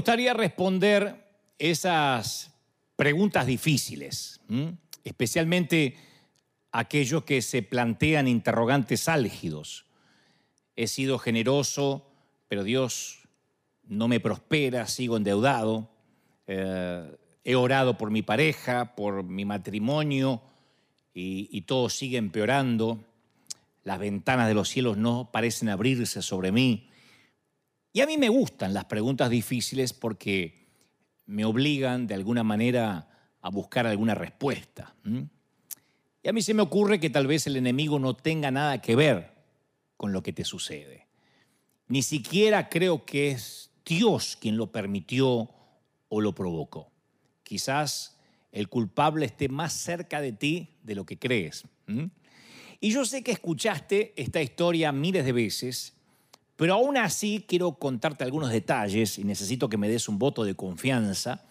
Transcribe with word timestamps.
gustaría 0.00 0.32
responder 0.32 1.26
esas 1.58 2.50
preguntas 2.96 3.44
difíciles, 3.44 4.40
especialmente 5.04 5.94
aquellos 6.72 7.24
que 7.24 7.42
se 7.42 7.62
plantean 7.62 8.26
interrogantes 8.26 9.10
álgidos. 9.10 9.84
He 10.74 10.86
sido 10.86 11.18
generoso, 11.18 12.10
pero 12.48 12.64
Dios 12.64 13.28
no 13.84 14.08
me 14.08 14.20
prospera, 14.20 14.86
sigo 14.86 15.18
endeudado. 15.18 15.90
Eh, 16.46 17.14
he 17.44 17.54
orado 17.54 17.98
por 17.98 18.10
mi 18.10 18.22
pareja, 18.22 18.96
por 18.96 19.22
mi 19.22 19.44
matrimonio, 19.44 20.40
y, 21.12 21.46
y 21.52 21.60
todo 21.60 21.90
sigue 21.90 22.16
empeorando. 22.16 23.04
Las 23.84 23.98
ventanas 23.98 24.48
de 24.48 24.54
los 24.54 24.70
cielos 24.70 24.96
no 24.96 25.28
parecen 25.30 25.68
abrirse 25.68 26.22
sobre 26.22 26.52
mí. 26.52 26.89
Y 27.92 28.00
a 28.00 28.06
mí 28.06 28.18
me 28.18 28.28
gustan 28.28 28.72
las 28.72 28.84
preguntas 28.84 29.30
difíciles 29.30 29.92
porque 29.92 30.66
me 31.26 31.44
obligan 31.44 32.06
de 32.06 32.14
alguna 32.14 32.42
manera 32.42 33.08
a 33.40 33.50
buscar 33.50 33.86
alguna 33.86 34.14
respuesta. 34.14 34.94
Y 36.22 36.28
a 36.28 36.32
mí 36.32 36.42
se 36.42 36.54
me 36.54 36.62
ocurre 36.62 37.00
que 37.00 37.10
tal 37.10 37.26
vez 37.26 37.46
el 37.46 37.56
enemigo 37.56 37.98
no 37.98 38.14
tenga 38.14 38.50
nada 38.50 38.80
que 38.80 38.94
ver 38.94 39.32
con 39.96 40.12
lo 40.12 40.22
que 40.22 40.32
te 40.32 40.44
sucede. 40.44 41.06
Ni 41.88 42.02
siquiera 42.02 42.68
creo 42.68 43.04
que 43.04 43.30
es 43.30 43.70
Dios 43.84 44.36
quien 44.40 44.56
lo 44.56 44.70
permitió 44.70 45.50
o 46.08 46.20
lo 46.20 46.34
provocó. 46.34 46.92
Quizás 47.42 48.18
el 48.52 48.68
culpable 48.68 49.26
esté 49.26 49.48
más 49.48 49.72
cerca 49.72 50.20
de 50.20 50.32
ti 50.32 50.76
de 50.82 50.94
lo 50.94 51.04
que 51.04 51.18
crees. 51.18 51.64
Y 52.80 52.90
yo 52.92 53.04
sé 53.04 53.22
que 53.22 53.32
escuchaste 53.32 54.12
esta 54.16 54.40
historia 54.40 54.92
miles 54.92 55.24
de 55.24 55.32
veces, 55.32 55.94
pero 56.60 56.74
aún 56.74 56.98
así 56.98 57.42
quiero 57.48 57.72
contarte 57.72 58.22
algunos 58.22 58.50
detalles 58.50 59.18
y 59.18 59.24
necesito 59.24 59.70
que 59.70 59.78
me 59.78 59.88
des 59.88 60.10
un 60.10 60.18
voto 60.18 60.44
de 60.44 60.54
confianza 60.54 61.42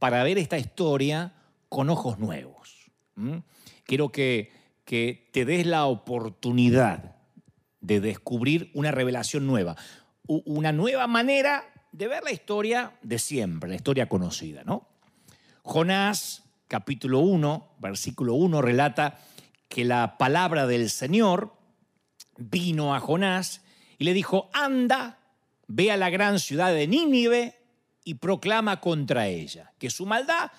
para 0.00 0.24
ver 0.24 0.38
esta 0.38 0.58
historia 0.58 1.34
con 1.68 1.88
ojos 1.88 2.18
nuevos. 2.18 2.90
Quiero 3.84 4.10
que, 4.10 4.50
que 4.84 5.30
te 5.32 5.44
des 5.44 5.66
la 5.66 5.86
oportunidad 5.86 7.14
de 7.80 8.00
descubrir 8.00 8.72
una 8.74 8.90
revelación 8.90 9.46
nueva, 9.46 9.76
una 10.26 10.72
nueva 10.72 11.06
manera 11.06 11.62
de 11.92 12.08
ver 12.08 12.24
la 12.24 12.32
historia 12.32 12.98
de 13.02 13.20
siempre, 13.20 13.70
la 13.70 13.76
historia 13.76 14.08
conocida, 14.08 14.64
¿no? 14.64 14.88
Jonás, 15.62 16.42
capítulo 16.66 17.20
1, 17.20 17.76
versículo 17.78 18.34
1, 18.34 18.62
relata 18.62 19.20
que 19.68 19.84
la 19.84 20.18
palabra 20.18 20.66
del 20.66 20.90
Señor 20.90 21.54
vino 22.36 22.96
a 22.96 22.98
Jonás 22.98 23.60
y 24.00 24.04
le 24.04 24.14
dijo, 24.14 24.48
anda, 24.54 25.18
ve 25.66 25.92
a 25.92 25.98
la 25.98 26.08
gran 26.08 26.38
ciudad 26.40 26.72
de 26.72 26.86
Nínive 26.86 27.60
y 28.02 28.14
proclama 28.14 28.80
contra 28.80 29.28
ella, 29.28 29.74
que 29.78 29.90
su 29.90 30.06
maldad 30.06 30.50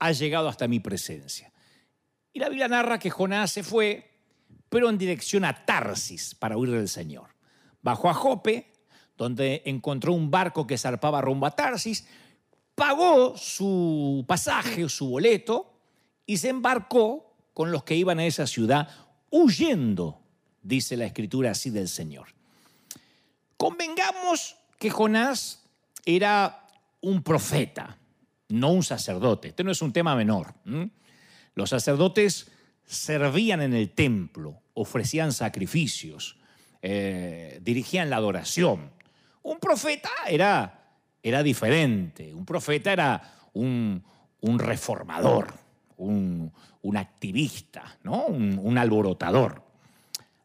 ha 0.00 0.10
llegado 0.10 0.48
hasta 0.48 0.66
mi 0.66 0.80
presencia. 0.80 1.52
Y 2.32 2.40
la 2.40 2.48
Biblia 2.48 2.66
narra 2.66 2.98
que 2.98 3.08
Jonás 3.08 3.52
se 3.52 3.62
fue, 3.62 4.10
pero 4.68 4.90
en 4.90 4.98
dirección 4.98 5.44
a 5.44 5.64
Tarsis 5.64 6.34
para 6.34 6.56
huir 6.56 6.72
del 6.72 6.88
Señor. 6.88 7.36
Bajó 7.82 8.10
a 8.10 8.14
Jope, 8.14 8.72
donde 9.16 9.62
encontró 9.64 10.12
un 10.12 10.32
barco 10.32 10.66
que 10.66 10.76
zarpaba 10.76 11.20
rumbo 11.20 11.46
a 11.46 11.52
Tarsis, 11.52 12.04
pagó 12.74 13.36
su 13.36 14.24
pasaje 14.26 14.88
su 14.88 15.08
boleto 15.08 15.72
y 16.26 16.38
se 16.38 16.48
embarcó 16.48 17.36
con 17.54 17.70
los 17.70 17.84
que 17.84 17.94
iban 17.94 18.18
a 18.18 18.26
esa 18.26 18.48
ciudad 18.48 18.88
huyendo, 19.30 20.20
dice 20.62 20.96
la 20.96 21.06
escritura 21.06 21.52
así 21.52 21.70
del 21.70 21.86
Señor. 21.86 22.37
Convengamos 23.58 24.56
que 24.78 24.88
Jonás 24.88 25.64
era 26.06 26.64
un 27.02 27.22
profeta, 27.22 27.98
no 28.48 28.70
un 28.70 28.82
sacerdote. 28.82 29.48
Este 29.48 29.64
no 29.64 29.70
es 29.70 29.82
un 29.82 29.92
tema 29.92 30.16
menor. 30.16 30.54
Los 31.54 31.70
sacerdotes 31.70 32.50
servían 32.86 33.60
en 33.60 33.74
el 33.74 33.90
templo, 33.90 34.62
ofrecían 34.74 35.32
sacrificios, 35.32 36.38
eh, 36.80 37.58
dirigían 37.62 38.08
la 38.08 38.16
adoración. 38.16 38.90
Un 39.42 39.58
profeta 39.58 40.10
era, 40.26 40.94
era 41.22 41.42
diferente, 41.42 42.32
un 42.32 42.46
profeta 42.46 42.92
era 42.92 43.34
un, 43.52 44.02
un 44.40 44.58
reformador, 44.58 45.52
un, 45.96 46.52
un 46.82 46.96
activista, 46.96 47.98
¿no? 48.02 48.26
un, 48.26 48.78
alborotador. 48.78 49.62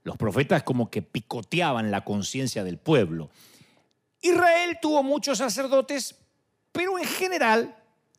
Los 0.03 0.18
profetas 0.18 0.64
como 0.64 0.90
que 0.90 1.02
picoteaban 1.02 1.91
la 1.91 2.03
conciencia 2.03 2.64
del 2.64 2.78
pueblo. 2.78 3.30
Israel 4.22 4.78
tuvo 4.81 5.03
muchos 5.03 5.38
sacerdotes, 5.38 6.16
pero 6.72 6.97
en 7.00 7.06
general, 7.06 7.75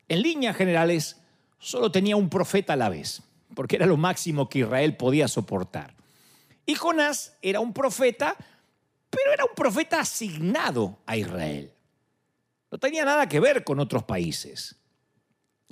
en 0.07 0.21
líneas 0.21 0.55
generales, 0.55 1.17
solo 1.59 1.91
tenía 1.91 2.15
un 2.15 2.29
profeta 2.29 2.73
a 2.73 2.77
la 2.77 2.89
vez, 2.89 3.21
porque 3.53 3.75
era 3.75 3.85
lo 3.85 3.97
máximo 3.97 4.49
que 4.49 4.59
Israel 4.59 4.97
podía 4.97 5.27
soportar. 5.27 5.95
Y 6.65 6.75
Jonás 6.75 7.37
era 7.41 7.59
un 7.59 7.73
profeta, 7.73 8.35
pero 9.09 9.33
era 9.33 9.45
un 9.45 9.55
profeta 9.55 9.99
asignado 9.99 10.99
a 11.05 11.17
Israel. 11.17 11.71
No 12.71 12.79
tenía 12.79 13.05
nada 13.05 13.29
que 13.29 13.39
ver 13.39 13.63
con 13.63 13.79
otros 13.79 14.03
países. 14.03 14.75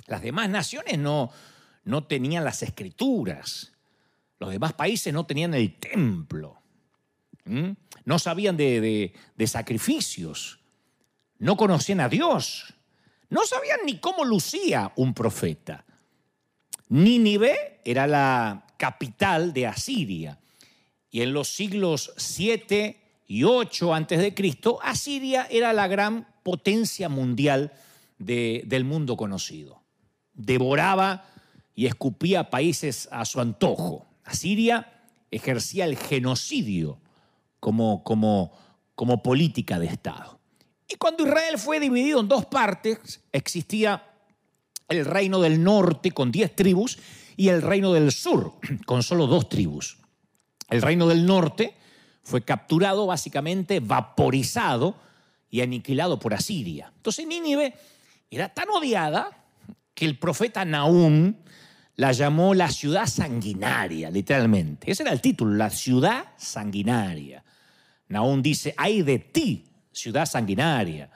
Las 0.06 0.22
demás 0.22 0.48
naciones 0.48 0.98
no, 0.98 1.30
no 1.84 2.04
tenían 2.04 2.44
las 2.44 2.62
escrituras. 2.62 3.73
Los 4.38 4.50
demás 4.50 4.72
países 4.72 5.12
no 5.12 5.26
tenían 5.26 5.54
el 5.54 5.78
templo. 5.78 6.60
No 8.04 8.18
sabían 8.18 8.56
de, 8.56 9.12
sacrificios. 9.46 10.60
No 11.38 11.56
conocían 11.56 12.00
a 12.00 12.08
Dios. 12.08 12.74
No 13.28 13.44
sabían 13.46 13.80
ni 13.84 13.98
cómo 13.98 14.24
lucía 14.24 14.92
un 14.96 15.14
profeta. 15.14 15.84
Nínive 16.88 17.80
era 17.84 18.06
la 18.06 18.66
capital 18.76 19.52
de 19.52 19.66
Asiria. 19.66 20.38
Y 21.10 21.22
en 21.22 21.32
los 21.32 21.48
siglos 21.48 22.12
7 22.16 23.00
y 23.26 23.44
8 23.44 23.94
antes 23.94 24.20
de 24.20 24.34
Cristo, 24.34 24.78
Asiria 24.82 25.46
era 25.50 25.72
la 25.72 25.86
gran 25.86 26.26
potencia 26.42 27.08
mundial 27.08 27.72
del 28.18 28.84
mundo 28.84 29.16
conocido. 29.16 29.82
Devoraba 30.34 31.26
y 31.74 31.86
escupía 31.86 32.50
países 32.50 33.08
a 33.10 33.24
su 33.24 33.40
antojo. 33.40 34.06
Asiria 34.24 34.92
ejercía 35.30 35.84
el 35.84 35.96
genocidio 35.96 36.98
como, 37.60 38.02
como, 38.04 39.22
política 39.22 39.78
de 39.78 39.86
Estado. 39.86 40.38
Y 40.88 40.96
cuando 40.96 41.26
Israel 41.26 41.58
fue 41.58 41.80
dividido 41.80 42.20
en 42.20 42.28
dos 42.28 42.46
partes, 42.46 43.20
existía 43.32 44.10
el 44.88 45.04
reino 45.04 45.40
del 45.40 45.62
norte 45.62 46.10
con 46.10 46.30
diez 46.30 46.54
tribus 46.54 46.98
y 47.36 47.48
el 47.48 47.62
reino 47.62 47.92
del 47.92 48.12
sur 48.12 48.54
con 48.86 49.02
solo 49.02 49.26
dos 49.26 49.48
tribus. 49.48 49.98
El 50.68 50.82
reino 50.82 51.06
del 51.06 51.26
norte 51.26 51.74
fue 52.22 52.42
capturado, 52.42 53.06
básicamente 53.06 53.80
vaporizado 53.80 54.96
y 55.50 55.60
aniquilado 55.60 56.18
por 56.18 56.34
Asiria. 56.34 56.92
Entonces 56.96 57.26
Nínive 57.26 57.74
era 58.30 58.48
tan 58.48 58.68
odiada 58.70 59.30
que 59.94 60.04
el 60.04 60.18
profeta 60.18 60.64
Nahum 60.64 61.34
la 61.96 62.12
llamó 62.12 62.54
la 62.54 62.70
ciudad 62.70 63.06
sanguinaria, 63.06 64.10
literalmente. 64.10 64.90
Ese 64.90 65.02
era 65.04 65.12
el 65.12 65.20
título, 65.20 65.54
la 65.54 65.70
ciudad 65.70 66.24
sanguinaria. 66.36 67.44
Nahum 68.08 68.42
dice, 68.42 68.74
hay 68.76 69.02
de 69.02 69.18
ti, 69.18 69.64
ciudad 69.92 70.26
sanguinaria, 70.26 71.10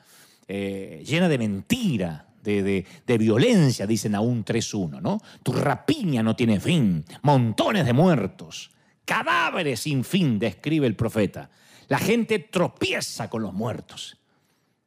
eh, 0.47 1.03
llena 1.05 1.29
de 1.29 1.39
mentira, 1.39 2.29
de, 2.43 3.19
violencia, 3.19 3.87
dice 3.87 4.09
Nahum 4.09 4.43
3.1, 4.43 5.03
¿no? 5.03 5.21
Tu 5.43 5.53
rapiña 5.53 6.23
no 6.23 6.35
tiene 6.35 6.61
fin, 6.61 7.05
montones 7.23 7.85
de 7.85 7.93
muertos, 7.93 8.71
cadáveres 9.05 9.81
sin 9.81 10.05
fin, 10.05 10.39
describe 10.39 10.87
el 10.87 10.97
profeta. 10.97 11.51
La 11.89 11.99
gente 11.99 12.39
tropieza 12.39 13.29
con 13.29 13.43
los 13.43 13.53
muertos. 13.53 14.17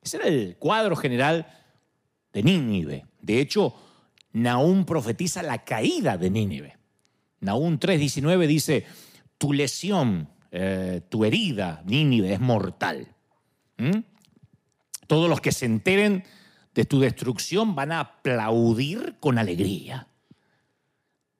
Ese 0.02 0.18
era 0.18 0.28
el 0.28 0.56
cuadro 0.58 0.96
general 0.96 1.46
de 2.34 2.44
Nínive. 2.44 3.06
De 3.22 3.40
hecho, 3.40 3.76
Nahum 4.34 4.86
profetiza 4.86 5.44
la 5.44 5.64
caída 5.64 6.18
de 6.18 6.30
Nínive. 6.30 6.78
Nahum 7.42 7.78
3:19 7.80 8.48
dice, 8.48 8.86
tu 9.38 9.54
lesión, 9.54 10.30
eh, 10.52 11.02
tu 11.10 11.26
herida, 11.26 11.82
Nínive, 11.86 12.34
es 12.34 12.40
mortal. 12.40 13.08
¿Mm? 13.78 14.00
Todos 15.08 15.30
los 15.30 15.42
que 15.42 15.52
se 15.52 15.66
enteren 15.66 16.24
de 16.74 16.86
tu 16.86 17.00
destrucción 17.00 17.76
van 17.76 17.92
a 17.92 18.00
aplaudir 18.00 19.18
con 19.20 19.38
alegría. 19.38 20.08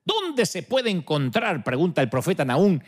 ¿Dónde 0.04 0.46
se 0.46 0.64
puede 0.64 0.90
encontrar, 0.90 1.64
pregunta 1.64 2.02
el 2.02 2.10
profeta 2.10 2.44
Nahum, 2.44 2.80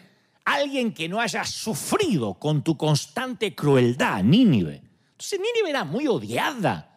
alguien 0.43 0.93
que 0.93 1.07
no 1.07 1.21
haya 1.21 1.45
sufrido 1.45 2.33
con 2.33 2.63
tu 2.63 2.75
constante 2.75 3.55
crueldad, 3.55 4.23
Nínive? 4.23 4.81
Entonces 5.11 5.39
Nínive 5.39 5.69
era 5.69 5.83
muy 5.85 6.07
odiada 6.07 6.92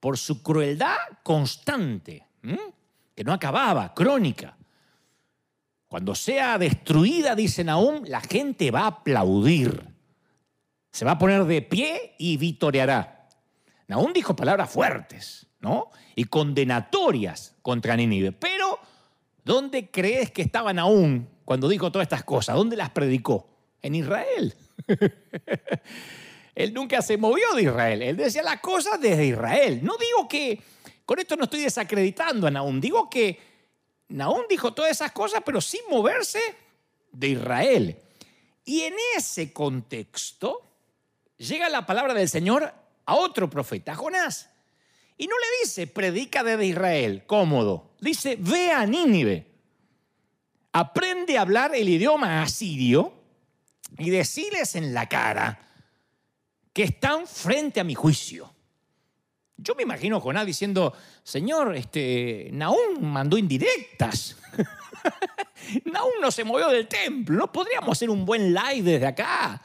por 0.00 0.16
su 0.16 0.42
crueldad 0.42 0.96
constante, 1.22 2.26
que 3.14 3.22
no 3.22 3.32
acababa, 3.32 3.94
crónica. 3.94 4.56
Cuando 5.86 6.14
sea 6.14 6.56
destruida, 6.56 7.34
dice 7.34 7.64
Nahum, 7.64 8.02
la 8.06 8.20
gente 8.20 8.70
va 8.70 8.82
a 8.82 8.86
aplaudir. 8.86 9.84
Se 10.90 11.04
va 11.04 11.12
a 11.12 11.18
poner 11.18 11.44
de 11.44 11.62
pie 11.62 12.14
y 12.18 12.36
victoriará. 12.38 13.28
Nahum 13.88 14.12
dijo 14.12 14.34
palabras 14.34 14.70
fuertes, 14.70 15.46
¿no? 15.60 15.90
Y 16.14 16.24
condenatorias 16.24 17.56
contra 17.60 17.96
Nínive. 17.96 18.32
Pero, 18.32 18.78
¿dónde 19.44 19.90
crees 19.90 20.30
que 20.30 20.42
estaba 20.42 20.72
Nahum 20.72 21.26
cuando 21.44 21.68
dijo 21.68 21.90
todas 21.92 22.06
estas 22.06 22.24
cosas? 22.24 22.56
¿Dónde 22.56 22.76
las 22.76 22.90
predicó? 22.90 23.48
En 23.82 23.94
Israel. 23.94 24.54
Él 26.62 26.74
nunca 26.74 27.00
se 27.00 27.16
movió 27.16 27.54
de 27.54 27.62
Israel. 27.62 28.02
Él 28.02 28.16
decía 28.16 28.42
las 28.42 28.60
cosas 28.60 29.00
desde 29.00 29.26
Israel. 29.26 29.80
No 29.82 29.96
digo 29.96 30.28
que, 30.28 30.62
con 31.06 31.18
esto 31.18 31.36
no 31.36 31.44
estoy 31.44 31.60
desacreditando 31.60 32.46
a 32.46 32.50
Nahum, 32.50 32.80
digo 32.80 33.08
que 33.08 33.38
Nahum 34.08 34.42
dijo 34.48 34.74
todas 34.74 34.90
esas 34.90 35.12
cosas, 35.12 35.42
pero 35.44 35.60
sin 35.60 35.80
moverse 35.88 36.40
de 37.12 37.28
Israel. 37.28 37.96
Y 38.64 38.82
en 38.82 38.94
ese 39.16 39.52
contexto 39.52 40.62
llega 41.38 41.68
la 41.68 41.86
palabra 41.86 42.12
del 42.12 42.28
Señor 42.28 42.72
a 43.06 43.14
otro 43.14 43.48
profeta, 43.48 43.94
Jonás. 43.94 44.50
Y 45.16 45.26
no 45.26 45.34
le 45.38 45.46
dice, 45.64 45.86
predica 45.86 46.42
desde 46.42 46.66
Israel, 46.66 47.24
cómodo. 47.26 47.90
Dice, 48.00 48.36
ve 48.38 48.70
a 48.70 48.86
Nínive, 48.86 49.46
aprende 50.72 51.38
a 51.38 51.42
hablar 51.42 51.74
el 51.74 51.88
idioma 51.88 52.42
asirio 52.42 53.12
y 53.98 54.10
deciles 54.10 54.74
en 54.76 54.94
la 54.94 55.08
cara 55.08 55.69
que 56.72 56.84
están 56.84 57.26
frente 57.26 57.80
a 57.80 57.84
mi 57.84 57.94
juicio. 57.94 58.52
Yo 59.56 59.74
me 59.74 59.82
imagino 59.82 60.16
a 60.16 60.20
Jonás 60.20 60.46
diciendo, 60.46 60.94
Señor, 61.22 61.76
este, 61.76 62.48
Nahum 62.52 63.00
mandó 63.00 63.36
indirectas. 63.36 64.36
Nahum 65.84 66.12
no 66.20 66.30
se 66.30 66.44
movió 66.44 66.68
del 66.68 66.88
templo. 66.88 67.36
No 67.36 67.52
podríamos 67.52 67.90
hacer 67.90 68.08
un 68.08 68.24
buen 68.24 68.54
live 68.54 68.82
desde 68.82 69.06
acá. 69.06 69.60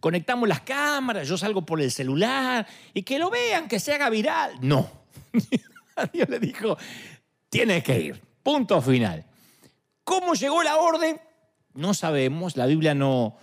Conectamos 0.00 0.48
las 0.48 0.60
cámaras, 0.60 1.26
yo 1.26 1.36
salgo 1.36 1.64
por 1.64 1.80
el 1.80 1.90
celular 1.90 2.66
y 2.94 3.02
que 3.02 3.18
lo 3.18 3.30
vean, 3.30 3.68
que 3.68 3.80
se 3.80 3.94
haga 3.94 4.10
viral. 4.10 4.54
No. 4.60 4.88
Dios 6.12 6.28
le 6.28 6.38
dijo, 6.38 6.76
tienes 7.48 7.82
que 7.82 7.98
ir. 7.98 8.22
Punto 8.42 8.80
final. 8.80 9.24
¿Cómo 10.04 10.34
llegó 10.34 10.62
la 10.62 10.76
orden? 10.76 11.20
No 11.74 11.94
sabemos. 11.94 12.56
La 12.56 12.66
Biblia 12.66 12.94
no, 12.94 13.36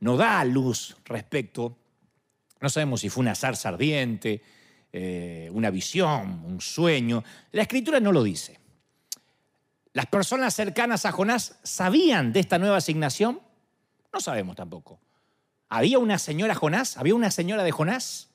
no 0.00 0.16
da 0.16 0.44
luz 0.44 0.96
respecto. 1.04 1.78
No 2.62 2.70
sabemos 2.70 3.00
si 3.00 3.08
fue 3.08 3.22
una 3.22 3.34
zarza 3.34 3.70
ardiente, 3.70 4.40
eh, 4.92 5.50
una 5.52 5.68
visión, 5.68 6.44
un 6.46 6.60
sueño. 6.60 7.24
La 7.50 7.62
escritura 7.62 7.98
no 7.98 8.12
lo 8.12 8.22
dice. 8.22 8.60
¿Las 9.92 10.06
personas 10.06 10.54
cercanas 10.54 11.04
a 11.04 11.10
Jonás 11.10 11.58
sabían 11.64 12.32
de 12.32 12.38
esta 12.38 12.58
nueva 12.58 12.76
asignación? 12.76 13.40
No 14.12 14.20
sabemos 14.20 14.54
tampoco. 14.54 15.00
¿Había 15.68 15.98
una 15.98 16.18
señora 16.18 16.54
Jonás? 16.54 16.96
¿Había 16.96 17.16
una 17.16 17.32
señora 17.32 17.64
de 17.64 17.72
Jonás? 17.72 18.28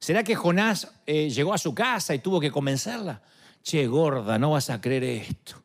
¿Será 0.00 0.24
que 0.24 0.34
Jonás 0.34 0.90
eh, 1.04 1.28
llegó 1.28 1.52
a 1.52 1.58
su 1.58 1.74
casa 1.74 2.14
y 2.14 2.20
tuvo 2.20 2.40
que 2.40 2.50
convencerla? 2.50 3.20
Che, 3.62 3.86
gorda, 3.88 4.38
no 4.38 4.52
vas 4.52 4.70
a 4.70 4.80
creer 4.80 5.04
esto. 5.04 5.62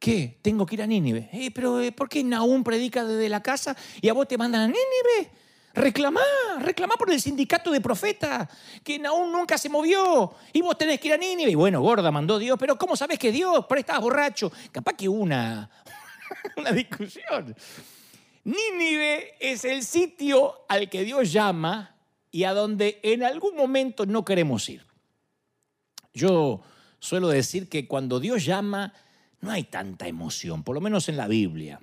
¿Qué? 0.00 0.40
Tengo 0.42 0.66
que 0.66 0.74
ir 0.74 0.82
a 0.82 0.86
Nínive. 0.86 1.28
Eh, 1.32 1.52
pero 1.54 1.78
¿por 1.94 2.08
qué 2.08 2.24
Nahum 2.24 2.64
predica 2.64 3.04
desde 3.04 3.28
la 3.28 3.42
casa 3.42 3.76
y 4.00 4.08
a 4.08 4.12
vos 4.12 4.26
te 4.26 4.36
mandan 4.36 4.62
a 4.62 4.66
Nínive? 4.66 5.39
Reclamá, 5.72 6.20
reclamá 6.58 6.94
por 6.96 7.12
el 7.12 7.20
sindicato 7.20 7.70
de 7.70 7.80
profetas, 7.80 8.48
que 8.82 8.98
Nahum 8.98 9.30
nunca 9.30 9.56
se 9.56 9.68
movió 9.68 10.34
y 10.52 10.62
vos 10.62 10.76
tenés 10.76 10.98
que 10.98 11.08
ir 11.08 11.14
a 11.14 11.16
Nínive. 11.16 11.52
Y 11.52 11.54
bueno, 11.54 11.80
gorda, 11.80 12.10
mandó 12.10 12.38
Dios, 12.38 12.56
pero 12.58 12.76
¿cómo 12.76 12.96
sabes 12.96 13.18
que 13.18 13.30
Dios? 13.30 13.66
Por 13.66 13.78
estabas 13.78 14.02
borracho. 14.02 14.50
Capaz 14.72 14.94
que 14.94 15.08
una, 15.08 15.70
una 16.56 16.72
discusión. 16.72 17.54
Nínive 18.42 19.34
es 19.38 19.64
el 19.64 19.84
sitio 19.84 20.64
al 20.68 20.88
que 20.88 21.04
Dios 21.04 21.32
llama 21.32 21.94
y 22.32 22.44
a 22.44 22.52
donde 22.52 22.98
en 23.02 23.22
algún 23.22 23.54
momento 23.54 24.06
no 24.06 24.24
queremos 24.24 24.68
ir. 24.68 24.84
Yo 26.12 26.62
suelo 26.98 27.28
decir 27.28 27.68
que 27.68 27.86
cuando 27.86 28.18
Dios 28.18 28.44
llama, 28.44 28.92
no 29.40 29.50
hay 29.50 29.64
tanta 29.64 30.08
emoción, 30.08 30.64
por 30.64 30.74
lo 30.74 30.80
menos 30.80 31.08
en 31.08 31.16
la 31.16 31.28
Biblia. 31.28 31.78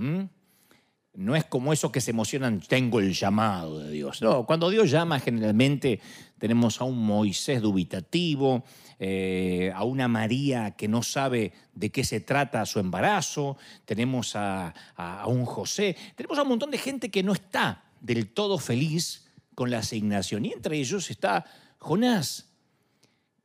No 1.17 1.35
es 1.35 1.45
como 1.45 1.73
eso 1.73 1.91
que 1.91 1.99
se 1.99 2.11
emocionan, 2.11 2.61
tengo 2.61 2.99
el 2.99 3.11
llamado 3.11 3.79
de 3.79 3.89
Dios. 3.89 4.21
No, 4.21 4.45
cuando 4.45 4.69
Dios 4.69 4.91
llama 4.91 5.19
generalmente 5.19 5.99
tenemos 6.37 6.79
a 6.79 6.83
un 6.83 7.03
Moisés 7.03 7.59
dubitativo, 7.59 8.63
eh, 8.99 9.71
a 9.73 9.83
una 9.83 10.07
María 10.07 10.75
que 10.77 10.87
no 10.87 11.01
sabe 11.01 11.53
de 11.73 11.89
qué 11.89 12.03
se 12.03 12.19
trata 12.19 12.63
su 12.67 12.77
embarazo, 12.77 13.57
tenemos 13.85 14.35
a, 14.35 14.75
a 14.95 15.25
un 15.25 15.45
José, 15.45 15.97
tenemos 16.15 16.37
a 16.37 16.43
un 16.43 16.49
montón 16.49 16.69
de 16.69 16.77
gente 16.77 17.09
que 17.09 17.23
no 17.23 17.33
está 17.33 17.83
del 17.99 18.31
todo 18.31 18.59
feliz 18.59 19.27
con 19.55 19.71
la 19.71 19.79
asignación. 19.79 20.45
Y 20.45 20.53
entre 20.53 20.77
ellos 20.77 21.09
está 21.09 21.45
Jonás. 21.79 22.47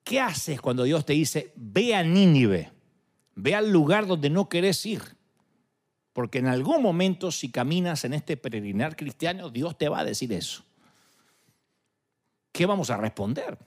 ¿Qué 0.05 0.21
haces 0.21 0.61
cuando 0.61 0.85
Dios 0.85 1.07
te 1.07 1.15
dice, 1.15 1.55
ve 1.57 1.95
a 1.95 2.03
Nínive? 2.03 2.71
Ve 3.35 3.55
al 3.55 3.73
lugar 3.73 4.07
donde 4.07 4.29
no 4.29 4.51
querés 4.51 4.85
ir. 4.85 5.01
Porque 6.13 6.39
en 6.39 6.47
algún 6.47 6.83
momento, 6.83 7.31
si 7.31 7.51
caminas 7.51 8.05
en 8.05 8.15
este 8.15 8.37
peregrinar 8.37 8.97
cristiano, 8.97 9.49
Dios 9.49 9.79
te 9.79 9.89
va 9.89 10.01
a 10.01 10.05
decir 10.05 10.33
eso. 10.33 10.63
¿Qué 12.53 12.67
vamos 12.67 12.91
a 12.91 12.99
responder? 12.99 13.59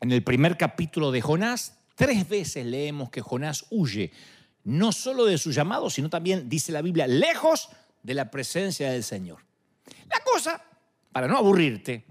En 0.00 0.10
el 0.12 0.24
primer 0.24 0.56
capítulo 0.56 1.10
de 1.10 1.20
Jonás, 1.20 1.78
tres 1.94 2.26
veces 2.26 2.64
leemos 2.64 3.10
que 3.10 3.20
Jonás 3.20 3.66
huye, 3.70 4.10
no 4.64 4.92
solo 4.92 5.26
de 5.26 5.36
su 5.36 5.52
llamado, 5.52 5.90
sino 5.90 6.08
también, 6.08 6.48
dice 6.48 6.72
la 6.72 6.80
Biblia, 6.80 7.06
lejos 7.06 7.68
de 8.02 8.14
la 8.14 8.30
presencia 8.30 8.90
del 8.90 9.04
Señor. 9.04 9.44
La 10.08 10.20
cosa, 10.20 10.62
para 11.12 11.28
no 11.28 11.36
aburrirte, 11.36 12.06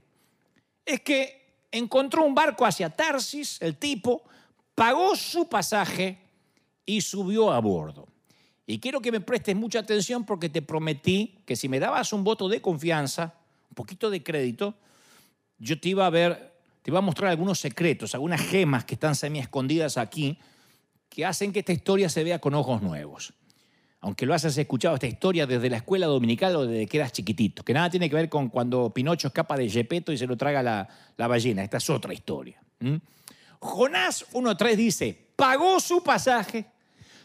es 0.85 1.01
que 1.01 1.65
encontró 1.71 2.23
un 2.23 2.35
barco 2.35 2.65
hacia 2.65 2.89
Tarsis, 2.91 3.59
el 3.61 3.77
tipo, 3.77 4.23
pagó 4.75 5.15
su 5.15 5.49
pasaje 5.49 6.19
y 6.85 7.01
subió 7.01 7.51
a 7.51 7.59
bordo. 7.59 8.08
Y 8.69 8.77
quiero 8.77 9.01
que 9.01 9.11
me 9.11 9.19
prestes 9.19 9.55
mucha 9.55 9.79
atención 9.79 10.27
porque 10.27 10.47
te 10.47 10.61
prometí 10.61 11.39
que 11.47 11.55
si 11.55 11.67
me 11.67 11.79
dabas 11.79 12.13
un 12.13 12.23
voto 12.23 12.47
de 12.47 12.61
confianza, 12.61 13.33
un 13.67 13.73
poquito 13.73 14.11
de 14.11 14.21
crédito, 14.21 14.75
yo 15.57 15.79
te 15.79 15.89
iba 15.89 16.05
a 16.05 16.11
ver, 16.11 16.53
te 16.83 16.91
iba 16.91 16.99
a 16.99 17.01
mostrar 17.01 17.31
algunos 17.31 17.59
secretos, 17.59 18.13
algunas 18.13 18.39
gemas 18.39 18.85
que 18.85 18.93
están 18.93 19.15
semi 19.15 19.39
escondidas 19.39 19.97
aquí, 19.97 20.37
que 21.09 21.25
hacen 21.25 21.51
que 21.51 21.61
esta 21.61 21.73
historia 21.73 22.09
se 22.09 22.23
vea 22.23 22.37
con 22.37 22.53
ojos 22.53 22.83
nuevos. 22.83 23.33
Aunque 24.01 24.27
lo 24.27 24.35
hayas 24.35 24.55
escuchado 24.55 24.93
esta 24.93 25.07
historia 25.07 25.47
desde 25.47 25.67
la 25.67 25.77
escuela 25.77 26.05
dominical 26.05 26.55
o 26.55 26.67
desde 26.67 26.85
que 26.85 26.97
eras 26.97 27.11
chiquitito, 27.11 27.63
que 27.63 27.73
nada 27.73 27.89
tiene 27.89 28.07
que 28.07 28.17
ver 28.17 28.29
con 28.29 28.49
cuando 28.49 28.93
Pinocho 28.93 29.29
escapa 29.29 29.57
de 29.57 29.67
Gepetto 29.67 30.11
y 30.11 30.17
se 30.19 30.27
lo 30.27 30.37
traga 30.37 30.61
la, 30.61 30.87
la 31.17 31.27
ballena. 31.27 31.63
Esta 31.63 31.77
es 31.77 31.89
otra 31.89 32.13
historia. 32.13 32.61
Jonás 33.57 34.27
1.3 34.31 34.75
dice, 34.75 35.31
pagó 35.35 35.79
su 35.79 36.03
pasaje, 36.03 36.67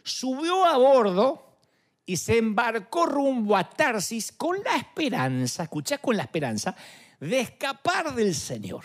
subió 0.04 0.64
a 0.64 0.76
bordo 0.76 1.58
y 2.06 2.18
se 2.18 2.38
embarcó 2.38 3.06
rumbo 3.06 3.56
a 3.56 3.68
Tarsis 3.68 4.30
con 4.30 4.62
la 4.62 4.76
esperanza, 4.76 5.64
escuchá 5.64 5.98
con 5.98 6.16
la 6.16 6.22
esperanza, 6.24 6.76
de 7.18 7.40
escapar 7.40 8.14
del 8.14 8.34
Señor. 8.34 8.84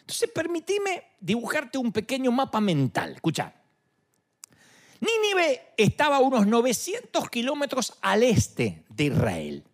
Entonces, 0.00 0.30
permitime 0.32 1.02
dibujarte 1.18 1.78
un 1.78 1.90
pequeño 1.90 2.30
mapa 2.30 2.60
mental. 2.60 3.14
Escucha. 3.14 3.52
Nínive 5.00 5.72
estaba 5.76 6.16
a 6.16 6.20
unos 6.20 6.46
900 6.46 7.28
kilómetros 7.28 7.94
al 8.02 8.22
este 8.22 8.84
de 8.88 9.04
Israel. 9.04 9.64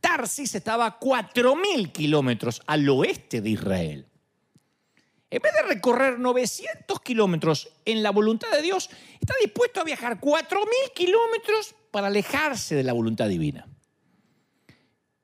Tarsis 0.00 0.54
estaba 0.54 0.86
a 0.86 0.98
4.000 0.98 1.92
kilómetros 1.92 2.62
al 2.66 2.88
oeste 2.88 3.40
de 3.40 3.50
Israel. 3.50 4.07
En 5.30 5.42
vez 5.42 5.52
de 5.52 5.74
recorrer 5.74 6.18
900 6.18 7.00
kilómetros 7.00 7.70
en 7.84 8.02
la 8.02 8.10
voluntad 8.10 8.50
de 8.50 8.62
Dios, 8.62 8.88
está 9.20 9.34
dispuesto 9.42 9.80
a 9.80 9.84
viajar 9.84 10.20
4.000 10.20 10.92
kilómetros 10.94 11.74
para 11.90 12.06
alejarse 12.06 12.74
de 12.74 12.82
la 12.82 12.94
voluntad 12.94 13.28
divina. 13.28 13.68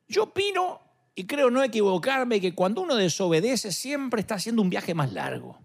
Yo 0.06 0.25
opino, 0.25 0.80
y 1.14 1.25
creo 1.26 1.50
no 1.50 1.62
equivocarme, 1.62 2.40
que 2.40 2.54
cuando 2.54 2.82
uno 2.82 2.96
desobedece 2.96 3.73
siempre 3.73 4.20
está 4.20 4.34
haciendo 4.34 4.61
un 4.61 4.68
viaje 4.68 4.92
más 4.92 5.12
largo. 5.12 5.58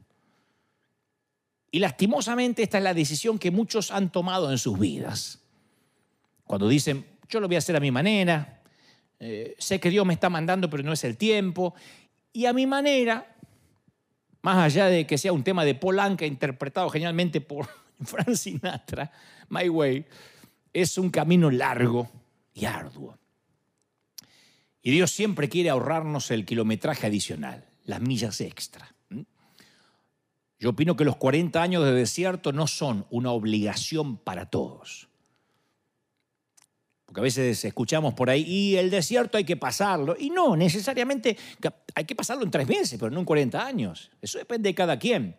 Y 1.72 1.80
lastimosamente 1.80 2.64
esta 2.64 2.78
es 2.78 2.84
la 2.84 2.94
decisión 2.94 3.38
que 3.38 3.52
muchos 3.52 3.92
han 3.92 4.10
tomado 4.12 4.52
en 4.52 4.58
sus 4.58 4.80
vidas. 4.80 5.40
Cuando 6.46 6.68
dicen, 6.68 7.06
yo 7.28 7.42
lo 7.42 7.48
voy 7.48 7.56
a 7.56 7.60
hacer 7.60 7.76
a 7.76 7.82
mi 7.82 7.92
manera, 7.92 8.62
eh, 9.20 9.56
sé 9.60 9.80
que 9.82 9.90
Dios 9.90 10.06
me 10.06 10.14
está 10.14 10.30
mandando, 10.30 10.70
pero 10.70 10.82
no 10.82 10.94
es 10.94 11.04
el 11.04 11.18
tiempo, 11.18 11.76
y 12.32 12.46
a 12.46 12.54
mi 12.54 12.66
manera 12.66 13.36
más 14.42 14.58
allá 14.58 14.88
de 14.88 15.06
que 15.06 15.18
sea 15.18 15.34
un 15.34 15.44
tema 15.44 15.66
de 15.66 15.76
Polanca 15.76 16.26
interpretado 16.26 16.90
genialmente 16.90 17.42
por 17.42 17.68
Frank 18.04 18.36
Sinatra, 18.36 19.12
My 19.50 19.70
Way, 19.70 20.06
es 20.74 20.98
un 20.98 21.10
camino 21.10 21.52
largo 21.52 22.10
y 22.54 22.66
arduo. 22.66 23.18
Y 24.82 24.92
Dios 24.92 25.12
siempre 25.12 25.50
quiere 25.50 25.70
ahorrarnos 25.70 26.32
el 26.32 26.46
kilometraje 26.46 27.08
adicional, 27.08 27.66
las 27.86 28.02
millas 28.02 28.40
extra. 28.42 28.96
Yo 30.60 30.72
opino 30.72 30.96
que 30.96 31.06
los 31.06 31.16
40 31.16 31.62
años 31.62 31.86
de 31.86 31.94
desierto 31.94 32.52
no 32.52 32.68
son 32.68 33.06
una 33.10 33.32
obligación 33.32 34.18
para 34.18 34.50
todos. 34.50 35.09
Porque 37.10 37.22
a 37.22 37.24
veces 37.24 37.66
escuchamos 37.66 38.14
por 38.14 38.30
ahí, 38.30 38.44
y 38.44 38.76
el 38.76 38.92
desierto 38.92 39.40
hay 39.40 39.44
que 39.44 39.58
pasarlo. 39.58 40.16
Y 40.20 40.30
no, 40.30 40.56
necesariamente 40.56 41.36
hay 41.96 42.06
que 42.06 42.14
pasarlo 42.14 42.44
en 42.44 42.52
tres 42.52 42.68
meses, 42.68 43.00
pero 43.00 43.10
no 43.10 43.18
en 43.18 43.26
40 43.26 43.66
años. 43.66 44.12
Eso 44.22 44.38
depende 44.38 44.70
de 44.70 44.76
cada 44.76 45.00
quien. 45.00 45.36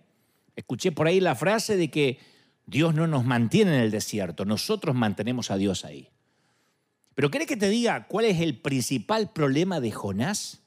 Escuché 0.56 0.90
por 0.90 1.06
ahí 1.06 1.20
la 1.20 1.36
frase 1.36 1.76
de 1.76 1.88
que 1.88 2.18
Dios 2.66 2.92
no 2.92 3.06
nos 3.06 3.24
mantiene 3.24 3.76
en 3.76 3.82
el 3.82 3.92
desierto, 3.92 4.44
nosotros 4.44 4.96
mantenemos 4.96 5.52
a 5.52 5.58
Dios 5.58 5.84
ahí. 5.84 6.08
Pero 7.14 7.30
¿querés 7.30 7.46
que 7.46 7.56
te 7.56 7.68
diga 7.68 8.08
cuál 8.08 8.24
es 8.24 8.40
el 8.40 8.58
principal 8.58 9.30
problema 9.32 9.78
de 9.78 9.92
Jonás? 9.92 10.62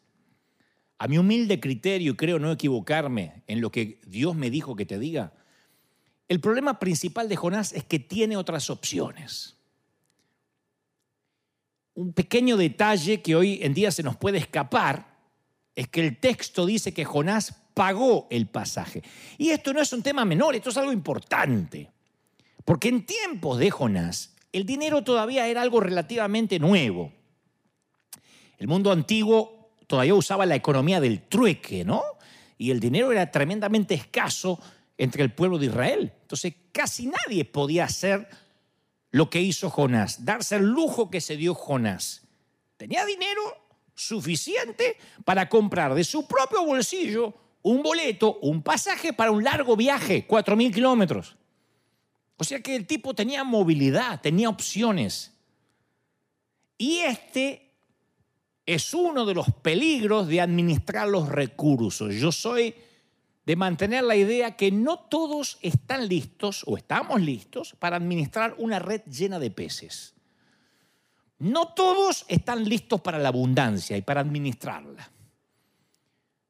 A 1.00 1.10
mi 1.10 1.18
humilde 1.18 1.60
criterio, 1.60 2.14
y 2.14 2.16
creo 2.16 2.40
no 2.40 2.50
equivocarme 2.50 3.44
en 3.48 3.60
lo 3.60 3.74
que 3.74 4.00
Dios 4.08 4.38
me 4.38 4.50
dijo 4.50 4.78
que 4.78 4.86
te 4.86 4.98
diga, 4.98 5.34
el 6.30 6.40
problema 6.40 6.80
principal 6.80 7.28
de 7.28 7.36
Jonás 7.36 7.74
es 7.74 7.84
que 7.84 8.00
tiene 8.00 8.38
otras 8.38 8.70
opciones 8.70 9.58
un 11.96 12.14
pequeño 12.14 12.58
detalle 12.58 13.22
que 13.22 13.36
hoy 13.36 13.60
en 13.62 13.74
día 13.74 13.92
se 13.92 14.04
nos 14.04 14.16
puede 14.18 14.38
escapar 14.38 15.14
es 15.76 15.88
que 15.88 16.02
el 16.02 16.18
texto 16.18 16.66
dice 16.66 16.94
que 16.94 17.06
Jonás 17.06 17.56
pagó 17.74 18.28
el 18.30 18.48
pasaje. 18.48 19.04
Y 19.38 19.50
esto 19.50 19.74
no 19.74 19.82
es 19.82 19.92
un 19.94 20.04
tema 20.04 20.26
menor, 20.26 20.56
esto 20.56 20.70
es 20.70 20.78
algo 20.78 20.92
importante. 20.92 21.92
Porque 22.64 22.90
en 22.90 23.06
tiempos 23.06 23.58
de 23.58 23.72
Jonás, 23.72 24.36
el 24.52 24.66
dinero 24.66 25.04
todavía 25.04 25.48
era 25.48 25.62
algo 25.62 25.80
relativamente 25.80 26.60
nuevo. 26.60 27.12
El 28.58 28.68
mundo 28.68 28.92
antiguo 28.92 29.72
todavía 29.88 30.14
usaba 30.14 30.46
la 30.46 30.56
economía 30.56 31.02
del 31.02 31.24
trueque, 31.28 31.84
¿no? 31.84 32.04
Y 32.58 32.72
el 32.72 32.80
dinero 32.80 33.12
era 33.12 33.30
tremendamente 33.32 33.96
escaso 33.96 34.60
entre 34.98 35.24
el 35.24 35.34
pueblo 35.34 35.58
de 35.58 35.66
Israel. 35.66 36.14
Entonces 36.22 36.54
casi 36.72 37.08
nadie 37.08 37.46
podía 37.46 37.86
hacer 37.86 38.28
lo 39.14 39.30
que 39.30 39.40
hizo 39.40 39.70
Jonás, 39.70 40.26
darse 40.26 40.56
el 40.56 40.66
lujo 40.66 41.12
que 41.12 41.22
se 41.22 41.38
dio 41.38 41.54
Jonás. 41.54 42.24
Tenía 42.78 43.06
dinero 43.06 43.42
suficiente 43.94 44.98
para 45.24 45.48
comprar 45.48 45.94
de 45.94 46.04
su 46.04 46.28
propio 46.28 46.66
bolsillo 46.66 47.32
un 47.62 47.84
boleto, 47.84 48.40
un 48.42 48.64
pasaje 48.64 49.14
para 49.14 49.30
un 49.30 49.44
largo 49.44 49.78
viaje, 49.78 50.28
4.000 50.28 50.74
kilómetros. 50.74 51.38
O 52.38 52.44
sea 52.44 52.60
que 52.62 52.76
el 52.76 52.88
tipo 52.88 53.14
tenía 53.14 53.44
movilidad, 53.44 54.20
tenía 54.20 54.50
opciones. 54.50 55.32
Y 56.80 56.98
este 57.02 57.72
es 58.66 58.96
uno 58.96 59.28
de 59.28 59.36
los 59.36 59.46
peligros 59.62 60.28
de 60.28 60.42
administrar 60.42 61.08
los 61.08 61.30
recursos. 61.30 62.16
Yo 62.16 62.32
soy 62.32 62.74
de 63.46 63.56
mantener 63.56 64.04
la 64.04 64.16
idea 64.16 64.56
que 64.56 64.72
no 64.72 64.98
todos 64.98 65.58
están 65.62 66.08
listos 66.08 66.64
o 66.66 66.78
estamos 66.78 67.22
listos 67.22 67.76
para 67.78 67.98
administrar 67.98 68.56
una 68.58 68.80
red 68.80 69.02
llena 69.06 69.40
de 69.40 69.52
peces. 69.52 70.14
No 71.40 71.74
todos 71.74 72.26
están 72.30 72.64
listos 72.64 73.02
para 73.02 73.20
la 73.20 73.30
abundancia 73.30 73.98
y 73.98 74.02
para 74.02 74.22
administrarla. 74.22 75.12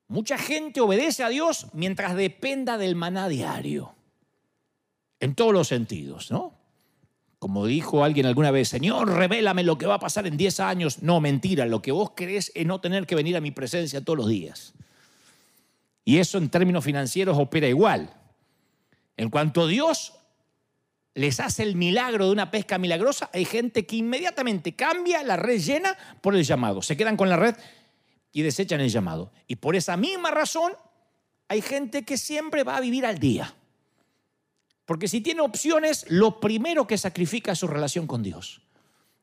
Mucha 0.08 0.38
gente 0.38 0.82
obedece 0.82 1.24
a 1.24 1.30
Dios 1.30 1.68
mientras 1.74 2.16
dependa 2.16 2.78
del 2.78 2.96
maná 2.96 3.28
diario. 3.28 3.96
En 5.20 5.34
todos 5.34 5.54
los 5.54 5.70
sentidos, 5.70 6.30
¿no? 6.30 6.54
Como 7.40 7.66
dijo 7.66 8.04
alguien 8.04 8.26
alguna 8.26 8.52
vez, 8.52 8.70
Señor, 8.70 9.10
revélame 9.10 9.64
lo 9.64 9.78
que 9.78 9.88
va 9.88 9.96
a 9.96 10.00
pasar 10.00 10.28
en 10.28 10.38
10 10.38 10.60
años. 10.60 11.02
No, 11.02 11.20
mentira, 11.20 11.66
lo 11.66 11.82
que 11.82 11.92
vos 11.92 12.12
crees 12.16 12.52
es 12.54 12.66
no 12.66 12.80
tener 12.80 13.08
que 13.08 13.16
venir 13.16 13.36
a 13.36 13.42
mi 13.42 13.52
presencia 13.52 14.04
todos 14.04 14.18
los 14.18 14.28
días. 14.28 14.74
Y 16.06 16.18
eso 16.18 16.38
en 16.38 16.50
términos 16.50 16.84
financieros 16.84 17.38
opera 17.38 17.68
igual. 17.68 18.14
En 19.18 19.30
cuanto 19.30 19.68
Dios 19.68 20.14
les 21.14 21.40
hace 21.40 21.64
el 21.64 21.76
milagro 21.76 22.26
de 22.26 22.32
una 22.32 22.52
pesca 22.52 22.78
milagrosa, 22.78 23.30
hay 23.34 23.46
gente 23.46 23.86
que 23.86 23.98
inmediatamente 23.98 24.76
cambia 24.76 25.24
la 25.24 25.38
red 25.38 25.60
llena 25.60 25.96
por 26.22 26.36
el 26.36 26.44
llamado. 26.44 26.82
Se 26.82 26.98
quedan 26.98 27.18
con 27.18 27.30
la 27.30 27.38
red 27.38 27.56
y 28.32 28.42
desechan 28.42 28.82
el 28.82 28.90
llamado. 28.90 29.32
Y 29.48 29.58
por 29.58 29.76
esa 29.76 29.96
misma 29.96 30.32
razón, 30.32 30.74
hay 31.48 31.62
gente 31.62 32.04
que 32.04 32.18
siempre 32.18 32.64
va 32.64 32.78
a 32.78 32.82
vivir 32.82 33.06
al 33.06 33.20
día. 33.20 33.54
Porque 34.86 35.08
si 35.08 35.22
tiene 35.22 35.42
opciones, 35.42 36.06
lo 36.10 36.40
primero 36.40 36.88
que 36.88 36.98
sacrifica 36.98 37.54
es 37.54 37.60
su 37.60 37.68
relación 37.68 38.08
con 38.08 38.24
Dios. 38.24 38.62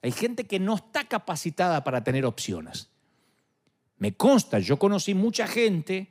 Hay 0.02 0.12
gente 0.12 0.44
que 0.44 0.58
no 0.58 0.76
está 0.76 1.04
capacitada 1.04 1.84
para 1.84 2.02
tener 2.02 2.24
opciones. 2.24 2.88
Me 3.98 4.14
consta, 4.14 4.58
yo 4.60 4.78
conocí 4.78 5.12
mucha 5.12 5.46
gente 5.46 6.08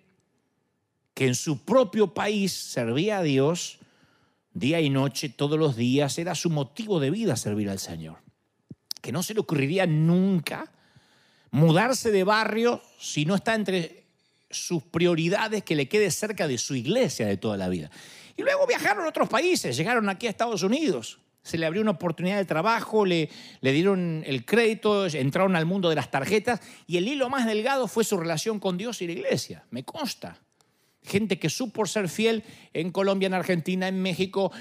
que 1.14 1.28
en 1.28 1.36
su 1.36 1.66
propio 1.66 2.14
país 2.14 2.54
servía 2.54 3.20
a 3.20 3.24
Dios 3.24 3.80
día 4.54 4.82
y 4.82 4.90
noche, 4.90 5.30
todos 5.30 5.58
los 5.58 5.76
días, 5.76 6.18
era 6.18 6.36
su 6.36 6.50
motivo 6.50 7.00
de 7.00 7.12
vida 7.12 7.36
servir 7.36 7.70
al 7.70 7.80
Señor. 7.80 8.18
Que 9.02 9.12
no 9.12 9.24
se 9.24 9.34
le 9.34 9.40
ocurriría 9.40 9.86
nunca 9.86 10.72
mudarse 11.52 12.12
de 12.12 12.24
barrio 12.24 12.82
si 13.00 13.26
no 13.26 13.36
está 13.36 13.56
entre 13.56 14.06
sus 14.50 14.84
prioridades 14.84 15.64
que 15.64 15.76
le 15.76 15.88
quede 15.88 16.12
cerca 16.12 16.48
de 16.48 16.58
su 16.58 16.76
iglesia 16.76 17.28
de 17.28 17.38
toda 17.38 17.58
la 17.58 17.70
vida. 17.70 17.90
Y 18.36 18.42
luego 18.42 18.68
viajaron 18.68 19.06
a 19.06 19.10
otros 19.10 19.30
países, 19.30 19.78
llegaron 19.78 20.10
aquí 20.10 20.28
a 20.28 20.30
Estados 20.30 20.64
Unidos. 20.64 21.20
Se 21.42 21.58
le 21.58 21.66
abrió 21.66 21.82
una 21.82 21.92
oportunidad 21.92 22.38
de 22.38 22.46
trabajo, 22.46 23.06
le, 23.06 23.30
le 23.62 23.72
dieron 23.72 24.24
el 24.26 24.46
crédito, 24.46 25.08
entraron 25.08 25.56
al 25.56 25.66
mundo 25.66 25.90
de 25.90 25.96
las 25.96 26.12
tarjetas 26.12 26.62
y 26.86 26.98
el 26.98 27.08
hilo 27.08 27.30
más 27.30 27.46
delgado 27.46 27.88
fue 27.88 28.04
su 28.04 28.18
relación 28.18 28.60
con 28.60 28.78
Dios 28.78 29.02
y 29.02 29.08
la 29.08 29.14
iglesia. 29.14 29.64
Me 29.72 29.84
consta 29.84 30.38
gente 31.04 31.40
que 31.40 31.50
supo 31.50 31.86
ser 31.86 32.10
fiel 32.10 32.44
en 32.74 32.92
Colombia, 32.92 33.28
en 33.28 33.34
Argentina, 33.34 33.88
en 33.88 34.02
México, 34.02 34.52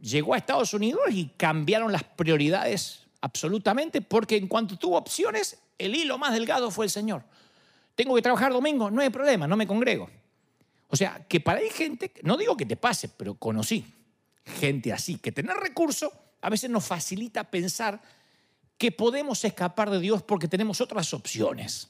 llegó 0.00 0.34
a 0.34 0.38
Estados 0.38 0.74
Unidos 0.74 1.02
y 1.10 1.30
cambiaron 1.36 1.92
las 1.92 2.04
prioridades 2.04 3.06
absolutamente 3.20 4.02
porque 4.02 4.36
en 4.36 4.46
cuanto 4.46 4.78
tuvo 4.78 4.96
opciones, 4.96 5.58
el 5.78 5.94
hilo 5.94 6.18
más 6.18 6.32
delgado 6.32 6.70
fue 6.70 6.86
el 6.86 6.90
Señor. 6.90 7.24
Tengo 7.94 8.14
que 8.14 8.22
trabajar 8.22 8.52
domingo, 8.52 8.90
no 8.90 9.00
hay 9.00 9.10
problema, 9.10 9.46
no 9.46 9.56
me 9.56 9.66
congrego. 9.66 10.08
O 10.88 10.96
sea, 10.96 11.24
que 11.28 11.40
para 11.40 11.60
hay 11.60 11.70
gente, 11.70 12.12
no 12.22 12.36
digo 12.36 12.56
que 12.56 12.66
te 12.66 12.76
pase, 12.76 13.08
pero 13.08 13.34
conocí 13.34 13.84
gente 14.44 14.92
así, 14.92 15.16
que 15.16 15.32
tener 15.32 15.56
recursos 15.56 16.12
a 16.40 16.50
veces 16.50 16.70
nos 16.70 16.84
facilita 16.84 17.50
pensar 17.50 18.00
que 18.78 18.92
podemos 18.92 19.44
escapar 19.44 19.90
de 19.90 19.98
Dios 19.98 20.22
porque 20.22 20.48
tenemos 20.48 20.80
otras 20.80 21.12
opciones. 21.14 21.88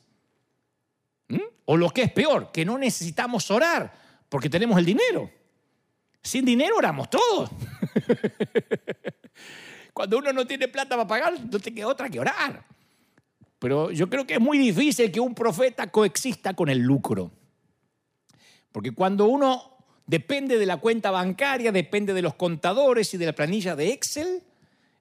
¿Mm? 1.29 1.41
O 1.67 1.77
lo 1.77 1.91
que 1.91 2.03
es 2.03 2.13
peor, 2.13 2.51
que 2.53 2.65
no 2.65 2.79
necesitamos 2.79 3.51
orar 3.51 3.93
porque 4.29 4.51
tenemos 4.51 4.79
el 4.79 4.85
dinero. 4.85 5.31
Sin 6.23 6.45
dinero 6.45 6.77
oramos 6.77 7.09
todos. 7.11 7.51
Cuando 9.93 10.19
uno 10.19 10.33
no 10.33 10.47
tiene 10.47 10.69
plata 10.69 10.97
para 10.97 11.07
pagar, 11.07 11.41
no 11.41 11.59
tiene 11.59 11.85
otra 11.85 12.11
que 12.11 12.21
orar. 12.21 12.65
Pero 13.59 13.91
yo 13.91 14.11
creo 14.11 14.27
que 14.27 14.35
es 14.35 14.41
muy 14.41 14.59
difícil 14.59 15.11
que 15.11 15.21
un 15.21 15.35
profeta 15.35 15.91
coexista 15.91 16.55
con 16.55 16.69
el 16.69 16.81
lucro. 16.81 17.31
Porque 18.73 18.91
cuando 18.91 19.27
uno 19.27 19.79
depende 20.07 20.59
de 20.59 20.67
la 20.67 20.77
cuenta 20.77 21.11
bancaria, 21.11 21.73
depende 21.73 22.13
de 22.13 22.23
los 22.23 22.35
contadores 22.35 23.15
y 23.15 23.17
de 23.17 23.27
la 23.27 23.33
planilla 23.33 23.75
de 23.75 23.93
Excel, 23.93 24.43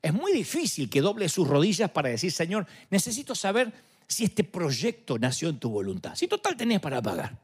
es 0.02 0.14
muy 0.14 0.32
difícil 0.32 0.90
que 0.90 1.02
doble 1.02 1.28
sus 1.28 1.48
rodillas 1.48 1.90
para 1.90 2.10
decir, 2.10 2.32
Señor, 2.32 2.66
necesito 2.90 3.36
saber 3.36 3.74
si 4.08 4.26
este 4.26 4.44
proyecto 4.44 5.18
nació 5.18 5.50
en 5.50 5.60
tu 5.60 5.70
voluntad? 5.70 6.16
Si 6.16 6.28
total 6.28 6.56
tenés 6.56 6.80
para 6.80 7.02
pagar. 7.02 7.40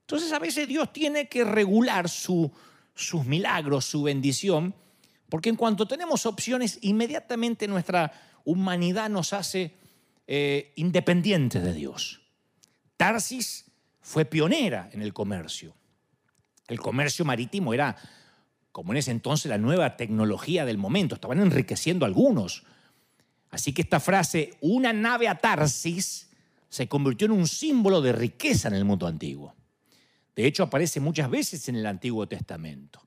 Entonces 0.00 0.32
a 0.32 0.38
veces 0.38 0.66
Dios 0.66 0.92
tiene 0.92 1.28
que 1.28 1.44
regular 1.44 2.08
sus 2.08 2.50
milagros, 3.26 3.84
su 3.84 4.02
bendición, 4.02 4.74
porque 5.28 5.48
en 5.48 5.56
cuanto 5.56 5.86
tenemos 5.86 6.26
opciones, 6.26 6.78
inmediatamente 6.82 7.68
nuestra 7.68 8.12
humanidad 8.44 9.08
nos 9.08 9.32
hace 9.32 9.74
eh, 10.26 10.72
independientes 10.76 11.62
de 11.62 11.72
Dios. 11.72 12.20
Tarsis 12.96 13.66
fue 14.00 14.24
pionera 14.24 14.90
en 14.92 15.02
el 15.02 15.12
comercio. 15.12 15.74
El 16.66 16.80
comercio 16.80 17.24
marítimo 17.24 17.72
era, 17.74 17.96
como 18.72 18.92
en 18.92 18.98
ese 18.98 19.10
entonces, 19.10 19.48
la 19.48 19.58
nueva 19.58 19.96
tecnología 19.96 20.64
del 20.64 20.78
momento. 20.78 21.14
Estaban 21.14 21.40
enriqueciendo 21.40 22.04
algunos 22.06 22.64
Así 23.50 23.72
que 23.72 23.82
esta 23.82 24.00
frase, 24.00 24.54
una 24.60 24.92
nave 24.92 25.28
a 25.28 25.34
Tarsis, 25.34 26.28
se 26.68 26.88
convirtió 26.88 27.26
en 27.26 27.32
un 27.32 27.48
símbolo 27.48 28.00
de 28.00 28.12
riqueza 28.12 28.68
en 28.68 28.74
el 28.74 28.84
mundo 28.84 29.06
antiguo. 29.06 29.54
De 30.34 30.46
hecho, 30.46 30.62
aparece 30.62 31.00
muchas 31.00 31.28
veces 31.28 31.68
en 31.68 31.76
el 31.76 31.86
Antiguo 31.86 32.26
Testamento. 32.26 33.02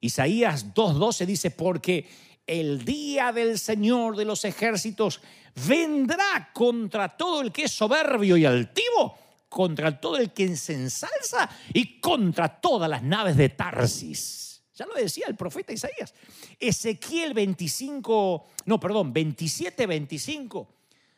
Isaías 0.00 0.74
2.12 0.74 1.24
dice, 1.24 1.50
porque 1.50 2.06
el 2.46 2.84
día 2.84 3.32
del 3.32 3.58
Señor 3.58 4.16
de 4.16 4.24
los 4.24 4.44
ejércitos 4.44 5.20
vendrá 5.66 6.50
contra 6.52 7.16
todo 7.16 7.40
el 7.40 7.52
que 7.52 7.64
es 7.64 7.72
soberbio 7.72 8.36
y 8.36 8.44
altivo, 8.44 9.16
contra 9.48 10.00
todo 10.00 10.18
el 10.18 10.32
que 10.32 10.56
se 10.56 10.74
ensalza 10.74 11.48
y 11.72 12.00
contra 12.00 12.60
todas 12.60 12.90
las 12.90 13.02
naves 13.02 13.36
de 13.36 13.48
Tarsis. 13.48 14.55
Ya 14.76 14.84
lo 14.84 14.94
decía 14.94 15.24
el 15.26 15.36
profeta 15.36 15.72
Isaías. 15.72 16.14
Ezequiel 16.60 17.32
25, 17.32 18.46
no, 18.66 18.78
perdón, 18.78 19.12
27, 19.12 19.86
25, 19.86 20.68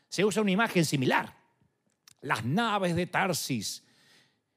se 0.09 0.25
usa 0.25 0.43
una 0.43 0.53
imagen 0.53 0.85
similar. 0.85 1.37
Las 2.21 2.45
naves 2.45 2.95
de 2.95 3.07
Tarsis 3.07 3.83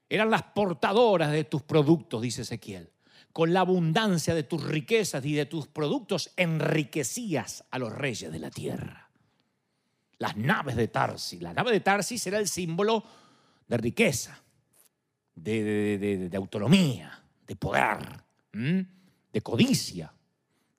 eran 0.08 0.30
las 0.30 0.44
portadoras 0.44 1.32
de 1.32 1.44
tus 1.44 1.62
productos, 1.62 2.22
dice 2.22 2.42
Ezequiel. 2.42 2.90
Con 3.32 3.52
la 3.52 3.60
abundancia 3.60 4.34
de 4.34 4.44
tus 4.44 4.62
riquezas 4.62 5.24
y 5.24 5.32
de 5.32 5.46
tus 5.46 5.66
productos 5.66 6.30
enriquecías 6.36 7.64
a 7.70 7.78
los 7.78 7.92
reyes 7.92 8.30
de 8.30 8.38
la 8.38 8.50
tierra. 8.50 9.10
las 10.18 10.36
naves 10.36 10.76
de 10.76 10.86
Tarsis. 10.86 11.42
La 11.42 11.52
nave 11.52 11.72
de 11.72 11.80
Tarsis 11.80 12.24
era 12.28 12.38
el 12.38 12.46
símbolo 12.46 13.02
de 13.66 13.76
riqueza, 13.76 14.40
de, 15.34 16.30
autonomía, 16.36 17.24
de 17.44 17.56
poder, 17.56 18.22
de 18.52 19.40
codicia. 19.42 20.12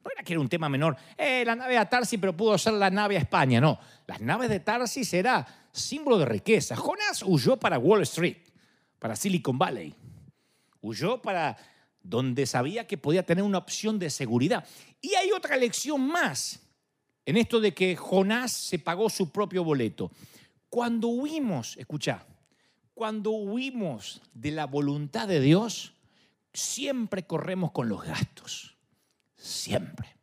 No 0.04 0.12
era 0.12 0.24
que 0.24 0.34
era 0.34 0.40
un 0.40 0.50
tema 0.50 0.68
menor, 0.68 0.98
eh, 1.18 1.44
la 1.46 1.56
nave 1.56 1.78
a 1.78 1.88
Tarsis, 1.88 2.20
pero 2.20 2.36
pudo 2.36 2.58
ser 2.58 2.74
la 2.74 2.90
nave 2.90 3.16
a 3.16 3.20
España. 3.20 3.62
No, 3.62 3.80
las 4.06 4.20
naves 4.20 4.50
de 4.50 4.60
Tarsis 4.60 5.14
era 5.14 5.68
símbolo 5.72 6.18
de 6.18 6.26
riqueza. 6.26 6.76
Jonás 6.76 7.24
huyó 7.24 7.58
para 7.58 7.80
Wall 7.80 8.02
Street, 8.04 8.38
para 9.00 9.16
Silicon 9.16 9.58
Valley. 9.58 9.96
Huyó 10.82 11.22
para 11.22 11.58
donde 12.02 12.46
sabía 12.46 12.86
que 12.86 12.98
podía 12.98 13.26
tener 13.26 13.44
una 13.44 13.58
opción 13.58 13.98
de 13.98 14.10
seguridad. 14.10 14.68
Y 15.02 15.16
hay 15.16 15.32
otra 15.32 15.56
lección 15.56 16.06
más 16.06 16.60
en 17.26 17.38
esto 17.38 17.62
de 17.62 17.74
que 17.74 17.96
Jonás 17.96 18.52
se 18.52 18.80
pagó 18.80 19.10
su 19.10 19.32
propio 19.32 19.64
boleto. 19.64 20.12
Cuando 20.70 21.08
huimos, 21.08 21.78
escucha, 21.78 22.26
cuando 22.94 23.32
huimos 23.32 24.22
de 24.34 24.52
la 24.52 24.66
voluntad 24.66 25.28
de 25.28 25.40
Dios, 25.40 25.94
siempre 26.54 27.26
corremos 27.26 27.72
con 27.72 27.90
los 27.90 28.04
gastos. 28.04 28.78
Siempre. 29.36 30.16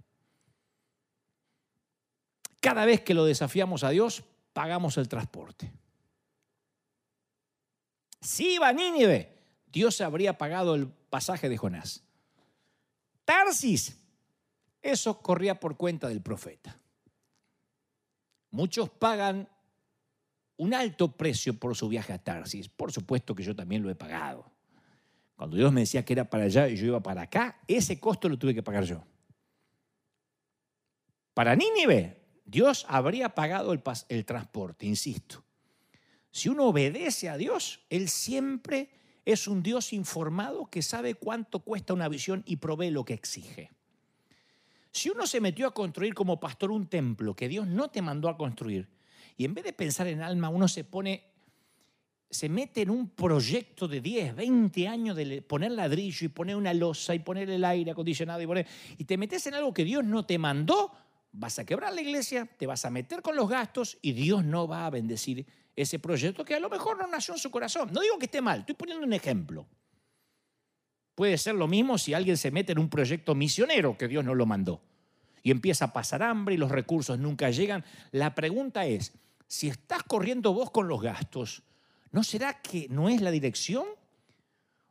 Cada 2.61 2.85
vez 2.85 3.01
que 3.01 3.15
lo 3.15 3.25
desafiamos 3.25 3.85
a 3.85 3.91
Dios, 3.91 4.23
pagamos 4.53 4.97
el 4.97 5.09
transporte. 5.09 5.73
Si 8.21 8.55
iba 8.55 8.69
a 8.69 8.73
Nínive, 8.73 9.39
Dios 9.67 10.01
habría 10.01 10.37
pagado 10.37 10.75
el 10.75 10.89
pasaje 10.89 11.49
de 11.49 11.57
Jonás. 11.57 12.03
Tarsis, 13.25 13.99
eso 14.83 15.21
corría 15.23 15.59
por 15.59 15.77
cuenta 15.77 16.09
del 16.09 16.21
profeta. 16.21 16.77
Muchos 18.51 18.91
pagan 18.91 19.49
un 20.57 20.75
alto 20.75 21.17
precio 21.17 21.59
por 21.59 21.75
su 21.77 21.89
viaje 21.89 22.13
a 22.13 22.19
Tarsis. 22.19 22.69
Por 22.69 22.93
supuesto 22.93 23.35
que 23.35 23.43
yo 23.43 23.55
también 23.57 23.83
lo 23.83 23.91
he 23.91 23.95
pagado. 23.95 24.50
Cuando 25.41 25.57
Dios 25.57 25.73
me 25.73 25.81
decía 25.81 26.05
que 26.05 26.13
era 26.13 26.29
para 26.29 26.45
allá 26.45 26.69
y 26.69 26.77
yo 26.77 26.85
iba 26.85 27.03
para 27.03 27.23
acá, 27.23 27.63
ese 27.67 27.99
costo 27.99 28.29
lo 28.29 28.39
tuve 28.39 28.53
que 28.55 28.63
pagar 28.63 28.85
yo. 28.85 29.03
Para 31.33 31.57
Nínive, 31.57 32.21
Dios 32.45 32.85
habría 32.87 33.35
pagado 33.35 33.73
el, 33.73 33.81
el 34.11 34.27
transporte, 34.27 34.85
insisto. 34.85 35.43
Si 36.31 36.51
uno 36.51 36.67
obedece 36.67 37.31
a 37.31 37.39
Dios, 37.39 37.81
Él 37.89 38.11
siempre 38.11 38.91
es 39.25 39.49
un 39.49 39.63
Dios 39.63 39.95
informado 39.95 40.67
que 40.67 40.83
sabe 40.83 41.15
cuánto 41.15 41.61
cuesta 41.61 41.95
una 41.95 42.11
visión 42.11 42.43
y 42.45 42.57
provee 42.57 42.91
lo 42.91 43.07
que 43.07 43.15
exige. 43.15 43.71
Si 44.93 45.09
uno 45.09 45.27
se 45.27 45.41
metió 45.41 45.69
a 45.69 45.73
construir 45.73 46.13
como 46.13 46.39
pastor 46.39 46.71
un 46.71 46.87
templo 46.87 47.35
que 47.35 47.49
Dios 47.49 47.67
no 47.67 47.89
te 47.89 48.03
mandó 48.03 48.29
a 48.29 48.37
construir, 48.37 48.91
y 49.39 49.47
en 49.47 49.55
vez 49.55 49.65
de 49.65 49.73
pensar 49.73 50.07
en 50.07 50.21
alma, 50.21 50.51
uno 50.51 50.69
se 50.69 50.85
pone, 50.85 51.30
se 52.31 52.49
mete 52.49 52.83
en 52.83 52.91
un 52.91 53.11
proyecto 53.11 53.89
de 53.89 54.01
10, 54.01 54.37
20 54.37 54.89
años 54.89 55.17
de 55.17 55.43
poner 55.43 55.73
ladrillo 55.73 56.25
y 56.25 56.29
poner 56.29 56.55
una 56.55 56.73
losa 56.73 57.13
y 57.15 57.19
poner 57.19 57.51
el 57.51 57.65
aire 57.65 57.91
acondicionado 57.91 58.41
y 58.41 58.47
poner, 58.47 58.67
y 58.97 59.05
te 59.05 59.19
metes 59.19 59.47
en 59.49 59.55
algo 59.55 59.75
que 59.75 59.85
Dios 59.85 60.05
no 60.05 60.25
te 60.25 60.39
mandó, 60.39 60.93
vas 61.33 61.59
a 61.59 61.65
quebrar 61.65 61.93
la 61.93 62.01
iglesia, 62.01 62.47
te 62.57 62.67
vas 62.67 62.85
a 62.85 62.91
meter 62.91 63.21
con 63.21 63.35
los 63.35 63.49
gastos 63.49 63.99
y 64.01 64.13
Dios 64.13 64.45
no 64.45 64.69
va 64.69 64.87
a 64.87 64.91
bendecir 64.91 65.45
ese 65.75 65.99
proyecto 65.99 66.45
que 66.45 66.55
a 66.55 66.61
lo 66.61 66.71
mejor 66.71 66.99
no 66.99 67.07
nació 67.09 67.35
en 67.35 67.41
su 67.41 67.51
corazón. 67.51 67.91
No 67.93 68.01
digo 68.01 68.19
que 68.19 68.27
esté 68.27 68.41
mal, 68.41 68.61
estoy 68.61 68.77
poniendo 68.77 69.05
un 69.05 69.13
ejemplo. 69.13 69.67
Puede 71.17 71.37
ser 71.37 71.57
lo 71.57 71.67
mismo 71.67 71.99
si 71.99 72.15
alguien 72.15 72.37
se 72.37 72.53
mete 72.53 72.73
en 72.73 72.79
un 72.79 72.89
proyecto 72.89 73.35
misionero 73.35 73.99
que 73.99 74.07
Dios 74.09 74.25
no 74.25 74.35
lo 74.35 74.47
mandó 74.47 74.81
y 75.43 75.51
empieza 75.51 75.87
a 75.87 75.93
pasar 75.93 76.23
hambre 76.23 76.55
y 76.55 76.59
los 76.59 76.71
recursos 76.71 77.19
nunca 77.19 77.51
llegan. 77.51 77.85
La 78.13 78.35
pregunta 78.35 78.87
es, 78.87 79.13
si 79.47 79.69
estás 79.69 80.03
corriendo 80.05 80.53
vos 80.55 80.71
con 80.71 80.87
los 80.87 81.03
gastos, 81.03 81.63
¿no 82.11 82.25
será 82.25 82.61
que 82.61 82.89
no 82.89 83.09
es 83.09 83.21
la 83.21 83.31
dirección? 83.31 83.87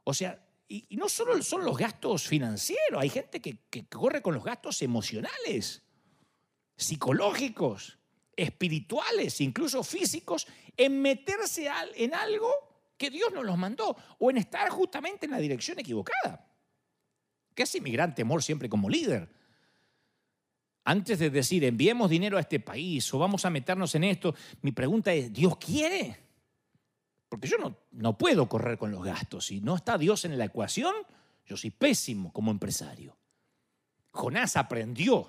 O 0.03 0.13
sea, 0.13 0.43
y, 0.67 0.85
no 0.91 1.09
solo 1.09 1.41
son 1.41 1.65
los 1.65 1.77
gastos 1.77 2.27
financieros, 2.27 3.01
hay 3.01 3.09
gente 3.09 3.41
que, 3.41 3.59
que 3.69 3.87
corre 3.87 4.21
con 4.21 4.33
los 4.33 4.43
gastos 4.43 4.81
emocionales, 4.81 5.81
psicológicos, 6.75 7.97
espirituales, 8.35 9.41
incluso 9.41 9.83
físicos, 9.83 10.47
en 10.77 11.01
meterse 11.01 11.69
en 11.95 12.13
algo 12.13 12.49
que 12.97 13.09
Dios 13.09 13.33
nos 13.33 13.45
los 13.45 13.57
mandó 13.57 13.95
o 14.19 14.29
en 14.29 14.37
estar 14.37 14.69
justamente 14.69 15.25
en 15.25 15.31
la 15.31 15.39
dirección 15.39 15.79
equivocada. 15.79 16.45
¿Qué 17.55 17.63
hace 17.63 17.81
mi 17.81 17.91
gran 17.91 18.15
temor 18.15 18.41
siempre 18.41 18.69
como 18.69 18.89
líder? 18.89 19.29
Antes 20.85 21.19
de 21.19 21.29
decir 21.29 21.63
enviemos 21.63 22.09
dinero 22.09 22.37
a 22.37 22.41
este 22.41 22.59
país 22.59 23.13
o 23.13 23.19
vamos 23.19 23.43
a 23.45 23.49
meternos 23.49 23.93
en 23.95 24.05
esto, 24.05 24.33
mi 24.61 24.71
pregunta 24.71 25.13
es, 25.13 25.31
¿Dios 25.33 25.57
quiere? 25.57 26.28
Porque 27.29 27.47
yo 27.47 27.57
no, 27.57 27.77
no 27.91 28.17
puedo 28.17 28.49
correr 28.49 28.77
con 28.77 28.91
los 28.91 29.03
gastos. 29.03 29.45
Si 29.45 29.61
no 29.61 29.75
está 29.75 29.97
Dios 29.97 30.25
en 30.25 30.37
la 30.37 30.45
ecuación, 30.45 30.93
yo 31.45 31.55
soy 31.55 31.69
pésimo 31.69 32.33
como 32.33 32.51
empresario. 32.51 33.15
Jonás 34.11 34.57
aprendió 34.57 35.27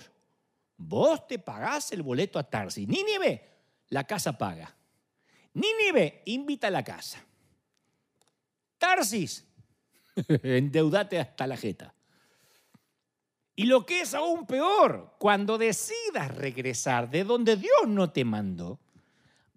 Vos 0.83 1.29
te 1.29 1.39
pagás 1.39 1.93
el 1.93 2.03
boleto 2.03 2.39
a 2.39 2.43
Tarsis. 2.43 2.89
Nínive, 2.89 3.43
la 3.91 4.05
casa 4.05 4.39
paga. 4.39 4.75
Nínive, 5.53 6.23
invita 6.25 6.69
a 6.69 6.71
la 6.71 6.83
casa. 6.83 7.23
Tarsis, 8.79 9.47
endeudate 10.43 11.21
hasta 11.21 11.47
la 11.47 11.59
jeta. 11.59 11.95
Y 13.55 13.65
lo 13.65 13.85
que 13.85 14.01
es 14.01 14.15
aún 14.15 14.47
peor, 14.47 15.17
cuando 15.19 15.59
decidas 15.59 16.35
regresar 16.35 17.11
de 17.11 17.25
donde 17.25 17.57
Dios 17.57 17.87
no 17.87 18.11
te 18.11 18.25
mandó, 18.25 18.81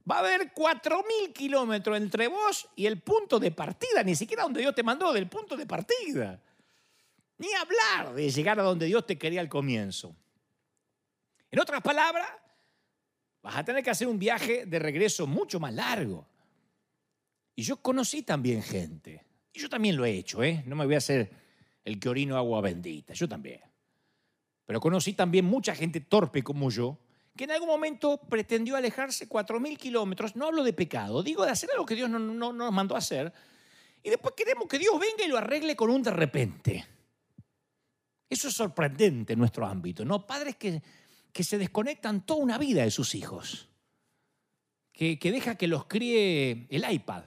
va 0.10 0.18
a 0.18 0.20
haber 0.20 0.54
4.000 0.54 1.34
kilómetros 1.34 1.98
entre 1.98 2.28
vos 2.28 2.68
y 2.76 2.86
el 2.86 3.02
punto 3.02 3.40
de 3.40 3.52
partida, 3.52 4.04
ni 4.04 4.16
siquiera 4.16 4.44
donde 4.44 4.62
Dios 4.62 4.76
te 4.76 4.84
mandó, 4.84 5.14
del 5.14 5.28
punto 5.28 5.56
de 5.56 5.66
partida. 5.66 6.42
Ni 7.38 7.48
hablar 7.54 8.14
de 8.14 8.30
llegar 8.30 8.60
a 8.60 8.64
donde 8.64 8.86
Dios 8.86 9.06
te 9.06 9.18
quería 9.18 9.42
al 9.42 9.50
comienzo. 9.50 10.16
En 11.50 11.60
otras 11.60 11.82
palabras, 11.82 12.28
vas 13.42 13.58
a 13.58 13.64
tener 13.64 13.84
que 13.84 13.90
hacer 13.90 14.08
un 14.08 14.20
viaje 14.20 14.66
de 14.66 14.80
regreso 14.80 15.28
mucho 15.28 15.60
más 15.60 15.74
largo. 15.74 16.28
Y 17.56 17.64
yo 17.64 17.78
conocí 17.78 18.24
también 18.24 18.64
gente, 18.64 19.24
y 19.54 19.60
yo 19.60 19.70
también 19.70 19.96
lo 19.96 20.06
he 20.06 20.18
hecho, 20.18 20.44
¿eh? 20.44 20.64
no 20.66 20.76
me 20.76 20.86
voy 20.86 20.96
a 20.96 20.98
hacer 20.98 21.30
el 21.86 22.00
que 22.00 22.10
orino 22.10 22.38
agua 22.38 22.62
bendita, 22.62 23.14
yo 23.14 23.30
también. 23.30 23.62
Pero 24.66 24.80
conocí 24.80 25.14
también 25.14 25.46
mucha 25.46 25.76
gente 25.76 26.00
torpe 26.00 26.42
como 26.42 26.72
yo, 26.72 26.98
que 27.36 27.46
en 27.46 27.52
algún 27.52 27.70
momento 27.70 28.18
pretendió 28.30 28.76
alejarse 28.76 29.28
4.000 29.28 29.78
kilómetros, 29.78 30.36
no 30.36 30.48
hablo 30.48 30.64
de 30.64 30.74
pecado, 30.74 31.24
digo 31.24 31.46
de 31.46 31.52
hacer 31.52 31.70
algo 31.72 31.86
que 31.86 31.96
Dios 31.96 32.10
no, 32.10 32.20
no 32.20 32.54
nos 32.54 32.72
mandó 32.72 32.96
a 32.96 33.00
hacer, 33.00 33.34
y 34.04 34.10
después 34.10 34.34
queremos 34.36 34.68
que 34.68 34.78
Dios 34.78 35.00
venga 35.00 35.24
y 35.26 35.28
lo 35.28 35.38
arregle 35.38 35.76
con 35.76 35.90
un 35.90 36.04
de 36.04 36.12
repente. 36.12 36.86
Eso 38.30 38.48
es 38.48 38.54
sorprendente 38.54 39.34
en 39.34 39.40
nuestro 39.40 39.66
ámbito, 39.66 40.04
¿no? 40.04 40.26
Padres 40.26 40.56
que 40.58 40.82
que 41.34 41.44
se 41.44 41.58
desconectan 41.58 42.26
toda 42.26 42.44
una 42.44 42.58
vida 42.58 42.84
de 42.84 42.92
sus 42.92 43.16
hijos, 43.16 43.68
que, 44.94 45.18
deja 45.20 45.56
que 45.56 45.68
los 45.68 45.86
críe 45.86 46.68
el 46.70 46.90
iPad, 46.90 47.24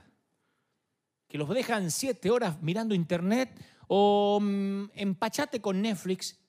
que 1.27 1.37
los 1.37 1.49
dejan 1.49 1.91
siete 1.91 2.31
horas 2.31 2.61
mirando 2.61 2.95
internet 2.95 3.51
o 3.87 4.39
mm, 4.41 4.91
empachate 4.95 5.59
con 5.59 5.81
Netflix 5.81 6.39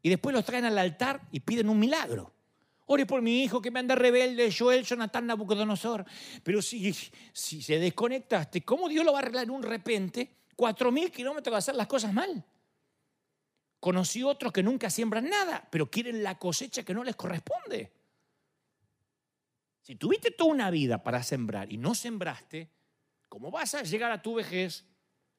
y 0.00 0.08
después 0.08 0.34
los 0.34 0.46
traen 0.46 0.64
al 0.64 0.78
altar 0.78 1.28
y 1.30 1.40
piden 1.40 1.68
un 1.68 1.78
milagro. 1.78 2.33
Ore 2.86 3.06
por 3.06 3.22
mi 3.22 3.42
hijo 3.42 3.62
que 3.62 3.70
me 3.70 3.80
anda 3.80 3.94
rebelde, 3.94 4.52
Joel, 4.52 4.84
Jonathan, 4.84 5.26
Nabucodonosor. 5.26 6.04
Pero 6.42 6.60
si, 6.60 6.92
si 6.92 7.62
se 7.62 7.78
desconectaste, 7.78 8.62
¿cómo 8.62 8.88
Dios 8.88 9.04
lo 9.04 9.12
va 9.12 9.18
a 9.18 9.22
arreglar 9.22 9.44
en 9.44 9.50
un 9.50 9.62
repente? 9.62 10.36
Cuatro 10.54 10.92
mil 10.92 11.10
kilómetros 11.10 11.54
de 11.54 11.58
hacer 11.58 11.74
las 11.74 11.86
cosas 11.86 12.12
mal. 12.12 12.44
Conocí 13.80 14.22
otros 14.22 14.52
que 14.52 14.62
nunca 14.62 14.90
siembran 14.90 15.28
nada, 15.28 15.66
pero 15.70 15.90
quieren 15.90 16.22
la 16.22 16.38
cosecha 16.38 16.82
que 16.84 16.94
no 16.94 17.04
les 17.04 17.16
corresponde. 17.16 17.92
Si 19.80 19.96
tuviste 19.96 20.30
toda 20.30 20.50
una 20.50 20.70
vida 20.70 21.02
para 21.02 21.22
sembrar 21.22 21.70
y 21.70 21.76
no 21.76 21.94
sembraste, 21.94 22.70
¿cómo 23.28 23.50
vas 23.50 23.74
a 23.74 23.82
llegar 23.82 24.10
a 24.10 24.22
tu 24.22 24.34
vejez 24.34 24.86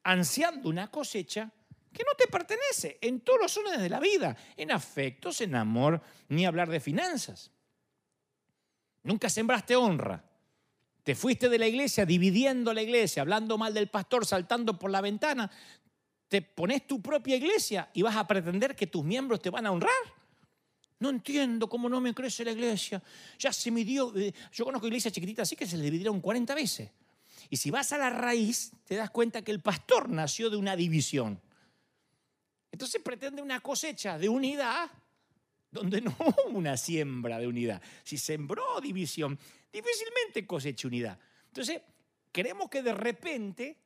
ansiando 0.03 0.69
una 0.69 0.91
cosecha 0.91 1.51
que 1.95 2.03
no 2.03 2.13
te 2.17 2.27
pertenece 2.27 2.97
en 3.01 3.21
todos 3.21 3.39
los 3.41 3.57
órdenes 3.57 3.81
de 3.81 3.89
la 3.89 3.99
vida, 3.99 4.35
en 4.57 4.71
afectos, 4.71 5.41
en 5.41 5.55
amor, 5.55 6.01
ni 6.29 6.45
hablar 6.45 6.69
de 6.69 6.79
finanzas? 6.79 7.51
Nunca 9.03 9.29
sembraste 9.29 9.75
honra. 9.75 10.23
Te 11.03 11.15
fuiste 11.15 11.49
de 11.49 11.59
la 11.59 11.67
iglesia 11.67 12.05
dividiendo 12.05 12.73
la 12.73 12.81
iglesia, 12.81 13.21
hablando 13.21 13.57
mal 13.57 13.73
del 13.73 13.87
pastor, 13.87 14.25
saltando 14.25 14.77
por 14.77 14.89
la 14.89 15.01
ventana 15.01 15.49
te 16.27 16.41
pones 16.41 16.87
tu 16.87 17.01
propia 17.01 17.35
iglesia 17.35 17.89
y 17.93 18.01
vas 18.01 18.15
a 18.15 18.27
pretender 18.27 18.75
que 18.75 18.87
tus 18.87 19.03
miembros 19.03 19.41
te 19.41 19.49
van 19.49 19.65
a 19.65 19.71
honrar. 19.71 19.91
No 20.99 21.09
entiendo 21.09 21.67
cómo 21.69 21.89
no 21.89 22.01
me 22.01 22.13
crece 22.13 22.43
la 22.45 22.51
iglesia. 22.51 23.01
Ya 23.37 23.51
se 23.51 23.69
midió, 23.69 24.15
eh, 24.17 24.33
yo 24.51 24.65
conozco 24.65 24.87
iglesias 24.87 25.13
chiquititas 25.13 25.43
así 25.43 25.55
que 25.55 25.67
se 25.67 25.77
le 25.77 25.83
dividieron 25.83 26.21
40 26.21 26.55
veces. 26.55 26.89
Y 27.49 27.57
si 27.57 27.69
vas 27.69 27.91
a 27.91 27.97
la 27.97 28.09
raíz, 28.09 28.71
te 28.85 28.95
das 28.95 29.11
cuenta 29.11 29.43
que 29.43 29.51
el 29.51 29.61
pastor 29.61 30.09
nació 30.09 30.49
de 30.49 30.57
una 30.57 30.75
división. 30.75 31.39
Entonces 32.75 33.01
pretende 33.01 33.41
una 33.41 33.61
cosecha 33.61 34.17
de 34.17 34.27
unidad 34.27 34.91
donde 35.71 36.01
no 36.01 36.13
hubo 36.19 36.57
una 36.57 36.75
siembra 36.75 37.39
de 37.39 37.47
unidad. 37.47 37.81
Si 38.03 38.17
sembró 38.17 38.81
división, 38.81 39.39
difícilmente 39.71 40.45
cosecha 40.45 40.85
unidad. 40.85 41.17
Entonces, 41.47 41.81
queremos 42.33 42.69
que 42.69 42.83
de 42.83 42.93
repente 42.93 43.77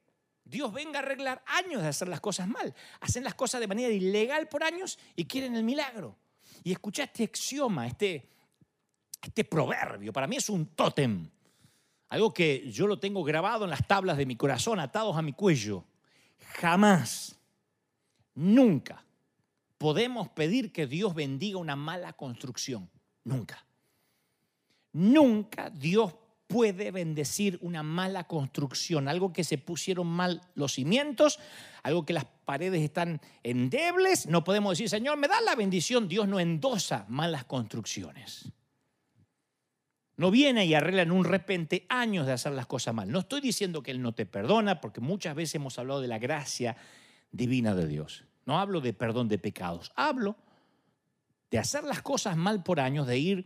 Dios 0.43 0.73
venga 0.73 0.97
a 0.97 1.03
arreglar 1.03 1.43
años 1.45 1.83
de 1.83 1.87
hacer 1.87 2.07
las 2.07 2.19
cosas 2.19 2.47
mal. 2.47 2.73
Hacen 3.01 3.23
las 3.23 3.35
cosas 3.35 3.61
de 3.61 3.67
manera 3.67 3.93
ilegal 3.93 4.47
por 4.47 4.63
años 4.63 4.97
y 5.15 5.25
quieren 5.25 5.55
el 5.55 5.63
milagro. 5.63 6.17
Y 6.63 6.71
escucha 6.71 7.03
este 7.03 7.25
axioma, 7.25 7.85
este, 7.85 8.27
este 9.21 9.43
proverbio. 9.43 10.11
Para 10.11 10.25
mí 10.25 10.37
es 10.37 10.49
un 10.49 10.65
tótem. 10.65 11.29
Algo 12.07 12.33
que 12.33 12.71
yo 12.71 12.87
lo 12.87 12.97
tengo 12.97 13.23
grabado 13.23 13.65
en 13.65 13.69
las 13.69 13.87
tablas 13.87 14.17
de 14.17 14.25
mi 14.25 14.35
corazón, 14.35 14.79
atados 14.79 15.15
a 15.15 15.21
mi 15.21 15.33
cuello. 15.33 15.85
Jamás, 16.55 17.38
nunca 18.39 19.05
podemos 19.77 20.29
pedir 20.29 20.71
que 20.71 20.87
Dios 20.87 21.13
bendiga 21.13 21.57
una 21.57 21.75
mala 21.75 22.13
construcción. 22.13 22.89
Nunca. 23.23 23.65
Nunca 24.93 25.69
Dios 25.69 26.15
puede 26.47 26.89
bendecir 26.91 27.59
una 27.61 27.83
mala 27.83 28.23
construcción, 28.23 29.07
algo 29.07 29.31
que 29.31 29.43
se 29.43 29.57
pusieron 29.57 30.07
mal 30.07 30.41
los 30.55 30.73
cimientos, 30.73 31.39
algo 31.83 32.05
que 32.05 32.13
las 32.13 32.25
paredes 32.25 32.81
están 32.81 33.21
endebles. 33.43 34.25
No 34.25 34.43
podemos 34.43 34.71
decir, 34.71 34.89
Señor, 34.89 35.17
me 35.17 35.27
da 35.27 35.39
la 35.41 35.55
bendición. 35.55 36.07
Dios 36.07 36.27
no 36.27 36.39
endosa 36.39 37.05
malas 37.07 37.45
construcciones. 37.45 38.51
No 40.17 40.31
viene 40.31 40.65
y 40.65 40.73
arregla 40.73 41.03
en 41.03 41.11
un 41.11 41.23
repente 41.23 41.85
años 41.87 42.25
de 42.25 42.33
hacer 42.33 42.51
las 42.51 42.65
cosas 42.65 42.93
mal. 42.93 43.09
No 43.09 43.19
estoy 43.19 43.41
diciendo 43.41 43.83
que 43.83 43.91
Él 43.91 44.01
no 44.01 44.13
te 44.13 44.25
perdona, 44.25 44.81
porque 44.81 44.99
muchas 44.99 45.35
veces 45.35 45.55
hemos 45.55 45.79
hablado 45.79 46.01
de 46.01 46.07
la 46.07 46.19
gracia 46.19 46.75
divina 47.31 47.75
de 47.75 47.87
Dios. 47.87 48.25
No 48.49 48.57
hablo 48.57 48.81
de 48.81 48.93
perdón 48.93 49.27
de 49.27 49.37
pecados, 49.37 49.91
hablo 49.95 50.35
de 51.51 51.59
hacer 51.59 51.83
las 51.83 52.01
cosas 52.01 52.35
mal 52.35 52.63
por 52.63 52.79
años, 52.79 53.05
de 53.05 53.15
ir 53.15 53.45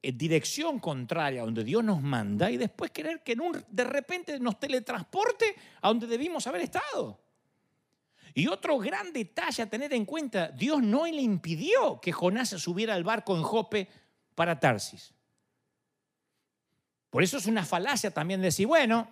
en 0.00 0.16
dirección 0.16 0.78
contraria 0.78 1.42
a 1.42 1.44
donde 1.44 1.62
Dios 1.62 1.84
nos 1.84 2.00
manda 2.00 2.50
y 2.50 2.56
después 2.56 2.92
querer 2.92 3.22
que 3.22 3.36
de 3.68 3.84
repente 3.84 4.40
nos 4.40 4.58
teletransporte 4.58 5.54
a 5.82 5.88
donde 5.88 6.06
debimos 6.06 6.46
haber 6.46 6.62
estado. 6.62 7.20
Y 8.32 8.46
otro 8.46 8.78
gran 8.78 9.12
detalle 9.12 9.64
a 9.64 9.68
tener 9.68 9.92
en 9.92 10.06
cuenta, 10.06 10.48
Dios 10.48 10.82
no 10.82 11.04
le 11.04 11.20
impidió 11.20 12.00
que 12.00 12.10
Jonás 12.10 12.48
se 12.48 12.58
subiera 12.58 12.94
al 12.94 13.04
barco 13.04 13.36
en 13.36 13.42
Jope 13.42 13.86
para 14.34 14.58
Tarsis. 14.58 15.12
Por 17.10 17.22
eso 17.22 17.36
es 17.36 17.44
una 17.44 17.66
falacia 17.66 18.10
también 18.10 18.40
decir, 18.40 18.66
bueno, 18.66 19.10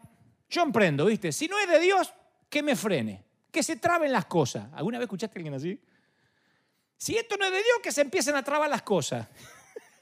yo 0.48 0.62
emprendo, 0.62 1.04
¿viste? 1.04 1.30
Si 1.30 1.46
no 1.46 1.58
es 1.58 1.68
de 1.68 1.80
Dios, 1.80 2.10
que 2.48 2.62
me 2.62 2.74
frene 2.74 3.23
que 3.54 3.62
se 3.62 3.76
traben 3.76 4.10
las 4.10 4.26
cosas. 4.26 4.68
¿Alguna 4.72 4.98
vez 4.98 5.06
escuchaste 5.06 5.38
a 5.38 5.38
alguien 5.38 5.54
así? 5.54 5.80
Si 6.96 7.16
esto 7.16 7.36
no 7.36 7.44
es 7.44 7.52
de 7.52 7.58
Dios, 7.58 7.78
que 7.80 7.92
se 7.92 8.00
empiecen 8.00 8.34
a 8.34 8.42
trabar 8.42 8.68
las 8.68 8.82
cosas. 8.82 9.28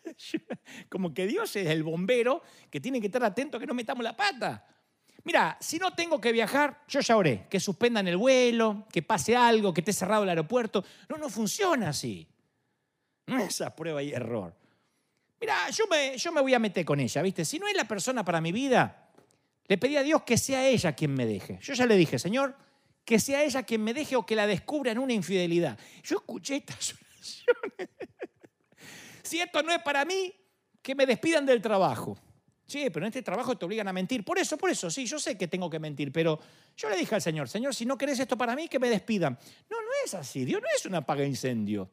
Como 0.88 1.12
que 1.12 1.26
Dios 1.26 1.54
es 1.54 1.68
el 1.68 1.82
bombero 1.82 2.42
que 2.70 2.80
tiene 2.80 2.98
que 2.98 3.08
estar 3.08 3.22
atento 3.22 3.58
a 3.58 3.60
que 3.60 3.66
no 3.66 3.74
metamos 3.74 4.02
la 4.02 4.16
pata. 4.16 4.66
Mira, 5.24 5.58
si 5.60 5.78
no 5.78 5.92
tengo 5.92 6.18
que 6.18 6.32
viajar, 6.32 6.82
yo 6.88 7.00
ya 7.00 7.16
oré, 7.16 7.46
que 7.50 7.60
suspendan 7.60 8.08
el 8.08 8.16
vuelo, 8.16 8.86
que 8.90 9.02
pase 9.02 9.36
algo, 9.36 9.74
que 9.74 9.82
esté 9.82 9.92
cerrado 9.92 10.22
el 10.22 10.30
aeropuerto. 10.30 10.82
No, 11.10 11.18
no 11.18 11.28
funciona 11.28 11.90
así. 11.90 12.26
No 13.26 13.38
es 13.38 13.62
prueba 13.76 14.02
y 14.02 14.12
error. 14.12 14.56
Mira, 15.38 15.68
yo 15.68 15.84
me, 15.88 16.16
yo 16.16 16.32
me 16.32 16.40
voy 16.40 16.54
a 16.54 16.58
meter 16.58 16.86
con 16.86 16.98
ella, 17.00 17.20
¿viste? 17.20 17.44
Si 17.44 17.58
no 17.58 17.68
es 17.68 17.76
la 17.76 17.84
persona 17.84 18.24
para 18.24 18.40
mi 18.40 18.50
vida, 18.50 19.10
le 19.66 19.76
pedí 19.76 19.96
a 19.96 20.02
Dios 20.02 20.22
que 20.22 20.38
sea 20.38 20.66
ella 20.66 20.94
quien 20.94 21.12
me 21.12 21.26
deje. 21.26 21.58
Yo 21.60 21.74
ya 21.74 21.84
le 21.84 21.96
dije, 21.96 22.18
Señor, 22.18 22.56
que 23.04 23.18
sea 23.18 23.42
ella 23.42 23.62
quien 23.62 23.82
me 23.82 23.94
deje 23.94 24.16
o 24.16 24.24
que 24.24 24.36
la 24.36 24.46
descubra 24.46 24.92
en 24.92 24.98
una 24.98 25.12
infidelidad. 25.12 25.78
Yo 26.02 26.16
escuché 26.16 26.56
estas 26.56 26.94
oraciones. 26.94 27.88
si 29.22 29.40
esto 29.40 29.62
no 29.62 29.72
es 29.72 29.82
para 29.82 30.04
mí, 30.04 30.32
que 30.80 30.94
me 30.94 31.06
despidan 31.06 31.46
del 31.46 31.60
trabajo. 31.62 32.18
Sí, 32.66 32.88
pero 32.90 33.04
en 33.04 33.08
este 33.08 33.22
trabajo 33.22 33.56
te 33.56 33.66
obligan 33.66 33.86
a 33.88 33.92
mentir. 33.92 34.24
Por 34.24 34.38
eso, 34.38 34.56
por 34.56 34.70
eso, 34.70 34.90
sí, 34.90 35.04
yo 35.04 35.18
sé 35.18 35.36
que 35.36 35.46
tengo 35.46 35.68
que 35.68 35.78
mentir, 35.78 36.10
pero 36.10 36.40
yo 36.76 36.88
le 36.88 36.96
dije 36.96 37.14
al 37.14 37.20
Señor, 37.20 37.48
Señor, 37.48 37.74
si 37.74 37.84
no 37.84 37.98
querés 37.98 38.18
esto 38.18 38.38
para 38.38 38.56
mí, 38.56 38.68
que 38.68 38.78
me 38.78 38.88
despidan. 38.88 39.38
No, 39.68 39.76
no 39.78 39.88
es 40.04 40.14
así. 40.14 40.44
Dios 40.44 40.62
no 40.62 40.68
es 40.74 40.86
una 40.86 41.04
paga 41.04 41.24
incendio. 41.24 41.90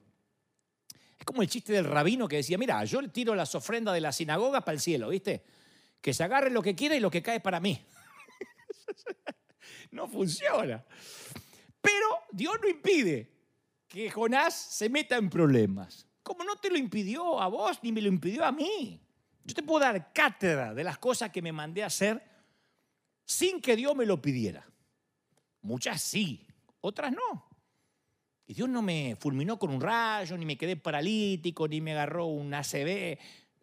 Es 1.19 1.26
como 1.26 1.41
el 1.41 1.50
chiste 1.50 1.74
del 1.74 1.84
rabino 1.84 2.30
que 2.30 2.38
decía, 2.38 2.58
mira, 2.58 2.84
yo 2.86 3.02
le 3.02 3.10
tiro 3.10 3.36
las 3.36 3.54
ofrendas 3.56 3.93
de 3.93 4.00
la 4.00 4.13
sinagoga 4.13 4.62
para 4.62 4.76
el 4.76 4.80
cielo, 4.80 5.10
¿viste? 5.10 5.43
Que 6.00 6.13
se 6.13 6.24
agarre 6.24 6.50
lo 6.50 6.62
que 6.62 6.76
quiera 6.76 6.95
y 6.95 7.02
lo 7.02 7.12
que 7.12 7.22
cae 7.22 7.41
para 7.41 7.60
mí. 7.60 7.78
no 9.91 10.08
funciona. 10.08 10.84
Pero 11.82 12.08
Dios 12.32 12.56
no 12.62 12.69
impide 12.69 13.32
que 13.88 14.10
Jonás 14.10 14.54
se 14.54 14.89
meta 14.89 15.17
en 15.17 15.30
problemas. 15.30 16.08
Como 16.23 16.43
no 16.43 16.56
te 16.58 16.69
lo 16.69 16.78
impidió 16.78 17.41
a 17.41 17.47
vos 17.47 17.80
ni 17.82 17.91
me 17.91 18.02
lo 18.02 18.08
impidió 18.08 18.45
a 18.45 18.52
mí. 18.52 19.02
Yo 19.43 19.56
te 19.56 19.63
puedo 19.63 19.80
dar 19.80 20.13
cátedra 20.13 20.73
de 20.73 20.84
las 20.84 20.99
cosas 20.99 21.32
que 21.32 21.41
me 21.41 21.52
mandé 21.52 21.84
a 21.84 21.88
hacer 21.88 22.21
sin 23.25 23.62
que 23.62 23.75
Dios 23.75 23.95
me 23.95 24.06
lo 24.06 24.21
pidiera. 24.21 24.67
Muchas 25.62 26.02
sí, 26.02 26.45
otras 26.82 27.12
no. 27.12 27.47
Y 28.45 28.54
Dios 28.54 28.69
no 28.69 28.82
me 28.82 29.15
fulminó 29.19 29.58
con 29.58 29.71
un 29.71 29.82
rayo, 29.82 30.38
ni 30.38 30.45
me 30.45 30.58
quedé 30.58 30.75
paralítico, 30.75 31.67
ni 31.67 31.82
me 31.82 31.93
agarró 31.93 32.25
un 32.25 32.54
ACV. 32.54 33.17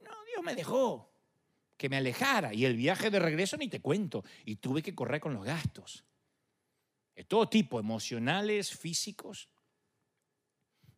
No, 0.05 0.11
Dios 0.25 0.45
me 0.45 0.55
dejó 0.55 1.13
que 1.77 1.89
me 1.89 1.97
alejara. 1.97 2.55
Y 2.55 2.65
el 2.65 2.77
viaje 2.77 3.11
de 3.11 3.19
regreso 3.19 3.57
ni 3.57 3.69
te 3.69 3.81
cuento. 3.81 4.25
Y 4.45 4.57
tuve 4.57 4.83
que 4.83 4.95
correr 4.95 5.21
con 5.21 5.35
los 5.35 5.45
gastos 5.45 6.05
de 7.17 7.25
todo 7.25 7.49
tipo, 7.49 7.81
emocionales, 7.81 8.77
físicos. 8.77 9.49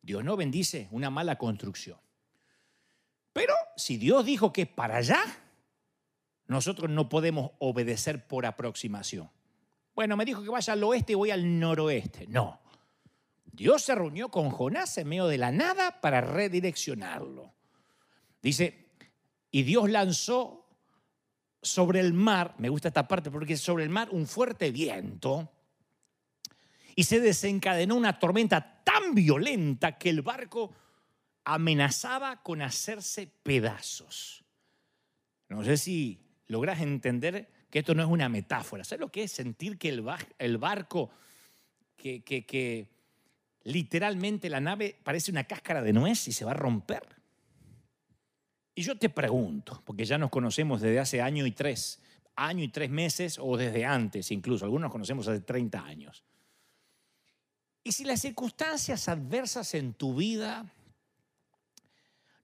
Dios 0.03 0.25
no 0.25 0.37
bendice 0.37 0.89
una 0.91 1.11
mala 1.11 1.39
construcción. 1.39 1.99
Pero 3.33 3.55
si 3.77 3.97
Dios 3.97 4.27
dijo 4.27 4.53
que 4.53 4.67
para 4.67 4.97
allá, 4.97 5.23
nosotros 6.49 6.91
no 6.91 7.09
podemos 7.09 7.53
obedecer 7.61 8.27
por 8.27 8.47
aproximación. 8.47 9.31
Bueno, 9.95 10.17
me 10.17 10.25
dijo 10.25 10.43
que 10.43 10.49
vaya 10.49 10.73
al 10.73 10.83
oeste 10.83 11.13
y 11.13 11.17
voy 11.17 11.31
al 11.31 11.59
noroeste. 11.61 12.27
No. 12.27 12.61
Dios 13.45 13.83
se 13.83 13.95
reunió 13.95 14.29
con 14.29 14.51
Jonás 14.51 14.99
en 14.99 15.09
medio 15.09 15.27
de 15.27 15.39
la 15.39 15.53
nada 15.53 16.01
para 16.01 16.21
redireccionarlo. 16.21 17.53
Dice, 18.43 18.87
y 19.51 19.63
Dios 19.63 19.89
lanzó 19.89 20.67
sobre 21.63 22.01
el 22.01 22.13
mar, 22.13 22.55
me 22.59 22.69
gusta 22.69 22.89
esta 22.89 23.07
parte 23.07 23.31
porque 23.31 23.57
sobre 23.57 23.85
el 23.85 23.91
mar 23.91 24.09
un 24.11 24.27
fuerte 24.27 24.71
viento 24.71 25.53
y 26.99 27.05
se 27.05 27.21
desencadenó 27.21 27.95
una 27.95 28.19
tormenta 28.19 28.83
tan 28.83 29.15
violenta 29.15 29.97
que 29.99 30.11
el 30.11 30.21
barco 30.21 30.75
amenazaba 31.45 32.43
con 32.43 32.61
hacerse 32.61 33.29
pedazos. 33.45 34.45
No 35.49 35.63
sé 35.63 35.77
si 35.77 36.19
logras 36.49 36.81
entender 36.81 37.49
que 37.71 37.79
esto 37.79 37.95
no 37.95 38.03
es 38.03 38.09
una 38.09 38.29
metáfora. 38.29 38.83
¿Sabes 38.83 38.99
lo 38.99 39.13
que 39.13 39.23
es 39.23 39.31
sentir 39.31 39.79
que 39.79 39.91
el, 39.91 40.59
barco, 40.59 41.13
que, 41.97 42.25
que 42.25 42.89
literalmente 43.63 44.51
la 44.51 44.59
nave 44.59 44.99
parece 45.05 45.31
una 45.31 45.45
cáscara 45.45 45.83
de 45.83 45.93
nuez 45.93 46.27
y 46.27 46.33
se 46.33 46.45
va 46.45 46.51
a 46.51 46.55
romper? 46.55 47.05
Y 48.75 48.83
yo 48.83 48.99
te 48.99 49.09
pregunto, 49.09 49.85
porque 49.85 50.05
ya 50.05 50.19
nos 50.19 50.31
conocemos 50.31 50.81
desde 50.81 50.99
hace 50.99 51.23
año 51.23 51.47
y 51.47 51.53
tres, 51.53 52.03
año 52.35 52.65
y 52.65 52.69
tres 52.69 52.91
meses 52.91 53.39
o 53.41 53.57
desde 53.57 53.85
antes 53.85 54.33
incluso, 54.33 54.65
algunos 54.65 54.87
nos 54.87 54.93
conocemos 54.93 55.29
hace 55.29 55.43
30 55.43 55.81
años. 55.81 56.25
Y 57.89 57.93
si 57.93 58.05
las 58.05 58.21
circunstancias 58.21 59.09
adversas 59.09 59.73
en 59.73 59.95
tu 59.95 60.15
vida 60.15 60.71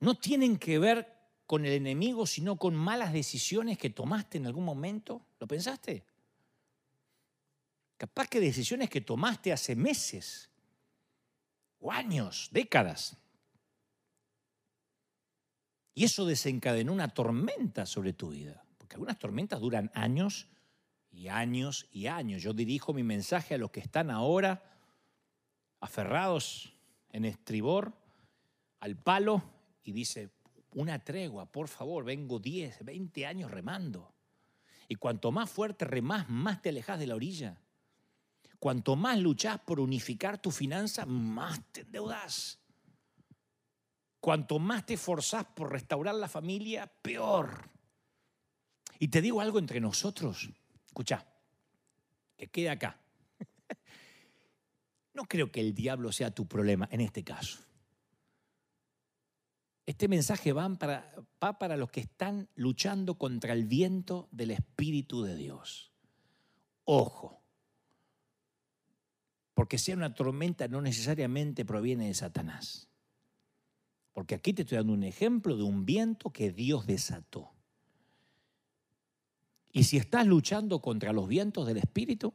no 0.01 0.15
tienen 0.15 0.57
que 0.57 0.79
ver 0.79 1.07
con 1.45 1.67
el 1.67 1.73
enemigo, 1.73 2.25
sino 2.25 2.57
con 2.57 2.75
malas 2.75 3.13
decisiones 3.13 3.77
que 3.77 3.91
tomaste 3.91 4.39
en 4.39 4.47
algún 4.47 4.65
momento, 4.65 5.21
¿lo 5.39 5.47
pensaste? 5.47 6.03
Capaz 7.99 8.29
que 8.29 8.41
decisiones 8.41 8.89
que 8.89 9.03
tomaste 9.03 9.53
hace 9.53 9.77
meses 9.77 10.49
o 11.79 11.93
años, 11.93 12.49
décadas. 12.51 13.19
Y 15.93 16.05
eso 16.05 16.25
desencadenó 16.25 16.91
una 16.91 17.13
tormenta 17.13 17.85
sobre 17.85 18.15
tu 18.15 18.31
vida, 18.31 18.65
porque 18.79 18.95
algunas 18.95 19.19
tormentas 19.19 19.61
duran 19.61 19.91
años 19.93 20.49
y 21.11 21.29
años 21.29 21.87
y 21.93 22.07
años. 22.07 22.41
Yo 22.41 22.55
dirijo 22.55 22.95
mi 22.95 23.03
mensaje 23.03 23.55
a 23.55 23.59
los 23.59 23.71
que 23.71 23.81
están 23.81 24.11
ahora 24.11 24.71
aferrados 25.85 26.73
en 27.11 27.27
estribor 27.27 27.93
al 28.81 28.97
palo 28.97 29.43
y 29.85 29.93
dice, 29.93 30.31
una 30.73 30.99
tregua, 30.99 31.47
por 31.47 31.69
favor, 31.69 32.05
vengo 32.05 32.39
10, 32.39 32.85
20 32.85 33.27
años 33.27 33.51
remando. 33.51 34.15
Y 34.89 34.97
cuanto 34.97 35.31
más 35.31 35.51
fuerte 35.51 35.85
remás, 35.85 36.29
más 36.29 36.63
te 36.63 36.71
alejas 36.71 36.99
de 36.99 37.07
la 37.07 37.15
orilla. 37.15 37.61
Cuanto 38.59 38.97
más 38.97 39.19
luchás 39.19 39.61
por 39.61 39.79
unificar 39.79 40.41
tu 40.41 40.51
finanza, 40.51 41.05
más 41.05 41.61
te 41.71 41.83
endeudas. 41.83 42.59
Cuanto 44.21 44.59
más 44.59 44.87
te 44.87 44.95
esforzás 44.95 45.45
por 45.45 45.71
restaurar 45.71 46.15
la 46.15 46.29
familia, 46.29 46.91
peor. 47.03 47.69
Y 48.99 49.09
te 49.09 49.21
digo 49.21 49.43
algo 49.43 49.59
entre 49.59 49.81
nosotros. 49.81 50.49
Escucha, 50.87 51.27
que 52.37 52.49
quede 52.49 52.71
acá. 52.71 53.04
No 55.15 55.25
creo 55.25 55.51
que 55.51 55.61
el 55.61 55.75
diablo 55.75 56.13
sea 56.13 56.33
tu 56.33 56.47
problema 56.47 56.89
en 56.91 57.01
este 57.01 57.25
caso. 57.25 57.61
Este 59.87 60.09
mensaje 60.09 60.53
va 60.53 60.69
para, 60.75 61.15
va 61.43 61.59
para 61.59 61.77
los 61.77 61.91
que 61.91 62.01
están 62.01 62.49
luchando 62.55 63.17
contra 63.17 63.53
el 63.53 63.65
viento 63.65 64.29
del 64.33 64.51
Espíritu 64.51 65.23
de 65.23 65.37
Dios. 65.37 65.93
Ojo, 66.85 67.45
porque 69.55 69.79
sea 69.79 69.97
una 69.97 70.15
tormenta 70.15 70.69
no 70.69 70.81
necesariamente 70.81 71.65
proviene 71.65 72.09
de 72.09 72.15
Satanás. 72.15 72.89
Porque 74.13 74.35
aquí 74.35 74.53
te 74.53 74.63
estoy 74.63 74.79
dando 74.79 74.93
un 74.93 75.05
ejemplo 75.05 75.57
de 75.57 75.63
un 75.63 75.85
viento 75.85 76.31
que 76.31 76.51
Dios 76.51 76.87
desató. 76.87 77.53
Y 79.73 79.85
si 79.85 79.97
estás 79.97 80.27
luchando 80.27 80.81
contra 80.81 81.13
los 81.13 81.29
vientos 81.29 81.67
del 81.67 81.79
Espíritu, 81.79 82.35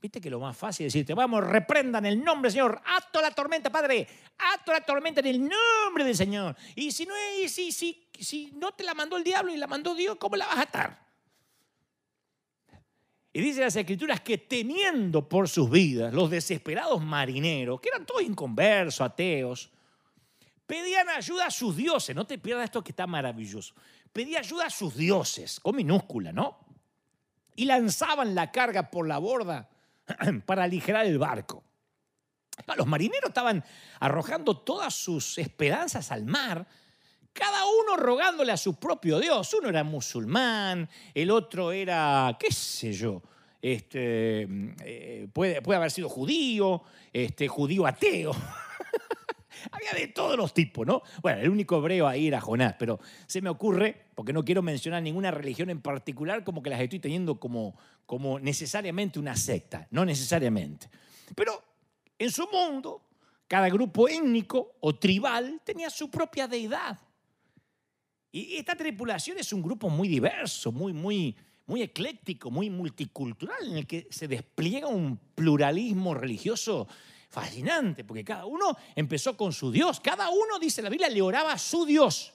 viste 0.00 0.20
que 0.20 0.30
lo 0.30 0.40
más 0.40 0.56
fácil 0.56 0.86
es 0.86 0.92
decirte, 0.92 1.14
vamos, 1.14 1.44
reprendan 1.44 2.06
el 2.06 2.22
nombre 2.22 2.48
del 2.48 2.52
Señor, 2.52 2.80
ato 2.84 3.20
la 3.20 3.30
tormenta, 3.32 3.70
Padre, 3.70 4.06
ato 4.38 4.72
la 4.72 4.80
tormenta 4.80 5.20
en 5.20 5.26
el 5.26 5.40
nombre 5.40 6.04
del 6.04 6.16
Señor. 6.16 6.56
Y 6.76 6.92
si 6.92 7.04
no, 7.04 7.14
si, 7.48 7.72
si, 7.72 8.08
si 8.18 8.52
no 8.54 8.72
te 8.72 8.84
la 8.84 8.94
mandó 8.94 9.16
el 9.16 9.24
diablo 9.24 9.52
y 9.52 9.56
la 9.56 9.66
mandó 9.66 9.94
Dios, 9.94 10.16
¿cómo 10.16 10.36
la 10.36 10.46
vas 10.46 10.58
a 10.58 10.62
atar? 10.62 11.08
Y 13.32 13.40
dice 13.40 13.60
las 13.60 13.76
escrituras 13.76 14.20
que 14.20 14.38
teniendo 14.38 15.28
por 15.28 15.48
sus 15.48 15.70
vidas 15.70 16.12
los 16.12 16.30
desesperados 16.30 17.02
marineros, 17.02 17.80
que 17.80 17.88
eran 17.88 18.06
todos 18.06 18.22
inconversos, 18.22 19.00
ateos, 19.00 19.70
pedían 20.66 21.08
ayuda 21.08 21.46
a 21.46 21.50
sus 21.50 21.76
dioses. 21.76 22.16
No 22.16 22.26
te 22.26 22.38
pierdas 22.38 22.64
esto 22.64 22.82
que 22.82 22.92
está 22.92 23.06
maravilloso. 23.06 23.74
Pedían 24.12 24.44
ayuda 24.44 24.66
a 24.66 24.70
sus 24.70 24.96
dioses, 24.96 25.60
con 25.60 25.76
minúscula, 25.76 26.32
¿no? 26.32 26.58
Y 27.54 27.66
lanzaban 27.66 28.34
la 28.34 28.50
carga 28.50 28.90
por 28.90 29.06
la 29.06 29.18
borda 29.18 29.68
para 30.46 30.64
aligerar 30.64 31.06
el 31.06 31.18
barco. 31.18 31.64
Los 32.76 32.86
marineros 32.86 33.28
estaban 33.28 33.64
arrojando 34.00 34.58
todas 34.58 34.94
sus 34.94 35.38
esperanzas 35.38 36.10
al 36.10 36.24
mar 36.24 36.66
cada 37.38 37.64
uno 37.66 37.96
rogándole 37.96 38.50
a 38.50 38.56
su 38.56 38.74
propio 38.74 39.20
Dios. 39.20 39.54
Uno 39.54 39.68
era 39.68 39.84
musulmán, 39.84 40.88
el 41.14 41.30
otro 41.30 41.70
era, 41.70 42.36
qué 42.38 42.50
sé 42.50 42.92
yo, 42.92 43.22
este, 43.62 44.46
eh, 44.84 45.28
puede, 45.32 45.62
puede, 45.62 45.76
haber 45.76 45.90
sido 45.90 46.08
judío, 46.08 46.82
este, 47.12 47.46
judío 47.46 47.86
ateo. 47.86 48.32
Había 49.70 49.92
de 49.92 50.08
todos 50.08 50.36
los 50.36 50.54
tipos, 50.54 50.86
¿no? 50.86 51.02
Bueno, 51.22 51.40
el 51.40 51.50
único 51.50 51.76
hebreo 51.78 52.06
ahí 52.06 52.28
era 52.28 52.40
Jonás, 52.40 52.74
pero 52.78 53.00
se 53.26 53.42
me 53.42 53.50
ocurre, 53.50 54.06
porque 54.14 54.32
no 54.32 54.44
quiero 54.44 54.62
mencionar 54.62 55.02
ninguna 55.02 55.30
religión 55.30 55.70
en 55.70 55.80
particular, 55.80 56.44
como 56.44 56.62
que 56.62 56.70
las 56.70 56.80
estoy 56.80 56.98
teniendo 56.98 57.38
como, 57.38 57.76
como 58.06 58.38
necesariamente 58.38 59.18
una 59.18 59.36
secta, 59.36 59.86
no 59.90 60.04
necesariamente. 60.04 60.88
Pero 61.34 61.62
en 62.18 62.30
su 62.30 62.48
mundo, 62.50 63.02
cada 63.46 63.68
grupo 63.68 64.08
étnico 64.08 64.76
o 64.80 64.94
tribal 64.94 65.60
tenía 65.64 65.90
su 65.90 66.10
propia 66.10 66.46
deidad. 66.46 66.98
Y 68.30 68.56
esta 68.56 68.76
tripulación 68.76 69.38
es 69.38 69.52
un 69.52 69.62
grupo 69.62 69.88
muy 69.88 70.06
diverso, 70.06 70.70
muy, 70.70 70.92
muy, 70.92 71.34
muy 71.66 71.82
ecléctico, 71.82 72.50
muy 72.50 72.68
multicultural, 72.70 73.68
en 73.68 73.76
el 73.78 73.86
que 73.86 74.06
se 74.10 74.28
despliega 74.28 74.86
un 74.86 75.18
pluralismo 75.34 76.14
religioso 76.14 76.88
fascinante, 77.28 78.04
porque 78.04 78.24
cada 78.24 78.46
uno 78.46 78.76
empezó 78.94 79.36
con 79.36 79.52
su 79.52 79.70
Dios, 79.70 80.00
cada 80.00 80.30
uno, 80.30 80.58
dice 80.60 80.82
la 80.82 80.88
Biblia, 80.88 81.08
le 81.08 81.22
oraba 81.22 81.52
a 81.52 81.58
su 81.58 81.84
Dios. 81.84 82.32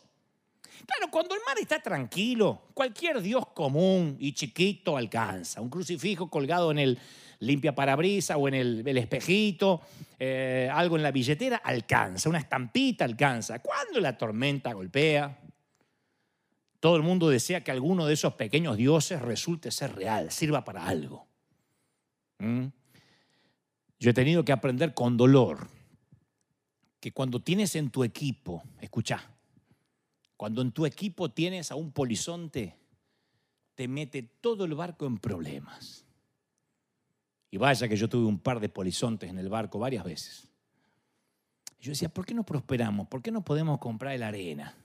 Claro, 0.85 1.09
cuando 1.11 1.35
el 1.35 1.41
mar 1.45 1.57
está 1.59 1.81
tranquilo, 1.81 2.63
cualquier 2.73 3.21
Dios 3.21 3.47
común 3.53 4.17
y 4.19 4.33
chiquito 4.33 4.97
alcanza. 4.97 5.61
Un 5.61 5.69
crucifijo 5.69 6.29
colgado 6.29 6.71
en 6.71 6.79
el 6.79 6.99
limpia 7.39 7.75
parabrisa 7.75 8.37
o 8.37 8.47
en 8.47 8.53
el, 8.53 8.97
espejito, 8.97 9.81
eh, 10.19 10.69
algo 10.71 10.95
en 10.95 11.03
la 11.03 11.11
billetera, 11.11 11.57
alcanza. 11.57 12.29
Una 12.29 12.39
estampita 12.39 13.05
alcanza. 13.05 13.59
Cuando 13.59 13.99
la 13.99 14.17
tormenta 14.17 14.73
golpea, 14.73 15.39
todo 16.79 16.95
el 16.95 17.03
mundo 17.03 17.29
desea 17.29 17.63
que 17.63 17.71
alguno 17.71 18.05
de 18.05 18.13
esos 18.13 18.33
pequeños 18.33 18.77
dioses 18.77 19.21
resulte 19.21 19.71
ser 19.71 19.95
real, 19.95 20.31
sirva 20.31 20.63
para 20.63 20.85
algo. 20.85 21.27
¿Mm? 22.39 22.67
Yo 24.03 24.09
he 24.09 24.13
tenido 24.13 24.43
que 24.43 24.51
aprender 24.51 24.93
con 24.93 25.15
dolor 25.15 25.65
que 26.99 27.13
cuando 27.13 27.39
tienes 27.39 27.73
en 27.77 27.89
tu 27.89 28.03
equipo, 28.03 28.61
escucha, 28.81 29.31
cuando 30.35 30.61
en 30.61 30.73
tu 30.73 30.85
equipo 30.85 31.31
tienes 31.31 31.71
a 31.71 31.75
un 31.75 31.93
polizonte, 31.93 32.75
te 33.75 33.87
mete 33.87 34.23
todo 34.23 34.65
el 34.65 34.75
barco 34.75 35.05
en 35.05 35.19
problemas. 35.19 36.03
Y 37.49 37.55
vaya 37.55 37.87
que 37.87 37.95
yo 37.95 38.09
tuve 38.09 38.25
un 38.25 38.39
par 38.39 38.59
de 38.59 38.67
polizontes 38.67 39.29
en 39.29 39.39
el 39.39 39.47
barco 39.47 39.79
varias 39.79 40.03
veces. 40.03 40.49
Yo 41.79 41.91
decía, 41.91 42.09
¿por 42.09 42.25
qué 42.25 42.33
no 42.33 42.43
prosperamos? 42.43 43.07
¿Por 43.07 43.21
qué 43.21 43.31
no 43.31 43.45
podemos 43.45 43.79
comprar 43.79 44.19
la 44.19 44.27
arena? 44.27 44.75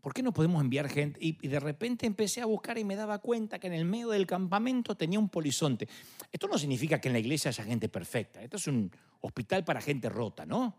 ¿Por 0.00 0.14
qué 0.14 0.22
no 0.22 0.32
podemos 0.32 0.62
enviar 0.62 0.88
gente? 0.88 1.18
Y, 1.22 1.46
de 1.46 1.60
repente 1.60 2.06
empecé 2.06 2.40
a 2.40 2.46
buscar 2.46 2.78
y 2.78 2.84
me 2.84 2.96
daba 2.96 3.18
cuenta 3.18 3.58
que 3.58 3.66
en 3.66 3.74
el 3.74 3.84
medio 3.84 4.10
del 4.10 4.26
campamento 4.26 4.96
tenía 4.96 5.18
un 5.18 5.28
polizonte. 5.28 5.88
Esto 6.32 6.48
no 6.48 6.58
significa 6.58 7.00
que 7.00 7.08
en 7.08 7.14
la 7.14 7.18
iglesia 7.18 7.50
haya 7.50 7.64
gente 7.64 7.88
perfecta. 7.88 8.42
Esto 8.42 8.56
es 8.56 8.66
un 8.66 8.90
hospital 9.20 9.64
para 9.64 9.80
gente 9.80 10.08
rota, 10.08 10.46
¿no? 10.46 10.76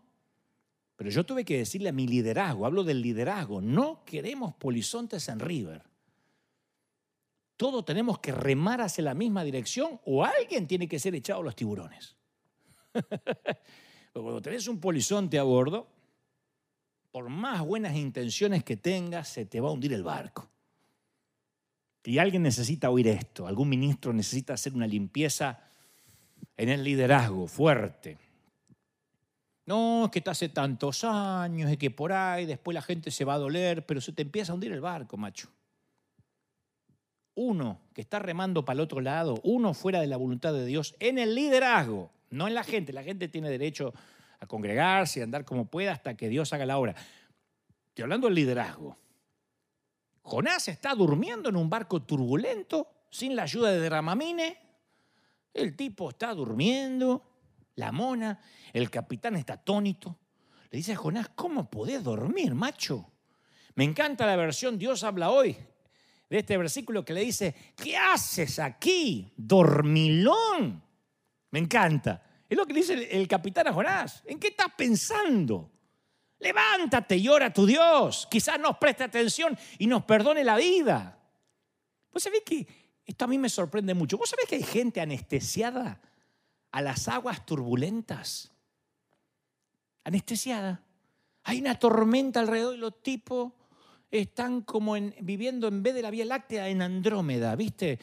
Pero 0.96 1.10
yo 1.10 1.24
tuve 1.24 1.44
que 1.44 1.58
decirle 1.58 1.88
a 1.88 1.92
mi 1.92 2.06
liderazgo, 2.06 2.66
hablo 2.66 2.84
del 2.84 3.00
liderazgo, 3.00 3.60
no 3.62 4.04
queremos 4.04 4.54
polizontes 4.54 5.28
en 5.28 5.40
River. 5.40 5.82
Todos 7.56 7.84
tenemos 7.84 8.18
que 8.18 8.32
remar 8.32 8.80
hacia 8.80 9.04
la 9.04 9.14
misma 9.14 9.44
dirección 9.44 10.00
o 10.04 10.24
alguien 10.24 10.66
tiene 10.66 10.88
que 10.88 10.98
ser 10.98 11.14
echado 11.14 11.40
a 11.40 11.44
los 11.44 11.56
tiburones. 11.56 12.16
cuando 14.12 14.42
tenés 14.42 14.66
un 14.68 14.80
polizonte 14.80 15.38
a 15.38 15.42
bordo, 15.42 15.88
por 17.10 17.28
más 17.28 17.60
buenas 17.60 17.96
intenciones 17.96 18.64
que 18.64 18.76
tengas, 18.76 19.28
se 19.28 19.44
te 19.44 19.60
va 19.60 19.68
a 19.68 19.72
hundir 19.72 19.92
el 19.92 20.02
barco. 20.02 20.48
Y 22.04 22.18
alguien 22.18 22.42
necesita 22.42 22.90
oír 22.90 23.08
esto, 23.08 23.46
algún 23.46 23.68
ministro 23.68 24.12
necesita 24.12 24.54
hacer 24.54 24.74
una 24.74 24.86
limpieza 24.86 25.60
en 26.56 26.68
el 26.68 26.82
liderazgo 26.82 27.46
fuerte. 27.46 28.18
No, 29.66 30.06
es 30.06 30.10
que 30.10 30.20
te 30.20 30.30
hace 30.30 30.48
tantos 30.48 31.04
años, 31.04 31.70
es 31.70 31.76
que 31.76 31.90
por 31.90 32.12
ahí 32.12 32.46
después 32.46 32.74
la 32.74 32.82
gente 32.82 33.10
se 33.10 33.24
va 33.24 33.34
a 33.34 33.38
doler, 33.38 33.84
pero 33.86 34.00
se 34.00 34.12
te 34.12 34.22
empieza 34.22 34.52
a 34.52 34.54
hundir 34.54 34.72
el 34.72 34.80
barco, 34.80 35.16
macho. 35.16 35.48
Uno 37.34 37.80
que 37.94 38.00
está 38.00 38.18
remando 38.18 38.64
para 38.64 38.74
el 38.74 38.80
otro 38.80 39.00
lado, 39.00 39.38
uno 39.44 39.74
fuera 39.74 40.00
de 40.00 40.06
la 40.06 40.16
voluntad 40.16 40.52
de 40.52 40.64
Dios, 40.64 40.96
en 40.98 41.18
el 41.18 41.34
liderazgo, 41.34 42.10
no 42.30 42.48
en 42.48 42.54
la 42.54 42.64
gente. 42.64 42.92
La 42.92 43.02
gente 43.02 43.28
tiene 43.28 43.50
derecho 43.50 43.94
a 44.40 44.46
congregarse 44.46 45.20
y 45.20 45.22
andar 45.22 45.44
como 45.44 45.66
pueda 45.66 45.92
hasta 45.92 46.16
que 46.16 46.28
Dios 46.28 46.52
haga 46.52 46.66
la 46.66 46.78
obra. 46.78 46.94
Estoy 47.88 48.02
hablando 48.02 48.26
del 48.26 48.34
liderazgo. 48.34 48.96
Jonás 50.22 50.68
está 50.68 50.94
durmiendo 50.94 51.48
en 51.48 51.56
un 51.56 51.68
barco 51.68 52.02
turbulento, 52.02 53.06
sin 53.10 53.36
la 53.36 53.42
ayuda 53.42 53.70
de 53.70 53.80
Dramamine. 53.80 54.58
El 55.52 55.76
tipo 55.76 56.10
está 56.10 56.32
durmiendo, 56.32 57.22
la 57.74 57.92
mona, 57.92 58.40
el 58.72 58.90
capitán 58.90 59.36
está 59.36 59.54
atónito. 59.54 60.18
Le 60.70 60.78
dice 60.78 60.92
a 60.92 60.96
Jonás, 60.96 61.28
¿cómo 61.34 61.68
podés 61.68 62.02
dormir, 62.02 62.54
macho? 62.54 63.10
Me 63.74 63.84
encanta 63.84 64.26
la 64.26 64.36
versión 64.36 64.78
Dios 64.78 65.04
habla 65.04 65.30
hoy 65.30 65.56
de 66.30 66.38
este 66.38 66.56
versículo 66.56 67.04
que 67.04 67.12
le 67.12 67.22
dice, 67.22 67.54
¿qué 67.76 67.96
haces 67.96 68.60
aquí, 68.60 69.32
dormilón? 69.36 70.80
Me 71.50 71.58
encanta. 71.58 72.22
Es 72.50 72.56
lo 72.56 72.66
que 72.66 72.74
dice 72.74 72.94
el, 73.16 73.28
capitán 73.28 73.68
a 73.68 73.72
Jonás. 73.72 74.24
¿En 74.26 74.40
qué 74.40 74.48
estás 74.48 74.72
pensando? 74.76 75.70
Levántate 76.40 77.16
y 77.16 77.28
ora 77.28 77.46
a 77.46 77.52
tu 77.52 77.64
Dios. 77.64 78.26
Quizás 78.28 78.58
nos 78.58 78.76
preste 78.76 79.04
atención 79.04 79.56
y 79.78 79.86
nos 79.86 80.02
perdone 80.02 80.42
la 80.42 80.56
vida. 80.56 81.16
Vos 82.12 82.24
sabés 82.24 82.42
que 82.44 82.66
esto 83.06 83.24
a 83.24 83.28
mí 83.28 83.38
me 83.38 83.48
sorprende 83.48 83.94
mucho. 83.94 84.18
¿Vos 84.18 84.30
sabés 84.30 84.46
que 84.46 84.56
hay 84.56 84.64
gente 84.64 85.00
anestesiada 85.00 86.00
a 86.72 86.82
las 86.82 87.06
aguas 87.06 87.46
turbulentas? 87.46 88.50
Anestesiada. 90.02 90.82
Hay 91.44 91.60
una 91.60 91.78
tormenta 91.78 92.40
alrededor 92.40 92.74
y 92.74 92.78
los 92.78 93.00
tipos 93.00 93.52
están 94.10 94.62
como 94.62 94.94
viviendo 95.20 95.68
en 95.68 95.84
vez 95.84 95.94
de 95.94 96.02
la 96.02 96.10
Vía 96.10 96.24
Láctea 96.24 96.68
en 96.68 96.82
Andrómeda, 96.82 97.54
¿viste? 97.54 98.00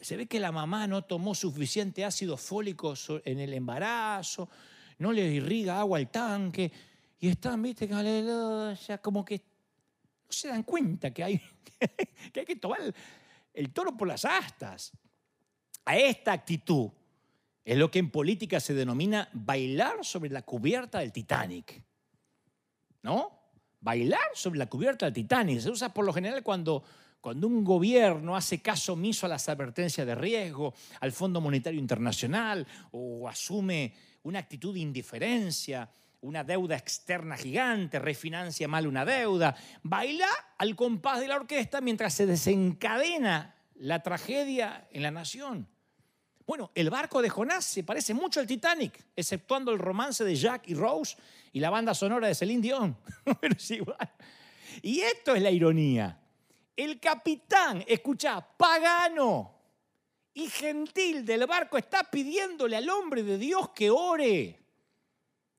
Se 0.00 0.16
ve 0.16 0.26
que 0.26 0.40
la 0.40 0.52
mamá 0.52 0.86
no 0.86 1.02
tomó 1.02 1.34
suficiente 1.34 2.04
ácido 2.04 2.36
fólico 2.36 2.94
en 3.24 3.40
el 3.40 3.54
embarazo, 3.54 4.48
no 4.98 5.12
le 5.12 5.24
irriga 5.26 5.80
agua 5.80 5.98
al 5.98 6.10
tanque, 6.10 6.70
y 7.20 7.28
están, 7.28 7.62
viste, 7.62 7.88
como 9.02 9.24
que 9.24 9.36
no 9.38 10.32
se 10.32 10.48
dan 10.48 10.62
cuenta 10.62 11.10
que 11.12 11.24
hay 11.24 11.40
que, 12.32 12.40
hay 12.40 12.56
tomar 12.56 12.80
el, 12.80 12.94
el 13.54 13.72
toro 13.72 13.96
por 13.96 14.08
las 14.08 14.24
astas. 14.24 14.92
A 15.84 15.96
esta 15.96 16.32
actitud 16.32 16.90
es 17.64 17.76
lo 17.76 17.90
que 17.90 17.98
en 17.98 18.10
política 18.10 18.60
se 18.60 18.74
denomina 18.74 19.28
bailar 19.32 20.04
sobre 20.04 20.30
la 20.30 20.42
cubierta 20.42 21.00
del 21.00 21.12
Titanic. 21.12 21.82
¿No? 23.02 23.32
Bailar 23.80 24.30
sobre 24.34 24.58
la 24.58 24.66
cubierta 24.68 25.06
del 25.06 25.14
Titanic. 25.14 25.60
Se 25.60 25.70
usa 25.70 25.92
por 25.92 26.04
lo 26.04 26.12
general 26.12 26.42
cuando 26.42 26.84
cuando 27.20 27.46
un 27.46 27.64
gobierno 27.64 28.36
hace 28.36 28.60
caso 28.60 28.92
omiso 28.94 29.26
a 29.26 29.28
las 29.28 29.48
advertencias 29.48 30.06
de 30.06 30.14
riesgo, 30.14 30.74
al 31.00 31.12
Fondo 31.12 31.40
Monetario 31.40 31.80
Internacional, 31.80 32.66
o 32.92 33.28
asume 33.28 33.92
una 34.22 34.38
actitud 34.38 34.74
de 34.74 34.80
indiferencia 34.80 35.90
una 36.20 36.44
deuda 36.44 36.76
externa 36.76 37.36
gigante, 37.36 37.98
refinancia 37.98 38.66
mal 38.66 38.86
una 38.86 39.04
deuda, 39.04 39.54
baila 39.82 40.28
al 40.58 40.74
compás 40.74 41.20
de 41.20 41.28
la 41.28 41.36
orquesta 41.36 41.80
mientras 41.80 42.14
se 42.14 42.26
desencadena 42.26 43.54
la 43.76 44.02
tragedia 44.02 44.88
en 44.90 45.02
la 45.02 45.10
nación. 45.10 45.68
Bueno, 46.46 46.70
el 46.74 46.90
barco 46.90 47.20
de 47.20 47.28
Jonás 47.28 47.64
se 47.64 47.84
parece 47.84 48.14
mucho 48.14 48.40
al 48.40 48.46
Titanic, 48.46 49.04
exceptuando 49.14 49.70
el 49.70 49.78
romance 49.78 50.24
de 50.24 50.34
Jack 50.34 50.68
y 50.68 50.74
Rose 50.74 51.16
y 51.52 51.60
la 51.60 51.70
banda 51.70 51.94
sonora 51.94 52.26
de 52.26 52.34
Celine 52.34 52.62
Dion. 52.62 52.96
Pero 53.40 53.54
es 53.54 53.70
igual. 53.70 54.10
Y 54.82 55.00
esto 55.00 55.34
es 55.34 55.42
la 55.42 55.50
ironía. 55.50 56.18
El 56.78 57.00
capitán, 57.00 57.84
escucha, 57.88 58.40
pagano 58.40 59.52
y 60.32 60.48
gentil 60.48 61.26
del 61.26 61.44
barco 61.44 61.76
está 61.76 62.04
pidiéndole 62.04 62.76
al 62.76 62.88
hombre 62.88 63.24
de 63.24 63.36
Dios 63.36 63.70
que 63.70 63.90
ore. 63.90 64.60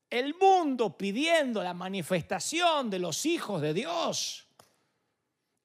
El 0.10 0.34
mundo 0.36 0.98
pidiendo 0.98 1.62
la 1.62 1.74
manifestación 1.74 2.90
de 2.90 3.00
los 3.00 3.26
hijos 3.26 3.62
de 3.62 3.74
Dios. 3.74 4.48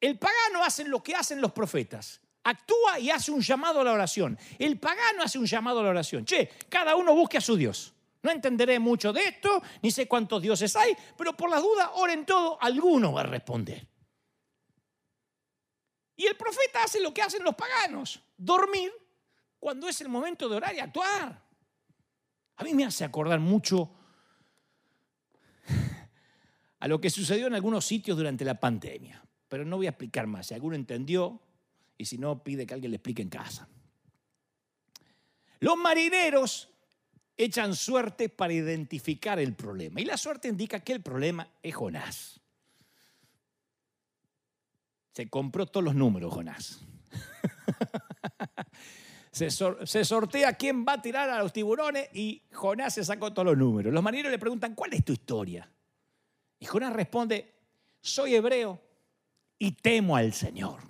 El 0.01 0.19
pagano 0.19 0.65
hace 0.65 0.83
lo 0.89 1.01
que 1.01 1.15
hacen 1.15 1.41
los 1.41 1.53
profetas. 1.53 2.21
Actúa 2.43 2.99
y 2.99 3.13
hace 3.13 3.31
un 3.31 3.41
llamado 3.41 3.81
a 3.81 3.85
la 3.85 3.93
oración. 3.93 4.37
El 4.59 4.81
pagano 4.81 5.23
hace 5.23 5.39
un 5.39 5.47
llamado 5.47 5.79
a 5.79 5.85
la 5.85 5.91
oración. 5.91 6.25
Che, 6.25 6.51
cada 6.69 6.97
uno 6.97 7.15
busque 7.15 7.39
a 7.39 7.41
su 7.41 7.55
Dios. 7.55 7.95
No 8.25 8.33
entenderé 8.33 8.81
mucho 8.81 9.13
de 9.13 9.23
esto, 9.29 9.63
ni 9.83 9.93
sé 9.93 10.09
cuántos 10.09 10.43
dioses 10.43 10.75
hay, 10.75 10.97
pero 11.17 11.37
por 11.37 11.49
la 11.49 11.61
duda, 11.61 11.93
oren 11.95 12.27
todo, 12.27 12.59
alguno 12.61 13.13
va 13.13 13.21
a 13.21 13.27
responder. 13.27 13.94
Y 16.17 16.27
el 16.27 16.37
profeta 16.37 16.85
hace 16.85 17.01
lo 17.01 17.13
que 17.13 17.23
hacen 17.23 17.43
los 17.43 17.55
paganos, 17.55 18.21
dormir 18.37 18.93
cuando 19.59 19.89
es 19.89 20.01
el 20.01 20.09
momento 20.09 20.49
de 20.49 20.57
orar 20.57 20.75
y 20.75 20.79
actuar. 20.79 21.43
A 22.57 22.65
mí 22.65 22.75
me 22.75 22.85
hace 22.85 23.05
acordar 23.05 23.41
mucho 23.41 23.91
a 26.79 26.89
lo 26.89 27.01
que 27.01 27.11
sucedió 27.11 27.47
en 27.47 27.55
algunos 27.55 27.85
sitios 27.85 28.17
durante 28.17 28.45
la 28.45 28.61
pandemia. 28.61 29.25
Pero 29.49 29.65
no 29.65 29.77
voy 29.77 29.87
a 29.87 29.91
explicar 29.91 30.27
más. 30.27 30.49
Si 30.49 30.55
alguno 30.55 30.77
entendió, 30.77 31.41
y 31.97 32.05
si 32.05 32.19
no, 32.19 32.43
pide 32.45 32.67
que 32.67 32.75
alguien 32.75 32.91
le 32.91 32.97
explique 32.97 33.23
en 33.23 33.29
casa. 33.29 33.69
Los 35.61 35.77
marineros 35.77 36.69
echan 37.37 37.75
suerte 37.75 38.29
para 38.29 38.53
identificar 38.53 39.39
el 39.39 39.55
problema. 39.55 40.01
Y 40.01 40.05
la 40.05 40.17
suerte 40.17 40.49
indica 40.49 40.81
que 40.81 40.93
el 40.93 41.03
problema 41.03 41.49
es 41.63 41.75
Jonás. 41.75 42.41
Se 45.15 45.29
compró 45.29 45.67
todos 45.67 45.85
los 45.85 45.95
números, 45.95 46.35
Jonás. 46.35 46.81
se, 49.31 50.05
sortea 50.05 50.55
quién 50.55 50.85
va 50.85 50.95
a 50.95 51.03
tirar 51.03 51.31
a 51.31 51.39
los 51.41 51.53
tiburones 51.53 52.09
y 52.13 52.43
Jonás 52.53 52.95
se 52.95 53.05
sacó 53.05 53.33
todos 53.33 53.47
los 53.47 53.57
números. 53.57 53.95
Los 53.95 54.03
marineros 54.03 54.33
le 54.33 54.41
preguntan, 54.41 54.75
¿cuál 54.75 54.93
es 54.93 55.05
tu 55.05 55.13
historia? 55.13 55.71
Y 56.59 56.67
Jonás 56.67 56.93
responde, 56.93 57.55
soy 58.01 58.35
hebreo 58.35 58.81
y 59.57 59.73
temo 59.73 60.17
al 60.17 60.33
Señor, 60.33 60.81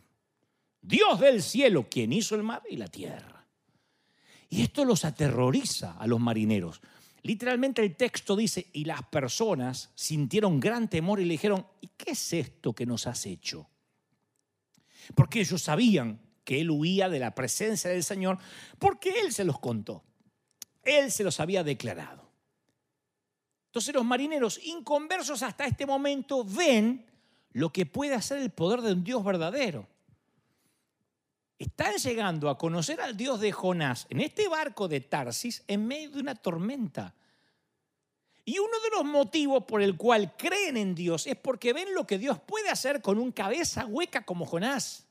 Dios 0.80 1.20
del 1.20 1.42
cielo, 1.42 1.86
quien 1.90 2.12
hizo 2.12 2.34
el 2.34 2.42
mar 2.42 2.62
y 2.68 2.76
la 2.76 2.88
tierra. 2.88 3.46
Y 4.48 4.62
esto 4.62 4.86
los 4.86 5.04
aterroriza 5.04 5.98
a 5.98 6.06
los 6.06 6.18
marineros. 6.18 6.80
Literalmente 7.22 7.82
el 7.82 7.94
texto 7.94 8.36
dice, 8.36 8.68
y 8.72 8.86
las 8.86 9.02
personas 9.02 9.90
sintieron 9.94 10.60
gran 10.60 10.88
temor 10.88 11.20
y 11.20 11.24
le 11.24 11.32
dijeron, 11.32 11.66
¿y 11.82 11.88
qué 11.88 12.12
es 12.12 12.32
esto 12.32 12.72
que 12.72 12.86
nos 12.86 13.06
has 13.06 13.26
hecho? 13.26 13.68
Porque 15.14 15.40
ellos 15.40 15.62
sabían 15.62 16.20
que 16.44 16.60
él 16.60 16.70
huía 16.70 17.08
de 17.08 17.18
la 17.18 17.34
presencia 17.34 17.90
del 17.90 18.04
Señor, 18.04 18.38
porque 18.78 19.20
él 19.20 19.32
se 19.32 19.44
los 19.44 19.58
contó. 19.58 20.04
Él 20.82 21.10
se 21.10 21.24
los 21.24 21.40
había 21.40 21.64
declarado. 21.64 22.24
Entonces 23.66 23.94
los 23.94 24.04
marineros 24.04 24.60
inconversos 24.62 25.42
hasta 25.42 25.64
este 25.66 25.86
momento 25.86 26.44
ven 26.44 27.04
lo 27.52 27.72
que 27.72 27.86
puede 27.86 28.14
hacer 28.14 28.38
el 28.38 28.50
poder 28.50 28.82
de 28.82 28.92
un 28.92 29.02
Dios 29.02 29.24
verdadero. 29.24 29.88
Están 31.58 31.94
llegando 31.94 32.50
a 32.50 32.58
conocer 32.58 33.00
al 33.00 33.16
Dios 33.16 33.40
de 33.40 33.52
Jonás 33.52 34.06
en 34.10 34.20
este 34.20 34.48
barco 34.48 34.86
de 34.86 35.00
Tarsis 35.00 35.64
en 35.66 35.86
medio 35.86 36.10
de 36.10 36.20
una 36.20 36.34
tormenta. 36.34 37.14
Y 38.44 38.58
uno 38.58 38.78
de 38.80 38.90
los 38.90 39.04
motivos 39.04 39.64
por 39.64 39.80
el 39.80 39.96
cual 39.96 40.36
creen 40.36 40.76
en 40.76 40.94
Dios 40.94 41.26
es 41.26 41.36
porque 41.36 41.72
ven 41.72 41.94
lo 41.94 42.06
que 42.06 42.18
Dios 42.18 42.38
puede 42.40 42.68
hacer 42.68 43.00
con 43.00 43.18
un 43.18 43.32
cabeza 43.32 43.86
hueca 43.86 44.24
como 44.24 44.44
Jonás. 44.44 45.06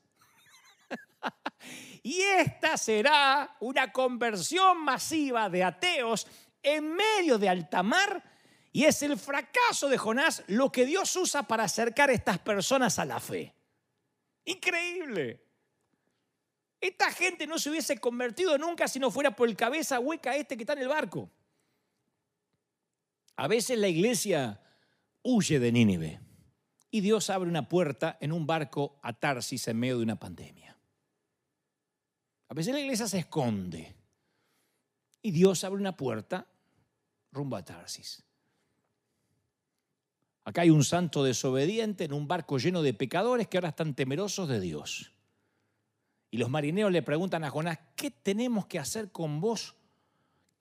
y 2.02 2.20
esta 2.20 2.76
será 2.76 3.56
una 3.60 3.90
conversión 3.92 4.84
masiva 4.84 5.48
de 5.48 5.64
ateos 5.64 6.28
en 6.62 6.94
medio 6.94 7.38
de 7.38 7.48
alta 7.48 7.82
mar. 7.82 8.22
Y 8.72 8.84
es 8.84 9.02
el 9.02 9.18
fracaso 9.18 9.88
de 9.88 9.98
Jonás 9.98 10.44
lo 10.46 10.70
que 10.70 10.86
Dios 10.86 11.14
usa 11.16 11.42
para 11.42 11.64
acercar 11.64 12.10
a 12.10 12.12
estas 12.12 12.38
personas 12.38 12.98
a 13.00 13.04
la 13.04 13.18
fe. 13.18 13.52
Increíble. 14.44 15.44
Esta 16.80 17.10
gente 17.10 17.46
no 17.46 17.58
se 17.58 17.70
hubiese 17.70 17.98
convertido 17.98 18.58
nunca 18.58 18.86
si 18.86 18.98
no 18.98 19.10
fuera 19.10 19.34
por 19.34 19.48
el 19.48 19.56
cabeza 19.56 19.98
hueca 19.98 20.36
este 20.36 20.56
que 20.56 20.64
está 20.64 20.74
en 20.74 20.80
el 20.80 20.88
barco. 20.88 21.30
A 23.36 23.48
veces 23.48 23.78
la 23.78 23.88
iglesia 23.88 24.60
huye 25.22 25.58
de 25.58 25.72
Nínive 25.72 26.20
y 26.90 27.00
Dios 27.00 27.30
abre 27.30 27.48
una 27.48 27.68
puerta 27.68 28.16
en 28.20 28.30
un 28.32 28.46
barco 28.46 28.98
a 29.02 29.12
Tarsis 29.12 29.66
en 29.68 29.78
medio 29.78 29.98
de 29.98 30.04
una 30.04 30.18
pandemia. 30.18 30.76
A 32.48 32.54
veces 32.54 32.72
la 32.72 32.80
iglesia 32.80 33.08
se 33.08 33.18
esconde 33.18 33.96
y 35.22 35.32
Dios 35.32 35.64
abre 35.64 35.80
una 35.80 35.96
puerta 35.96 36.46
rumbo 37.32 37.56
a 37.56 37.64
Tarsis. 37.64 38.22
Acá 40.44 40.60
hay 40.60 40.70
un 40.70 40.84
santo 40.84 41.24
desobediente 41.24 42.04
en 42.04 42.12
un 42.12 42.28
barco 42.28 42.58
lleno 42.58 42.82
de 42.82 42.94
pecadores 42.94 43.48
que 43.48 43.56
ahora 43.56 43.70
están 43.70 43.94
temerosos 43.94 44.48
de 44.48 44.60
Dios. 44.60 45.12
Y 46.30 46.36
los 46.36 46.50
marineros 46.50 46.92
le 46.92 47.02
preguntan 47.02 47.44
a 47.44 47.50
Jonás, 47.50 47.78
¿qué 47.96 48.10
tenemos 48.10 48.66
que 48.66 48.78
hacer 48.78 49.10
con 49.10 49.40
vos? 49.40 49.74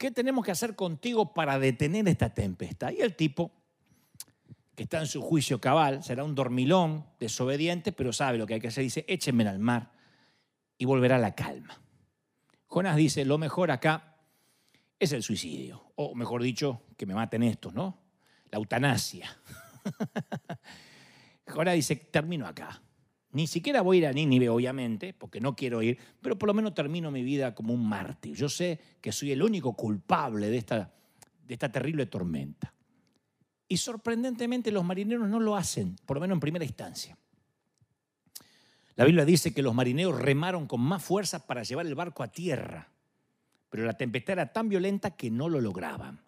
¿Qué 0.03 0.11
tenemos 0.11 0.43
que 0.43 0.51
hacer 0.51 0.75
contigo 0.75 1.33
para 1.33 1.57
detener 1.59 2.09
esta 2.09 2.33
tempestad? 2.33 2.91
Y 2.91 2.99
el 2.99 3.15
tipo, 3.15 3.53
que 4.75 4.83
está 4.83 4.99
en 4.99 5.07
su 5.07 5.21
juicio 5.21 5.61
cabal, 5.61 6.03
será 6.03 6.25
un 6.25 6.35
dormilón, 6.35 7.05
desobediente, 7.21 7.93
pero 7.93 8.11
sabe 8.11 8.37
lo 8.37 8.45
que 8.45 8.55
hay 8.55 8.59
que 8.59 8.67
hacer, 8.67 8.83
dice, 8.83 9.05
échenme 9.07 9.47
al 9.47 9.59
mar 9.59 9.93
y 10.77 10.83
volverá 10.83 11.17
la 11.19 11.33
calma. 11.35 11.81
Jonás 12.67 12.97
dice, 12.97 13.23
lo 13.23 13.37
mejor 13.37 13.71
acá 13.71 14.17
es 14.99 15.13
el 15.13 15.23
suicidio, 15.23 15.93
o 15.95 16.13
mejor 16.15 16.43
dicho, 16.43 16.81
que 16.97 17.05
me 17.05 17.15
maten 17.15 17.41
estos, 17.41 17.73
¿no? 17.73 17.97
La 18.51 18.57
eutanasia. 18.57 19.33
Jonás 21.47 21.75
dice, 21.75 21.95
termino 21.95 22.45
acá. 22.45 22.81
Ni 23.33 23.47
siquiera 23.47 23.81
voy 23.81 23.97
a 23.97 23.99
ir 23.99 24.07
a 24.07 24.13
Nínive, 24.13 24.47
obviamente, 24.47 25.13
porque 25.13 25.41
no 25.41 25.55
quiero 25.55 25.81
ir, 25.81 25.97
pero 26.21 26.37
por 26.37 26.47
lo 26.47 26.53
menos 26.53 26.75
termino 26.75 27.09
mi 27.09 27.23
vida 27.23 27.55
como 27.55 27.73
un 27.73 27.87
mártir. 27.87 28.35
Yo 28.35 28.47
sé 28.47 28.79
que 29.01 29.11
soy 29.11 29.31
el 29.31 29.41
único 29.41 29.73
culpable 29.73 30.49
de 30.49 30.57
esta, 30.57 30.93
de 31.45 31.53
esta 31.53 31.71
terrible 31.71 32.05
tormenta. 32.05 32.73
Y 33.67 33.77
sorprendentemente 33.77 34.71
los 34.71 34.85
marineros 34.85 35.27
no 35.27 35.39
lo 35.39 35.55
hacen, 35.55 35.95
por 36.05 36.17
lo 36.17 36.21
menos 36.21 36.35
en 36.35 36.41
primera 36.41 36.63
instancia. 36.63 37.17
La 38.95 39.05
Biblia 39.05 39.25
dice 39.25 39.51
que 39.51 39.63
los 39.63 39.73
marineros 39.73 40.21
remaron 40.21 40.67
con 40.67 40.81
más 40.81 41.03
fuerza 41.03 41.47
para 41.47 41.63
llevar 41.63 41.87
el 41.87 41.95
barco 41.95 42.21
a 42.21 42.27
tierra, 42.31 42.91
pero 43.71 43.83
la 43.83 43.97
tempestad 43.97 44.33
era 44.33 44.53
tan 44.53 44.69
violenta 44.69 45.15
que 45.15 45.31
no 45.31 45.49
lo 45.49 45.59
lograban. 45.59 46.21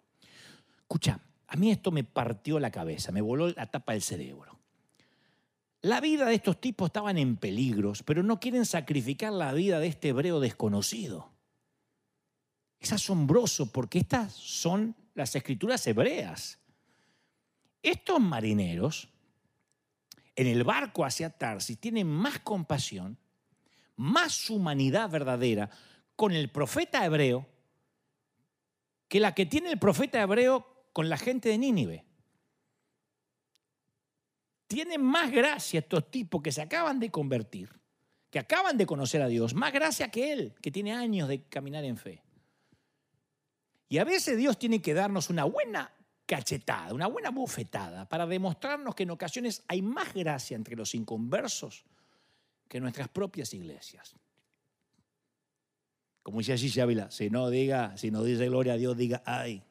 Escucha, 0.78 1.20
a 1.46 1.56
mí 1.56 1.70
esto 1.70 1.92
me 1.92 2.02
partió 2.02 2.58
la 2.58 2.72
cabeza, 2.72 3.12
me 3.12 3.20
voló 3.20 3.50
la 3.50 3.70
tapa 3.70 3.92
del 3.92 4.02
cerebro. 4.02 4.55
La 5.86 6.00
vida 6.00 6.26
de 6.26 6.34
estos 6.34 6.60
tipos 6.60 6.88
estaban 6.88 7.16
en 7.16 7.36
peligros, 7.36 8.02
pero 8.02 8.24
no 8.24 8.40
quieren 8.40 8.66
sacrificar 8.66 9.32
la 9.32 9.52
vida 9.52 9.78
de 9.78 9.86
este 9.86 10.08
hebreo 10.08 10.40
desconocido. 10.40 11.30
Es 12.80 12.92
asombroso 12.92 13.70
porque 13.70 14.00
estas 14.00 14.32
son 14.32 14.96
las 15.14 15.36
escrituras 15.36 15.86
hebreas. 15.86 16.58
Estos 17.84 18.18
marineros 18.18 19.10
en 20.34 20.48
el 20.48 20.64
barco 20.64 21.04
hacia 21.04 21.30
Tarsis 21.30 21.78
tienen 21.78 22.08
más 22.08 22.40
compasión, 22.40 23.16
más 23.94 24.50
humanidad 24.50 25.08
verdadera 25.08 25.70
con 26.16 26.32
el 26.32 26.50
profeta 26.50 27.04
hebreo 27.06 27.46
que 29.06 29.20
la 29.20 29.36
que 29.36 29.46
tiene 29.46 29.70
el 29.70 29.78
profeta 29.78 30.20
hebreo 30.20 30.66
con 30.92 31.08
la 31.08 31.16
gente 31.16 31.48
de 31.48 31.58
Nínive. 31.58 32.05
Tienen 34.66 35.02
más 35.02 35.30
gracia 35.30 35.80
estos 35.80 36.10
tipos 36.10 36.42
que 36.42 36.52
se 36.52 36.62
acaban 36.62 36.98
de 36.98 37.10
convertir, 37.10 37.70
que 38.30 38.38
acaban 38.38 38.76
de 38.76 38.86
conocer 38.86 39.22
a 39.22 39.28
Dios, 39.28 39.54
más 39.54 39.72
gracia 39.72 40.10
que 40.10 40.32
Él, 40.32 40.54
que 40.60 40.70
tiene 40.70 40.92
años 40.92 41.28
de 41.28 41.44
caminar 41.44 41.84
en 41.84 41.96
fe. 41.96 42.22
Y 43.88 43.98
a 43.98 44.04
veces 44.04 44.36
Dios 44.36 44.58
tiene 44.58 44.82
que 44.82 44.94
darnos 44.94 45.30
una 45.30 45.44
buena 45.44 45.92
cachetada, 46.26 46.92
una 46.92 47.06
buena 47.06 47.30
bufetada, 47.30 48.08
para 48.08 48.26
demostrarnos 48.26 48.96
que 48.96 49.04
en 49.04 49.10
ocasiones 49.10 49.62
hay 49.68 49.80
más 49.80 50.12
gracia 50.12 50.56
entre 50.56 50.74
los 50.74 50.94
inconversos 50.94 51.84
que 52.68 52.80
nuestras 52.80 53.08
propias 53.08 53.54
iglesias. 53.54 54.16
Como 56.24 56.38
dice 56.38 56.52
allí 56.52 56.80
Ávila, 56.80 57.08
si 57.12 57.30
no 57.30 57.48
diga, 57.48 57.96
si 57.96 58.10
no 58.10 58.24
dice 58.24 58.46
gloria 58.46 58.72
a 58.72 58.76
Dios, 58.76 58.96
diga 58.96 59.22
ay. 59.24 59.62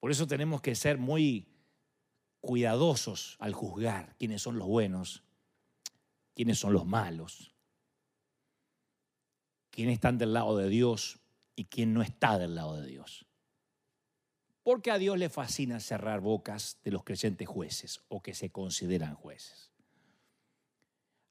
Por 0.00 0.10
eso 0.10 0.26
tenemos 0.26 0.60
que 0.60 0.74
ser 0.74 0.98
muy 0.98 1.46
cuidadosos 2.40 3.36
al 3.38 3.52
juzgar 3.52 4.14
quiénes 4.18 4.42
son 4.42 4.58
los 4.58 4.66
buenos, 4.66 5.22
quiénes 6.34 6.58
son 6.58 6.72
los 6.72 6.86
malos, 6.86 7.54
quiénes 9.70 9.94
están 9.94 10.18
del 10.18 10.32
lado 10.32 10.56
de 10.56 10.68
Dios 10.68 11.20
y 11.56 11.66
quién 11.66 11.92
no 11.92 12.02
está 12.02 12.38
del 12.38 12.54
lado 12.54 12.80
de 12.80 12.86
Dios. 12.86 13.26
Porque 14.62 14.90
a 14.90 14.98
Dios 14.98 15.18
le 15.18 15.28
fascina 15.28 15.80
cerrar 15.80 16.20
bocas 16.20 16.78
de 16.82 16.90
los 16.90 17.04
creyentes 17.04 17.48
jueces 17.48 18.00
o 18.08 18.22
que 18.22 18.34
se 18.34 18.50
consideran 18.50 19.14
jueces. 19.14 19.70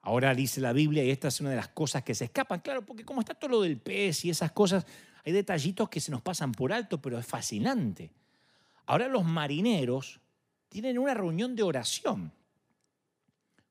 Ahora 0.02 0.34
dice 0.34 0.62
la 0.62 0.74
Biblia, 0.74 1.04
y 1.04 1.12
esta 1.12 1.28
es 1.28 1.42
una 1.42 1.50
de 1.50 1.56
las 1.58 1.68
cosas 1.70 2.04
que 2.04 2.16
se 2.16 2.26
escapan, 2.26 2.62
claro, 2.62 2.86
porque 2.86 3.04
como 3.04 3.22
está 3.22 3.34
todo 3.34 3.52
lo 3.52 3.62
del 3.62 3.80
pez 3.80 4.24
y 4.26 4.30
esas 4.30 4.52
cosas, 4.52 4.86
hay 5.26 5.34
detallitos 5.34 5.90
que 5.90 6.00
se 6.00 6.12
nos 6.12 6.22
pasan 6.22 6.52
por 6.54 6.72
alto, 6.72 7.02
pero 7.02 7.20
es 7.20 7.26
fascinante. 7.26 8.12
Ahora 8.86 9.08
los 9.08 9.26
marineros 9.26 10.22
tienen 10.70 10.98
una 10.98 11.14
reunión 11.14 11.56
de 11.56 11.64
oración. 11.64 12.32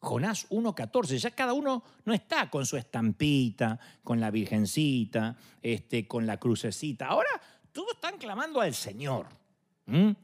Jonás 0.00 0.48
1.14, 0.50 1.16
ya 1.18 1.30
cada 1.30 1.52
uno 1.52 1.82
no 2.04 2.14
está 2.14 2.48
con 2.50 2.64
su 2.64 2.76
estampita, 2.76 3.78
con 4.04 4.20
la 4.20 4.30
virgencita, 4.30 5.36
este, 5.60 6.06
con 6.06 6.26
la 6.26 6.38
crucecita. 6.38 7.06
Ahora 7.06 7.30
todos 7.72 7.94
están 7.94 8.18
clamando 8.18 8.60
al 8.60 8.74
Señor, 8.74 9.28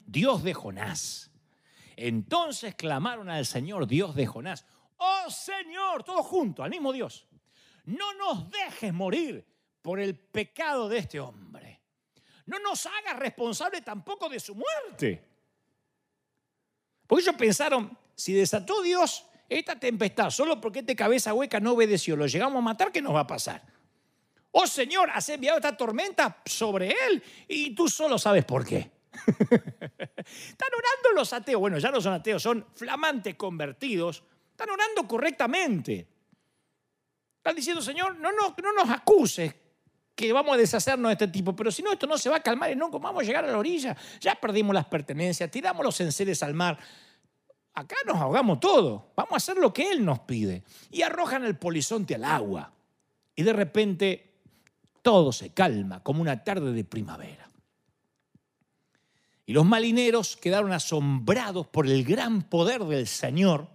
Dios 0.06 0.42
de 0.42 0.54
Jonás. 0.54 1.30
Entonces 1.96 2.74
clamaron 2.74 3.28
al 3.30 3.46
Señor, 3.46 3.86
Dios 3.86 4.14
de 4.14 4.26
Jonás. 4.26 4.64
Oh 4.96 5.30
Señor, 5.30 6.04
todos 6.04 6.26
juntos, 6.26 6.64
al 6.64 6.70
mismo 6.70 6.92
Dios. 6.92 7.26
No 7.84 8.14
nos 8.14 8.50
dejes 8.50 8.92
morir 8.92 9.44
por 9.82 10.00
el 10.00 10.16
pecado 10.16 10.88
de 10.88 10.98
este 10.98 11.20
hombre. 11.20 11.80
No 12.46 12.58
nos 12.58 12.86
hagas 12.86 13.18
responsable 13.18 13.80
tampoco 13.80 14.28
de 14.28 14.38
su 14.38 14.54
muerte. 14.54 15.33
Porque 17.06 17.22
ellos 17.22 17.36
pensaron, 17.36 17.96
si 18.14 18.32
desató 18.32 18.82
Dios 18.82 19.26
esta 19.48 19.78
tempestad 19.78 20.30
solo 20.30 20.60
porque 20.60 20.80
este 20.80 20.96
cabeza 20.96 21.34
hueca 21.34 21.60
no 21.60 21.72
obedeció, 21.72 22.16
lo 22.16 22.26
llegamos 22.26 22.58
a 22.58 22.62
matar, 22.62 22.90
¿qué 22.90 23.02
nos 23.02 23.14
va 23.14 23.20
a 23.20 23.26
pasar? 23.26 23.62
Oh 24.52 24.66
Señor, 24.66 25.10
has 25.10 25.28
enviado 25.28 25.58
esta 25.58 25.76
tormenta 25.76 26.40
sobre 26.46 26.90
él 26.90 27.22
y 27.48 27.74
tú 27.74 27.88
solo 27.88 28.18
sabes 28.18 28.44
por 28.44 28.64
qué. 28.64 28.90
Están 29.28 30.70
orando 30.72 31.10
los 31.14 31.32
ateos, 31.32 31.60
bueno, 31.60 31.78
ya 31.78 31.90
no 31.90 32.00
son 32.00 32.14
ateos, 32.14 32.42
son 32.42 32.66
flamantes 32.74 33.34
convertidos, 33.34 34.22
están 34.50 34.70
orando 34.70 35.06
correctamente. 35.06 36.08
Están 37.36 37.56
diciendo, 37.56 37.82
Señor, 37.82 38.16
no, 38.16 38.32
no, 38.32 38.54
no 38.62 38.72
nos 38.72 38.90
acuses 38.90 39.54
que 40.14 40.32
vamos 40.32 40.54
a 40.54 40.58
deshacernos 40.58 41.08
de 41.08 41.12
este 41.12 41.28
tipo, 41.28 41.56
pero 41.56 41.70
si 41.70 41.82
no, 41.82 41.92
esto 41.92 42.06
no 42.06 42.16
se 42.16 42.30
va 42.30 42.36
a 42.36 42.42
calmar 42.42 42.70
y 42.70 42.76
no 42.76 42.90
vamos 42.90 43.22
a 43.22 43.26
llegar 43.26 43.44
a 43.44 43.48
la 43.50 43.58
orilla. 43.58 43.96
Ya 44.20 44.34
perdimos 44.36 44.74
las 44.74 44.86
pertenencias, 44.86 45.50
tiramos 45.50 45.84
los 45.84 46.00
enseres 46.00 46.42
al 46.42 46.54
mar. 46.54 46.78
Acá 47.74 47.96
nos 48.06 48.16
ahogamos 48.16 48.60
todo. 48.60 49.12
Vamos 49.16 49.32
a 49.32 49.36
hacer 49.36 49.56
lo 49.56 49.72
que 49.72 49.90
Él 49.90 50.04
nos 50.04 50.20
pide. 50.20 50.62
Y 50.90 51.02
arrojan 51.02 51.44
el 51.44 51.56
polizonte 51.56 52.14
al 52.14 52.24
agua. 52.24 52.72
Y 53.34 53.42
de 53.42 53.52
repente 53.52 54.34
todo 55.02 55.32
se 55.32 55.52
calma 55.52 56.02
como 56.02 56.22
una 56.22 56.44
tarde 56.44 56.72
de 56.72 56.84
primavera. 56.84 57.48
Y 59.46 59.52
los 59.52 59.66
marineros 59.66 60.36
quedaron 60.36 60.72
asombrados 60.72 61.66
por 61.66 61.86
el 61.86 62.04
gran 62.04 62.42
poder 62.42 62.84
del 62.84 63.06
Señor 63.06 63.68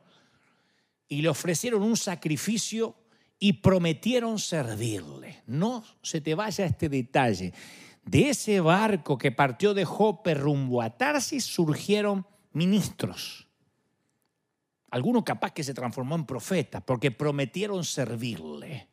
y 1.08 1.22
le 1.22 1.30
ofrecieron 1.30 1.84
un 1.84 1.98
sacrificio 1.98 2.96
y 3.40 3.54
prometieron 3.54 4.38
servirle. 4.38 5.44
No 5.48 5.84
se 6.02 6.22
te 6.22 6.36
vaya 6.36 6.66
este 6.66 6.90
detalle. 6.90 7.54
De 8.04 8.30
ese 8.30 8.60
barco 8.60 9.18
que 9.18 9.32
partió 9.32 9.74
de 9.74 9.86
Jope 9.86 10.34
rumbo 10.34 10.82
a 10.82 10.98
Tarsis 10.98 11.46
surgieron 11.46 12.26
ministros. 12.54 13.48
Algunos 14.92 15.24
capaz 15.24 15.52
que 15.52 15.64
se 15.64 15.74
transformó 15.74 16.16
en 16.16 16.26
profeta 16.26 16.82
porque 16.82 17.12
prometieron 17.12 17.86
servirle. 17.86 18.88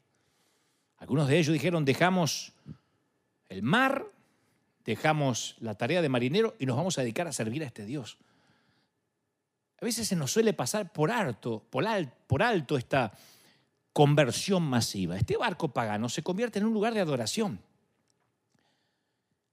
Algunos 0.98 1.28
de 1.28 1.38
ellos 1.38 1.52
dijeron, 1.52 1.84
dejamos 1.84 2.52
el 3.48 3.62
mar, 3.62 4.06
dejamos 4.84 5.56
la 5.60 5.74
tarea 5.74 6.02
de 6.02 6.08
marinero 6.08 6.54
y 6.58 6.66
nos 6.66 6.76
vamos 6.76 6.98
a 6.98 7.02
dedicar 7.02 7.26
a 7.26 7.32
servir 7.32 7.62
a 7.62 7.66
este 7.66 7.84
Dios. 7.84 8.18
A 9.80 9.84
veces 9.84 10.08
se 10.08 10.16
nos 10.16 10.32
suele 10.32 10.52
pasar 10.54 10.92
por 10.92 11.10
alto, 11.10 11.62
por, 11.70 12.42
alto 12.42 12.76
esta 12.78 13.12
conversión 13.96 14.62
masiva. 14.62 15.16
Este 15.16 15.38
barco 15.38 15.68
pagano 15.68 16.10
se 16.10 16.22
convierte 16.22 16.58
en 16.58 16.66
un 16.66 16.74
lugar 16.74 16.92
de 16.92 17.00
adoración. 17.00 17.58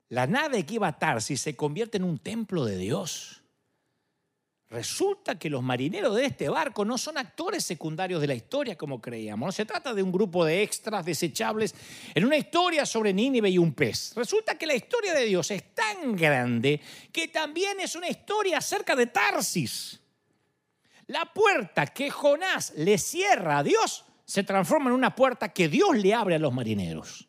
La 0.09 0.27
nave 0.27 0.65
que 0.65 0.73
iba 0.73 0.89
a 0.89 0.99
Tarsis 0.99 1.39
se 1.39 1.55
convierte 1.55 1.95
en 1.95 2.03
un 2.03 2.17
templo 2.17 2.65
de 2.65 2.75
Dios. 2.75 3.41
Resulta 4.69 5.39
que 5.39 5.49
los 5.49 5.63
marineros 5.63 6.17
de 6.17 6.25
este 6.25 6.49
barco 6.49 6.83
no 6.83 6.97
son 6.97 7.17
actores 7.17 7.63
secundarios 7.63 8.19
de 8.19 8.27
la 8.27 8.35
historia 8.35 8.77
como 8.77 8.99
creíamos. 8.99 9.47
No 9.47 9.51
se 9.53 9.63
trata 9.63 9.93
de 9.93 10.03
un 10.03 10.11
grupo 10.11 10.43
de 10.43 10.61
extras 10.61 11.05
desechables 11.05 11.73
en 12.13 12.25
una 12.25 12.35
historia 12.35 12.85
sobre 12.85 13.13
Nínive 13.13 13.49
y 13.49 13.57
un 13.57 13.73
pez. 13.73 14.11
Resulta 14.13 14.57
que 14.57 14.67
la 14.67 14.75
historia 14.75 15.13
de 15.13 15.23
Dios 15.23 15.51
es 15.51 15.73
tan 15.73 16.17
grande 16.17 16.81
que 17.13 17.29
también 17.29 17.79
es 17.79 17.95
una 17.95 18.09
historia 18.09 18.57
acerca 18.57 18.93
de 18.93 19.07
Tarsis. 19.07 20.01
La 21.07 21.31
puerta 21.33 21.87
que 21.87 22.09
Jonás 22.09 22.73
le 22.75 22.97
cierra 22.97 23.59
a 23.59 23.63
Dios 23.63 24.03
se 24.25 24.43
transforma 24.43 24.89
en 24.89 24.95
una 24.95 25.15
puerta 25.15 25.49
que 25.49 25.67
Dios 25.67 25.97
le 25.97 26.13
abre 26.13 26.35
a 26.35 26.39
los 26.39 26.53
marineros. 26.53 27.27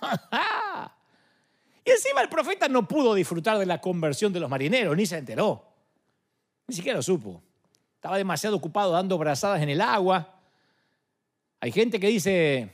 y 1.84 1.90
encima 1.90 2.20
el 2.20 2.28
profeta 2.28 2.68
no 2.68 2.86
pudo 2.86 3.14
disfrutar 3.14 3.58
de 3.58 3.66
la 3.66 3.80
conversión 3.80 4.32
de 4.32 4.40
los 4.40 4.50
marineros, 4.50 4.96
ni 4.96 5.06
se 5.06 5.18
enteró. 5.18 5.64
Ni 6.66 6.74
siquiera 6.74 6.96
lo 6.96 7.02
supo. 7.02 7.42
Estaba 7.94 8.16
demasiado 8.16 8.56
ocupado 8.56 8.92
dando 8.92 9.18
brazadas 9.18 9.62
en 9.62 9.70
el 9.70 9.80
agua. 9.80 10.40
Hay 11.60 11.72
gente 11.72 11.98
que 11.98 12.08
dice, 12.08 12.72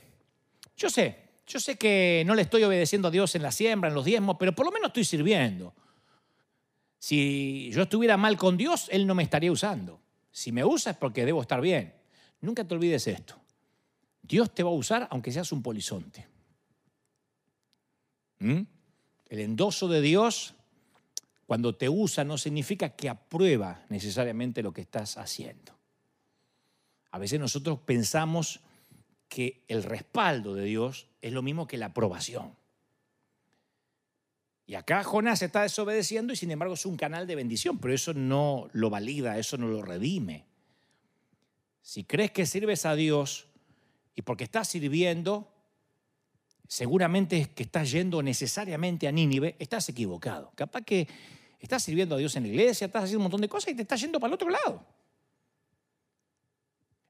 yo 0.75 0.89
sé, 0.89 1.17
yo 1.47 1.59
sé 1.59 1.77
que 1.77 2.23
no 2.25 2.35
le 2.35 2.43
estoy 2.43 2.63
obedeciendo 2.63 3.07
a 3.07 3.11
Dios 3.11 3.33
en 3.35 3.41
la 3.41 3.51
siembra, 3.51 3.89
en 3.89 3.95
los 3.95 4.05
diezmos, 4.05 4.35
pero 4.37 4.53
por 4.53 4.65
lo 4.65 4.71
menos 4.71 4.89
estoy 4.89 5.05
sirviendo. 5.05 5.73
Si 6.99 7.71
yo 7.71 7.83
estuviera 7.83 8.17
mal 8.17 8.37
con 8.37 8.57
Dios, 8.57 8.87
Él 8.91 9.07
no 9.07 9.15
me 9.15 9.23
estaría 9.23 9.51
usando. 9.51 10.01
Si 10.31 10.51
me 10.51 10.65
usa 10.65 10.91
es 10.91 10.97
porque 10.97 11.25
debo 11.25 11.41
estar 11.41 11.61
bien. 11.61 11.93
Nunca 12.41 12.67
te 12.67 12.75
olvides 12.75 13.07
esto. 13.07 13.39
Dios 14.27 14.53
te 14.53 14.63
va 14.63 14.69
a 14.69 14.73
usar 14.73 15.07
aunque 15.11 15.31
seas 15.31 15.51
un 15.51 15.61
polizonte. 15.61 16.27
¿Mm? 18.39 18.61
El 19.27 19.39
endoso 19.39 19.87
de 19.87 20.01
Dios, 20.01 20.55
cuando 21.45 21.75
te 21.75 21.89
usa, 21.89 22.23
no 22.23 22.37
significa 22.37 22.89
que 22.89 23.09
aprueba 23.09 23.85
necesariamente 23.89 24.63
lo 24.63 24.73
que 24.73 24.81
estás 24.81 25.17
haciendo. 25.17 25.73
A 27.11 27.19
veces 27.19 27.39
nosotros 27.39 27.79
pensamos 27.79 28.61
que 29.29 29.63
el 29.67 29.83
respaldo 29.83 30.53
de 30.53 30.65
Dios 30.65 31.07
es 31.21 31.33
lo 31.33 31.41
mismo 31.41 31.67
que 31.67 31.77
la 31.77 31.87
aprobación. 31.87 32.53
Y 34.67 34.75
acá 34.75 35.03
Jonás 35.03 35.41
está 35.41 35.61
desobedeciendo 35.61 36.33
y 36.33 36.35
sin 36.35 36.51
embargo 36.51 36.73
es 36.73 36.85
un 36.85 36.97
canal 36.97 37.27
de 37.27 37.35
bendición, 37.35 37.77
pero 37.77 37.93
eso 37.93 38.13
no 38.13 38.67
lo 38.73 38.89
valida, 38.89 39.37
eso 39.37 39.57
no 39.57 39.67
lo 39.67 39.81
redime. 39.83 40.45
Si 41.81 42.03
crees 42.03 42.31
que 42.31 42.47
sirves 42.47 42.85
a 42.85 42.95
Dios, 42.95 43.47
y 44.15 44.21
porque 44.21 44.45
estás 44.45 44.69
sirviendo, 44.69 45.51
seguramente 46.67 47.37
es 47.37 47.47
que 47.49 47.63
estás 47.63 47.91
yendo 47.91 48.23
necesariamente 48.23 49.07
a 49.07 49.11
Nínive, 49.11 49.55
estás 49.59 49.89
equivocado. 49.89 50.51
Capaz 50.55 50.81
que 50.81 51.07
estás 51.59 51.83
sirviendo 51.83 52.15
a 52.15 52.17
Dios 52.17 52.35
en 52.35 52.43
la 52.43 52.49
iglesia, 52.49 52.85
estás 52.85 53.03
haciendo 53.03 53.19
un 53.19 53.23
montón 53.23 53.41
de 53.41 53.49
cosas 53.49 53.73
y 53.73 53.75
te 53.75 53.81
estás 53.81 53.99
yendo 53.99 54.19
para 54.19 54.29
el 54.29 54.35
otro 54.35 54.49
lado. 54.49 54.85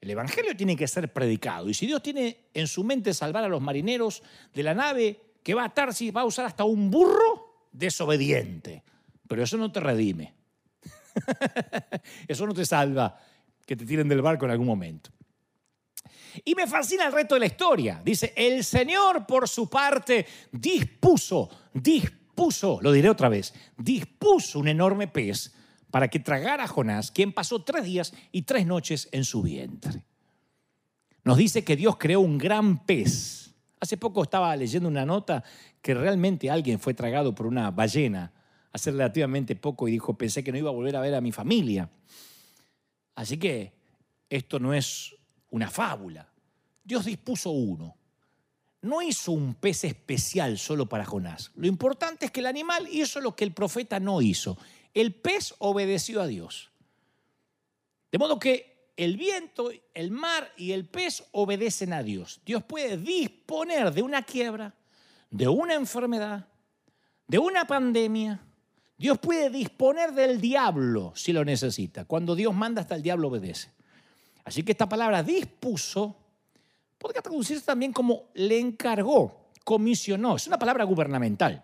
El 0.02 0.12
Evangelio 0.12 0.56
tiene 0.56 0.76
que 0.76 0.88
ser 0.88 1.12
predicado. 1.12 1.70
Y 1.70 1.74
si 1.74 1.88
Dios 1.88 2.02
tiene 2.04 2.50
en 2.54 2.68
su 2.68 2.84
mente 2.84 3.14
salvar 3.14 3.44
a 3.44 3.48
los 3.48 3.62
marineros 3.62 4.22
de 4.54 4.64
la 4.64 4.74
nave 4.74 5.20
que 5.42 5.54
va 5.54 5.66
a 5.66 5.74
Tarsis, 5.74 6.16
va 6.16 6.22
a 6.22 6.26
usar 6.26 6.46
hasta 6.46 6.64
un 6.64 6.92
burro 6.92 7.68
desobediente. 7.72 8.84
Pero 9.28 9.44
eso 9.44 9.58
no 9.58 9.72
te 9.72 9.80
redime. 9.80 10.34
eso 12.28 12.46
no 12.46 12.54
te 12.54 12.66
salva 12.66 13.20
que 13.66 13.76
te 13.76 13.86
tiren 13.86 14.08
del 14.08 14.22
barco 14.22 14.46
en 14.46 14.52
algún 14.52 14.68
momento. 14.68 15.10
Y 16.44 16.56
me 16.56 16.68
fascina 16.68 17.06
el 17.06 17.14
resto 17.14 17.36
de 17.36 17.40
la 17.40 17.46
historia. 17.46 18.02
Dice, 18.04 18.34
el 18.36 18.64
Señor 18.64 19.26
por 19.26 19.48
su 19.48 19.70
parte 19.70 20.26
dispuso, 20.52 21.50
dispuso, 21.74 22.80
lo 22.82 22.92
diré 22.92 23.10
otra 23.10 23.30
vez, 23.30 23.54
dispuso 23.78 24.60
un 24.60 24.68
enorme 24.68 25.08
pez 25.08 25.54
para 25.90 26.08
que 26.10 26.20
tragara 26.20 26.66
a 26.66 26.68
Jonás, 26.68 27.12
quien 27.12 27.32
pasó 27.32 27.64
tres 27.64 27.86
días 27.86 28.14
y 28.32 28.42
tres 28.42 28.66
noches 28.66 29.08
en 29.12 29.24
su 29.24 29.42
vientre. 29.42 30.04
Nos 31.24 31.38
dice 31.38 31.64
que 31.64 31.76
Dios 31.76 31.98
creó 31.98 32.20
un 32.20 32.38
gran 32.38 32.86
pez. 32.86 33.54
Hace 33.80 33.98
poco 33.98 34.24
estaba 34.24 34.56
leyendo 34.56 34.90
una 34.90 35.06
nota 35.06 35.44
que 35.82 35.94
realmente 35.94 36.52
alguien 36.52 36.80
fue 36.80 36.94
tragado 36.94 37.34
por 37.34 37.48
una 37.48 37.72
ballena 37.72 38.34
hace 38.76 38.92
relativamente 38.92 39.56
poco 39.56 39.88
y 39.88 39.92
dijo, 39.92 40.18
pensé 40.18 40.44
que 40.44 40.52
no 40.52 40.58
iba 40.58 40.70
a 40.70 40.74
volver 40.74 40.98
a 40.98 41.00
ver 41.00 41.16
a 41.16 41.22
mi 41.22 41.32
familia. 41.32 41.90
Así 43.16 43.38
que 43.38 43.72
esto 44.30 44.60
no 44.60 44.74
es 44.74 45.16
una 45.56 45.70
fábula. 45.70 46.28
Dios 46.84 47.06
dispuso 47.06 47.50
uno. 47.52 47.96
no 48.82 49.02
hizo 49.02 49.32
un 49.32 49.56
pez 49.56 49.86
especial 49.86 50.60
solo 50.60 50.86
para 50.86 51.06
Jonás. 51.06 51.52
Lo 51.56 51.66
importante 51.66 52.26
es 52.26 52.32
que 52.32 52.42
el 52.42 52.46
animal 52.46 52.88
hizo 52.92 53.20
lo 53.20 53.36
que 53.36 53.46
el 53.46 53.52
profeta 53.52 54.00
no 54.00 54.22
hizo. 54.22 54.60
El 54.94 55.16
pez 55.16 55.56
obedeció 55.58 56.22
a 56.22 56.28
Dios. 56.28 56.70
De 58.12 58.20
modo 58.20 58.38
que 58.38 58.92
el 58.96 59.18
viento, 59.18 59.72
el 59.94 60.12
mar 60.12 60.52
y 60.58 60.74
el 60.74 60.86
pez 60.86 61.24
obedecen 61.32 61.94
a 61.94 62.04
Dios. 62.04 62.42
Dios 62.46 62.64
puede 62.64 62.98
disponer 62.98 63.92
de 63.92 64.04
una 64.04 64.22
quiebra, 64.22 64.76
de 65.32 65.48
una 65.48 65.74
enfermedad, 65.74 66.48
de 67.28 67.40
una 67.40 67.66
pandemia. 67.66 68.40
Dios 68.98 69.18
puede 69.18 69.50
disponer 69.50 70.12
del 70.12 70.40
diablo 70.40 71.14
si 71.16 71.34
lo 71.34 71.44
necesita. 71.44 72.06
Cuando 72.06 72.36
Dios 72.36 72.54
manda 72.54 72.82
hasta 72.82 72.96
el 72.96 73.02
diablo 73.02 73.30
obedece. 73.30 73.75
Así 74.46 74.64
que 74.64 74.72
esta 74.72 74.88
palabra 74.88 75.24
dispuso 75.24 76.16
podría 76.98 77.22
traducirse 77.22 77.66
también 77.66 77.92
como 77.92 78.30
le 78.36 78.60
encargó, 78.60 79.50
comisionó. 79.64 80.36
Es 80.36 80.48
una 80.48 80.60
palabra 80.60 80.84
gubernamental. 80.84 81.64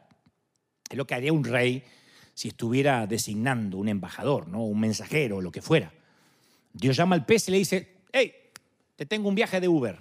Es 0.90 0.98
lo 0.98 1.06
que 1.06 1.16
haría 1.16 1.32
un 1.32 1.44
rey 1.44 1.84
si 2.34 2.50
estuviera 2.50 3.06
designando 3.08 3.78
un 3.78 3.88
embajador, 3.88 4.48
¿no? 4.48 4.64
un 4.64 4.80
mensajero, 4.80 5.38
o 5.38 5.42
lo 5.42 5.52
que 5.52 5.62
fuera. 5.62 5.94
Dios 6.74 6.98
llama 6.98 7.16
al 7.16 7.26
pez 7.26 7.48
y 7.48 7.52
le 7.52 7.58
dice, 7.58 7.98
hey, 8.12 8.34
te 8.96 9.06
tengo 9.06 9.30
un 9.30 9.36
viaje 9.36 9.62
de 9.62 9.68
Uber. 9.68 10.00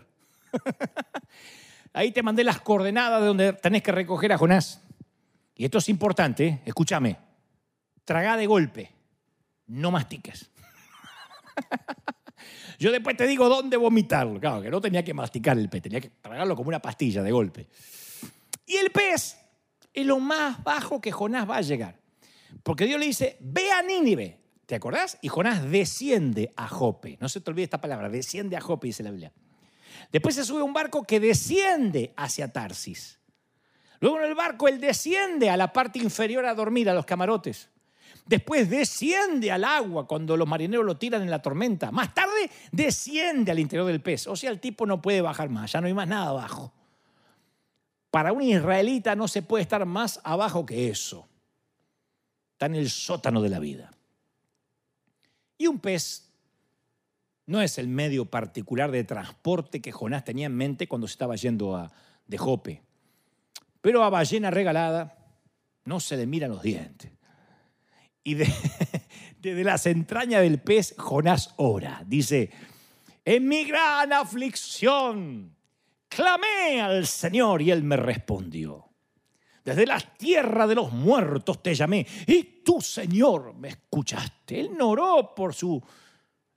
Ahí 1.93 2.13
te 2.13 2.23
mandé 2.23 2.45
las 2.45 2.61
coordenadas 2.61 3.21
de 3.21 3.27
donde 3.27 3.53
tenés 3.53 3.83
que 3.83 3.93
recoger 3.93 4.33
a 4.33 4.39
Jonás. 4.39 4.81
Y 5.55 5.65
esto 5.65 5.79
es 5.79 5.89
importante, 5.89 6.63
escúchame. 6.65 7.19
Traga 8.05 8.37
de 8.37 8.47
golpe, 8.47 8.91
no 9.67 9.91
mastiques. 9.91 10.51
Yo 12.79 12.93
después 12.93 13.17
te 13.17 13.27
digo 13.27 13.49
dónde 13.49 13.77
vomitarlo. 13.77 14.41
Claro, 14.41 14.63
que 14.63 14.71
no 14.71 14.81
tenía 14.81 15.05
que 15.05 15.15
masticar 15.15 15.59
el 15.59 15.69
pez, 15.69 15.83
tenía 15.83 16.01
que 16.01 16.11
tragarlo 16.21 16.57
como 16.57 16.69
una 16.69 16.81
pastilla 16.81 17.23
de 17.23 17.31
golpe. 17.31 17.67
Y 18.67 18.77
el 18.77 18.91
pez 18.91 19.37
es 19.93 20.07
lo 20.07 20.19
más 20.21 20.63
bajo 20.63 21.01
que 21.01 21.13
Jonás 21.13 21.49
va 21.49 21.57
a 21.57 21.63
llegar. 21.63 21.99
Porque 22.63 22.87
Dios 22.87 22.99
le 22.99 23.07
dice, 23.07 23.37
ve 23.41 23.71
a 23.71 23.83
Nínive. 23.83 24.39
¿Te 24.67 24.77
acordás? 24.77 25.19
Y 25.21 25.29
Jonás 25.29 25.69
desciende 25.69 26.53
a 26.57 26.69
Jope. 26.69 27.19
No 27.21 27.29
se 27.29 27.41
te 27.41 27.51
olvide 27.51 27.65
esta 27.65 27.81
palabra, 27.81 28.09
desciende 28.09 28.57
a 28.57 28.61
Jope, 28.61 28.87
dice 28.87 29.03
la 29.03 29.11
Biblia. 29.11 29.33
Después 30.13 30.37
se 30.37 30.45
sube 30.45 30.61
a 30.61 30.65
un 30.65 30.73
barco 30.73 31.03
que 31.03 31.19
desciende 31.19 32.15
hacia 32.17 32.53
Tarsis. 32.53 33.19
Luego 34.01 34.19
en 34.21 34.27
el 34.27 34.35
barco 34.35 34.69
él 34.69 34.81
desciende 34.81 35.51
a 35.51 35.57
la 35.57 35.73
parte 35.73 35.99
inferior 35.99 36.47
a 36.47 36.55
dormir, 36.55 36.89
a 36.89 36.95
los 36.95 37.05
camarotes. 37.05 37.69
Después 38.27 38.71
desciende 38.71 39.51
al 39.51 39.65
agua 39.65 40.07
cuando 40.07 40.37
los 40.37 40.47
marineros 40.47 40.85
lo 40.85 40.97
tiran 40.97 41.23
en 41.23 41.31
la 41.31 41.43
tormenta. 41.43 41.91
Más 41.91 42.15
tarde 42.15 42.51
desciende 42.71 43.51
al 43.51 43.59
interior 43.59 43.87
del 43.87 44.01
pez. 44.01 44.27
O 44.27 44.37
sea, 44.37 44.51
el 44.51 44.61
tipo 44.61 44.87
no 44.87 45.03
puede 45.03 45.21
bajar 45.21 45.49
más, 45.49 45.73
ya 45.73 45.81
no 45.81 45.87
hay 45.87 45.95
más 45.95 46.09
nada 46.09 46.31
abajo. 46.31 46.73
Para 48.11 48.33
un 48.33 48.43
israelita 48.43 49.15
no 49.15 49.29
se 49.29 49.43
puede 49.43 49.63
estar 49.63 49.85
más 49.87 50.21
abajo 50.25 50.67
que 50.67 50.89
eso. 50.89 51.29
Está 52.53 52.67
en 52.67 52.75
el 52.75 52.91
sótano 52.91 53.41
de 53.41 53.49
la 53.49 53.59
vida. 53.59 53.91
Y 55.57 55.67
un 55.67 55.79
pez 55.79 56.31
no 57.47 57.61
es 57.61 57.79
el 57.79 57.89
medio 57.89 58.27
particular 58.27 58.91
de 58.91 59.05
transporte 59.05 59.81
que 59.81 59.93
Jonás 59.93 60.25
tenía 60.25 60.47
en 60.47 60.57
mente 60.57 60.87
cuando 60.87 61.07
se 61.07 61.13
estaba 61.13 61.37
yendo 61.37 61.77
a, 61.77 61.91
de 62.27 62.39
Jope. 62.39 62.83
Pero 63.81 64.05
a 64.05 64.11
ballena 64.11 64.51
regalada 64.51 65.17
no 65.85 66.01
se 66.01 66.17
le 66.17 66.27
miran 66.27 66.51
los 66.51 66.63
dientes. 66.63 67.11
Y 68.31 68.35
desde 68.35 69.65
las 69.65 69.87
entrañas 69.87 70.43
del 70.43 70.61
pez, 70.61 70.95
Jonás 70.97 71.53
ora. 71.57 72.05
Dice, 72.07 72.51
en 73.25 73.49
mi 73.49 73.65
gran 73.65 74.13
aflicción, 74.13 75.57
clamé 76.09 76.81
al 76.81 77.09
Señor 77.09 77.61
y 77.61 77.73
Él 77.73 77.83
me 77.83 77.97
respondió. 77.97 78.87
Desde 79.65 79.85
la 79.85 79.99
tierra 79.99 80.69
de 80.69 80.77
los 80.77 80.93
muertos 80.93 81.61
te 81.61 81.75
llamé 81.75 82.07
y 82.25 82.63
tú, 82.65 82.81
Señor, 82.81 83.55
me 83.55 83.71
escuchaste. 83.71 84.61
Él 84.61 84.71
no 84.79 84.91
oró 84.91 85.35
por 85.35 85.53
su 85.53 85.83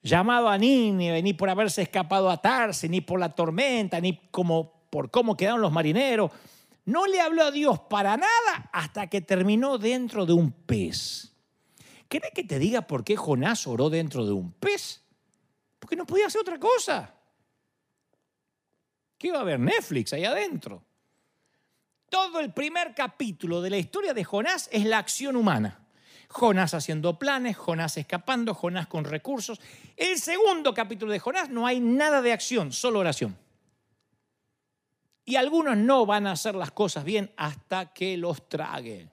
llamado 0.04 0.48
a 0.48 0.58
Nínive, 0.58 1.24
ni 1.24 1.34
por 1.34 1.50
haberse 1.50 1.82
escapado 1.82 2.30
a 2.30 2.40
Tarse, 2.40 2.88
ni 2.88 3.02
por 3.02 3.20
la 3.20 3.30
tormenta, 3.30 4.00
ni 4.00 4.30
como 4.30 4.86
por 4.92 5.10
cómo 5.10 5.36
quedaron 5.36 5.62
los 5.62 5.72
marineros. 5.72 6.30
No 6.86 7.08
le 7.08 7.20
habló 7.20 7.46
a 7.46 7.52
Dios 7.52 7.80
para 7.90 8.16
nada 8.16 8.70
hasta 8.72 9.08
que 9.08 9.22
terminó 9.22 9.80
dentro 9.80 10.28
de 10.28 10.34
un 10.34 10.52
pez. 10.52 11.33
¿Querés 12.14 12.30
que 12.32 12.44
te 12.44 12.60
diga 12.60 12.86
por 12.86 13.04
qué 13.04 13.16
Jonás 13.16 13.66
oró 13.66 13.90
dentro 13.90 14.24
de 14.24 14.34
un 14.34 14.52
pez? 14.52 15.02
Porque 15.80 15.96
no 15.96 16.06
podía 16.06 16.28
hacer 16.28 16.42
otra 16.42 16.60
cosa. 16.60 17.12
¿Qué 19.18 19.30
iba 19.30 19.40
a 19.40 19.42
haber 19.42 19.60
Netflix 19.60 20.14
ahí 20.14 20.24
adentro? 20.24 20.86
Todo 22.12 22.40
el 22.40 22.54
primer 22.54 22.94
capítulo 22.94 23.64
de 23.64 23.72
la 23.72 23.78
historia 23.78 24.14
de 24.14 24.24
Jonás 24.24 24.70
es 24.72 24.86
la 24.86 25.00
acción 25.00 25.36
humana. 25.36 25.88
Jonás 26.30 26.76
haciendo 26.76 27.18
planes, 27.18 27.58
Jonás 27.58 27.98
escapando, 27.98 28.54
Jonás 28.54 28.86
con 28.86 29.06
recursos. 29.06 29.60
El 29.98 30.20
segundo 30.20 30.76
capítulo 30.76 31.12
de 31.12 31.18
Jonás 31.18 31.50
no 31.50 31.66
hay 31.66 31.80
nada 31.80 32.22
de 32.22 32.32
acción, 32.32 32.74
solo 32.74 33.00
oración. 33.00 33.36
Y 35.26 35.36
algunos 35.38 35.78
no 35.78 36.06
van 36.06 36.28
a 36.28 36.34
hacer 36.34 36.54
las 36.54 36.70
cosas 36.70 37.06
bien 37.06 37.34
hasta 37.38 37.92
que 37.92 38.18
los 38.18 38.48
trague. 38.48 39.10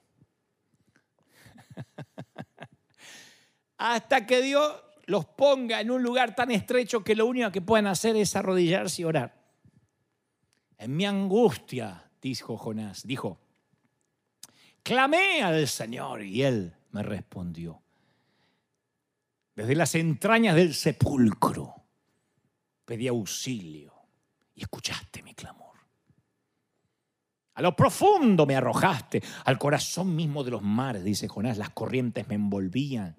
hasta 3.80 4.26
que 4.26 4.42
Dios 4.42 4.74
los 5.06 5.24
ponga 5.24 5.80
en 5.80 5.90
un 5.90 6.02
lugar 6.02 6.34
tan 6.34 6.50
estrecho 6.50 7.02
que 7.02 7.16
lo 7.16 7.24
único 7.24 7.50
que 7.50 7.62
pueden 7.62 7.86
hacer 7.86 8.14
es 8.14 8.36
arrodillarse 8.36 9.00
y 9.00 9.04
orar. 9.06 9.34
En 10.76 10.94
mi 10.94 11.06
angustia, 11.06 12.10
dijo 12.20 12.58
Jonás, 12.58 13.06
dijo, 13.06 13.40
clamé 14.82 15.42
al 15.42 15.66
Señor 15.66 16.22
y 16.22 16.42
él 16.42 16.74
me 16.90 17.02
respondió. 17.02 17.82
Desde 19.56 19.74
las 19.74 19.94
entrañas 19.94 20.56
del 20.56 20.74
sepulcro 20.74 21.74
pedí 22.84 23.08
auxilio 23.08 23.94
y 24.54 24.60
escuchaste 24.60 25.22
mi 25.22 25.34
clamor. 25.34 25.76
A 27.54 27.62
lo 27.62 27.74
profundo 27.74 28.44
me 28.44 28.56
arrojaste, 28.56 29.22
al 29.46 29.58
corazón 29.58 30.14
mismo 30.14 30.44
de 30.44 30.50
los 30.50 30.62
mares, 30.62 31.02
dice 31.02 31.28
Jonás, 31.28 31.56
las 31.56 31.70
corrientes 31.70 32.28
me 32.28 32.34
envolvían 32.34 33.16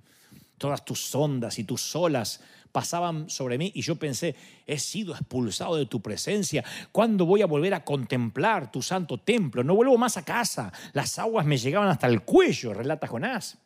todas 0.61 0.85
tus 0.85 1.15
ondas 1.15 1.57
y 1.57 1.63
tus 1.63 1.95
olas 1.95 2.39
pasaban 2.71 3.31
sobre 3.31 3.57
mí 3.57 3.71
y 3.73 3.81
yo 3.81 3.95
pensé, 3.95 4.35
he 4.67 4.77
sido 4.77 5.15
expulsado 5.15 5.75
de 5.75 5.87
tu 5.87 6.03
presencia. 6.03 6.63
¿Cuándo 6.91 7.25
voy 7.25 7.41
a 7.41 7.47
volver 7.47 7.73
a 7.73 7.83
contemplar 7.83 8.71
tu 8.71 8.83
santo 8.83 9.17
templo? 9.17 9.63
No 9.63 9.73
vuelvo 9.73 9.97
más 9.97 10.17
a 10.17 10.23
casa. 10.23 10.71
Las 10.93 11.17
aguas 11.17 11.47
me 11.47 11.57
llegaban 11.57 11.89
hasta 11.89 12.05
el 12.05 12.21
cuello, 12.21 12.75
relata 12.75 13.07
Jonás. 13.07 13.57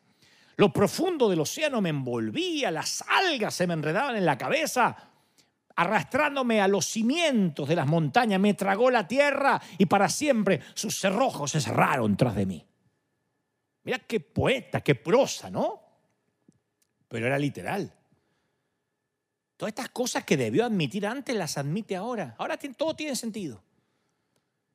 Lo 0.56 0.72
profundo 0.72 1.30
del 1.30 1.42
océano 1.42 1.82
me 1.82 1.90
envolvía, 1.90 2.72
las 2.72 3.04
algas 3.10 3.54
se 3.54 3.68
me 3.68 3.74
enredaban 3.74 4.16
en 4.16 4.26
la 4.26 4.38
cabeza, 4.38 4.96
arrastrándome 5.76 6.62
a 6.62 6.70
los 6.70 6.86
cimientos 6.86 7.68
de 7.68 7.76
las 7.76 7.88
montañas. 7.88 8.40
Me 8.40 8.54
tragó 8.54 8.90
la 8.90 9.06
tierra 9.06 9.62
y 9.78 9.86
para 9.86 10.08
siempre 10.08 10.62
sus 10.74 10.98
cerrojos 10.98 11.52
se 11.52 11.60
cerraron 11.60 12.16
tras 12.16 12.36
de 12.36 12.46
mí. 12.46 12.66
Mira 13.84 14.00
qué 14.00 14.22
poeta, 14.22 14.80
qué 14.80 14.96
prosa, 14.96 15.50
¿no? 15.50 15.85
Pero 17.16 17.28
era 17.28 17.40
literal. 17.40 17.94
Todas 19.56 19.70
estas 19.70 19.88
cosas 19.88 20.26
que 20.26 20.36
debió 20.36 20.66
admitir 20.66 21.08
antes 21.08 21.34
las 21.34 21.58
admite 21.58 21.96
ahora. 21.96 22.36
Ahora 22.38 22.58
todo 22.58 22.94
tiene 22.94 23.16
sentido. 23.16 23.64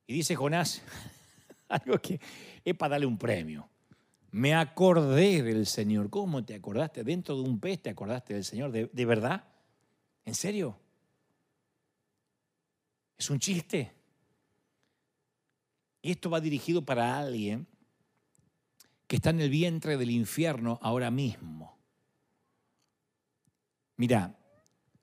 Y 0.06 0.14
dice 0.14 0.34
Jonás, 0.34 0.80
algo 1.68 1.98
que 1.98 2.18
es 2.64 2.74
para 2.76 2.92
darle 2.92 3.04
un 3.04 3.18
premio. 3.18 3.68
Me 4.30 4.54
acordé 4.54 5.42
del 5.42 5.66
Señor. 5.66 6.08
¿Cómo 6.08 6.42
te 6.42 6.54
acordaste? 6.54 7.04
Dentro 7.04 7.36
de 7.36 7.42
un 7.42 7.60
pez 7.60 7.82
te 7.82 7.90
acordaste 7.90 8.32
del 8.32 8.44
Señor. 8.44 8.72
¿De, 8.72 8.88
de 8.90 9.04
verdad? 9.04 9.44
¿En 10.24 10.34
serio? 10.34 10.78
¿Es 13.18 13.28
un 13.28 13.38
chiste? 13.38 13.92
Y 16.00 16.12
esto 16.12 16.30
va 16.30 16.40
dirigido 16.40 16.86
para 16.86 17.18
alguien 17.18 17.66
que 19.06 19.16
está 19.16 19.28
en 19.28 19.42
el 19.42 19.50
vientre 19.50 19.98
del 19.98 20.10
infierno 20.10 20.78
ahora 20.80 21.10
mismo 21.10 21.79
Mira, 24.00 24.34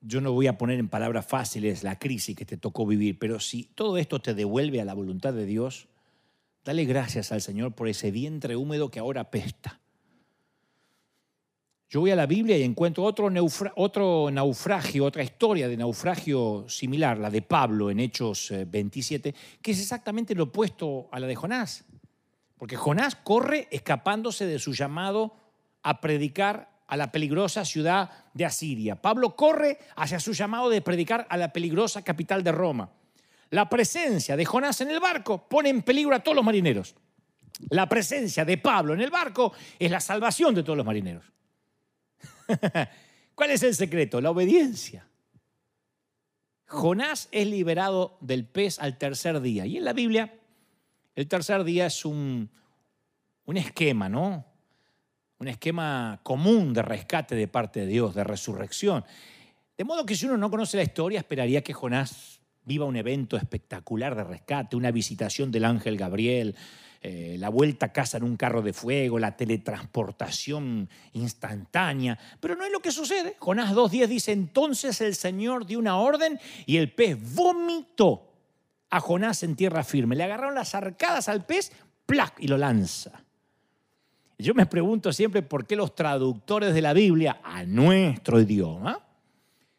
yo 0.00 0.20
no 0.20 0.32
voy 0.32 0.48
a 0.48 0.58
poner 0.58 0.80
en 0.80 0.88
palabras 0.88 1.24
fáciles 1.24 1.84
la 1.84 2.00
crisis 2.00 2.34
que 2.34 2.44
te 2.44 2.56
tocó 2.56 2.84
vivir, 2.84 3.16
pero 3.16 3.38
si 3.38 3.62
todo 3.62 3.96
esto 3.96 4.20
te 4.20 4.34
devuelve 4.34 4.80
a 4.80 4.84
la 4.84 4.92
voluntad 4.92 5.32
de 5.32 5.46
Dios, 5.46 5.86
dale 6.64 6.84
gracias 6.84 7.30
al 7.30 7.40
Señor 7.40 7.76
por 7.76 7.86
ese 7.86 8.10
vientre 8.10 8.56
húmedo 8.56 8.90
que 8.90 8.98
ahora 8.98 9.30
pesta. 9.30 9.78
Yo 11.88 12.00
voy 12.00 12.10
a 12.10 12.16
la 12.16 12.26
Biblia 12.26 12.58
y 12.58 12.64
encuentro 12.64 13.04
otro, 13.04 13.30
otro 13.76 14.30
naufragio, 14.32 15.04
otra 15.04 15.22
historia 15.22 15.68
de 15.68 15.76
naufragio 15.76 16.68
similar, 16.68 17.18
la 17.18 17.30
de 17.30 17.42
Pablo 17.42 17.92
en 17.92 18.00
Hechos 18.00 18.52
27, 18.66 19.28
eh, 19.28 19.34
que 19.62 19.70
es 19.70 19.80
exactamente 19.80 20.34
lo 20.34 20.42
opuesto 20.42 21.08
a 21.12 21.20
la 21.20 21.28
de 21.28 21.36
Jonás. 21.36 21.84
Porque 22.56 22.74
Jonás 22.74 23.14
corre 23.14 23.68
escapándose 23.70 24.44
de 24.44 24.58
su 24.58 24.72
llamado 24.72 25.36
a 25.84 26.00
predicar 26.00 26.77
a 26.88 26.96
la 26.96 27.12
peligrosa 27.12 27.64
ciudad 27.64 28.10
de 28.34 28.44
Asiria. 28.44 28.96
Pablo 28.96 29.36
corre 29.36 29.78
hacia 29.96 30.18
su 30.18 30.32
llamado 30.32 30.70
de 30.70 30.80
predicar 30.80 31.26
a 31.30 31.36
la 31.36 31.52
peligrosa 31.52 32.02
capital 32.02 32.42
de 32.42 32.52
Roma. 32.52 32.90
La 33.50 33.68
presencia 33.68 34.36
de 34.36 34.44
Jonás 34.44 34.80
en 34.80 34.90
el 34.90 35.00
barco 35.00 35.48
pone 35.48 35.68
en 35.68 35.82
peligro 35.82 36.14
a 36.14 36.20
todos 36.20 36.36
los 36.36 36.44
marineros. 36.44 36.94
La 37.70 37.88
presencia 37.88 38.44
de 38.44 38.56
Pablo 38.56 38.94
en 38.94 39.00
el 39.00 39.10
barco 39.10 39.52
es 39.78 39.90
la 39.90 40.00
salvación 40.00 40.54
de 40.54 40.62
todos 40.62 40.76
los 40.76 40.86
marineros. 40.86 41.24
¿Cuál 43.34 43.50
es 43.50 43.62
el 43.62 43.74
secreto? 43.74 44.20
La 44.20 44.30
obediencia. 44.30 45.06
Jonás 46.66 47.28
es 47.32 47.46
liberado 47.46 48.16
del 48.20 48.46
pez 48.46 48.78
al 48.78 48.96
tercer 48.98 49.40
día. 49.40 49.66
Y 49.66 49.76
en 49.76 49.84
la 49.84 49.92
Biblia, 49.92 50.34
el 51.14 51.28
tercer 51.28 51.64
día 51.64 51.86
es 51.86 52.04
un, 52.04 52.50
un 53.44 53.56
esquema, 53.56 54.08
¿no? 54.08 54.47
Un 55.38 55.48
esquema 55.48 56.20
común 56.22 56.74
de 56.74 56.82
rescate 56.82 57.34
de 57.34 57.48
parte 57.48 57.80
de 57.80 57.86
Dios, 57.86 58.14
de 58.14 58.24
resurrección. 58.24 59.04
De 59.76 59.84
modo 59.84 60.04
que 60.04 60.16
si 60.16 60.26
uno 60.26 60.36
no 60.36 60.50
conoce 60.50 60.76
la 60.76 60.82
historia, 60.82 61.20
esperaría 61.20 61.62
que 61.62 61.72
Jonás 61.72 62.40
viva 62.64 62.84
un 62.84 62.96
evento 62.96 63.36
espectacular 63.36 64.14
de 64.14 64.24
rescate, 64.24 64.76
una 64.76 64.90
visitación 64.90 65.50
del 65.50 65.64
ángel 65.64 65.96
Gabriel, 65.96 66.56
eh, 67.00 67.36
la 67.38 67.48
vuelta 67.48 67.86
a 67.86 67.92
casa 67.92 68.16
en 68.16 68.24
un 68.24 68.36
carro 68.36 68.60
de 68.60 68.72
fuego, 68.72 69.20
la 69.20 69.36
teletransportación 69.36 70.88
instantánea. 71.12 72.18
Pero 72.40 72.56
no 72.56 72.64
es 72.64 72.72
lo 72.72 72.80
que 72.80 72.90
sucede. 72.90 73.36
Jonás 73.38 73.72
2.10 73.72 74.06
dice, 74.08 74.32
entonces 74.32 75.00
el 75.00 75.14
Señor 75.14 75.64
dio 75.64 75.78
una 75.78 75.96
orden 75.96 76.40
y 76.66 76.76
el 76.76 76.92
pez 76.92 77.16
vomitó 77.34 78.32
a 78.90 79.00
Jonás 79.00 79.44
en 79.44 79.54
tierra 79.54 79.84
firme. 79.84 80.16
Le 80.16 80.24
agarraron 80.24 80.56
las 80.56 80.74
arcadas 80.74 81.28
al 81.28 81.46
pez, 81.46 81.70
¡plac! 82.04 82.34
y 82.40 82.48
lo 82.48 82.58
lanza. 82.58 83.22
Yo 84.38 84.54
me 84.54 84.66
pregunto 84.66 85.12
siempre 85.12 85.42
por 85.42 85.66
qué 85.66 85.74
los 85.74 85.96
traductores 85.96 86.72
de 86.72 86.80
la 86.80 86.92
Biblia 86.92 87.40
a 87.42 87.64
nuestro 87.64 88.40
idioma 88.40 89.04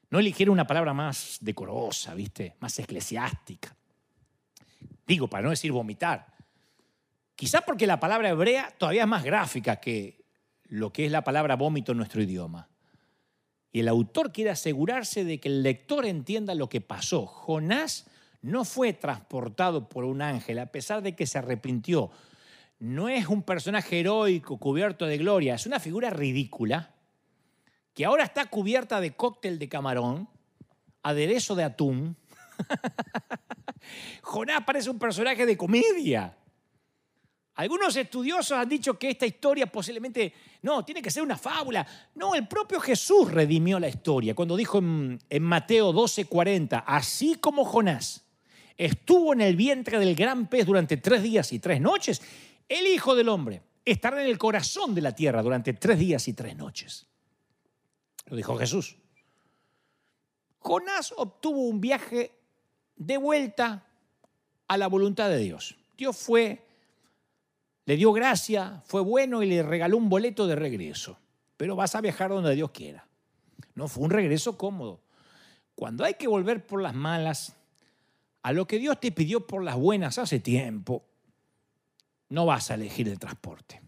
no 0.10 0.20
eligieron 0.20 0.54
una 0.54 0.68
palabra 0.68 0.94
más 0.94 1.38
decorosa, 1.40 2.14
¿viste? 2.14 2.56
Más 2.60 2.78
eclesiástica. 2.78 3.74
Digo, 5.08 5.28
para 5.28 5.44
no 5.44 5.50
decir 5.52 5.72
vomitar. 5.72 6.34
Quizá 7.36 7.62
porque 7.62 7.88
la 7.88 8.02
palabra 8.02 8.30
hebrea 8.30 8.74
todavía 8.78 9.04
es 9.04 9.08
más 9.08 9.24
gráfica 9.24 9.78
que 9.78 10.26
lo 10.66 10.92
que 10.92 11.06
es 11.06 11.12
la 11.12 11.24
palabra 11.24 11.56
vómito 11.56 11.94
en 11.94 12.00
nuestro 12.00 12.22
idioma. 12.22 12.68
Y 13.72 13.80
el 13.80 13.88
autor 13.88 14.34
quiere 14.34 14.50
asegurarse 14.50 15.24
de 15.24 15.40
que 15.40 15.48
el 15.48 15.64
lector 15.64 16.06
entienda 16.06 16.54
lo 16.54 16.68
que 16.68 16.82
pasó. 16.82 17.26
Jonás 17.26 18.08
no 18.42 18.66
fue 18.66 18.94
transportado 18.94 19.88
por 19.88 20.04
un 20.04 20.22
ángel 20.22 20.60
a 20.60 20.66
pesar 20.66 21.02
de 21.02 21.16
que 21.16 21.28
se 21.28 21.38
arrepintió. 21.38 22.12
No 22.80 23.10
es 23.10 23.28
un 23.28 23.44
personaje 23.44 24.00
heroico 24.00 24.58
cubierto 24.58 25.06
de 25.06 25.18
gloria, 25.18 25.56
es 25.56 25.66
una 25.66 25.80
figura 25.80 26.10
ridícula 26.10 26.96
que 27.94 28.06
ahora 28.06 28.24
está 28.24 28.46
cubierta 28.46 29.02
de 29.02 29.12
cóctel 29.12 29.60
de 29.60 29.68
camarón, 29.68 30.30
aderezo 31.04 31.56
de 31.56 31.66
atún. 31.66 32.16
Jonás 34.22 34.64
parece 34.66 34.90
un 34.90 34.98
personaje 34.98 35.46
de 35.46 35.58
comedia. 35.58 36.38
Algunos 37.56 37.94
estudiosos 37.98 38.58
han 38.58 38.70
dicho 38.70 38.98
que 38.98 39.10
esta 39.10 39.26
historia 39.26 39.70
posiblemente, 39.70 40.34
no, 40.62 40.86
tiene 40.86 41.02
que 41.02 41.12
ser 41.12 41.24
una 41.24 41.38
fábula. 41.38 41.86
No, 42.16 42.34
el 42.34 42.48
propio 42.48 42.80
Jesús 42.80 43.30
redimió 43.30 43.78
la 43.82 43.90
historia 43.90 44.34
cuando 44.34 44.56
dijo 44.56 44.78
en, 44.78 45.20
en 45.30 45.44
Mateo 45.44 45.92
12:40, 45.92 46.86
así 46.88 47.36
como 47.36 47.66
Jonás 47.66 48.24
estuvo 48.80 49.34
en 49.34 49.42
el 49.42 49.58
vientre 49.58 50.00
del 50.00 50.16
gran 50.16 50.48
pez 50.48 50.66
durante 50.66 50.96
tres 50.96 51.22
días 51.22 51.52
y 51.52 51.60
tres 51.60 51.82
noches, 51.82 52.22
el 52.70 52.88
Hijo 52.88 53.16
del 53.16 53.28
Hombre 53.30 53.64
estará 53.84 54.22
en 54.22 54.30
el 54.30 54.38
corazón 54.38 54.96
de 54.96 55.02
la 55.02 55.14
tierra 55.14 55.42
durante 55.42 55.74
tres 55.74 56.00
días 56.00 56.28
y 56.28 56.34
tres 56.34 56.56
noches. 56.56 57.08
Lo 58.28 58.38
dijo 58.38 58.56
Jesús. 58.58 58.96
Jonás 60.60 61.14
obtuvo 61.18 61.68
un 61.68 61.82
viaje 61.82 62.32
de 62.96 63.18
vuelta 63.18 63.88
a 64.68 64.78
la 64.78 64.88
voluntad 64.88 65.30
de 65.30 65.40
Dios. 65.40 65.76
Dios 65.98 66.16
fue, 66.16 66.64
le 67.86 67.96
dio 67.96 68.14
gracia, 68.14 68.84
fue 68.86 69.02
bueno 69.02 69.42
y 69.42 69.48
le 69.48 69.64
regaló 69.64 69.98
un 69.98 70.10
boleto 70.10 70.46
de 70.46 70.56
regreso. 70.56 71.18
Pero 71.58 71.76
vas 71.76 71.96
a 71.96 72.02
viajar 72.02 72.30
donde 72.30 72.56
Dios 72.56 72.72
quiera. 72.72 73.08
No 73.74 73.88
fue 73.88 74.04
un 74.04 74.12
regreso 74.12 74.58
cómodo. 74.58 75.02
Cuando 75.76 76.04
hay 76.04 76.14
que 76.14 76.28
volver 76.28 76.66
por 76.66 76.82
las 76.82 76.94
malas, 76.94 77.56
a 78.44 78.54
lo 78.54 78.68
que 78.68 78.78
Dios 78.78 79.00
te 79.00 79.12
pidió 79.12 79.48
por 79.48 79.64
las 79.64 79.76
buenas 79.76 80.18
hace 80.18 80.40
tiempo, 80.40 81.09
no 82.30 82.46
vas 82.46 82.72
a 82.72 82.76
elegir 82.76 83.10
el 83.10 83.20
transporte. 83.20 83.82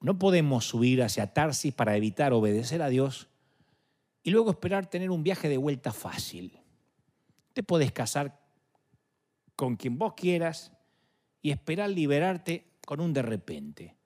No 0.00 0.18
podemos 0.18 0.66
subir 0.66 1.02
hacia 1.02 1.32
Tarsis 1.32 1.72
para 1.72 1.96
evitar 1.96 2.32
obedecer 2.32 2.82
a 2.82 2.88
Dios 2.88 3.28
y 4.22 4.30
luego 4.30 4.50
esperar 4.50 4.86
tener 4.86 5.10
un 5.10 5.22
viaje 5.22 5.48
de 5.48 5.56
vuelta 5.56 5.92
fácil. 5.92 6.58
Te 7.52 7.62
puedes 7.62 7.92
casar 7.92 8.40
con 9.54 9.76
quien 9.76 9.98
vos 9.98 10.14
quieras 10.14 10.72
y 11.40 11.50
esperar 11.50 11.90
liberarte 11.90 12.66
con 12.84 13.00
un 13.00 13.12
de 13.12 13.22
repente. 13.22 13.96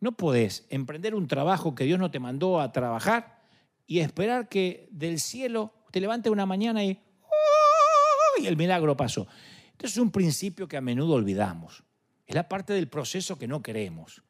No 0.00 0.16
podés 0.16 0.66
emprender 0.70 1.14
un 1.14 1.28
trabajo 1.28 1.74
que 1.74 1.84
Dios 1.84 1.98
no 1.98 2.10
te 2.10 2.20
mandó 2.20 2.60
a 2.60 2.72
trabajar 2.72 3.42
y 3.86 3.98
esperar 3.98 4.48
que 4.48 4.88
del 4.90 5.20
cielo 5.20 5.72
te 5.90 6.00
levante 6.00 6.30
una 6.30 6.46
mañana 6.46 6.84
y, 6.84 6.98
¡oh! 7.22 8.42
y 8.42 8.46
el 8.46 8.56
milagro 8.56 8.96
pasó. 8.96 9.26
Este 9.74 9.86
es 9.86 9.96
un 9.98 10.10
principio 10.10 10.66
que 10.66 10.76
a 10.76 10.80
menudo 10.80 11.14
olvidamos. 11.14 11.84
Es 12.26 12.34
la 12.34 12.48
parte 12.48 12.72
del 12.72 12.88
proceso 12.88 13.38
que 13.38 13.46
no 13.46 13.62
queremos 13.62 14.22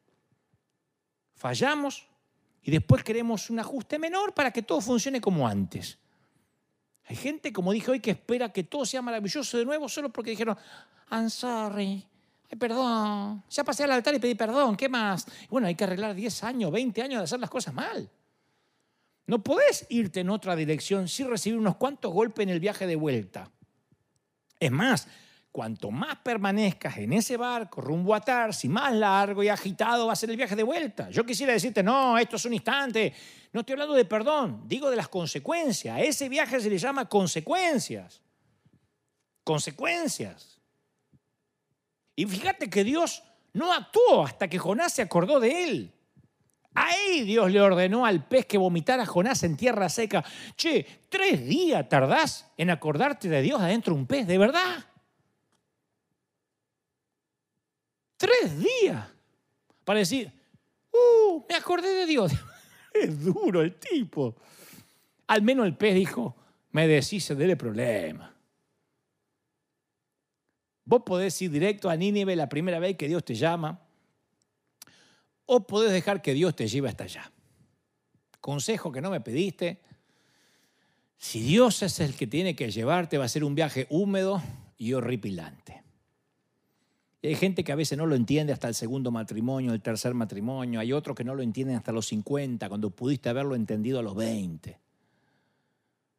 fallamos 1.45 2.07
y 2.62 2.70
después 2.70 3.05
queremos 3.05 3.51
un 3.51 3.59
ajuste 3.59 3.99
menor 3.99 4.32
para 4.32 4.51
que 4.51 4.62
todo 4.62 4.80
funcione 4.80 5.20
como 5.20 5.47
antes. 5.47 5.99
Hay 7.07 7.16
gente, 7.16 7.53
como 7.53 7.72
dije 7.72 7.90
hoy, 7.90 8.01
que 8.01 8.12
espera 8.12 8.51
que 8.51 8.64
todo 8.64 8.86
sea 8.86 9.03
maravilloso 9.03 9.59
de 9.59 9.66
nuevo 9.66 9.86
solo 9.86 10.11
porque 10.11 10.30
dijeron, 10.30 10.57
I'm 11.11 11.28
sorry, 11.28 12.03
ay, 12.51 12.59
perdón, 12.59 13.45
ya 13.51 13.62
pasé 13.62 13.84
al 13.84 13.92
altar 13.92 14.14
y 14.14 14.18
pedí 14.18 14.34
perdón, 14.34 14.74
¿qué 14.74 14.88
más? 14.88 15.26
Bueno, 15.51 15.66
hay 15.66 15.74
que 15.74 15.84
arreglar 15.84 16.14
10 16.14 16.45
años, 16.45 16.72
20 16.72 17.03
años 17.03 17.20
de 17.20 17.24
hacer 17.24 17.40
las 17.40 17.51
cosas 17.51 17.74
mal. 17.74 18.09
No 19.26 19.42
podés 19.42 19.86
irte 19.90 20.20
en 20.20 20.30
otra 20.30 20.57
dirección 20.57 21.09
sin 21.09 21.28
recibir 21.28 21.59
unos 21.59 21.76
cuantos 21.76 22.11
golpes 22.11 22.45
en 22.45 22.49
el 22.49 22.61
viaje 22.61 22.86
de 22.86 22.97
vuelta. 22.97 23.51
Es 24.59 24.70
más, 24.70 25.09
cuanto 25.55 25.93
más 25.93 26.17
permanezcas 26.17 26.99
en 26.99 27.13
ese 27.13 27.37
barco 27.37 27.81
rumbo 27.81 28.13
a 28.13 28.21
Tarsi, 28.21 28.69
más 28.69 28.93
largo 28.93 29.41
y 29.41 29.49
agitado 29.49 30.09
va 30.09 30.13
a 30.13 30.17
ser 30.17 30.31
el 30.31 30.37
viaje 30.37 30.57
de 30.57 30.65
vuelta. 30.65 31.09
Yo 31.11 31.25
quisiera 31.25 31.53
decirte, 31.53 31.81
no, 31.81 32.19
esto 32.19 32.35
es 32.35 32.45
un 32.45 32.55
instante. 32.55 33.15
No 33.53 33.61
estoy 33.61 33.75
hablando 33.75 33.95
de 33.95 34.05
perdón, 34.05 34.65
digo 34.67 34.91
de 34.91 34.97
las 34.97 35.07
consecuencias. 35.07 35.95
A 35.95 36.01
ese 36.01 36.29
viaje 36.29 36.59
se 36.59 36.69
le 36.69 36.77
llama 36.77 37.09
consecuencias. 37.09 38.21
Consecuencias. 39.45 40.59
Y 42.17 42.27
fíjate 42.27 42.69
que 42.69 42.83
Dios 42.83 43.23
no 43.53 43.73
actuó 43.73 44.25
hasta 44.27 44.49
que 44.49 44.59
Jonás 44.59 44.93
se 44.93 45.03
acordó 45.03 45.39
de 45.39 45.63
él. 45.63 45.95
Ahí 46.75 47.23
Dios 47.23 47.53
le 47.53 47.61
ordenó 47.61 48.05
al 48.05 48.27
pez 48.27 48.47
que 48.47 48.59
vomitara 48.59 49.05
a 49.05 49.07
Jonás 49.07 49.45
en 49.45 49.57
tierra 49.57 49.89
seca. 49.89 50.25
Che, 50.57 50.85
tres 51.09 51.47
días 51.47 51.89
tardás 51.89 52.51
en 52.57 52.71
acordarte 52.71 53.29
de 53.29 53.41
Dios 53.41 53.61
adentro 53.61 53.95
de 53.95 54.01
un 54.01 54.07
pez, 54.09 54.27
¿de 54.27 54.37
verdad? 54.37 54.85
Tres 58.25 58.59
días 58.59 59.07
para 59.85 59.99
decir, 59.99 60.33
uh, 60.93 61.45
me 61.47 61.57
acordé 61.57 61.93
de 61.93 62.07
Dios. 62.07 62.33
es 62.95 63.22
duro 63.22 63.61
el 63.61 63.75
tipo. 63.75 64.35
Al 65.27 65.43
menos 65.43 65.66
el 65.66 65.77
pez 65.77 65.95
dijo, 65.95 66.35
me 66.70 66.89
deshice 66.89 67.35
del 67.35 67.55
problema. 67.59 68.35
Vos 70.87 71.03
podés 71.05 71.41
ir 71.43 71.51
directo 71.51 71.91
a 71.91 71.97
Nínive 71.97 72.35
la 72.35 72.49
primera 72.49 72.79
vez 72.79 72.97
que 72.97 73.09
Dios 73.09 73.22
te 73.27 73.35
llama, 73.35 73.79
o 75.45 75.66
podés 75.66 75.93
dejar 75.93 76.22
que 76.22 76.33
Dios 76.33 76.57
te 76.57 76.66
lleve 76.66 76.89
hasta 76.89 77.05
allá. 77.05 77.31
Consejo 78.41 78.91
que 78.91 79.03
no 79.03 79.11
me 79.11 79.20
pediste. 79.20 79.83
Si 81.18 81.41
Dios 81.41 81.83
es 81.83 82.01
el 82.01 82.16
que 82.16 82.27
tiene 82.27 82.57
que 82.57 82.70
llevarte, 82.70 83.18
va 83.18 83.27
a 83.27 83.29
ser 83.29 83.45
un 83.45 83.55
viaje 83.55 83.87
húmedo 83.91 84.43
y 84.79 84.95
horripilante 84.95 85.84
hay 87.29 87.35
gente 87.37 87.64
que 87.64 87.72
a 87.72 87.77
veces 87.77 87.97
no 87.97 88.07
lo 88.07 88.14
entiende 88.14 88.53
hasta 88.53 88.68
el 88.68 88.75
segundo 88.75 89.11
matrimonio, 89.11 89.72
el 89.72 89.81
tercer 89.81 90.12
matrimonio. 90.14 90.81
Hay 90.81 90.93
otros 90.93 91.16
que 91.16 91.25
no 91.25 91.35
lo 91.35 91.43
entienden 91.43 91.77
hasta 91.77 91.93
los 91.93 92.07
50, 92.07 92.68
cuando 92.68 92.91
pudiste 92.91 93.29
haberlo 93.29 93.55
entendido 93.55 93.99
a 93.99 94.03
los 94.03 94.14
20. 94.14 94.79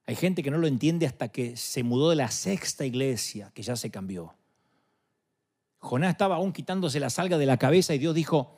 Hay 0.08 0.16
gente 0.16 0.44
que 0.44 0.52
no 0.52 0.58
lo 0.58 0.68
entiende 0.68 1.06
hasta 1.06 1.28
que 1.30 1.58
se 1.58 1.84
mudó 1.84 2.10
de 2.10 2.16
la 2.16 2.30
sexta 2.32 2.86
iglesia, 2.86 3.52
que 3.54 3.64
ya 3.64 3.76
se 3.76 3.90
cambió. 3.90 4.34
Jonás 5.80 6.12
estaba 6.12 6.36
aún 6.38 6.52
quitándose 6.52 7.00
la 7.00 7.10
salga 7.10 7.38
de 7.38 7.46
la 7.46 7.58
cabeza 7.58 7.94
y 7.94 8.00
Dios 8.00 8.16
dijo, 8.16 8.56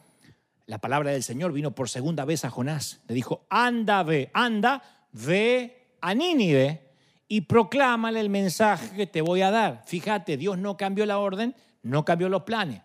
la 0.65 0.79
palabra 0.79 1.11
del 1.11 1.23
Señor 1.23 1.51
vino 1.53 1.75
por 1.75 1.89
segunda 1.89 2.25
vez 2.25 2.45
a 2.45 2.49
Jonás. 2.49 3.01
Le 3.07 3.15
dijo, 3.15 3.45
anda, 3.49 4.03
ve, 4.03 4.29
anda, 4.33 5.07
ve 5.11 5.95
a 6.01 6.13
Nínive 6.13 6.91
y 7.27 7.41
proclámale 7.41 8.19
el 8.19 8.29
mensaje 8.29 8.95
que 8.95 9.07
te 9.07 9.21
voy 9.21 9.41
a 9.41 9.51
dar. 9.51 9.83
Fíjate, 9.85 10.37
Dios 10.37 10.57
no 10.57 10.77
cambió 10.77 11.05
la 11.05 11.17
orden, 11.19 11.55
no 11.87 12.05
cambió 12.05 12.29
los 12.29 12.43
planes. 12.43 12.81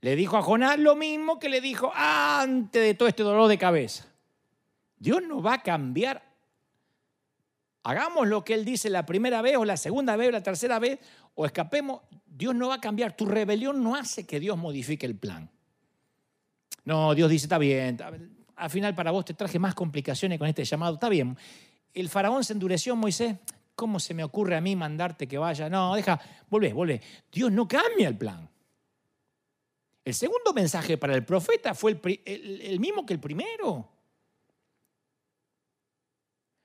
Le 0.00 0.16
dijo 0.16 0.36
a 0.36 0.42
Jonás 0.42 0.78
lo 0.78 0.96
mismo 0.96 1.38
que 1.38 1.48
le 1.48 1.60
dijo 1.60 1.92
antes 1.94 2.82
de 2.82 2.94
todo 2.94 3.08
este 3.08 3.22
dolor 3.22 3.48
de 3.48 3.58
cabeza. 3.58 4.06
Dios 4.98 5.22
no 5.22 5.42
va 5.42 5.54
a 5.54 5.62
cambiar 5.62 6.34
hagamos 7.84 8.26
lo 8.26 8.44
que 8.44 8.54
Él 8.54 8.64
dice 8.64 8.90
la 8.90 9.06
primera 9.06 9.40
vez 9.42 9.56
o 9.56 9.64
la 9.64 9.76
segunda 9.76 10.16
vez 10.16 10.28
o 10.28 10.32
la 10.32 10.42
tercera 10.42 10.78
vez 10.78 10.98
o 11.34 11.46
escapemos, 11.46 12.00
Dios 12.26 12.54
no 12.54 12.68
va 12.68 12.76
a 12.76 12.80
cambiar. 12.80 13.16
Tu 13.16 13.26
rebelión 13.26 13.82
no 13.82 13.94
hace 13.94 14.26
que 14.26 14.40
Dios 14.40 14.58
modifique 14.58 15.06
el 15.06 15.16
plan. 15.16 15.50
No, 16.84 17.14
Dios 17.14 17.30
dice, 17.30 17.46
está 17.46 17.58
bien, 17.58 17.98
al 18.56 18.70
final 18.70 18.94
para 18.94 19.10
vos 19.10 19.24
te 19.24 19.34
traje 19.34 19.58
más 19.58 19.74
complicaciones 19.74 20.38
con 20.38 20.48
este 20.48 20.64
llamado, 20.64 20.94
está 20.94 21.08
bien. 21.08 21.36
El 21.92 22.08
faraón 22.08 22.42
se 22.44 22.52
endureció, 22.52 22.96
Moisés, 22.96 23.36
¿cómo 23.74 24.00
se 24.00 24.14
me 24.14 24.24
ocurre 24.24 24.56
a 24.56 24.60
mí 24.60 24.76
mandarte 24.76 25.26
que 25.26 25.38
vaya? 25.38 25.68
No, 25.68 25.94
deja, 25.94 26.20
volvé, 26.48 26.72
volvé. 26.72 27.00
Dios 27.30 27.50
no 27.52 27.66
cambia 27.66 28.08
el 28.08 28.16
plan. 28.16 28.48
El 30.04 30.14
segundo 30.14 30.52
mensaje 30.52 30.98
para 30.98 31.14
el 31.14 31.24
profeta 31.24 31.74
fue 31.74 31.98
el, 32.24 32.78
mismo 32.78 33.06
que 33.06 33.14
el 33.14 33.20
primero. 33.20 33.90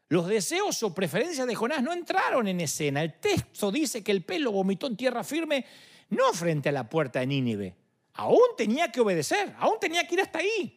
Los 0.10 0.28
deseos 0.28 0.82
o 0.84 0.94
preferencias 0.94 1.48
de 1.48 1.56
Jonás 1.56 1.82
no 1.82 1.94
entraron 1.94 2.48
en 2.48 2.60
escena. 2.60 3.02
El 3.02 3.20
texto 3.20 3.72
dice 3.72 4.04
que 4.04 4.12
el 4.12 4.26
pelo 4.26 4.52
vomitó 4.52 4.88
en 4.88 4.98
tierra 4.98 5.24
firme, 5.24 5.66
no 6.10 6.34
frente 6.34 6.70
a 6.70 6.72
la 6.74 6.90
puerta 6.90 7.20
de 7.20 7.28
Nínive. 7.28 7.76
Aún 8.14 8.56
tenía 8.58 8.92
que 8.92 9.00
obedecer, 9.00 9.56
aún 9.60 9.80
tenía 9.80 10.06
que 10.06 10.16
ir 10.16 10.22
hasta 10.22 10.40
ahí. 10.40 10.76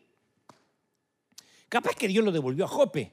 Capaz 1.69 1.97
que 1.97 2.07
Dios 2.07 2.25
lo 2.25 2.31
devolvió 2.31 2.67
a 2.67 2.69
Jope, 2.69 3.13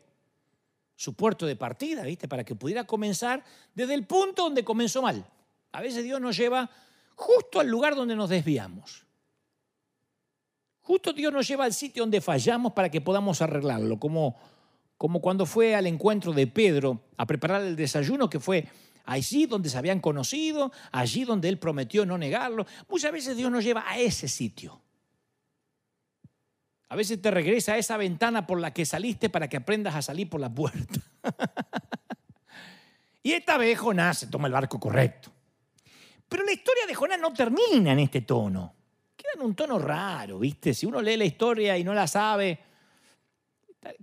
su 0.99 1.13
puerto 1.13 1.45
de 1.45 1.55
partida, 1.55 2.03
¿viste? 2.03 2.27
Para 2.27 2.43
que 2.43 2.55
pudiera 2.55 2.83
comenzar 2.83 3.41
desde 3.73 3.93
el 3.93 4.05
punto 4.05 4.43
donde 4.43 4.65
comenzó 4.65 5.01
mal. 5.01 5.25
A 5.71 5.79
veces 5.79 6.03
Dios 6.03 6.19
nos 6.19 6.35
lleva 6.35 6.69
justo 7.15 7.61
al 7.61 7.67
lugar 7.67 7.95
donde 7.95 8.17
nos 8.17 8.29
desviamos. 8.29 9.05
Justo 10.81 11.13
Dios 11.13 11.31
nos 11.31 11.47
lleva 11.47 11.63
al 11.63 11.73
sitio 11.73 12.03
donde 12.03 12.19
fallamos 12.19 12.73
para 12.73 12.89
que 12.89 12.99
podamos 12.99 13.41
arreglarlo, 13.41 13.97
como, 13.97 14.35
como 14.97 15.21
cuando 15.21 15.45
fue 15.45 15.73
al 15.73 15.87
encuentro 15.87 16.33
de 16.33 16.47
Pedro 16.47 16.99
a 17.15 17.25
preparar 17.25 17.61
el 17.61 17.77
desayuno, 17.77 18.29
que 18.29 18.41
fue 18.41 18.67
allí 19.05 19.45
donde 19.45 19.69
se 19.69 19.77
habían 19.77 20.01
conocido, 20.01 20.73
allí 20.91 21.23
donde 21.23 21.47
él 21.47 21.59
prometió 21.59 22.05
no 22.05 22.17
negarlo. 22.17 22.65
Muchas 22.89 23.13
veces 23.13 23.37
Dios 23.37 23.49
nos 23.49 23.63
lleva 23.63 23.89
a 23.89 23.97
ese 23.97 24.27
sitio. 24.27 24.81
A 26.89 26.95
veces 26.95 27.21
te 27.21 27.31
regresa 27.31 27.73
a 27.73 27.77
esa 27.77 27.97
ventana 27.97 28.45
por 28.45 28.59
la 28.59 28.73
que 28.73 28.85
saliste 28.85 29.29
para 29.29 29.47
que 29.47 29.57
aprendas 29.57 29.95
a 29.95 30.01
salir 30.01 30.29
por 30.29 30.41
la 30.41 30.53
puerta. 30.53 30.99
y 33.23 33.31
esta 33.31 33.57
vez 33.57 33.79
Jonás 33.79 34.19
se 34.19 34.27
toma 34.27 34.47
el 34.47 34.53
barco 34.53 34.79
correcto. 34.79 35.31
Pero 36.27 36.43
la 36.43 36.51
historia 36.51 36.85
de 36.87 36.95
Jonás 36.95 37.19
no 37.19 37.33
termina 37.33 37.93
en 37.93 37.99
este 37.99 38.21
tono 38.21 38.75
queda 39.19 39.31
en 39.35 39.41
un 39.41 39.53
tono 39.53 39.77
raro, 39.77 40.39
¿viste? 40.39 40.73
Si 40.73 40.85
uno 40.85 41.01
lee 41.01 41.17
la 41.17 41.25
historia 41.25 41.77
y 41.77 41.83
no 41.83 41.93
la 41.93 42.07
sabe, 42.07 42.57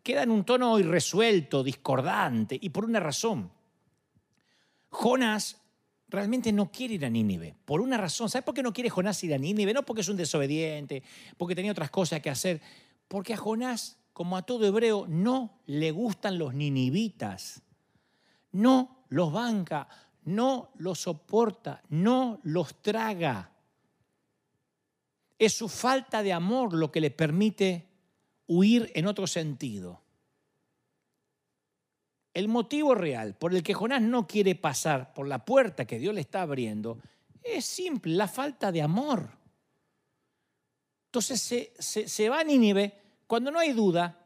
queda 0.02 0.22
en 0.22 0.30
un 0.30 0.44
tono 0.44 0.78
irresuelto, 0.78 1.64
discordante, 1.64 2.58
y 2.60 2.68
por 2.68 2.84
una 2.84 3.00
razón. 3.00 3.50
Jonás 4.90 5.62
realmente 6.08 6.52
no 6.52 6.70
quiere 6.70 6.94
ir 6.94 7.04
a 7.04 7.10
Nínive, 7.10 7.56
por 7.64 7.80
una 7.80 7.96
razón. 7.96 8.28
¿Sabes 8.28 8.44
por 8.44 8.54
qué 8.54 8.62
no 8.62 8.72
quiere 8.72 8.90
Jonás 8.90 9.22
ir 9.24 9.34
a 9.34 9.38
Nínive? 9.38 9.74
No 9.74 9.84
porque 9.84 10.02
es 10.02 10.08
un 10.08 10.16
desobediente, 10.16 11.02
porque 11.36 11.54
tenía 11.54 11.72
otras 11.72 11.90
cosas 11.90 12.20
que 12.20 12.30
hacer, 12.30 12.60
porque 13.08 13.34
a 13.34 13.36
Jonás, 13.36 13.98
como 14.12 14.36
a 14.36 14.42
todo 14.42 14.66
hebreo, 14.66 15.06
no 15.08 15.60
le 15.66 15.90
gustan 15.90 16.38
los 16.38 16.54
ninivitas, 16.54 17.62
no 18.52 19.04
los 19.08 19.32
banca, 19.32 19.88
no 20.24 20.70
los 20.76 21.00
soporta, 21.00 21.82
no 21.88 22.40
los 22.42 22.82
traga. 22.82 23.52
Es 25.38 25.52
su 25.52 25.68
falta 25.68 26.22
de 26.22 26.32
amor 26.32 26.72
lo 26.72 26.90
que 26.90 27.00
le 27.00 27.10
permite 27.10 27.88
huir 28.46 28.90
en 28.94 29.06
otro 29.06 29.26
sentido. 29.26 30.05
El 32.36 32.48
motivo 32.48 32.94
real 32.94 33.34
por 33.34 33.54
el 33.54 33.62
que 33.62 33.72
Jonás 33.72 34.02
no 34.02 34.26
quiere 34.26 34.54
pasar 34.54 35.14
por 35.14 35.26
la 35.26 35.42
puerta 35.42 35.86
que 35.86 35.98
Dios 35.98 36.14
le 36.14 36.20
está 36.20 36.42
abriendo 36.42 36.98
es 37.42 37.64
simple, 37.64 38.12
la 38.12 38.28
falta 38.28 38.70
de 38.70 38.82
amor. 38.82 39.30
Entonces 41.06 41.40
se, 41.40 41.72
se 42.06 42.28
va 42.28 42.40
a 42.40 42.44
Nínive 42.44 42.92
cuando 43.26 43.50
no 43.50 43.58
hay 43.58 43.72
duda, 43.72 44.22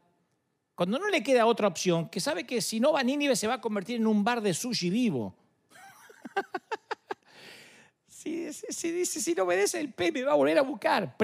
cuando 0.75 0.99
no 0.99 1.07
le 1.07 1.23
queda 1.23 1.45
otra 1.45 1.69
opción, 1.69 2.09
que 2.09 2.19
sabe 2.19 2.45
que 2.45 2.59
si 2.59 2.81
no 2.81 2.91
va 2.91 2.99
a 2.99 3.03
Nínive 3.03 3.37
se 3.37 3.47
va 3.47 3.53
a 3.53 3.61
convertir 3.61 3.95
en 3.95 4.07
un 4.07 4.25
bar 4.25 4.41
de 4.41 4.53
sushi 4.53 4.89
vivo. 4.89 5.33
Si, 8.21 8.91
dice, 8.91 9.19
si 9.19 9.33
no 9.33 9.45
obedece, 9.45 9.79
el 9.79 9.93
pez 9.93 10.13
me 10.13 10.21
va 10.21 10.33
a 10.33 10.35
volver 10.35 10.55
a 10.59 10.61
buscar. 10.61 11.15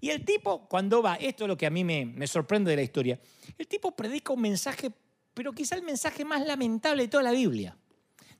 Y 0.00 0.10
el 0.10 0.24
tipo, 0.24 0.68
cuando 0.68 1.02
va, 1.02 1.16
esto 1.16 1.42
es 1.42 1.48
lo 1.48 1.56
que 1.56 1.66
a 1.66 1.70
mí 1.70 1.82
me, 1.82 2.06
me 2.06 2.28
sorprende 2.28 2.70
de 2.70 2.76
la 2.76 2.82
historia, 2.82 3.18
el 3.58 3.66
tipo 3.66 3.90
predica 3.90 4.32
un 4.32 4.40
mensaje, 4.40 4.92
pero 5.34 5.52
quizá 5.52 5.74
el 5.74 5.82
mensaje 5.82 6.24
más 6.24 6.46
lamentable 6.46 7.02
de 7.02 7.08
toda 7.08 7.24
la 7.24 7.32
Biblia. 7.32 7.76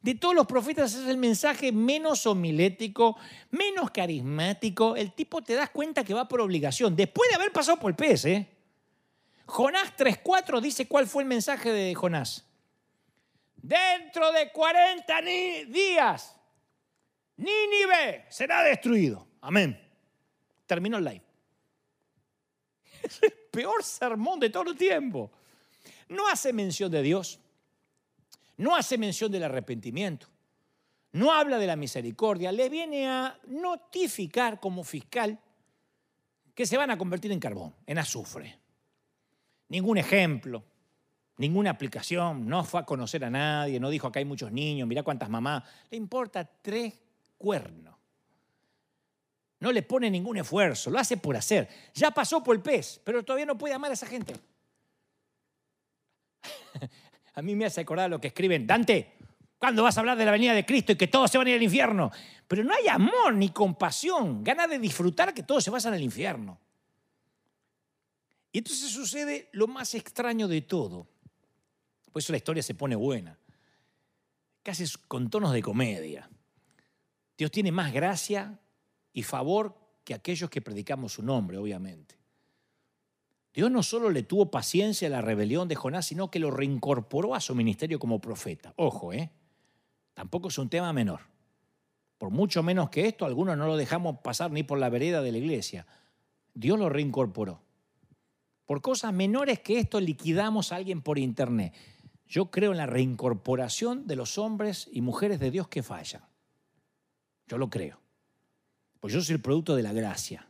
De 0.01 0.15
todos 0.15 0.35
los 0.35 0.47
profetas 0.47 0.95
es 0.95 1.07
el 1.09 1.17
mensaje 1.17 1.73
menos 1.73 2.27
homilético, 2.27 3.17
menos 3.51 3.91
carismático. 3.91 4.97
El 4.97 5.13
tipo 5.13 5.43
te 5.43 5.55
das 5.55 5.71
cuenta 5.71 6.05
que 6.05 6.15
va 6.15 6.29
por 6.29 6.41
obligación, 6.41 6.95
después 6.95 7.31
de 7.31 7.37
haber 7.37 7.53
pasado 7.53 7.79
por 7.79 7.91
el 7.91 7.97
pez. 7.97 8.25
¿eh? 8.27 8.47
Jonás 9.47 9.97
3.4 9.97 10.61
dice 10.61 10.87
cuál 10.87 11.07
fue 11.07 11.23
el 11.23 11.29
mensaje 11.29 11.73
de 11.73 11.95
Jonás. 11.95 12.47
Dentro 13.57 14.31
de 14.33 14.53
40 14.53 15.23
días 15.69 16.37
Nínive 17.37 18.27
será 18.29 18.63
destruido. 18.63 19.27
Amén. 19.41 19.81
Terminó 20.67 20.99
el 20.99 21.05
live. 21.05 21.25
Es 23.03 23.23
el 23.23 23.33
peor 23.51 23.83
sermón 23.83 24.41
de 24.41 24.51
todo 24.51 24.71
el 24.71 24.77
tiempo. 24.77 25.31
No 26.09 26.29
hace 26.29 26.53
mención 26.53 26.91
de 26.91 27.03
Dios. 27.03 27.41
No 28.57 28.77
hace 28.77 28.99
mención 28.99 29.31
del 29.33 29.45
arrepentimiento. 29.45 30.29
No 31.13 31.33
habla 31.33 31.59
de 31.59 31.67
la 31.67 31.77
misericordia. 31.77 32.53
Le 32.53 32.69
viene 32.69 33.09
a 33.09 33.39
notificar 33.47 34.61
como 34.61 34.85
fiscal 34.85 35.39
que 36.55 36.67
se 36.67 36.77
van 36.77 36.91
a 36.91 36.99
convertir 36.99 37.33
en 37.33 37.41
carbón, 37.41 37.75
en 37.87 37.99
azufre. 37.99 38.59
Ningún 39.69 39.99
ejemplo, 39.99 40.63
ninguna 41.39 41.71
aplicación, 41.71 42.47
no 42.47 42.65
fue 42.65 42.81
a 42.81 42.85
conocer 42.85 43.25
a 43.25 43.31
nadie, 43.31 43.81
no 43.81 43.91
dijo 43.91 44.07
acá 44.07 44.21
hay 44.21 44.25
muchos 44.25 44.53
niños, 44.53 44.87
mira 44.87 45.03
cuántas 45.03 45.29
mamás. 45.29 45.65
Le 45.91 45.97
importa 45.97 46.45
tres 46.45 46.95
cuerno. 47.37 47.99
No 49.61 49.73
le 49.73 49.83
pone 49.83 50.11
ningún 50.11 50.37
esfuerzo, 50.37 50.91
lo 50.91 50.99
hace 50.99 51.17
por 51.17 51.37
hacer. 51.37 51.69
Ya 51.95 52.11
pasó 52.11 52.43
por 52.43 52.55
el 52.55 52.63
pez, 52.63 53.01
pero 53.03 53.25
todavía 53.25 53.47
no 53.47 53.57
puede 53.57 53.75
amar 53.75 53.91
a 53.91 53.95
esa 53.95 54.07
gente. 54.07 54.35
a 57.35 57.43
mí 57.43 57.55
me 57.55 57.67
hace 57.67 57.81
acordar 57.81 58.11
lo 58.11 58.21
que 58.21 58.29
escriben, 58.29 58.67
Dante, 58.67 59.15
¿cuándo 59.59 59.83
vas 59.83 59.97
a 59.97 60.01
hablar 60.01 60.17
de 60.19 60.25
la 60.25 60.31
venida 60.31 60.55
de 60.55 60.65
Cristo 60.65 60.93
y 60.93 60.97
que 60.97 61.09
todos 61.09 61.31
se 61.31 61.39
van 61.39 61.47
a 61.47 61.51
ir 61.51 61.57
al 61.57 61.63
infierno? 61.63 62.11
Pero 62.47 62.65
no 62.65 62.75
hay 62.75 62.89
amor 62.89 63.35
ni 63.35 63.51
compasión, 63.51 64.45
gana 64.45 64.67
de 64.67 64.79
disfrutar 64.79 65.35
que 65.35 65.43
todos 65.43 65.65
se 65.65 65.71
vayan 65.71 65.95
al 65.95 66.03
infierno. 66.03 66.59
Y 68.53 68.59
entonces 68.59 68.91
sucede 68.91 69.49
lo 69.53 69.67
más 69.67 69.95
extraño 69.95 70.47
de 70.47 70.63
todo. 70.63 71.09
Por 72.13 72.23
eso 72.23 72.33
la 72.33 72.37
historia 72.37 72.63
se 72.63 72.75
pone 72.75 72.95
buena, 72.95 73.37
casi 74.63 74.85
con 75.09 75.29
tonos 75.29 75.53
de 75.53 75.61
comedia. 75.61 76.31
Dios 77.37 77.51
tiene 77.51 77.73
más 77.73 77.93
gracia 77.93 78.57
y 79.13 79.25
favor 79.25 79.77
que 80.05 80.15
aquellos 80.15 80.49
que 80.51 80.63
predicamos 80.63 81.15
su 81.15 81.23
nombre, 81.23 81.57
obviamente. 81.59 82.17
Dios 83.55 83.71
no 83.71 83.85
solo 83.85 84.11
le 84.11 84.25
tuvo 84.25 84.51
paciencia 84.51 85.07
a 85.07 85.13
la 85.13 85.23
rebelión 85.23 85.69
de 85.69 85.77
Jonás, 85.77 86.07
sino 86.07 86.29
que 86.29 86.41
lo 86.41 86.51
reincorporó 86.51 87.37
a 87.37 87.41
su 87.41 87.55
ministerio 87.55 88.01
como 88.01 88.21
profeta. 88.21 88.75
Ojo, 88.77 89.13
¿eh? 89.13 89.31
Tampoco 90.13 90.49
es 90.49 90.59
un 90.59 90.69
tema 90.69 90.93
menor. 90.93 91.21
Por 92.19 92.31
mucho 92.31 92.65
menos 92.65 92.91
que 92.91 93.07
esto, 93.07 93.25
algunos 93.25 93.57
no 93.57 93.67
lo 93.67 93.77
dejamos 93.77 94.19
pasar 94.19 94.51
ni 94.51 94.65
por 94.65 94.79
la 94.79 94.89
vereda 94.89 95.23
de 95.23 95.31
la 95.31 95.39
iglesia. 95.39 95.87
Dios 96.53 96.79
lo 96.79 96.89
reincorporó. 96.89 97.63
Por 98.67 98.81
cosas 98.81 99.13
menores 99.13 99.61
que 99.61 99.79
esto 99.79 100.01
liquidamos 100.01 100.73
a 100.73 100.77
alguien 100.77 101.01
por 101.01 101.19
internet. 101.19 101.75
Yo 102.27 102.51
creo 102.51 102.73
en 102.73 102.79
la 102.79 102.87
reincorporación 102.87 104.09
de 104.09 104.17
los 104.17 104.37
hombres 104.37 104.89
y 104.91 105.01
mujeres 105.01 105.39
de 105.39 105.53
Dios 105.53 105.69
que 105.69 105.85
fallan. 105.85 106.23
Yo 107.47 107.59
lo 107.59 107.71
creo. 107.71 108.01
Pues 108.99 109.13
yo 109.13 109.21
soy 109.21 109.35
el 109.35 109.43
producto 109.43 109.77
de 109.77 109.83
la 109.83 109.93
gracia. 109.93 110.49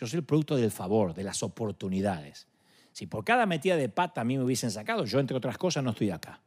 Yo 0.00 0.06
soy 0.06 0.20
el 0.20 0.24
producto 0.24 0.56
del 0.56 0.70
favor, 0.70 1.12
de 1.12 1.22
las 1.22 1.42
oportunidades. 1.42 2.48
Si 2.92 3.06
por 3.06 3.22
cada 3.22 3.44
metida 3.44 3.76
de 3.76 3.90
pata 3.90 4.22
a 4.22 4.24
mí 4.24 4.38
me 4.38 4.44
hubiesen 4.44 4.70
sacado, 4.70 5.04
yo 5.04 5.20
entre 5.20 5.36
otras 5.36 5.58
cosas 5.58 5.84
no 5.84 5.90
estoy 5.90 6.10
acá. 6.10 6.40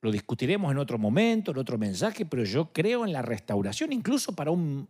Lo 0.00 0.10
discutiremos 0.10 0.72
en 0.72 0.78
otro 0.78 0.96
momento, 0.96 1.50
en 1.50 1.58
otro 1.58 1.76
mensaje, 1.76 2.24
pero 2.24 2.44
yo 2.44 2.72
creo 2.72 3.04
en 3.04 3.12
la 3.12 3.20
restauración, 3.20 3.92
incluso 3.92 4.34
para 4.34 4.50
un, 4.50 4.88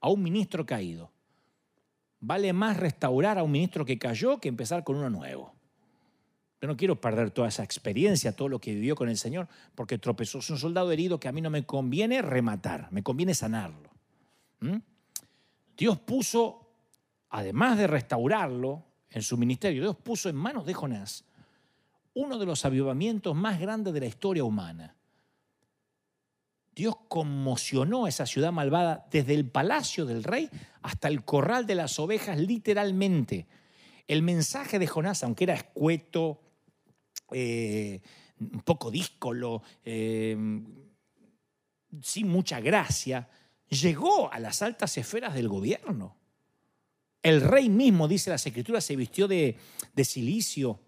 a 0.00 0.10
un 0.10 0.20
ministro 0.20 0.66
caído. 0.66 1.12
Vale 2.18 2.52
más 2.52 2.76
restaurar 2.76 3.38
a 3.38 3.44
un 3.44 3.52
ministro 3.52 3.84
que 3.84 3.96
cayó 3.96 4.40
que 4.40 4.48
empezar 4.48 4.82
con 4.82 4.96
uno 4.96 5.08
nuevo. 5.10 5.54
Yo 6.60 6.66
no 6.66 6.76
quiero 6.76 7.00
perder 7.00 7.30
toda 7.30 7.46
esa 7.46 7.62
experiencia, 7.62 8.34
todo 8.34 8.48
lo 8.48 8.60
que 8.60 8.74
vivió 8.74 8.96
con 8.96 9.08
el 9.08 9.16
Señor, 9.16 9.46
porque 9.76 9.98
tropezó. 9.98 10.40
Es 10.40 10.50
un 10.50 10.58
soldado 10.58 10.90
herido 10.90 11.20
que 11.20 11.28
a 11.28 11.32
mí 11.32 11.40
no 11.40 11.50
me 11.50 11.64
conviene 11.64 12.20
rematar, 12.22 12.88
me 12.90 13.04
conviene 13.04 13.34
sanarlo. 13.34 13.90
¿Mm? 14.58 14.78
Dios 15.78 15.98
puso, 16.00 16.68
además 17.30 17.78
de 17.78 17.86
restaurarlo 17.86 18.84
en 19.08 19.22
su 19.22 19.38
ministerio, 19.38 19.80
Dios 19.80 19.96
puso 19.96 20.28
en 20.28 20.36
manos 20.36 20.66
de 20.66 20.74
Jonás 20.74 21.24
uno 22.18 22.38
de 22.38 22.46
los 22.46 22.64
avivamientos 22.64 23.36
más 23.36 23.60
grandes 23.60 23.94
de 23.94 24.00
la 24.00 24.06
historia 24.06 24.42
humana. 24.42 24.96
Dios 26.74 26.96
conmocionó 27.08 28.08
esa 28.08 28.26
ciudad 28.26 28.52
malvada 28.52 29.06
desde 29.10 29.34
el 29.34 29.48
palacio 29.48 30.04
del 30.04 30.24
rey 30.24 30.50
hasta 30.82 31.06
el 31.06 31.24
corral 31.24 31.66
de 31.66 31.76
las 31.76 31.98
ovejas, 32.00 32.38
literalmente. 32.38 33.46
El 34.08 34.22
mensaje 34.22 34.80
de 34.80 34.86
Jonás, 34.88 35.22
aunque 35.22 35.44
era 35.44 35.54
escueto, 35.54 36.40
eh, 37.30 38.00
un 38.40 38.62
poco 38.62 38.90
díscolo, 38.90 39.62
eh, 39.84 40.36
sin 42.02 42.28
mucha 42.28 42.60
gracia, 42.60 43.28
llegó 43.68 44.32
a 44.32 44.38
las 44.38 44.62
altas 44.62 44.96
esferas 44.98 45.34
del 45.34 45.48
gobierno. 45.48 46.16
El 47.22 47.40
rey 47.40 47.68
mismo, 47.68 48.08
dice 48.08 48.30
las 48.30 48.46
escrituras, 48.46 48.84
se 48.84 48.96
vistió 48.96 49.28
de, 49.28 49.56
silicio 50.04 50.80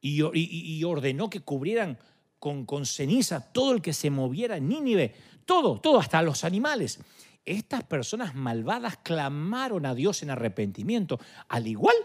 y, 0.00 0.84
ordenó 0.84 1.30
que 1.30 1.40
cubrieran 1.40 1.98
con, 2.38 2.64
con 2.66 2.86
ceniza 2.86 3.52
todo 3.52 3.72
el 3.72 3.82
que 3.82 3.92
se 3.92 4.10
moviera 4.10 4.56
en 4.56 4.68
Nínive, 4.68 5.14
todo, 5.44 5.80
todo, 5.80 5.98
hasta 5.98 6.22
los 6.22 6.44
animales. 6.44 7.00
Estas 7.44 7.82
personas 7.84 8.34
malvadas 8.34 8.98
clamaron 8.98 9.86
a 9.86 9.94
Dios 9.94 10.22
en 10.22 10.30
arrepentimiento, 10.30 11.18
al 11.48 11.66
igual 11.66 11.96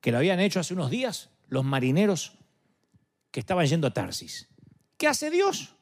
que 0.00 0.12
lo 0.12 0.18
habían 0.18 0.40
hecho 0.40 0.60
hace 0.60 0.74
unos 0.74 0.90
días 0.90 1.30
los 1.48 1.64
marineros 1.64 2.32
que 3.30 3.40
estaban 3.40 3.66
yendo 3.66 3.86
a 3.86 3.94
Tarsis. 3.94 4.48
¿Qué 4.96 5.06
hace 5.06 5.30
Dios? 5.30 5.75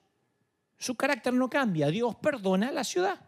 Su 0.79 0.95
carácter 0.95 1.33
no 1.35 1.49
cambia. 1.49 1.89
Dios 1.89 2.14
perdona 2.16 2.68
a 2.68 2.72
la 2.72 2.85
ciudad. 2.85 3.20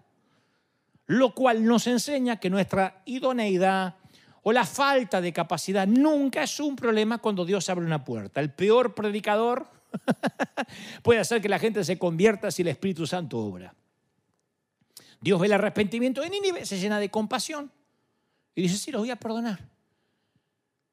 Lo 1.07 1.35
cual 1.35 1.65
nos 1.65 1.87
enseña 1.87 2.39
que 2.39 2.51
nuestra 2.51 3.03
idoneidad 3.05 3.95
o 4.43 4.53
la 4.53 4.65
falta 4.65 5.21
de 5.21 5.33
capacidad 5.33 5.87
nunca 5.87 6.43
es 6.43 6.61
un 6.61 6.77
problema 6.77 7.19
cuando 7.19 7.45
Dios 7.45 7.69
abre 7.69 7.85
una 7.85 8.05
puerta. 8.05 8.41
El 8.41 8.53
peor 8.53 8.95
predicador 8.95 9.69
puede 11.03 11.21
hacer 11.21 11.41
que 11.41 11.49
la 11.49 11.59
gente 11.59 11.85
se 11.85 11.99
convierta 11.99 12.51
si 12.51 12.63
el 12.63 12.69
Espíritu 12.69 13.07
Santo 13.07 13.39
obra. 13.39 13.75
Dios 15.21 15.41
ve 15.41 15.47
el 15.47 15.53
arrepentimiento 15.53 16.21
de 16.21 16.31
Nínive, 16.31 16.67
se 16.67 16.79
llena 16.79 17.01
de 17.01 17.11
compasión 17.11 17.71
y 18.55 18.63
dice, 18.63 18.77
sí, 18.77 18.91
los 18.91 19.03
voy 19.03 19.11
a 19.11 19.17
perdonar. 19.17 19.59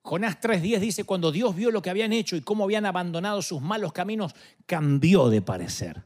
Jonás 0.04 0.40
3.10 0.42 0.80
dice, 0.80 1.04
cuando 1.06 1.32
Dios 1.32 1.56
vio 1.56 1.72
lo 1.72 1.82
que 1.82 1.90
habían 1.90 2.12
hecho 2.12 2.36
y 2.36 2.42
cómo 2.42 2.66
habían 2.66 2.86
abandonado 2.86 3.42
sus 3.42 3.62
malos 3.62 3.94
caminos, 3.94 4.36
cambió 4.66 5.30
de 5.30 5.42
parecer. 5.42 6.04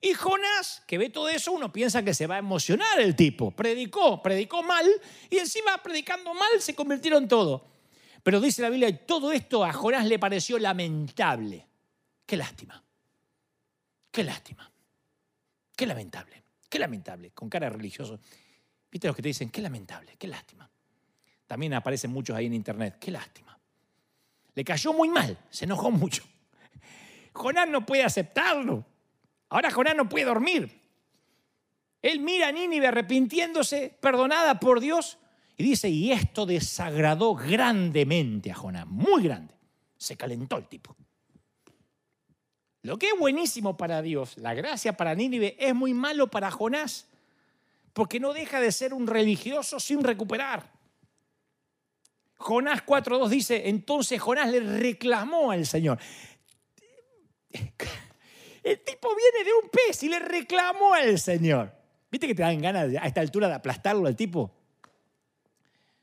Y 0.00 0.12
Jonás, 0.14 0.82
que 0.88 0.98
ve 0.98 1.10
todo 1.10 1.28
eso, 1.28 1.52
uno 1.52 1.72
piensa 1.72 2.02
que 2.02 2.12
se 2.12 2.26
va 2.26 2.34
a 2.34 2.38
emocionar 2.38 3.00
el 3.00 3.14
tipo. 3.14 3.52
Predicó, 3.52 4.20
predicó 4.20 4.64
mal 4.64 4.84
y 5.30 5.38
encima 5.38 5.78
predicando 5.80 6.34
mal 6.34 6.60
se 6.60 6.74
convirtió 6.74 7.16
en 7.16 7.28
todo. 7.28 7.68
Pero 8.24 8.40
dice 8.40 8.62
la 8.62 8.68
Biblia, 8.70 8.88
y 8.88 9.06
todo 9.06 9.30
esto 9.30 9.64
a 9.64 9.72
Jonás 9.72 10.04
le 10.06 10.18
pareció 10.18 10.58
lamentable. 10.58 11.68
Qué 12.26 12.36
lástima. 12.36 12.82
Qué 14.10 14.24
lástima. 14.24 14.68
Qué 15.76 15.86
lamentable. 15.86 16.42
Qué 16.68 16.80
lamentable. 16.80 17.30
Con 17.30 17.48
cara 17.48 17.70
religioso. 17.70 18.18
¿Viste 18.90 19.06
los 19.06 19.14
que 19.14 19.22
te 19.22 19.28
dicen, 19.28 19.50
qué 19.50 19.62
lamentable, 19.62 20.16
qué 20.18 20.26
lástima? 20.26 20.68
También 21.52 21.74
aparecen 21.74 22.10
muchos 22.10 22.34
ahí 22.34 22.46
en 22.46 22.54
internet. 22.54 22.96
Qué 22.98 23.10
lástima. 23.10 23.58
Le 24.54 24.64
cayó 24.64 24.94
muy 24.94 25.10
mal, 25.10 25.36
se 25.50 25.66
enojó 25.66 25.90
mucho. 25.90 26.24
Jonás 27.34 27.68
no 27.68 27.84
puede 27.84 28.04
aceptarlo. 28.04 28.86
Ahora 29.50 29.70
Jonás 29.70 29.94
no 29.94 30.08
puede 30.08 30.24
dormir. 30.24 30.80
Él 32.00 32.20
mira 32.20 32.48
a 32.48 32.52
Nínive 32.52 32.86
arrepintiéndose, 32.86 33.94
perdonada 34.00 34.58
por 34.58 34.80
Dios, 34.80 35.18
y 35.58 35.64
dice, 35.64 35.90
y 35.90 36.10
esto 36.12 36.46
desagradó 36.46 37.34
grandemente 37.34 38.50
a 38.50 38.54
Jonás, 38.54 38.86
muy 38.86 39.24
grande. 39.24 39.52
Se 39.98 40.16
calentó 40.16 40.56
el 40.56 40.66
tipo. 40.68 40.96
Lo 42.80 42.96
que 42.96 43.08
es 43.08 43.18
buenísimo 43.18 43.76
para 43.76 44.00
Dios, 44.00 44.38
la 44.38 44.54
gracia 44.54 44.96
para 44.96 45.14
Nínive, 45.14 45.54
es 45.58 45.74
muy 45.74 45.92
malo 45.92 46.28
para 46.28 46.50
Jonás, 46.50 47.08
porque 47.92 48.20
no 48.20 48.32
deja 48.32 48.58
de 48.58 48.72
ser 48.72 48.94
un 48.94 49.06
religioso 49.06 49.78
sin 49.78 50.02
recuperar. 50.02 50.80
Jonás 52.42 52.84
4.2 52.84 53.28
dice, 53.28 53.68
entonces 53.68 54.20
Jonás 54.20 54.50
le 54.50 54.60
reclamó 54.60 55.50
al 55.50 55.64
Señor. 55.64 55.98
El 58.62 58.80
tipo 58.84 59.08
viene 59.14 59.44
de 59.44 59.54
un 59.62 59.70
pez 59.70 60.02
y 60.02 60.08
le 60.08 60.18
reclamó 60.18 60.94
al 60.94 61.18
Señor. 61.18 61.72
¿Viste 62.10 62.26
que 62.26 62.34
te 62.34 62.42
dan 62.42 62.60
ganas 62.60 62.94
a 63.00 63.06
esta 63.06 63.20
altura 63.20 63.48
de 63.48 63.54
aplastarlo 63.54 64.06
al 64.06 64.16
tipo? 64.16 64.54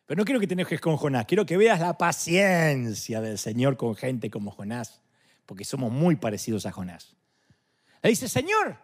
Pero 0.05 0.17
no 0.17 0.25
quiero 0.25 0.39
que 0.39 0.47
te 0.47 0.55
enojes 0.55 0.81
con 0.81 0.97
Jonás, 0.97 1.25
quiero 1.25 1.45
que 1.45 1.55
veas 1.55 1.79
la 1.79 1.97
paciencia 1.97 3.21
del 3.21 3.37
Señor 3.37 3.77
con 3.77 3.95
gente 3.95 4.31
como 4.31 4.49
Jonás, 4.49 5.01
porque 5.45 5.63
somos 5.63 5.91
muy 5.91 6.15
parecidos 6.15 6.65
a 6.65 6.71
Jonás. 6.71 7.15
Le 8.01 8.09
dice, 8.09 8.27
Señor, 8.27 8.75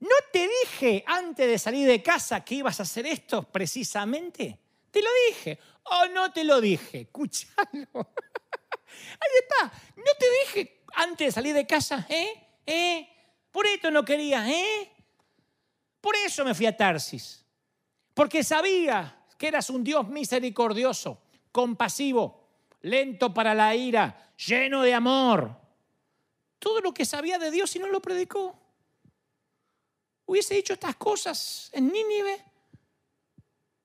¿no 0.00 0.16
te 0.32 0.48
dije 0.64 1.04
antes 1.06 1.46
de 1.46 1.58
salir 1.58 1.86
de 1.86 2.02
casa 2.02 2.44
que 2.44 2.56
ibas 2.56 2.80
a 2.80 2.82
hacer 2.82 3.06
esto 3.06 3.44
precisamente? 3.44 4.58
Te 4.92 5.02
lo 5.02 5.08
dije. 5.28 5.58
Oh, 5.84 6.06
no 6.12 6.32
te 6.32 6.44
lo 6.44 6.60
dije. 6.60 7.00
Escúchalo. 7.00 7.56
Ahí 7.94 9.34
está. 9.40 9.72
No 9.96 10.12
te 10.18 10.26
dije 10.40 10.82
antes 10.94 11.28
de 11.28 11.32
salir 11.32 11.54
de 11.54 11.66
casa, 11.66 12.06
¿eh? 12.08 12.60
¿Eh? 12.66 13.08
Por 13.50 13.66
esto 13.66 13.90
no 13.90 14.04
quería, 14.04 14.48
¿eh? 14.48 14.92
Por 16.00 16.14
eso 16.16 16.44
me 16.44 16.54
fui 16.54 16.66
a 16.66 16.76
Tarsis. 16.76 17.44
Porque 18.14 18.44
sabía 18.44 19.24
que 19.38 19.48
eras 19.48 19.70
un 19.70 19.82
Dios 19.82 20.06
misericordioso, 20.08 21.22
compasivo, 21.50 22.48
lento 22.82 23.32
para 23.32 23.54
la 23.54 23.74
ira, 23.74 24.34
lleno 24.36 24.82
de 24.82 24.92
amor. 24.92 25.56
Todo 26.58 26.80
lo 26.80 26.92
que 26.92 27.06
sabía 27.06 27.38
de 27.38 27.50
Dios 27.50 27.74
y 27.74 27.78
no 27.78 27.88
lo 27.88 28.02
predicó. 28.02 28.58
Hubiese 30.26 30.54
dicho 30.54 30.74
estas 30.74 30.96
cosas 30.96 31.70
en 31.72 31.90
Nínive 31.90 32.51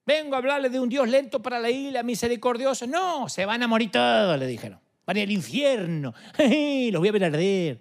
Vengo 0.08 0.34
a 0.36 0.38
hablarle 0.38 0.70
de 0.70 0.80
un 0.80 0.88
Dios 0.88 1.06
lento 1.06 1.42
para 1.42 1.58
la 1.58 1.68
isla, 1.68 2.02
misericordioso. 2.02 2.86
No, 2.86 3.28
se 3.28 3.44
van 3.44 3.62
a 3.62 3.68
morir 3.68 3.90
todos, 3.90 4.38
le 4.38 4.46
dijeron. 4.46 4.80
Van 5.04 5.18
al 5.18 5.30
infierno. 5.30 6.14
Los 6.38 6.98
voy 6.98 7.08
a 7.08 7.12
ver 7.12 7.24
arder. 7.24 7.78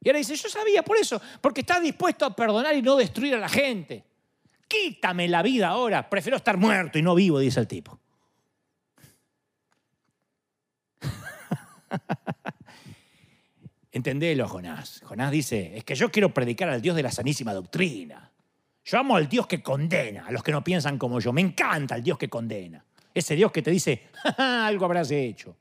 Y 0.00 0.08
ahora 0.08 0.20
dice, 0.20 0.36
yo 0.36 0.48
sabía 0.48 0.82
por 0.82 0.96
eso, 0.96 1.20
porque 1.42 1.60
está 1.60 1.80
dispuesto 1.80 2.24
a 2.24 2.34
perdonar 2.34 2.74
y 2.74 2.80
no 2.80 2.96
destruir 2.96 3.34
a 3.34 3.38
la 3.38 3.50
gente. 3.50 4.06
Quítame 4.66 5.28
la 5.28 5.42
vida 5.42 5.68
ahora, 5.68 6.08
prefiero 6.08 6.38
estar 6.38 6.56
muerto 6.56 6.98
y 6.98 7.02
no 7.02 7.14
vivo, 7.14 7.40
dice 7.40 7.60
el 7.60 7.68
tipo. 7.68 8.00
Entendelo, 13.92 14.48
Jonás. 14.48 15.02
Jonás 15.04 15.30
dice, 15.30 15.76
es 15.76 15.84
que 15.84 15.94
yo 15.94 16.10
quiero 16.10 16.32
predicar 16.32 16.70
al 16.70 16.80
Dios 16.80 16.96
de 16.96 17.02
la 17.02 17.12
sanísima 17.12 17.52
doctrina. 17.52 18.32
Yo 18.88 18.98
amo 18.98 19.16
al 19.16 19.28
Dios 19.28 19.46
que 19.46 19.62
condena, 19.62 20.24
a 20.26 20.32
los 20.32 20.42
que 20.42 20.50
no 20.50 20.64
piensan 20.64 20.96
como 20.96 21.20
yo. 21.20 21.30
Me 21.30 21.42
encanta 21.42 21.96
el 21.96 22.02
Dios 22.02 22.16
que 22.16 22.30
condena. 22.30 22.82
Ese 23.12 23.36
Dios 23.36 23.52
que 23.52 23.60
te 23.60 23.70
dice, 23.70 24.08
algo 24.38 24.86
habrás 24.86 25.10
hecho. 25.10 25.54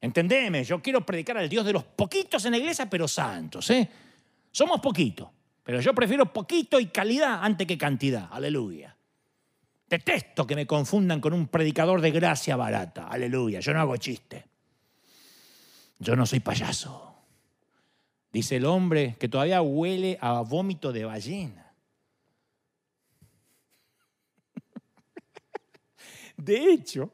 Entendeme, 0.00 0.64
yo 0.64 0.80
quiero 0.80 1.04
predicar 1.04 1.36
al 1.36 1.50
Dios 1.50 1.66
de 1.66 1.74
los 1.74 1.84
poquitos 1.84 2.42
en 2.46 2.52
la 2.52 2.56
iglesia, 2.56 2.88
pero 2.88 3.06
santos. 3.06 3.68
¿eh? 3.68 3.86
Somos 4.50 4.80
poquitos, 4.80 5.28
pero 5.62 5.82
yo 5.82 5.94
prefiero 5.94 6.32
poquito 6.32 6.80
y 6.80 6.86
calidad 6.86 7.40
antes 7.42 7.66
que 7.66 7.76
cantidad. 7.76 8.28
Aleluya. 8.30 8.96
Detesto 9.86 10.46
que 10.46 10.56
me 10.56 10.66
confundan 10.66 11.20
con 11.20 11.34
un 11.34 11.48
predicador 11.48 12.00
de 12.00 12.12
gracia 12.12 12.56
barata. 12.56 13.08
Aleluya. 13.08 13.60
Yo 13.60 13.74
no 13.74 13.80
hago 13.80 13.98
chiste. 13.98 14.46
Yo 15.98 16.16
no 16.16 16.24
soy 16.24 16.40
payaso. 16.40 17.14
Dice 18.32 18.56
el 18.56 18.64
hombre 18.64 19.16
que 19.20 19.28
todavía 19.28 19.60
huele 19.60 20.16
a 20.18 20.40
vómito 20.40 20.94
de 20.94 21.04
ballena. 21.04 21.71
De 26.42 26.72
hecho, 26.72 27.12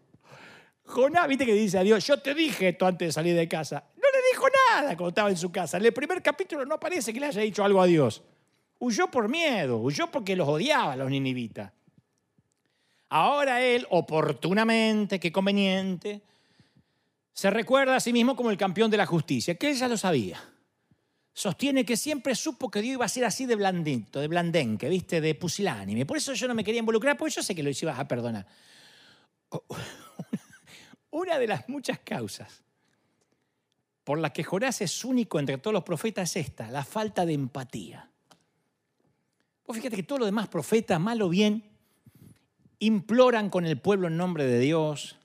Jonás, 0.84 1.28
viste 1.28 1.44
que 1.44 1.52
dice 1.52 1.78
a 1.78 1.82
Dios, 1.82 2.06
yo 2.06 2.18
te 2.18 2.34
dije 2.34 2.70
esto 2.70 2.86
antes 2.86 3.08
de 3.08 3.12
salir 3.12 3.36
de 3.36 3.46
casa. 3.46 3.84
No 3.94 4.02
le 4.10 4.18
dijo 4.32 4.46
nada 4.70 4.96
cuando 4.96 5.08
estaba 5.08 5.28
en 5.28 5.36
su 5.36 5.52
casa. 5.52 5.76
En 5.76 5.84
el 5.84 5.92
primer 5.92 6.22
capítulo 6.22 6.64
no 6.64 6.80
parece 6.80 7.12
que 7.12 7.20
le 7.20 7.26
haya 7.26 7.42
dicho 7.42 7.62
algo 7.62 7.82
a 7.82 7.86
Dios. 7.86 8.22
Huyó 8.78 9.10
por 9.10 9.28
miedo, 9.28 9.78
huyó 9.78 10.10
porque 10.10 10.34
los 10.34 10.48
odiaba 10.48 10.96
los 10.96 11.10
ninivitas. 11.10 11.72
Ahora 13.10 13.62
él, 13.62 13.86
oportunamente, 13.90 15.20
qué 15.20 15.30
conveniente, 15.30 16.22
se 17.34 17.50
recuerda 17.50 17.96
a 17.96 18.00
sí 18.00 18.12
mismo 18.14 18.34
como 18.34 18.50
el 18.50 18.56
campeón 18.56 18.90
de 18.90 18.96
la 18.96 19.06
justicia, 19.06 19.56
que 19.56 19.70
él 19.70 19.76
ya 19.76 19.88
lo 19.88 19.98
sabía. 19.98 20.42
Sostiene 21.34 21.84
que 21.84 21.98
siempre 21.98 22.34
supo 22.34 22.70
que 22.70 22.80
Dios 22.80 22.94
iba 22.94 23.04
a 23.04 23.08
ser 23.08 23.26
así 23.26 23.44
de 23.44 23.56
blandito, 23.56 24.20
de 24.20 24.28
blandenque, 24.28 24.88
¿viste? 24.88 25.20
De 25.20 25.34
pusilánime. 25.34 26.06
Por 26.06 26.16
eso 26.16 26.32
yo 26.32 26.48
no 26.48 26.54
me 26.54 26.64
quería 26.64 26.80
involucrar, 26.80 27.16
porque 27.18 27.34
yo 27.34 27.42
sé 27.42 27.54
que 27.54 27.62
lo 27.62 27.70
ibas 27.70 27.98
a 27.98 28.08
perdonar. 28.08 28.46
Una 31.10 31.38
de 31.38 31.46
las 31.46 31.68
muchas 31.68 31.98
causas 32.00 32.62
por 34.08 34.18
las 34.18 34.32
que 34.32 34.42
Jonás 34.42 34.80
es 34.80 35.04
único 35.04 35.38
entre 35.38 35.58
todos 35.58 35.74
los 35.74 35.84
profetas 35.84 36.34
es 36.34 36.46
esta, 36.46 36.70
la 36.70 36.82
falta 36.82 37.26
de 37.26 37.34
empatía. 37.34 38.10
Vos 39.66 39.76
fíjate 39.76 39.96
que 39.96 40.02
todos 40.02 40.20
los 40.20 40.28
demás 40.28 40.48
profetas, 40.48 40.98
mal 40.98 41.20
o 41.20 41.28
bien, 41.28 41.62
imploran 42.78 43.50
con 43.50 43.66
el 43.66 43.78
pueblo 43.78 44.08
en 44.08 44.16
nombre 44.16 44.46
de 44.46 44.60
Dios, 44.60 45.18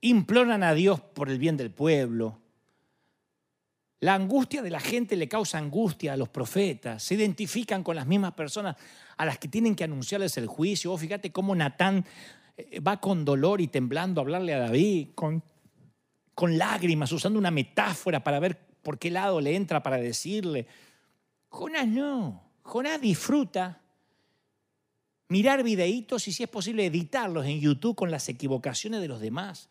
imploran 0.00 0.62
a 0.62 0.72
Dios 0.72 1.00
por 1.00 1.28
el 1.28 1.38
bien 1.38 1.58
del 1.58 1.70
pueblo. 1.70 2.40
La 4.00 4.14
angustia 4.14 4.62
de 4.62 4.70
la 4.70 4.80
gente 4.80 5.14
le 5.14 5.28
causa 5.28 5.58
angustia 5.58 6.14
a 6.14 6.16
los 6.16 6.30
profetas. 6.30 7.02
Se 7.02 7.14
identifican 7.14 7.84
con 7.84 7.96
las 7.96 8.06
mismas 8.06 8.32
personas 8.32 8.76
a 9.18 9.26
las 9.26 9.36
que 9.36 9.48
tienen 9.48 9.76
que 9.76 9.84
anunciarles 9.84 10.38
el 10.38 10.46
juicio. 10.46 10.90
Oh, 10.90 10.96
fíjate 10.96 11.30
cómo 11.30 11.54
Natán 11.54 12.06
va 12.86 13.00
con 13.00 13.24
dolor 13.24 13.60
y 13.60 13.68
temblando 13.68 14.20
a 14.20 14.22
hablarle 14.22 14.54
a 14.54 14.58
David, 14.58 15.08
con, 15.14 15.42
con 16.34 16.58
lágrimas, 16.58 17.12
usando 17.12 17.38
una 17.38 17.50
metáfora 17.50 18.22
para 18.22 18.40
ver 18.40 18.58
por 18.82 18.98
qué 18.98 19.10
lado 19.10 19.40
le 19.40 19.54
entra 19.54 19.82
para 19.82 19.96
decirle. 19.96 20.66
Jonás 21.48 21.86
no. 21.86 22.42
Jonás 22.62 23.00
disfruta 23.00 23.80
mirar 25.28 25.62
videitos 25.62 26.28
y 26.28 26.32
si 26.32 26.42
es 26.42 26.48
posible 26.48 26.86
editarlos 26.86 27.46
en 27.46 27.60
YouTube 27.60 27.96
con 27.96 28.10
las 28.10 28.28
equivocaciones 28.28 29.00
de 29.00 29.08
los 29.08 29.20
demás. 29.20 29.68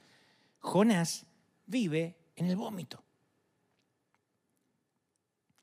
Jonás 0.59 1.25
vive 1.65 2.15
en 2.35 2.47
el 2.47 2.55
vómito. 2.55 3.03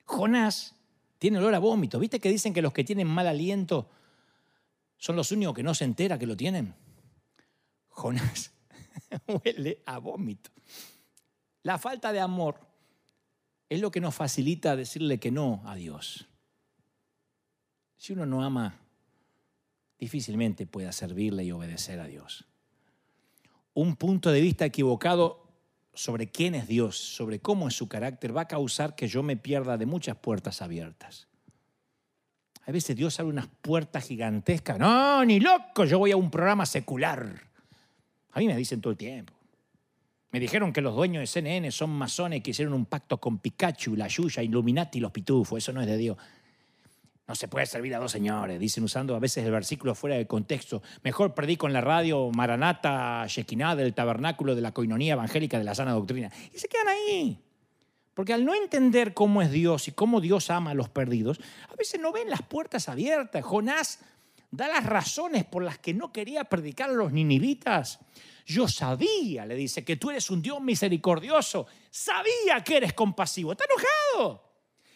Jonás 0.05 0.75
tiene 1.19 1.39
olor 1.39 1.55
a 1.55 1.59
vómito. 1.59 1.99
¿Viste 1.99 2.21
que 2.21 2.31
dicen 2.31 2.55
que 2.55 2.63
los 2.63 2.73
que 2.73 2.85
tienen 2.85 3.07
mal 3.07 3.27
aliento 3.27 3.91
son 4.97 5.17
los 5.17 5.31
únicos 5.33 5.55
que 5.55 5.63
no 5.63 5.75
se 5.75 5.85
entera 5.85 6.19
que 6.19 6.27
lo 6.27 6.37
tienen? 6.37 6.75
Jonás 7.99 8.53
huele 9.27 9.83
a 9.85 9.99
vómito. 9.99 10.51
La 11.65 11.79
falta 11.79 12.13
de 12.13 12.21
amor 12.21 12.61
es 13.69 13.81
lo 13.81 13.91
que 13.91 14.01
nos 14.01 14.15
facilita 14.15 14.77
decirle 14.77 15.19
que 15.19 15.33
no 15.33 15.63
a 15.67 15.75
Dios. 15.75 16.29
Si 17.97 18.13
uno 18.13 18.25
no 18.25 18.45
ama, 18.45 18.79
difícilmente 19.99 20.65
pueda 20.65 20.93
servirle 20.93 21.43
y 21.43 21.51
obedecer 21.51 21.99
a 21.99 22.07
Dios. 22.07 22.45
Un 23.75 23.97
punto 23.97 24.31
de 24.31 24.41
vista 24.41 24.65
equivocado 24.65 25.49
sobre 25.93 26.31
quién 26.31 26.55
es 26.55 26.69
Dios, 26.69 26.97
sobre 26.97 27.41
cómo 27.41 27.67
es 27.67 27.75
su 27.75 27.89
carácter, 27.89 28.37
va 28.37 28.43
a 28.43 28.49
causar 28.49 28.95
que 28.95 29.09
yo 29.09 29.25
me 29.25 29.37
pierda 29.37 29.77
de 29.77 29.87
muchas 29.87 30.17
puertas 30.17 30.63
abiertas. 30.63 31.27
A 32.65 32.71
veces 32.71 32.95
Dios 32.95 33.19
abre 33.19 33.33
unas 33.33 33.49
puertas 33.49 34.07
gigantescas. 34.07 34.79
No, 34.79 35.25
ni 35.25 35.41
loco, 35.41 35.85
yo 35.85 35.99
voy 35.99 36.13
a 36.13 36.17
un 36.17 36.31
programa 36.31 36.65
secular. 36.65 37.49
A 38.39 38.41
mí 38.41 38.47
me 38.47 38.57
dicen 38.57 38.81
todo 38.81 38.93
el 38.93 38.97
tiempo. 38.97 39.35
Me 40.31 40.39
dijeron 40.39 40.73
que 40.73 40.81
los 40.81 40.95
dueños 40.95 41.23
de 41.23 41.27
CNN 41.27 41.73
son 41.73 41.91
masones 41.91 42.41
que 42.41 42.53
hicieron 42.53 42.73
un 42.73 42.87
pacto 42.87 43.19
con 43.19 43.39
Pikachu, 43.39 43.97
la 43.97 44.07
Yuya, 44.07 44.45
Illuminati 44.45 44.99
y 44.99 45.01
los 45.01 45.11
pitufos. 45.11 45.59
Eso 45.59 45.73
no 45.73 45.81
es 45.81 45.89
de 45.89 45.97
Dios. 45.97 46.17
No 47.27 47.35
se 47.35 47.49
puede 47.49 47.67
servir 47.67 47.97
a 47.97 47.99
dos 47.99 48.13
señores, 48.13 48.61
dicen 48.61 48.85
usando 48.85 49.17
a 49.17 49.19
veces 49.19 49.45
el 49.45 49.51
versículo 49.51 49.97
fuera 49.97 50.15
de 50.15 50.29
contexto. 50.29 50.85
Mejor 51.03 51.35
predico 51.35 51.67
en 51.67 51.73
la 51.73 51.81
radio 51.81 52.31
Maranata, 52.31 53.27
Shekinah 53.27 53.75
del 53.75 53.93
tabernáculo 53.93 54.55
de 54.55 54.61
la 54.61 54.71
coinonía 54.71 55.15
evangélica 55.15 55.59
de 55.59 55.65
la 55.65 55.75
sana 55.75 55.91
doctrina. 55.91 56.31
Y 56.55 56.61
se 56.61 56.69
quedan 56.69 56.87
ahí. 56.87 57.43
Porque 58.15 58.35
al 58.35 58.45
no 58.45 58.55
entender 58.55 59.15
cómo 59.15 59.43
es 59.43 59.51
Dios 59.51 59.89
y 59.89 59.93
cómo 59.93 60.21
Dios 60.21 60.49
ama 60.51 60.71
a 60.71 60.75
los 60.75 60.89
perdidos, 60.89 61.41
a 61.69 61.75
veces 61.75 62.01
no 62.01 62.13
ven 62.13 62.31
las 62.31 62.43
puertas 62.43 62.89
abiertas. 62.89 63.45
Jonás 63.45 63.99
da 64.51 64.69
las 64.69 64.85
razones 64.85 65.45
por 65.45 65.63
las 65.63 65.79
que 65.79 65.95
no 65.95 66.13
quería 66.13 66.45
predicar 66.45 66.91
a 66.91 66.95
los 66.95 67.13
ninivitas. 67.13 67.99
Yo 68.47 68.67
sabía, 68.67 69.45
le 69.45 69.55
dice, 69.55 69.85
que 69.85 69.97
tú 69.97 70.11
eres 70.11 70.31
un 70.31 70.41
Dios 70.41 70.61
misericordioso. 70.61 71.67
Sabía 71.91 72.63
que 72.65 72.79
eres 72.79 72.95
compasivo. 72.95 73.53
Está 73.53 73.65
enojado. 73.65 74.43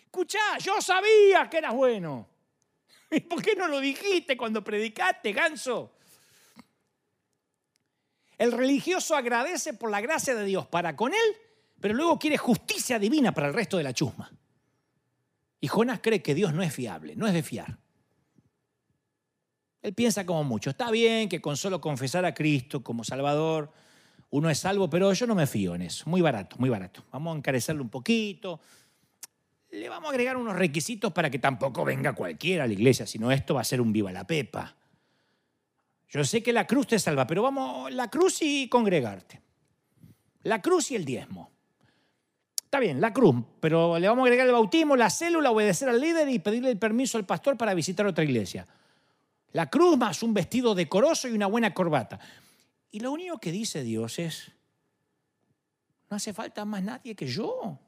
Escuchá, 0.04 0.58
yo 0.58 0.80
sabía 0.80 1.48
que 1.50 1.58
eras 1.58 1.74
bueno. 1.74 2.28
¿Y 3.10 3.20
por 3.20 3.42
qué 3.42 3.54
no 3.54 3.68
lo 3.68 3.80
dijiste 3.80 4.36
cuando 4.36 4.64
predicaste, 4.64 5.32
ganso? 5.32 5.92
El 8.38 8.52
religioso 8.52 9.14
agradece 9.14 9.74
por 9.74 9.90
la 9.90 10.00
gracia 10.00 10.34
de 10.34 10.44
Dios 10.44 10.66
para 10.66 10.96
con 10.96 11.12
él, 11.12 11.36
pero 11.80 11.94
luego 11.94 12.18
quiere 12.18 12.38
justicia 12.38 12.98
divina 12.98 13.32
para 13.32 13.48
el 13.48 13.54
resto 13.54 13.76
de 13.76 13.84
la 13.84 13.92
chusma. 13.92 14.32
Y 15.60 15.68
Jonás 15.68 16.00
cree 16.02 16.22
que 16.22 16.34
Dios 16.34 16.52
no 16.52 16.62
es 16.62 16.74
fiable, 16.74 17.14
no 17.14 17.26
es 17.26 17.34
de 17.34 17.42
fiar. 17.42 17.78
Él 19.82 19.94
piensa 19.94 20.24
como 20.24 20.44
mucho, 20.44 20.70
está 20.70 20.90
bien 20.90 21.28
que 21.28 21.40
con 21.40 21.56
solo 21.56 21.80
confesar 21.80 22.24
a 22.24 22.32
Cristo 22.32 22.82
como 22.82 23.04
Salvador 23.04 23.72
uno 24.30 24.48
es 24.48 24.58
salvo, 24.58 24.88
pero 24.88 25.12
yo 25.12 25.26
no 25.26 25.34
me 25.34 25.46
fío 25.46 25.74
en 25.74 25.82
eso. 25.82 26.08
Muy 26.08 26.22
barato, 26.22 26.56
muy 26.58 26.70
barato. 26.70 27.04
Vamos 27.12 27.34
a 27.34 27.38
encarecerlo 27.38 27.82
un 27.82 27.90
poquito, 27.90 28.60
le 29.72 29.88
vamos 29.88 30.08
a 30.08 30.10
agregar 30.10 30.36
unos 30.36 30.54
requisitos 30.56 31.12
para 31.12 31.30
que 31.30 31.38
tampoco 31.38 31.84
venga 31.84 32.14
cualquiera 32.14 32.64
a 32.64 32.66
la 32.66 32.72
iglesia, 32.72 33.06
sino 33.06 33.32
esto 33.32 33.54
va 33.54 33.62
a 33.62 33.64
ser 33.64 33.80
un 33.80 33.92
viva 33.92 34.12
la 34.12 34.26
pepa. 34.26 34.76
Yo 36.08 36.24
sé 36.24 36.42
que 36.42 36.52
la 36.52 36.66
cruz 36.66 36.88
te 36.88 36.98
salva, 36.98 37.26
pero 37.26 37.42
vamos, 37.42 37.90
la 37.90 38.08
cruz 38.08 38.42
y 38.42 38.68
congregarte. 38.68 39.40
La 40.42 40.60
cruz 40.60 40.90
y 40.90 40.96
el 40.96 41.04
diezmo. 41.04 41.50
Está 42.64 42.80
bien, 42.80 43.00
la 43.00 43.12
cruz, 43.12 43.36
pero 43.60 43.98
le 43.98 44.08
vamos 44.08 44.22
a 44.22 44.26
agregar 44.26 44.46
el 44.46 44.52
bautismo, 44.52 44.94
la 44.94 45.10
célula, 45.10 45.50
obedecer 45.50 45.88
al 45.88 46.00
líder 46.00 46.28
y 46.28 46.38
pedirle 46.38 46.70
el 46.70 46.78
permiso 46.78 47.16
al 47.16 47.24
pastor 47.24 47.56
para 47.56 47.72
visitar 47.72 48.06
otra 48.06 48.24
iglesia. 48.24 48.66
La 49.52 49.68
cruz 49.68 49.96
más 49.96 50.22
un 50.22 50.32
vestido 50.32 50.74
decoroso 50.74 51.28
y 51.28 51.32
una 51.32 51.46
buena 51.46 51.74
corbata. 51.74 52.18
Y 52.90 53.00
lo 53.00 53.12
único 53.12 53.38
que 53.38 53.52
dice 53.52 53.82
Dios 53.82 54.18
es, 54.18 54.50
no 56.10 56.16
hace 56.16 56.32
falta 56.32 56.64
más 56.64 56.82
nadie 56.82 57.14
que 57.14 57.26
yo. 57.26 57.78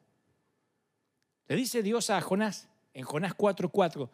Le 1.46 1.56
dice 1.56 1.82
Dios 1.82 2.08
a 2.10 2.20
Jonás, 2.20 2.68
en 2.92 3.04
Jonás 3.04 3.34
4:4, 3.34 4.08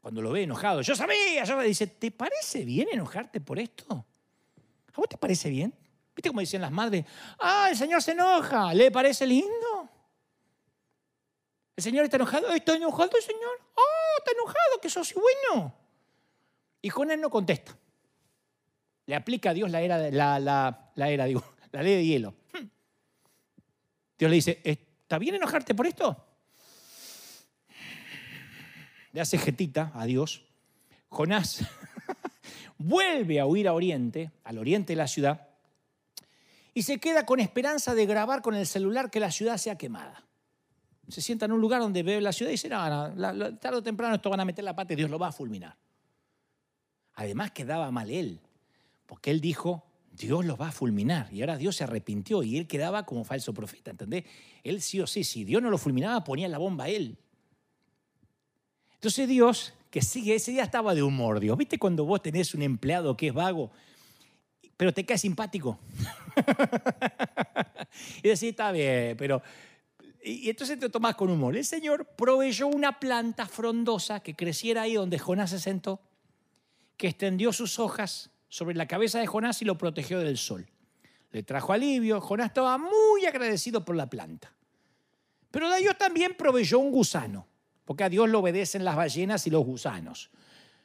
cuando 0.00 0.22
lo 0.22 0.30
ve 0.32 0.44
enojado, 0.44 0.80
yo 0.82 0.94
sabía, 0.94 1.44
yo 1.44 1.60
dice, 1.60 1.86
¿te 1.86 2.10
parece 2.10 2.64
bien 2.64 2.88
enojarte 2.92 3.40
por 3.40 3.58
esto? 3.58 3.92
¿A 3.94 4.96
vos 4.96 5.08
te 5.08 5.18
parece 5.18 5.50
bien? 5.50 5.74
¿Viste 6.14 6.30
cómo 6.30 6.40
dicen 6.40 6.60
las 6.60 6.72
madres? 6.72 7.04
Ah, 7.38 7.68
el 7.70 7.76
Señor 7.76 8.02
se 8.02 8.12
enoja, 8.12 8.72
¿le 8.74 8.90
parece 8.90 9.26
lindo? 9.26 9.88
El 11.76 11.84
Señor 11.84 12.04
está 12.04 12.16
enojado, 12.16 12.52
¿está 12.52 12.74
enojado 12.74 13.10
Señor? 13.20 13.60
Oh, 13.74 14.18
está 14.18 14.32
enojado, 14.32 14.80
que 14.82 14.90
sos 14.90 15.14
bueno. 15.14 15.87
Y 16.82 16.90
Jonás 16.90 17.18
no 17.18 17.30
contesta. 17.30 17.76
Le 19.06 19.14
aplica 19.14 19.50
a 19.50 19.54
Dios 19.54 19.70
la 19.70 19.80
era, 19.80 20.10
la, 20.10 20.92
era, 20.96 21.24
digo, 21.24 21.42
la 21.72 21.82
ley 21.82 21.96
de 21.96 22.04
hielo. 22.04 22.34
Dios 24.18 24.30
le 24.30 24.34
dice, 24.36 24.60
¿está 24.64 25.18
bien 25.18 25.36
enojarte 25.36 25.74
por 25.74 25.86
esto? 25.86 26.28
le 29.12 29.20
hace 29.20 29.38
jetita 29.38 29.90
a 29.94 30.04
Dios, 30.06 30.44
Jonás 31.08 31.60
vuelve 32.78 33.40
a 33.40 33.46
huir 33.46 33.68
a 33.68 33.72
Oriente, 33.72 34.30
al 34.44 34.58
oriente 34.58 34.92
de 34.92 34.96
la 34.96 35.08
ciudad, 35.08 35.48
y 36.74 36.82
se 36.82 36.98
queda 36.98 37.26
con 37.26 37.40
esperanza 37.40 37.94
de 37.94 38.06
grabar 38.06 38.42
con 38.42 38.54
el 38.54 38.66
celular 38.66 39.10
que 39.10 39.20
la 39.20 39.32
ciudad 39.32 39.56
sea 39.56 39.76
quemada. 39.76 40.24
Se 41.08 41.20
sienta 41.22 41.46
en 41.46 41.52
un 41.52 41.60
lugar 41.60 41.80
donde 41.80 42.02
ve 42.02 42.20
la 42.20 42.32
ciudad 42.32 42.50
y 42.50 42.52
dice, 42.52 42.68
no, 42.68 43.08
no, 43.08 43.58
tarde 43.58 43.78
o 43.78 43.82
temprano 43.82 44.14
esto 44.14 44.30
van 44.30 44.40
a 44.40 44.44
meter 44.44 44.62
la 44.62 44.76
pata 44.76 44.92
y 44.92 44.96
Dios 44.96 45.10
lo 45.10 45.18
va 45.18 45.28
a 45.28 45.32
fulminar. 45.32 45.74
Además 47.18 47.50
quedaba 47.50 47.90
mal 47.90 48.10
él, 48.12 48.38
porque 49.06 49.32
él 49.32 49.40
dijo, 49.40 49.82
Dios 50.12 50.44
los 50.44 50.58
va 50.58 50.68
a 50.68 50.72
fulminar. 50.72 51.28
Y 51.32 51.40
ahora 51.40 51.56
Dios 51.56 51.74
se 51.74 51.82
arrepintió 51.82 52.44
y 52.44 52.56
él 52.56 52.68
quedaba 52.68 53.04
como 53.06 53.24
falso 53.24 53.52
profeta, 53.52 53.90
¿entendés? 53.90 54.22
Él 54.62 54.80
sí 54.80 55.00
o 55.00 55.06
sí, 55.08 55.24
si 55.24 55.42
Dios 55.42 55.60
no 55.60 55.68
lo 55.68 55.78
fulminaba, 55.78 56.22
ponía 56.22 56.46
la 56.46 56.58
bomba 56.58 56.84
a 56.84 56.88
él. 56.90 57.18
Entonces 58.94 59.26
Dios, 59.26 59.74
que 59.90 60.00
sigue, 60.00 60.36
ese 60.36 60.52
día 60.52 60.62
estaba 60.62 60.94
de 60.94 61.02
humor, 61.02 61.40
Dios. 61.40 61.58
¿Viste 61.58 61.76
cuando 61.76 62.04
vos 62.04 62.22
tenés 62.22 62.54
un 62.54 62.62
empleado 62.62 63.16
que 63.16 63.26
es 63.26 63.34
vago, 63.34 63.72
pero 64.76 64.94
te 64.94 65.04
cae 65.04 65.18
simpático? 65.18 65.76
y 68.22 68.28
decís, 68.28 68.44
está 68.44 68.70
bien, 68.70 69.16
pero... 69.16 69.42
Y 70.22 70.50
entonces 70.50 70.78
te 70.78 70.88
tomás 70.88 71.16
con 71.16 71.30
humor. 71.30 71.56
El 71.56 71.64
Señor 71.64 72.06
proveyó 72.16 72.68
una 72.68 73.00
planta 73.00 73.46
frondosa 73.46 74.20
que 74.20 74.36
creciera 74.36 74.82
ahí 74.82 74.94
donde 74.94 75.18
Jonás 75.18 75.50
se 75.50 75.58
sentó, 75.58 76.00
que 76.98 77.08
extendió 77.08 77.54
sus 77.54 77.78
hojas 77.78 78.30
sobre 78.50 78.74
la 78.74 78.86
cabeza 78.86 79.18
de 79.18 79.26
Jonás 79.26 79.62
y 79.62 79.64
lo 79.64 79.78
protegió 79.78 80.18
del 80.18 80.36
sol. 80.36 80.68
Le 81.30 81.42
trajo 81.42 81.72
alivio, 81.72 82.20
Jonás 82.20 82.48
estaba 82.48 82.76
muy 82.76 83.24
agradecido 83.26 83.84
por 83.84 83.96
la 83.96 84.10
planta. 84.10 84.52
Pero 85.50 85.74
Dios 85.76 85.96
también 85.96 86.34
proveyó 86.36 86.78
un 86.78 86.92
gusano 86.92 87.46
porque 87.88 88.04
a 88.04 88.10
Dios 88.10 88.28
le 88.28 88.36
obedecen 88.36 88.84
las 88.84 88.96
ballenas 88.96 89.46
y 89.46 89.50
los 89.50 89.64
gusanos. 89.64 90.28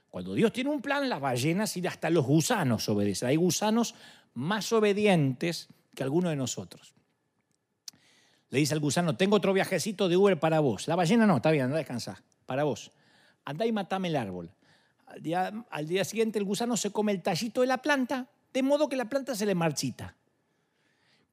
Cuando 0.10 0.36
Dios 0.36 0.54
tiene 0.54 0.70
un 0.70 0.82
plan, 0.82 1.10
las 1.10 1.20
ballenas 1.20 1.76
y 1.76 1.86
hasta 1.86 2.10
los 2.10 2.26
gusanos 2.26 2.88
obedecen. 2.88 3.28
Hay 3.28 3.36
gusanos 3.36 3.94
más 4.36 4.72
obedientes 4.72 5.68
que 5.94 6.02
algunos 6.02 6.30
de 6.30 6.38
nosotros. 6.38 6.94
Le 8.52 8.60
dice 8.60 8.74
al 8.74 8.80
gusano, 8.80 9.18
tengo 9.18 9.36
otro 9.36 9.52
viajecito 9.52 10.08
de 10.08 10.16
Uber 10.16 10.40
para 10.40 10.62
vos. 10.62 10.88
La 10.88 10.96
ballena 10.96 11.26
no, 11.26 11.36
está 11.36 11.52
bien, 11.52 11.66
anda 11.66 11.76
a 11.76 11.80
descansar, 11.80 12.24
para 12.46 12.64
vos. 12.64 12.92
Anda 13.44 13.66
y 13.66 13.74
matame 13.74 14.08
el 14.08 14.16
árbol. 14.16 14.50
Al 15.70 15.88
día, 15.88 16.06
siguiente 16.06 16.40
el 16.40 16.46
gusano 16.46 16.76
se 16.76 16.92
come 16.92 17.12
el 17.12 17.22
tallito 17.22 17.62
de 17.62 17.68
la 17.68 17.82
planta, 17.82 18.28
de 18.52 18.64
modo 18.64 18.90
que 18.90 18.96
la 18.96 19.06
planta 19.06 19.36
se 19.36 19.46
le 19.46 19.54
marchita. 19.54 20.16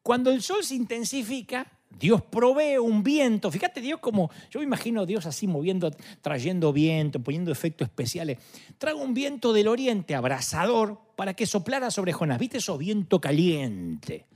Cuando 0.03 0.31
el 0.31 0.43
sol 0.43 0.65
se 0.65 0.75
intensifica, 0.75 1.67
Dios 1.89 2.23
provee 2.23 2.79
un 2.79 3.03
viento. 3.03 3.51
Fíjate, 3.51 3.81
Dios 3.81 4.01
como, 4.01 4.31
yo 4.51 4.61
me 4.61 4.65
imagino 4.65 5.03
a 5.03 5.07
Dios 5.07 5.27
así 5.27 5.47
moviendo, 5.47 5.91
trayendo 6.21 6.73
viento, 6.73 7.21
poniendo 7.21 7.51
efectos 7.51 7.89
especiales. 7.89 8.39
Trago 8.79 9.01
un 9.01 9.15
viento 9.15 9.53
del 9.53 9.69
oriente 9.69 10.15
abrasador 10.15 11.01
para 11.17 11.35
que 11.35 11.47
soplara 11.47 11.91
sobre 11.91 12.13
Jonás. 12.13 12.39
¿Viste 12.39 12.59
eso 12.59 12.79
viento 12.79 13.21
caliente? 13.21 14.27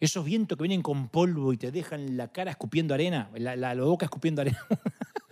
Esos 0.00 0.24
vientos 0.24 0.56
que 0.58 0.62
vienen 0.62 0.82
con 0.82 1.08
polvo 1.08 1.52
y 1.52 1.56
te 1.56 1.70
dejan 1.70 2.16
la 2.16 2.28
cara 2.28 2.50
escupiendo 2.50 2.94
arena, 2.94 3.30
la 3.34 3.74
boca 3.74 4.06
escupiendo 4.06 4.42
arena. 4.42 4.58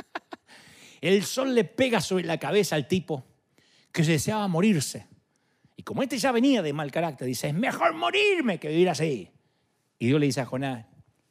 El 1.02 1.24
sol 1.24 1.52
le 1.52 1.64
pega 1.64 2.00
sobre 2.00 2.24
la 2.24 2.38
cabeza 2.38 2.76
al 2.76 2.86
tipo 2.86 3.24
que 3.90 4.04
se 4.04 4.12
deseaba 4.12 4.46
morirse. 4.46 5.08
Y 5.76 5.82
como 5.82 6.02
este 6.02 6.16
ya 6.16 6.30
venía 6.30 6.62
de 6.62 6.72
mal 6.72 6.92
carácter, 6.92 7.26
dice, 7.26 7.48
es 7.48 7.54
mejor 7.54 7.92
morirme 7.92 8.60
que 8.60 8.68
vivir 8.68 8.88
así. 8.88 9.28
Y 9.98 10.06
Dios 10.06 10.20
le 10.20 10.26
dice 10.26 10.40
a 10.40 10.46
Jonás, 10.46 10.86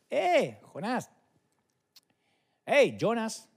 ¡eh, 0.09 0.59
Jonás! 0.63 1.09
¡Hey, 2.65 2.97
Jonas! 2.99 3.49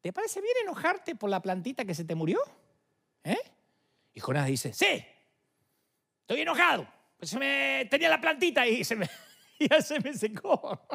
¿Te 0.00 0.12
parece 0.12 0.40
bien 0.40 0.54
enojarte 0.64 1.14
por 1.14 1.30
la 1.30 1.40
plantita 1.40 1.84
que 1.84 1.94
se 1.94 2.04
te 2.04 2.16
murió? 2.16 2.40
¿Eh? 3.22 3.38
Y 4.14 4.20
Jonás 4.20 4.46
dice, 4.46 4.72
sí, 4.72 5.04
estoy 6.22 6.40
enojado. 6.40 6.88
Pues 7.16 7.30
se 7.30 7.38
me 7.38 7.86
tenía 7.88 8.08
la 8.08 8.20
plantita 8.20 8.66
y, 8.66 8.82
se 8.82 8.96
me, 8.96 9.08
ya 9.60 9.80
se 9.80 10.00
me 10.00 10.12
secó. 10.12 10.88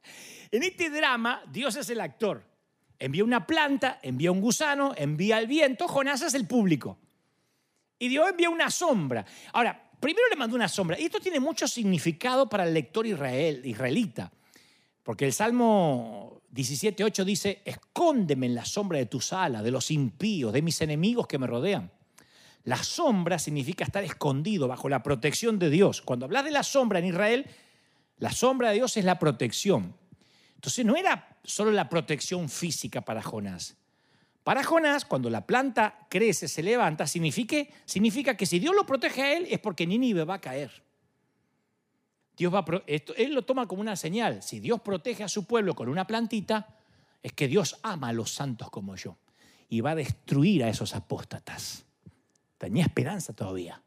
en 0.52 0.62
este 0.62 0.90
drama, 0.90 1.42
Dios 1.48 1.74
es 1.74 1.90
el 1.90 2.00
actor. 2.00 2.55
Envía 2.98 3.24
una 3.24 3.46
planta, 3.46 3.98
envía 4.02 4.32
un 4.32 4.40
gusano, 4.40 4.94
envía 4.96 5.38
el 5.38 5.46
viento, 5.46 5.86
Jonás 5.88 6.22
es 6.22 6.34
el 6.34 6.46
público. 6.46 6.98
Y 7.98 8.08
Dios 8.08 8.28
envía 8.28 8.50
una 8.50 8.70
sombra. 8.70 9.24
Ahora, 9.52 9.90
primero 10.00 10.28
le 10.28 10.36
mandó 10.36 10.56
una 10.56 10.68
sombra. 10.68 10.98
Y 10.98 11.04
esto 11.04 11.20
tiene 11.20 11.40
mucho 11.40 11.66
significado 11.68 12.48
para 12.48 12.64
el 12.64 12.74
lector 12.74 13.06
israel, 13.06 13.62
israelita. 13.64 14.32
Porque 15.02 15.24
el 15.24 15.32
Salmo 15.32 16.42
17.8 16.52 17.24
dice, 17.24 17.62
escóndeme 17.64 18.46
en 18.46 18.54
la 18.54 18.64
sombra 18.64 18.98
de 18.98 19.06
tus 19.06 19.32
alas, 19.32 19.62
de 19.62 19.70
los 19.70 19.90
impíos, 19.90 20.52
de 20.52 20.62
mis 20.62 20.80
enemigos 20.80 21.26
que 21.26 21.38
me 21.38 21.46
rodean. 21.46 21.90
La 22.64 22.82
sombra 22.82 23.38
significa 23.38 23.84
estar 23.84 24.02
escondido 24.02 24.66
bajo 24.66 24.88
la 24.88 25.02
protección 25.02 25.58
de 25.58 25.70
Dios. 25.70 26.02
Cuando 26.02 26.26
hablas 26.26 26.44
de 26.44 26.50
la 26.50 26.64
sombra 26.64 26.98
en 26.98 27.04
Israel, 27.06 27.46
la 28.18 28.32
sombra 28.32 28.70
de 28.70 28.74
Dios 28.76 28.96
es 28.96 29.04
la 29.04 29.18
protección. 29.18 29.94
Entonces 30.56 30.84
no 30.84 30.96
era 30.96 31.35
solo 31.46 31.70
la 31.70 31.88
protección 31.88 32.48
física 32.48 33.00
para 33.00 33.22
Jonás. 33.22 33.76
Para 34.46 34.62
Jonás, 34.62 35.04
cuando 35.04 35.28
la 35.28 35.44
planta 35.44 36.06
crece, 36.08 36.46
se 36.46 36.62
levanta, 36.62 37.06
significa, 37.06 38.36
que 38.36 38.46
si 38.46 38.58
Dios 38.58 38.74
lo 38.76 38.86
protege 38.86 39.22
a 39.22 39.36
él 39.36 39.46
es 39.50 39.58
porque 39.58 39.86
Nínive 39.86 40.24
va 40.24 40.34
a 40.34 40.40
caer. 40.40 40.84
Dios 42.36 42.54
va 42.54 42.64
él 42.86 43.34
lo 43.34 43.42
toma 43.42 43.66
como 43.66 43.80
una 43.80 43.96
señal. 43.96 44.42
Si 44.42 44.60
Dios 44.60 44.80
protege 44.82 45.24
a 45.24 45.28
su 45.28 45.46
pueblo 45.46 45.74
con 45.74 45.88
una 45.88 46.06
plantita, 46.06 46.76
es 47.22 47.32
que 47.32 47.48
Dios 47.48 47.80
ama 47.82 48.10
a 48.10 48.12
los 48.12 48.30
santos 48.30 48.70
como 48.70 48.94
yo 48.94 49.16
y 49.68 49.80
va 49.80 49.92
a 49.92 49.94
destruir 49.96 50.62
a 50.62 50.68
esos 50.68 50.94
apóstatas. 50.94 51.84
Tenía 52.56 52.84
esperanza 52.84 53.32
todavía. 53.32 53.82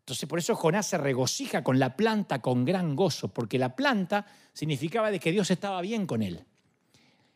Entonces 0.00 0.28
por 0.28 0.38
eso 0.38 0.54
Jonás 0.54 0.88
se 0.88 0.98
regocija 0.98 1.64
con 1.64 1.78
la 1.78 1.96
planta 1.96 2.42
con 2.42 2.66
gran 2.66 2.94
gozo, 2.94 3.28
porque 3.28 3.58
la 3.58 3.74
planta 3.74 4.26
significaba 4.52 5.10
de 5.10 5.20
que 5.20 5.32
Dios 5.32 5.50
estaba 5.50 5.80
bien 5.80 6.06
con 6.06 6.22
él. 6.22 6.44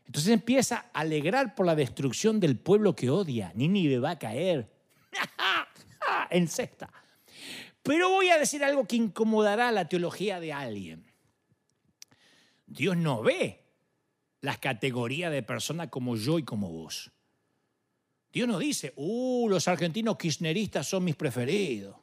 Entonces 0.08 0.32
empieza 0.32 0.86
a 0.94 1.00
alegrar 1.00 1.54
por 1.54 1.66
la 1.66 1.74
destrucción 1.74 2.40
del 2.40 2.56
pueblo 2.56 2.96
que 2.96 3.10
odia. 3.10 3.52
Nínive 3.54 3.98
va 3.98 4.12
a 4.12 4.18
caer 4.18 4.72
en 6.30 6.48
cesta. 6.48 6.90
Pero 7.82 8.08
voy 8.08 8.30
a 8.30 8.38
decir 8.38 8.64
algo 8.64 8.86
que 8.86 8.96
incomodará 8.96 9.70
la 9.70 9.86
teología 9.86 10.40
de 10.40 10.54
alguien. 10.54 11.12
Dios 12.66 12.96
no 12.96 13.22
ve 13.22 13.66
las 14.40 14.56
categorías 14.56 15.30
de 15.30 15.42
personas 15.42 15.88
como 15.88 16.16
yo 16.16 16.38
y 16.38 16.42
como 16.42 16.70
vos. 16.70 17.12
Dios 18.32 18.48
no 18.48 18.58
dice, 18.58 18.94
uh, 18.96 19.46
los 19.50 19.68
argentinos 19.68 20.16
kirchneristas 20.16 20.86
son 20.86 21.04
mis 21.04 21.16
preferidos. 21.16 21.96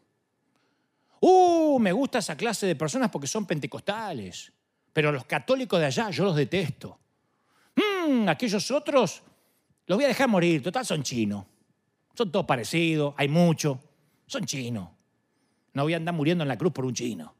Uh, 1.22 1.80
me 1.80 1.92
gusta 1.92 2.20
esa 2.20 2.38
clase 2.38 2.68
de 2.68 2.76
personas 2.76 3.10
porque 3.10 3.26
son 3.26 3.48
pentecostales. 3.48 4.52
Pero 4.94 5.12
los 5.12 5.26
católicos 5.26 5.80
de 5.80 5.88
allá 5.88 6.12
yo 6.12 6.24
los 6.24 6.36
detesto. 6.36 7.00
Mm, 8.08 8.30
aquellos 8.30 8.70
otros 8.72 9.24
los 9.88 9.98
voy 9.98 10.06
a 10.06 10.08
dejar 10.08 10.28
morir. 10.28 10.64
Total, 10.64 10.86
son 10.86 11.04
chinos. 11.04 11.46
Son 12.14 12.32
todos 12.32 12.46
parecidos, 12.46 13.14
hay 13.18 13.28
muchos. 13.28 13.78
Son 14.26 14.46
chinos. 14.46 14.90
No 15.74 15.84
voy 15.84 15.94
a 15.94 15.98
andar 15.98 16.16
muriendo 16.16 16.44
en 16.44 16.48
la 16.48 16.58
cruz 16.58 16.72
por 16.72 16.86
un 16.86 16.94
chino. 16.94 17.36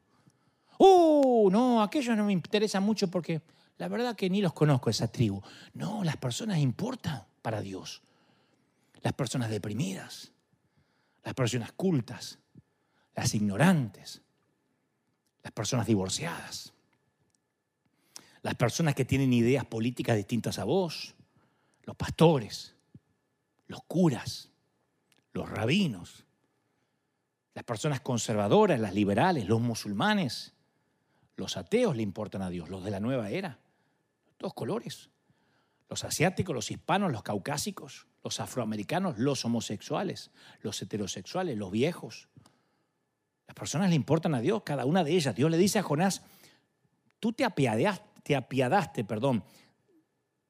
Uh, 0.78 1.48
no, 1.50 1.82
aquellos 1.82 2.16
no 2.16 2.26
me 2.26 2.32
interesan 2.32 2.82
mucho 2.82 3.08
porque 3.08 3.40
la 3.78 3.88
verdad 3.88 4.14
que 4.14 4.28
ni 4.28 4.42
los 4.42 4.52
conozco 4.52 4.90
esa 4.90 5.10
tribu. 5.10 5.42
No, 5.72 6.04
las 6.04 6.18
personas 6.18 6.58
importan 6.58 7.24
para 7.40 7.62
Dios. 7.62 8.02
Las 9.02 9.14
personas 9.14 9.50
deprimidas, 9.50 10.32
las 11.22 11.34
personas 11.34 11.72
cultas, 11.72 12.38
las 13.14 13.34
ignorantes, 13.34 14.22
las 15.42 15.52
personas 15.52 15.86
divorciadas, 15.86 16.74
las 18.46 18.54
personas 18.54 18.94
que 18.94 19.04
tienen 19.04 19.32
ideas 19.32 19.64
políticas 19.64 20.16
distintas 20.16 20.60
a 20.60 20.64
vos, 20.64 21.16
los 21.82 21.96
pastores, 21.96 22.76
los 23.66 23.82
curas, 23.82 24.50
los 25.32 25.50
rabinos, 25.50 26.24
las 27.54 27.64
personas 27.64 28.02
conservadoras, 28.02 28.78
las 28.78 28.94
liberales, 28.94 29.48
los 29.48 29.60
musulmanes, 29.60 30.54
los 31.34 31.56
ateos 31.56 31.96
le 31.96 32.04
importan 32.04 32.40
a 32.40 32.48
Dios, 32.48 32.68
los 32.68 32.84
de 32.84 32.92
la 32.92 33.00
nueva 33.00 33.30
era, 33.30 33.58
todos 34.36 34.54
colores, 34.54 35.10
los 35.88 36.04
asiáticos, 36.04 36.54
los 36.54 36.70
hispanos, 36.70 37.10
los 37.10 37.24
caucásicos, 37.24 38.06
los 38.22 38.38
afroamericanos, 38.38 39.18
los 39.18 39.44
homosexuales, 39.44 40.30
los 40.60 40.80
heterosexuales, 40.80 41.58
los 41.58 41.72
viejos, 41.72 42.28
las 43.48 43.56
personas 43.56 43.90
le 43.90 43.96
importan 43.96 44.36
a 44.36 44.40
Dios, 44.40 44.62
cada 44.64 44.84
una 44.84 45.02
de 45.02 45.16
ellas. 45.16 45.34
Dios 45.34 45.50
le 45.50 45.58
dice 45.58 45.80
a 45.80 45.82
Jonás, 45.82 46.22
tú 47.18 47.32
te 47.32 47.44
apiadaste, 47.44 48.15
te 48.26 48.34
apiadaste 48.34 49.04
perdón, 49.04 49.44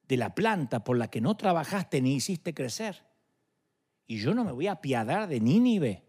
de 0.07 0.17
la 0.17 0.33
planta 0.33 0.83
por 0.83 0.97
la 0.97 1.11
que 1.11 1.21
no 1.21 1.37
trabajaste 1.37 2.01
ni 2.01 2.15
hiciste 2.15 2.51
crecer. 2.51 3.05
Y 4.07 4.17
yo 4.17 4.33
no 4.33 4.43
me 4.43 4.51
voy 4.51 4.65
a 4.65 4.71
apiadar 4.71 5.27
de 5.27 5.39
Nínive, 5.39 6.03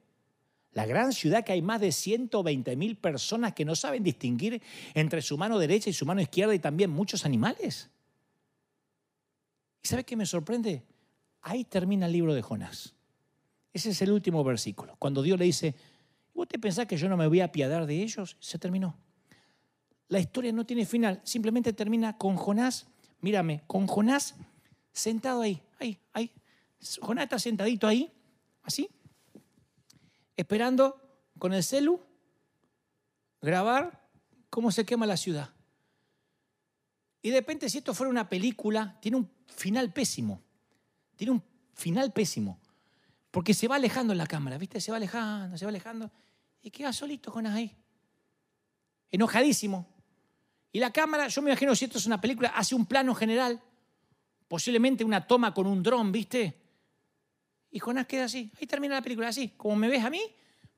la 0.73 0.87
gran 0.87 1.13
ciudad 1.13 1.45
que 1.45 1.53
hay 1.53 1.61
más 1.61 1.83
de 1.83 1.93
120 1.93 2.75
mil 2.77 2.97
personas 2.97 3.53
que 3.53 3.67
no 3.67 3.77
saben 3.77 4.03
distinguir 4.03 4.63
entre 4.95 5.21
su 5.21 5.37
mano 5.37 5.59
derecha 5.59 5.91
y 5.91 5.93
su 5.93 6.07
mano 6.07 6.23
izquierda 6.23 6.55
y 6.55 6.59
también 6.59 6.89
muchos 6.89 7.27
animales. 7.27 7.91
¿Y 9.83 9.89
sabe 9.89 10.05
qué 10.05 10.17
me 10.17 10.25
sorprende? 10.25 10.87
Ahí 11.43 11.65
termina 11.65 12.07
el 12.07 12.13
libro 12.13 12.33
de 12.33 12.41
Jonás. 12.41 12.95
Ese 13.75 13.91
es 13.91 14.01
el 14.01 14.11
último 14.11 14.43
versículo, 14.43 14.97
cuando 14.99 15.23
Dios 15.23 15.39
le 15.39 15.45
dice, 15.45 15.75
¿Vos 16.33 16.49
te 16.49 16.59
pensás 16.59 16.87
que 16.87 16.97
yo 16.97 17.11
no 17.11 17.17
me 17.19 17.27
voy 17.27 17.41
a 17.41 17.47
apiadar 17.47 17.85
de 17.85 18.01
ellos? 18.01 18.39
Se 18.41 18.59
terminó. 18.59 18.97
La 20.09 20.21
historia 20.21 20.53
no 20.53 20.65
tiene 20.65 20.87
final, 20.87 21.21
simplemente 21.25 21.73
termina 21.73 22.17
con 22.17 22.37
Jonás, 22.37 22.87
mírame, 23.21 23.63
con 23.67 23.87
Jonás 23.87 24.35
sentado 24.93 25.43
ahí, 25.43 25.63
ahí, 25.79 25.99
ahí. 26.13 26.33
Jonás 27.01 27.25
está 27.25 27.39
sentadito 27.39 27.87
ahí, 27.87 28.13
así, 28.63 28.89
esperando 30.37 31.01
con 31.39 31.53
el 31.53 31.63
celu 31.63 32.01
grabar 33.43 34.09
cómo 34.51 34.71
se 34.71 34.85
quema 34.85 35.07
la 35.07 35.17
ciudad. 35.17 35.51
Y 37.21 37.31
de 37.31 37.41
repente, 37.41 37.69
si 37.69 37.79
esto 37.79 37.95
fuera 37.95 38.11
una 38.11 38.29
película, 38.29 38.97
tiene 39.01 39.17
un 39.17 39.31
final 39.47 39.93
pésimo. 39.93 40.41
Tiene 41.17 41.33
un 41.33 41.43
final 41.75 42.13
pésimo. 42.13 42.59
Porque 43.31 43.55
se 43.55 43.69
va 43.69 43.77
alejando 43.77 44.13
en 44.13 44.19
la 44.19 44.27
cámara, 44.27 44.57
¿viste? 44.57 44.81
Se 44.81 44.91
va 44.91 44.97
alejando, 44.97 45.59
se 45.59 45.65
va 45.65 45.71
alejando 45.71 46.11
y 46.63 46.71
queda 46.71 46.93
solito 46.93 47.31
Jonás 47.31 47.55
ahí. 47.55 47.77
Enojadísimo. 49.11 49.87
Y 50.79 50.81
la 50.81 50.93
cámara, 50.93 51.27
yo 51.27 51.43
me 51.43 51.51
imagino 51.51 51.75
si 51.75 51.87
esto 51.87 51.99
es 51.99 52.07
una 52.07 52.21
película, 52.21 52.51
hace 52.51 52.73
un 52.73 52.87
plano 52.87 53.13
general, 53.13 53.61
posiblemente 54.47 55.03
una 55.03 55.27
toma 55.27 55.53
con 55.53 55.67
un 55.67 55.83
dron, 55.83 56.13
¿viste? 56.13 56.57
Y 57.73 57.81
Jonás 57.81 58.07
queda 58.07 58.27
así. 58.27 58.53
Ahí 58.61 58.69
termina 58.69 58.95
la 58.95 59.03
película, 59.03 59.27
así, 59.27 59.49
como 59.57 59.75
me 59.75 59.89
ves 59.89 60.05
a 60.05 60.09
mí, 60.09 60.23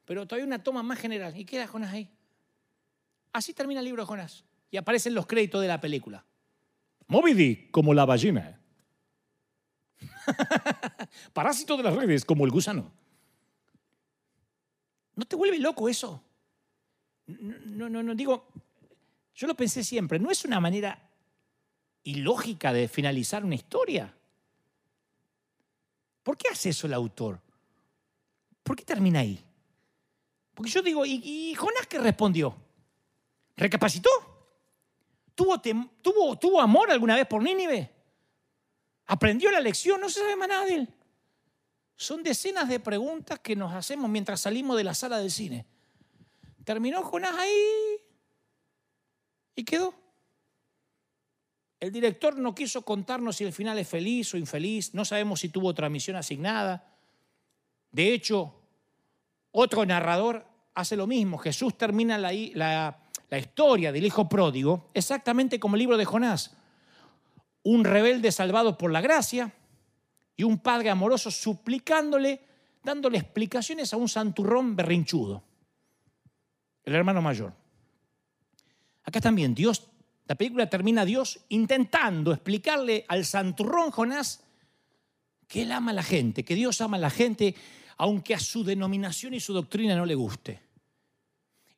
pero 0.06 0.26
todavía 0.26 0.46
una 0.46 0.62
toma 0.62 0.82
más 0.82 0.98
general. 0.98 1.36
Y 1.36 1.44
queda 1.44 1.66
Jonás 1.66 1.92
ahí. 1.92 2.08
Así 3.34 3.52
termina 3.52 3.80
el 3.80 3.84
libro 3.84 4.02
de 4.02 4.06
Jonás. 4.06 4.42
Y 4.70 4.78
aparecen 4.78 5.12
los 5.12 5.26
créditos 5.26 5.60
de 5.60 5.68
la 5.68 5.78
película. 5.78 6.24
Moby 7.06 7.68
como 7.70 7.92
la 7.92 8.06
ballena. 8.06 8.58
Parásito 11.34 11.76
de 11.76 11.82
las 11.82 11.94
redes, 11.94 12.24
como 12.24 12.46
el 12.46 12.50
gusano. 12.50 12.90
¿No 15.14 15.26
te 15.26 15.36
vuelve 15.36 15.58
loco 15.58 15.90
eso? 15.90 16.24
No, 17.26 17.90
no, 17.90 18.02
no, 18.02 18.14
digo, 18.14 18.48
yo 19.40 19.46
lo 19.46 19.54
pensé 19.54 19.82
siempre, 19.82 20.18
no 20.18 20.30
es 20.30 20.44
una 20.44 20.60
manera 20.60 21.00
ilógica 22.02 22.74
de 22.74 22.88
finalizar 22.88 23.42
una 23.42 23.54
historia. 23.54 24.14
¿Por 26.22 26.36
qué 26.36 26.50
hace 26.50 26.68
eso 26.68 26.86
el 26.86 26.92
autor? 26.92 27.40
¿Por 28.62 28.76
qué 28.76 28.84
termina 28.84 29.20
ahí? 29.20 29.42
Porque 30.52 30.70
yo 30.70 30.82
digo, 30.82 31.06
¿y, 31.06 31.54
Jonás 31.54 31.86
qué 31.86 31.98
respondió? 31.98 32.54
¿Recapacitó? 33.56 34.10
¿Tuvo, 35.34 35.58
tuvo, 35.58 36.38
¿Tuvo 36.38 36.60
amor 36.60 36.90
alguna 36.90 37.16
vez 37.16 37.26
por 37.26 37.42
Nínive? 37.42 37.90
¿Aprendió 39.06 39.50
la 39.50 39.60
lección? 39.60 40.02
No 40.02 40.10
se 40.10 40.20
sabe 40.20 40.36
más 40.36 40.48
nada 40.48 40.66
de 40.66 40.74
él. 40.74 40.88
Son 41.96 42.22
decenas 42.22 42.68
de 42.68 42.78
preguntas 42.78 43.38
que 43.38 43.56
nos 43.56 43.72
hacemos 43.72 44.10
mientras 44.10 44.42
salimos 44.42 44.76
de 44.76 44.84
la 44.84 44.92
sala 44.92 45.16
del 45.18 45.30
cine. 45.30 45.64
terminó 46.62 47.02
Jonás 47.04 47.38
ahí 47.38 47.99
y 49.54 49.64
quedó. 49.64 49.94
El 51.80 51.92
director 51.92 52.38
no 52.38 52.54
quiso 52.54 52.82
contarnos 52.82 53.36
si 53.36 53.44
el 53.44 53.52
final 53.52 53.78
es 53.78 53.88
feliz 53.88 54.34
o 54.34 54.36
infeliz, 54.36 54.94
no 54.94 55.04
sabemos 55.04 55.40
si 55.40 55.48
tuvo 55.48 55.68
otra 55.68 55.88
misión 55.88 56.16
asignada. 56.16 56.94
De 57.90 58.12
hecho, 58.12 58.54
otro 59.52 59.84
narrador 59.86 60.46
hace 60.74 60.96
lo 60.96 61.06
mismo. 61.06 61.38
Jesús 61.38 61.76
termina 61.78 62.18
la, 62.18 62.32
historia 63.32 63.92
del 63.92 64.04
hijo 64.04 64.28
pródigo 64.28 64.90
exactamente 64.92 65.58
como 65.58 65.76
el 65.76 65.80
libro 65.80 65.96
de 65.96 66.04
Jonás. 66.04 66.56
Un 67.62 67.84
rebelde 67.84 68.30
salvado 68.30 68.76
por 68.76 68.90
la 68.92 69.00
gracia 69.00 69.52
y 70.36 70.42
un 70.42 70.58
padre 70.58 70.90
amoroso 70.90 71.30
suplicándole, 71.30 72.40
dándole 72.82 73.18
explicaciones 73.18 73.92
a 73.92 73.96
un 73.96 74.08
santurrón 74.08 74.76
berrinchudo, 74.76 75.42
el 76.84 76.94
hermano 76.94 77.20
mayor. 77.20 77.59
Acá 79.04 79.20
también 79.20 79.54
Dios 79.54 79.90
la 80.30 80.36
película 80.36 80.70
termina 80.70 81.04
Dios 81.04 81.40
intentando 81.48 82.32
explicarle 82.32 83.04
al 83.08 83.24
santurrón 83.24 83.90
Jonás 83.90 84.44
que 85.48 85.62
él 85.62 85.72
ama 85.72 85.90
a 85.90 85.94
la 85.94 86.04
gente, 86.04 86.44
que 86.44 86.54
Dios 86.54 86.80
ama 86.80 86.98
a 86.98 87.00
la 87.00 87.10
gente, 87.10 87.56
aunque 87.96 88.36
a 88.36 88.38
su 88.38 88.62
denominación 88.62 89.34
y 89.34 89.40
su 89.40 89.52
doctrina 89.52 89.96
no 89.96 90.06
le 90.06 90.14
guste. 90.14 90.60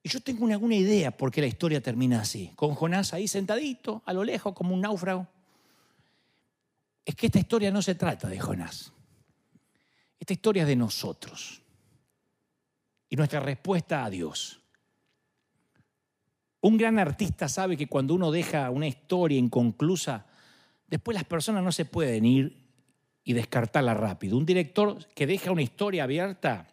Y 0.03 0.11
yo 0.11 0.21
tengo 0.21 0.47
alguna 0.49 0.75
idea 0.75 1.17
por 1.17 1.33
qué 1.33 1.41
la 1.41 1.47
historia 1.47 1.81
termina 1.81 2.21
así, 2.21 2.53
con 2.55 2.75
Jonás 2.75 3.15
ahí 3.15 3.27
sentadito, 3.27 4.03
a 4.05 4.13
lo 4.13 4.23
lejos, 4.23 4.53
como 4.53 4.75
un 4.75 4.83
náufrago. 4.83 5.27
Es 7.07 7.15
que 7.15 7.29
esta 7.29 7.39
historia 7.39 7.71
no 7.71 7.81
se 7.81 7.95
trata 7.95 8.29
de 8.29 8.39
Jonás. 8.39 8.93
Esta 10.21 10.35
historia 10.35 10.65
es 10.65 10.69
de 10.69 10.77
nosotros 10.77 11.63
y 13.09 13.17
nuestra 13.17 13.41
respuesta 13.41 14.05
a 14.05 14.11
Dios. 14.11 14.62
Un 16.63 16.77
gran 16.77 16.99
artista 17.01 17.49
sabe 17.49 17.77
que 17.77 17.89
cuando 17.89 18.15
uno 18.15 18.31
deja 18.31 18.71
una 18.71 18.87
historia 18.87 19.37
inconclusa, 19.37 20.27
después 20.87 21.15
las 21.15 21.25
personas 21.25 21.65
no 21.65 21.73
se 21.73 21.85
pueden 21.85 22.25
ir 22.25 22.57
y 23.25 23.33
descartarla 23.33 23.95
rápido. 23.95 24.39
Un 24.39 24.47
director 24.47 25.05
que 25.09 25.27
deja 25.27 25.51
una 25.51 25.63
historia 25.63 26.05
abierta 26.05 26.69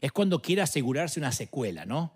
es 0.00 0.10
cuando 0.10 0.42
quiere 0.42 0.60
asegurarse 0.60 1.20
una 1.20 1.30
secuela, 1.30 1.86
¿no? 1.86 2.14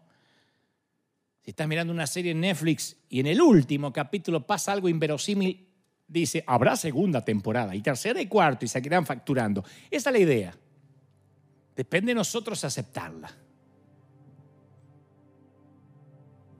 Si 1.43 1.51
estás 1.51 1.69
mirando 1.69 1.93
una 1.93 2.09
serie 2.09 2.33
en 2.33 2.41
Netflix 2.41 2.97
y 3.09 3.21
en 3.21 3.29
el 3.29 3.41
último 3.41 3.93
capítulo 3.93 4.45
pasa 4.45 4.73
algo 4.73 4.89
inverosímil, 4.89 5.65
dice, 6.09 6.43
habrá 6.45 6.75
segunda 6.75 7.25
temporada 7.25 7.77
y 7.77 7.83
tercera 7.83 8.21
y 8.21 8.27
cuarto 8.27 8.65
y 8.65 8.69
se 8.69 8.83
quedan 8.83 9.07
facturando. 9.07 9.65
Esa 9.93 10.11
es 10.11 10.13
la 10.13 10.19
idea. 10.19 10.55
Depende 11.77 12.11
de 12.11 12.17
nosotros 12.17 12.65
aceptarla. 12.65 13.31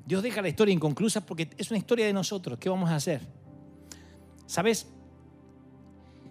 Dios 0.09 0.23
deja 0.23 0.41
la 0.41 0.49
historia 0.49 0.73
inconclusa 0.73 1.27
porque 1.27 1.51
es 1.59 1.71
una 1.71 1.77
historia 1.77 2.07
de 2.07 2.15
nosotros. 2.15 2.59
¿Qué 2.59 2.71
vamos 2.71 2.89
a 2.89 2.95
hacer? 2.95 3.21
¿Sabes? 4.47 4.91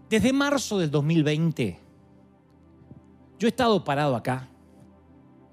Desde 0.09 0.33
marzo 0.33 0.79
del 0.79 0.89
2020, 0.89 1.77
yo 3.37 3.47
he 3.47 3.49
estado 3.49 3.83
parado 3.83 4.15
acá, 4.15 4.49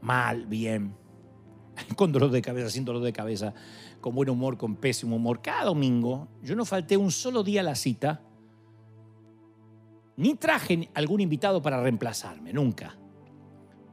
mal, 0.01 0.47
bien, 0.47 0.97
con 1.97 2.13
dolor 2.13 2.31
de 2.31 2.41
cabeza, 2.41 2.71
sin 2.71 2.87
dolor 2.87 3.03
de 3.03 3.13
cabeza, 3.13 3.53
con 4.01 4.15
buen 4.15 4.31
humor, 4.31 4.57
con 4.57 4.77
pésimo 4.77 5.17
humor. 5.17 5.43
Cada 5.43 5.65
domingo 5.65 6.29
yo 6.43 6.57
no 6.57 6.65
falté 6.65 6.97
un 6.97 7.11
solo 7.11 7.43
día 7.43 7.61
a 7.61 7.65
la 7.65 7.75
cita, 7.75 8.23
ni 10.17 10.35
traje 10.37 10.89
algún 10.95 11.21
invitado 11.21 11.61
para 11.61 11.83
reemplazarme, 11.83 12.55
nunca. 12.55 12.97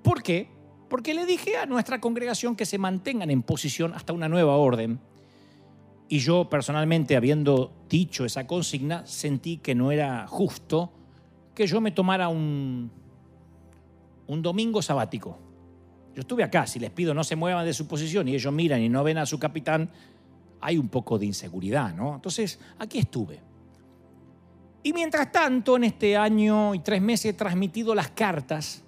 ¿Por 0.02 0.24
qué? 0.24 0.61
Porque 0.92 1.14
le 1.14 1.26
dije 1.26 1.56
a 1.56 1.66
nuestra 1.66 2.02
congregación 2.02 2.54
que 2.54 2.66
se 2.66 2.78
mantengan 2.78 3.32
en 3.32 3.44
posición 3.44 3.94
hasta 3.94 4.12
una 4.12 4.28
nueva 4.28 4.58
orden. 4.58 5.00
Y 6.10 6.20
yo 6.20 6.50
personalmente, 6.50 7.16
habiendo 7.16 7.72
dicho 7.88 8.26
esa 8.26 8.46
consigna, 8.46 9.08
sentí 9.08 9.56
que 9.56 9.74
no 9.74 9.94
era 9.94 10.28
justo 10.28 10.92
que 11.56 11.66
yo 11.66 11.80
me 11.80 11.92
tomara 11.92 12.28
un, 12.28 12.92
un 14.28 14.42
domingo 14.42 14.82
sabático. 14.82 15.40
Yo 16.14 16.20
estuve 16.20 16.44
acá, 16.44 16.68
si 16.68 16.78
les 16.78 16.90
pido 16.90 17.14
no 17.14 17.24
se 17.24 17.38
muevan 17.38 17.66
de 17.66 17.74
su 17.74 17.88
posición 17.88 18.28
y 18.28 18.36
ellos 18.36 18.52
miran 18.52 18.82
y 18.82 18.90
no 18.90 19.02
ven 19.02 19.18
a 19.18 19.26
su 19.26 19.40
capitán, 19.40 19.90
hay 20.60 20.78
un 20.78 20.90
poco 20.90 21.18
de 21.18 21.26
inseguridad, 21.26 21.96
¿no? 21.96 22.16
Entonces, 22.16 22.60
aquí 22.80 23.00
estuve. 23.00 23.40
Y 24.84 24.92
mientras 24.92 25.32
tanto, 25.32 25.78
en 25.78 25.86
este 25.86 26.18
año 26.18 26.76
y 26.76 26.80
tres 26.80 27.02
meses 27.02 27.28
he 27.28 27.34
transmitido 27.34 27.96
las 27.96 28.10
cartas 28.10 28.84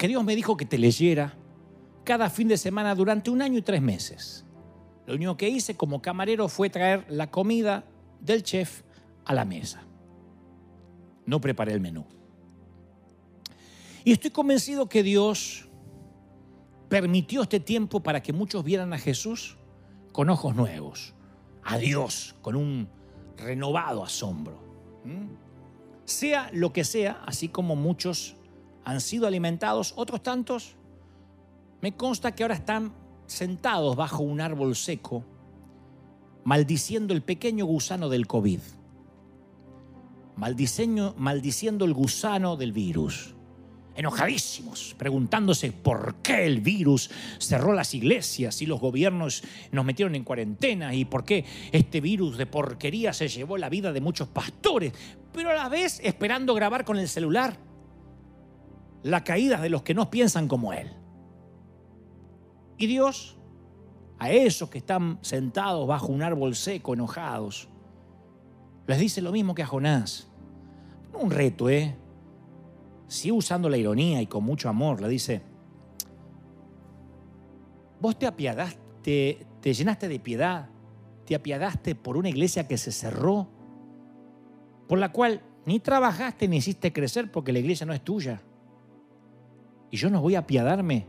que 0.00 0.08
Dios 0.08 0.24
me 0.24 0.34
dijo 0.34 0.56
que 0.56 0.64
te 0.64 0.78
leyera 0.78 1.34
cada 2.04 2.30
fin 2.30 2.48
de 2.48 2.56
semana 2.56 2.94
durante 2.94 3.28
un 3.28 3.42
año 3.42 3.58
y 3.58 3.62
tres 3.62 3.82
meses. 3.82 4.46
Lo 5.06 5.14
único 5.14 5.36
que 5.36 5.50
hice 5.50 5.76
como 5.76 6.00
camarero 6.00 6.48
fue 6.48 6.70
traer 6.70 7.04
la 7.10 7.30
comida 7.30 7.84
del 8.18 8.42
chef 8.42 8.80
a 9.26 9.34
la 9.34 9.44
mesa. 9.44 9.82
No 11.26 11.38
preparé 11.38 11.74
el 11.74 11.80
menú. 11.80 12.06
Y 14.02 14.12
estoy 14.12 14.30
convencido 14.30 14.88
que 14.88 15.02
Dios 15.02 15.68
permitió 16.88 17.42
este 17.42 17.60
tiempo 17.60 18.00
para 18.00 18.22
que 18.22 18.32
muchos 18.32 18.64
vieran 18.64 18.94
a 18.94 18.98
Jesús 18.98 19.58
con 20.12 20.30
ojos 20.30 20.56
nuevos, 20.56 21.12
a 21.62 21.76
Dios 21.76 22.34
con 22.40 22.56
un 22.56 22.88
renovado 23.36 24.02
asombro. 24.02 24.62
¿Mm? 25.04 25.26
Sea 26.06 26.48
lo 26.54 26.72
que 26.72 26.84
sea, 26.84 27.22
así 27.26 27.48
como 27.48 27.76
muchos 27.76 28.39
han 28.84 29.00
sido 29.00 29.26
alimentados, 29.26 29.92
otros 29.96 30.22
tantos. 30.22 30.76
Me 31.80 31.96
consta 31.96 32.34
que 32.34 32.42
ahora 32.42 32.54
están 32.54 32.92
sentados 33.26 33.96
bajo 33.96 34.22
un 34.22 34.40
árbol 34.40 34.74
seco, 34.74 35.24
maldiciendo 36.44 37.14
el 37.14 37.22
pequeño 37.22 37.64
gusano 37.64 38.08
del 38.08 38.26
COVID, 38.26 38.60
maldiciendo 40.36 41.84
el 41.84 41.94
gusano 41.94 42.56
del 42.56 42.72
virus, 42.72 43.34
enojadísimos, 43.94 44.94
preguntándose 44.98 45.72
por 45.72 46.16
qué 46.22 46.46
el 46.46 46.60
virus 46.60 47.10
cerró 47.38 47.72
las 47.72 47.94
iglesias 47.94 48.60
y 48.62 48.66
los 48.66 48.80
gobiernos 48.80 49.42
nos 49.72 49.84
metieron 49.84 50.14
en 50.14 50.24
cuarentena 50.24 50.94
y 50.94 51.04
por 51.04 51.24
qué 51.24 51.44
este 51.70 52.00
virus 52.00 52.36
de 52.36 52.46
porquería 52.46 53.12
se 53.12 53.28
llevó 53.28 53.58
la 53.58 53.68
vida 53.68 53.92
de 53.92 54.00
muchos 54.00 54.28
pastores, 54.28 54.92
pero 55.32 55.50
a 55.50 55.54
la 55.54 55.68
vez 55.68 56.00
esperando 56.02 56.54
grabar 56.54 56.84
con 56.84 56.98
el 56.98 57.08
celular 57.08 57.69
la 59.02 59.24
caída 59.24 59.60
de 59.60 59.70
los 59.70 59.82
que 59.82 59.94
no 59.94 60.10
piensan 60.10 60.48
como 60.48 60.72
Él. 60.72 60.90
Y 62.76 62.86
Dios, 62.86 63.36
a 64.18 64.30
esos 64.30 64.70
que 64.70 64.78
están 64.78 65.18
sentados 65.22 65.86
bajo 65.86 66.06
un 66.06 66.22
árbol 66.22 66.54
seco, 66.54 66.94
enojados, 66.94 67.68
les 68.86 68.98
dice 68.98 69.22
lo 69.22 69.32
mismo 69.32 69.54
que 69.54 69.62
a 69.62 69.66
Jonás. 69.66 70.28
Un 71.12 71.30
reto, 71.30 71.68
¿eh? 71.68 71.96
Sigue 73.06 73.32
usando 73.32 73.68
la 73.68 73.76
ironía 73.76 74.22
y 74.22 74.26
con 74.26 74.44
mucho 74.44 74.68
amor, 74.68 75.00
le 75.00 75.08
dice, 75.08 75.42
vos 78.00 78.18
te 78.18 78.26
apiadaste, 78.26 79.46
te 79.60 79.74
llenaste 79.74 80.08
de 80.08 80.20
piedad, 80.20 80.68
te 81.26 81.34
apiadaste 81.34 81.94
por 81.94 82.16
una 82.16 82.28
iglesia 82.28 82.66
que 82.66 82.78
se 82.78 82.92
cerró, 82.92 83.48
por 84.88 84.98
la 84.98 85.12
cual 85.12 85.42
ni 85.66 85.80
trabajaste 85.80 86.48
ni 86.48 86.56
hiciste 86.56 86.92
crecer 86.92 87.30
porque 87.30 87.52
la 87.52 87.58
iglesia 87.58 87.86
no 87.86 87.92
es 87.92 88.02
tuya. 88.02 88.42
Y 89.90 89.96
yo 89.96 90.10
no 90.10 90.20
voy 90.20 90.34
a 90.34 90.40
apiadarme 90.40 91.06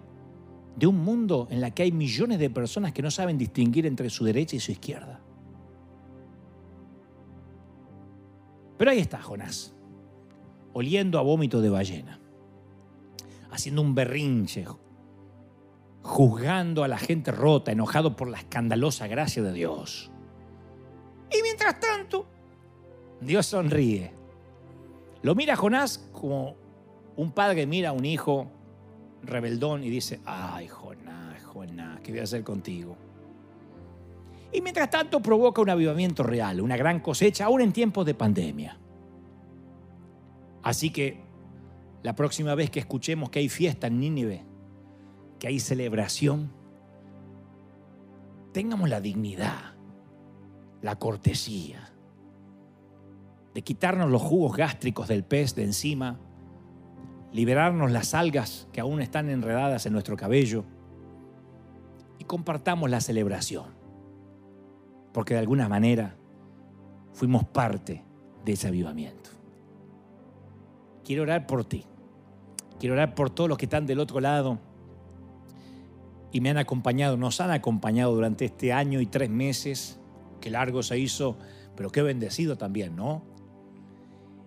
de 0.76 0.88
un 0.88 0.98
mundo 0.98 1.48
en 1.52 1.64
el 1.64 1.74
que 1.74 1.84
hay 1.84 1.92
millones 1.92 2.40
de 2.40 2.50
personas 2.50 2.94
que 2.94 3.02
no 3.02 3.12
saben 3.12 3.38
distinguir 3.38 3.86
entre 3.86 4.10
su 4.10 4.24
derecha 4.24 4.56
y 4.56 4.60
su 4.60 4.72
izquierda. 4.72 5.20
Pero 8.78 8.92
ahí 8.92 9.00
está 9.00 9.22
Jonás, 9.22 9.76
oliendo 10.74 11.20
a 11.20 11.22
vómito 11.22 11.62
de 11.62 11.70
ballena, 11.70 12.20
haciendo 13.52 13.82
un 13.82 13.94
berrinche, 13.94 14.66
juzgando 16.02 16.84
a 16.84 16.88
la 16.88 16.98
gente 16.98 17.32
rota, 17.32 17.72
enojado 17.72 18.16
por 18.16 18.28
la 18.28 18.40
escandalosa 18.40 19.08
gracia 19.08 19.44
de 19.44 19.54
Dios. 19.54 20.10
Y 21.32 21.44
mientras 21.44 21.80
tanto, 21.80 22.26
Dios 23.20 23.46
sonríe. 23.46 24.12
Lo 25.22 25.36
mira 25.36 25.56
Jonás 25.56 26.10
como 26.12 26.56
un 27.16 27.32
padre 27.32 27.68
mira 27.68 27.90
a 27.90 27.94
un 27.94 28.06
hijo 28.06 28.48
rebeldón 29.24 29.84
y 29.84 29.90
dice, 29.90 30.20
ay, 30.26 30.68
Jonás, 30.68 31.44
Jonás, 31.44 32.00
¿qué 32.02 32.12
voy 32.12 32.22
a 32.22 32.24
hacer 32.24 32.44
contigo? 32.44 32.98
Y 34.54 34.62
mientras 34.62 34.90
tanto 34.90 35.22
provoca 35.22 35.62
un 35.62 35.70
avivamiento 35.70 36.24
real, 36.24 36.62
una 36.62 36.76
gran 36.76 37.00
cosecha, 37.00 37.46
aún 37.46 37.62
en 37.62 37.72
tiempos 37.72 38.06
de 38.06 38.14
pandemia. 38.14 38.78
Así 40.64 40.90
que 40.90 41.22
la 42.04 42.16
próxima 42.16 42.56
vez 42.56 42.70
que 42.70 42.80
escuchemos 42.80 43.30
que 43.30 43.40
hay 43.40 43.50
fiesta 43.50 43.88
en 43.88 44.00
Nínive, 44.00 44.44
que 45.40 45.48
hay 45.48 45.60
celebración, 45.60 46.52
tengamos 48.52 48.90
la 48.90 49.00
dignidad, 49.00 49.76
la 50.82 50.98
cortesía 50.98 51.92
de 53.54 53.62
quitarnos 53.62 54.10
los 54.10 54.22
jugos 54.22 54.56
gástricos 54.56 55.08
del 55.08 55.24
pez 55.24 55.56
de 55.56 55.64
encima 55.64 56.20
liberarnos 57.32 57.92
las 57.92 58.14
algas 58.14 58.68
que 58.72 58.82
aún 58.82 59.02
están 59.02 59.30
enredadas 59.30 59.86
en 59.86 59.94
nuestro 59.94 60.18
cabello 60.18 60.66
compartamos 62.32 62.90
la 62.90 63.02
celebración, 63.02 63.66
porque 65.12 65.34
de 65.34 65.42
alguna 65.42 65.68
manera 65.68 66.16
fuimos 67.12 67.44
parte 67.44 68.06
de 68.46 68.54
ese 68.54 68.70
avivamiento. 68.70 69.32
Quiero 71.04 71.24
orar 71.24 71.46
por 71.46 71.66
ti, 71.66 71.84
quiero 72.80 72.94
orar 72.94 73.16
por 73.16 73.32
todos 73.32 73.50
los 73.50 73.58
que 73.58 73.66
están 73.66 73.86
del 73.86 74.00
otro 74.00 74.22
lado 74.22 74.60
y 76.32 76.40
me 76.40 76.52
han 76.52 76.58
acompañado, 76.58 77.18
nos 77.18 77.42
han 77.42 77.52
acompañado 77.52 78.16
durante 78.16 78.46
este 78.46 78.72
año 78.72 79.02
y 79.02 79.08
tres 79.08 79.30
meses, 79.30 80.00
que 80.40 80.50
largo 80.50 80.84
se 80.84 80.98
hizo, 80.98 81.38
pero 81.76 81.90
qué 81.90 82.02
bendecido 82.02 82.58
también, 82.58 82.96
¿no? 82.96 83.24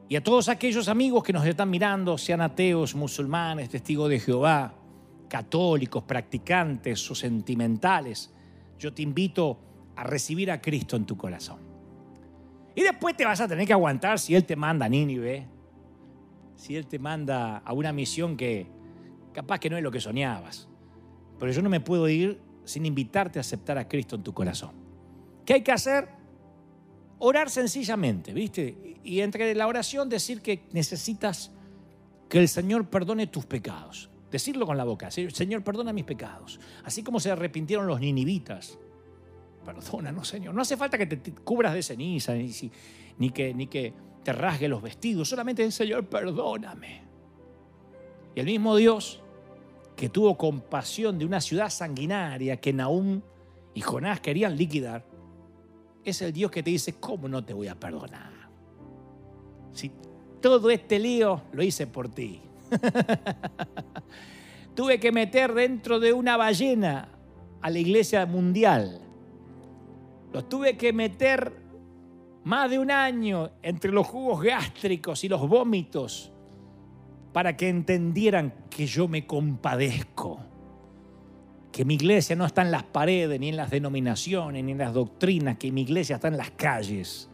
Y 0.08 0.16
a 0.16 0.22
todos 0.22 0.48
aquellos 0.48 0.88
amigos 0.88 1.22
que 1.22 1.32
nos 1.32 1.46
están 1.46 1.70
mirando, 1.70 2.18
sean 2.18 2.40
ateos, 2.42 2.94
musulmanes, 2.94 3.70
testigos 3.70 4.10
de 4.10 4.20
Jehová, 4.20 4.74
católicos, 5.28 6.04
practicantes 6.04 7.10
o 7.10 7.14
sentimentales, 7.14 8.32
yo 8.78 8.92
te 8.92 9.02
invito 9.02 9.58
a 9.96 10.04
recibir 10.04 10.50
a 10.50 10.60
Cristo 10.60 10.96
en 10.96 11.06
tu 11.06 11.16
corazón. 11.16 11.58
Y 12.74 12.82
después 12.82 13.16
te 13.16 13.24
vas 13.24 13.40
a 13.40 13.48
tener 13.48 13.66
que 13.66 13.72
aguantar 13.72 14.18
si 14.18 14.34
Él 14.34 14.44
te 14.44 14.56
manda 14.56 14.86
a 14.86 14.88
Nínive, 14.88 15.46
si 16.54 16.76
Él 16.76 16.86
te 16.86 16.98
manda 16.98 17.58
a 17.58 17.72
una 17.72 17.92
misión 17.92 18.36
que 18.36 18.66
capaz 19.32 19.58
que 19.58 19.70
no 19.70 19.76
es 19.76 19.82
lo 19.82 19.90
que 19.90 20.00
soñabas. 20.00 20.68
Pero 21.38 21.52
yo 21.52 21.62
no 21.62 21.70
me 21.70 21.80
puedo 21.80 22.08
ir 22.08 22.40
sin 22.64 22.84
invitarte 22.86 23.38
a 23.38 23.40
aceptar 23.40 23.78
a 23.78 23.88
Cristo 23.88 24.16
en 24.16 24.22
tu 24.22 24.32
corazón. 24.32 24.72
¿Qué 25.44 25.54
hay 25.54 25.62
que 25.62 25.72
hacer? 25.72 26.08
Orar 27.18 27.50
sencillamente, 27.50 28.32
¿viste? 28.32 28.96
Y 29.04 29.20
entre 29.20 29.54
la 29.54 29.66
oración 29.66 30.08
decir 30.08 30.40
que 30.40 30.64
necesitas 30.72 31.50
que 32.28 32.38
el 32.38 32.48
Señor 32.48 32.88
perdone 32.88 33.26
tus 33.26 33.46
pecados. 33.46 34.10
Decirlo 34.30 34.66
con 34.66 34.76
la 34.76 34.84
boca, 34.84 35.10
Señor, 35.10 35.62
perdona 35.62 35.92
mis 35.92 36.04
pecados. 36.04 36.58
Así 36.82 37.02
como 37.02 37.20
se 37.20 37.30
arrepintieron 37.30 37.86
los 37.86 38.00
ninivitas. 38.00 38.78
Perdónanos, 39.64 40.26
Señor. 40.26 40.54
No 40.54 40.62
hace 40.62 40.76
falta 40.76 40.98
que 40.98 41.06
te 41.06 41.32
cubras 41.32 41.72
de 41.72 41.82
ceniza, 41.82 42.34
ni, 42.34 43.30
que, 43.30 43.54
ni 43.54 43.68
que 43.68 43.94
te 44.24 44.32
rasgue 44.32 44.66
los 44.66 44.82
vestidos. 44.82 45.28
Solamente, 45.28 45.70
Señor, 45.70 46.06
perdóname. 46.06 47.02
Y 48.34 48.40
el 48.40 48.46
mismo 48.46 48.74
Dios 48.76 49.22
que 49.96 50.08
tuvo 50.08 50.36
compasión 50.36 51.18
de 51.18 51.24
una 51.24 51.40
ciudad 51.40 51.70
sanguinaria 51.70 52.56
que 52.56 52.72
Naúm 52.72 53.22
y 53.74 53.80
Jonás 53.80 54.20
querían 54.20 54.56
liquidar, 54.56 55.04
es 56.04 56.22
el 56.22 56.32
Dios 56.32 56.50
que 56.50 56.62
te 56.62 56.70
dice, 56.70 56.94
¿cómo 56.94 57.28
no 57.28 57.44
te 57.44 57.54
voy 57.54 57.68
a 57.68 57.74
perdonar? 57.74 58.32
Si 59.72 59.90
todo 60.40 60.70
este 60.70 60.98
lío 60.98 61.42
lo 61.52 61.62
hice 61.62 61.86
por 61.86 62.08
ti. 62.08 62.40
Tuve 64.74 64.98
que 64.98 65.12
meter 65.12 65.54
dentro 65.54 66.00
de 66.00 66.12
una 66.12 66.36
ballena 66.36 67.08
a 67.62 67.70
la 67.70 67.78
iglesia 67.78 68.26
mundial. 68.26 69.00
Los 70.32 70.48
tuve 70.48 70.76
que 70.76 70.92
meter 70.92 71.52
más 72.42 72.68
de 72.68 72.78
un 72.78 72.90
año 72.90 73.52
entre 73.62 73.92
los 73.92 74.06
jugos 74.06 74.42
gástricos 74.42 75.22
y 75.24 75.28
los 75.28 75.48
vómitos 75.48 76.32
para 77.32 77.56
que 77.56 77.68
entendieran 77.68 78.52
que 78.68 78.86
yo 78.86 79.08
me 79.08 79.26
compadezco, 79.26 80.40
que 81.74 81.84
mi 81.84 81.94
iglesia 81.94 82.36
no 82.36 82.46
está 82.46 82.62
en 82.62 82.70
las 82.70 82.84
paredes, 82.84 83.40
ni 83.40 83.48
en 83.48 83.56
las 83.56 83.68
denominaciones, 83.68 84.62
ni 84.62 84.70
en 84.70 84.78
las 84.78 84.94
doctrinas, 84.94 85.58
que 85.58 85.72
mi 85.72 85.80
iglesia 85.80 86.14
está 86.14 86.28
en 86.28 86.36
las 86.36 86.52
calles, 86.52 87.28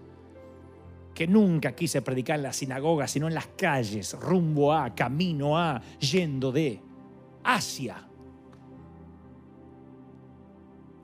que 1.15 1.27
nunca 1.27 1.77
quise 1.77 2.01
predicar 2.01 2.37
en 2.37 2.45
la 2.45 2.55
sinagoga, 2.55 3.07
sino 3.07 3.29
en 3.29 3.35
las 3.35 3.49
calles, 3.49 4.17
rumbo 4.19 4.73
a, 4.73 4.95
camino 4.95 5.59
a, 5.59 5.83
yendo 5.99 6.53
de, 6.53 6.81
hacia. 7.45 8.09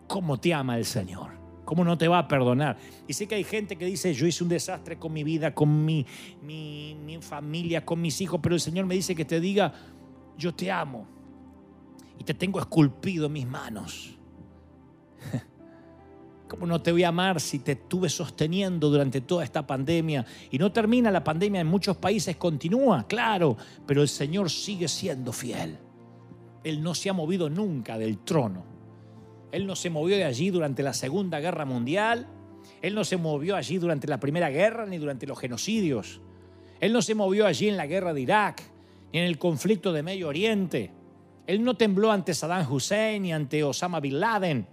¿Cómo 0.09 0.41
te 0.41 0.55
ama 0.55 0.79
el 0.79 0.87
Señor? 0.87 1.33
¿Cómo 1.67 1.85
no 1.85 1.99
te 1.99 2.09
va 2.09 2.21
a 2.21 2.29
perdonar? 2.29 2.79
Y 3.07 3.13
sé 3.13 3.29
que 3.29 3.35
hay 3.35 3.45
gente 3.45 3.77
que 3.77 3.85
dice, 3.85 4.15
yo 4.15 4.27
hice 4.27 4.45
un 4.45 4.49
desastre 4.49 4.97
con 4.97 5.13
mi 5.13 5.25
vida, 5.25 5.53
con 5.53 5.85
mi, 5.85 6.07
mi, 6.43 7.19
familia, 7.21 7.85
con 7.85 8.01
mis 8.01 8.19
hijos, 8.23 8.41
pero 8.43 8.55
el 8.55 8.63
Señor 8.63 8.87
me 8.87 8.95
dice 8.95 9.15
que 9.15 9.27
te 9.27 9.41
diga, 9.41 9.75
yo 10.39 10.55
te 10.55 10.71
amo 10.73 11.16
y 12.19 12.25
te 12.25 12.35
tengo 12.35 12.59
esculpido 12.61 13.27
en 13.27 13.33
mis 13.33 13.47
manos. 13.47 14.19
¿Cómo 16.49 16.67
no 16.67 16.81
te 16.81 16.93
voy 16.93 17.05
a 17.05 17.09
amar 17.09 17.41
si 17.41 17.59
te 17.59 17.73
estuve 17.73 18.09
sosteniendo 18.09 18.89
durante 18.89 19.21
toda 19.21 19.45
esta 19.45 19.67
pandemia? 19.67 20.25
Y 20.51 20.59
no 20.59 20.71
termina 20.73 21.11
la 21.11 21.25
pandemia 21.25 21.61
en 21.61 21.67
muchos 21.67 21.97
países, 21.97 22.37
continúa, 22.37 23.07
claro, 23.07 23.57
pero 23.87 24.03
el 24.03 24.09
Señor 24.09 24.51
sigue 24.51 24.89
siendo 24.89 25.33
fiel. 25.33 25.79
Él 26.63 26.83
no 26.83 26.95
se 26.95 27.11
ha 27.11 27.13
movido 27.13 27.51
nunca 27.51 27.99
del 27.99 28.19
trono 28.19 28.77
él 29.57 29.67
no 29.67 29.75
se 29.75 29.89
movió 29.89 30.17
de 30.17 30.25
allí 30.25 30.51
durante 30.51 30.83
la 30.83 30.93
Segunda 30.93 31.41
Guerra 31.41 31.65
Mundial. 31.65 32.27
Él 32.83 32.95
no 32.95 33.05
se 33.05 33.17
movió 33.17 33.57
allí 33.57 33.79
durante 33.79 34.07
la 34.07 34.21
Primera 34.21 34.51
Guerra 34.51 34.85
ni 34.85 34.99
durante 34.99 35.27
los 35.27 35.39
genocidios. 35.39 36.21
Él 36.79 36.93
no 36.93 37.01
se 37.01 37.15
movió 37.15 37.47
allí 37.47 37.69
en 37.69 37.79
la 37.79 37.87
guerra 37.87 38.13
de 38.13 38.21
Irak 38.21 38.63
ni 39.15 39.21
en 39.21 39.25
el 39.25 39.39
conflicto 39.39 39.95
de 39.95 40.03
Medio 40.03 40.29
Oriente. 40.29 40.91
Él 41.47 41.63
no 41.63 41.77
tembló 41.77 42.11
ante 42.11 42.35
Saddam 42.35 42.71
Hussein 42.71 43.23
ni 43.23 43.33
ante 43.33 43.63
Osama 43.63 44.01
Bin 44.01 44.19
Laden. 44.19 44.67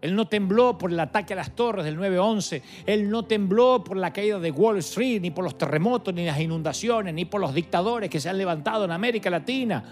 Él 0.00 0.16
no 0.16 0.26
tembló 0.26 0.76
por 0.76 0.90
el 0.90 0.98
ataque 0.98 1.32
a 1.32 1.36
las 1.36 1.54
torres 1.54 1.84
del 1.84 1.96
9-11. 1.96 2.60
Él 2.86 3.08
no 3.08 3.24
tembló 3.24 3.84
por 3.84 3.96
la 3.96 4.12
caída 4.12 4.40
de 4.40 4.50
Wall 4.50 4.78
Street, 4.78 5.20
ni 5.20 5.30
por 5.30 5.44
los 5.44 5.56
terremotos, 5.56 6.12
ni 6.12 6.26
las 6.26 6.40
inundaciones, 6.40 7.14
ni 7.14 7.24
por 7.24 7.40
los 7.40 7.54
dictadores 7.54 8.10
que 8.10 8.18
se 8.18 8.28
han 8.28 8.36
levantado 8.36 8.84
en 8.84 8.90
América 8.90 9.30
Latina. 9.30 9.84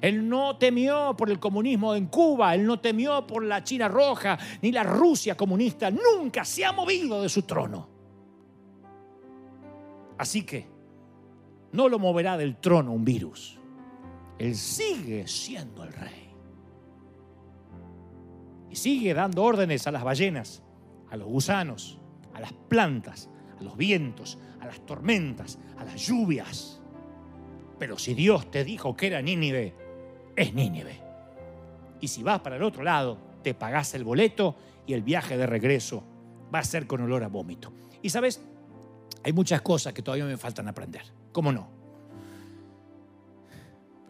Él 0.00 0.28
no 0.28 0.56
temió 0.56 1.14
por 1.16 1.30
el 1.30 1.38
comunismo 1.38 1.94
en 1.94 2.06
Cuba, 2.06 2.56
él 2.56 2.66
no 2.66 2.80
temió 2.80 3.24
por 3.24 3.44
la 3.44 3.62
China 3.62 3.86
roja, 3.86 4.36
ni 4.62 4.72
la 4.72 4.82
Rusia 4.82 5.36
comunista. 5.36 5.92
Nunca 5.92 6.44
se 6.44 6.64
ha 6.64 6.72
movido 6.72 7.22
de 7.22 7.28
su 7.28 7.42
trono. 7.42 7.88
Así 10.18 10.42
que 10.42 10.66
no 11.70 11.88
lo 11.88 12.00
moverá 12.00 12.36
del 12.36 12.56
trono 12.56 12.92
un 12.92 13.04
virus. 13.04 13.61
Él 14.42 14.56
sigue 14.56 15.28
siendo 15.28 15.84
el 15.84 15.92
rey. 15.92 16.34
Y 18.70 18.74
sigue 18.74 19.14
dando 19.14 19.44
órdenes 19.44 19.86
a 19.86 19.92
las 19.92 20.02
ballenas, 20.02 20.64
a 21.10 21.16
los 21.16 21.28
gusanos, 21.28 22.00
a 22.34 22.40
las 22.40 22.52
plantas, 22.52 23.30
a 23.60 23.62
los 23.62 23.76
vientos, 23.76 24.40
a 24.58 24.66
las 24.66 24.84
tormentas, 24.84 25.60
a 25.78 25.84
las 25.84 26.04
lluvias. 26.04 26.80
Pero 27.78 27.96
si 27.96 28.14
Dios 28.14 28.50
te 28.50 28.64
dijo 28.64 28.96
que 28.96 29.06
era 29.06 29.22
Nínive, 29.22 29.76
es 30.34 30.52
Nínive. 30.52 31.00
Y 32.00 32.08
si 32.08 32.24
vas 32.24 32.40
para 32.40 32.56
el 32.56 32.64
otro 32.64 32.82
lado, 32.82 33.18
te 33.44 33.54
pagás 33.54 33.94
el 33.94 34.02
boleto 34.02 34.56
y 34.88 34.94
el 34.94 35.02
viaje 35.02 35.36
de 35.36 35.46
regreso 35.46 36.02
va 36.52 36.58
a 36.58 36.64
ser 36.64 36.88
con 36.88 37.00
olor 37.00 37.22
a 37.22 37.28
vómito. 37.28 37.72
Y 38.02 38.10
sabes, 38.10 38.42
hay 39.22 39.32
muchas 39.32 39.62
cosas 39.62 39.92
que 39.92 40.02
todavía 40.02 40.24
me 40.24 40.36
faltan 40.36 40.66
aprender. 40.66 41.02
¿Cómo 41.30 41.52
no? 41.52 41.81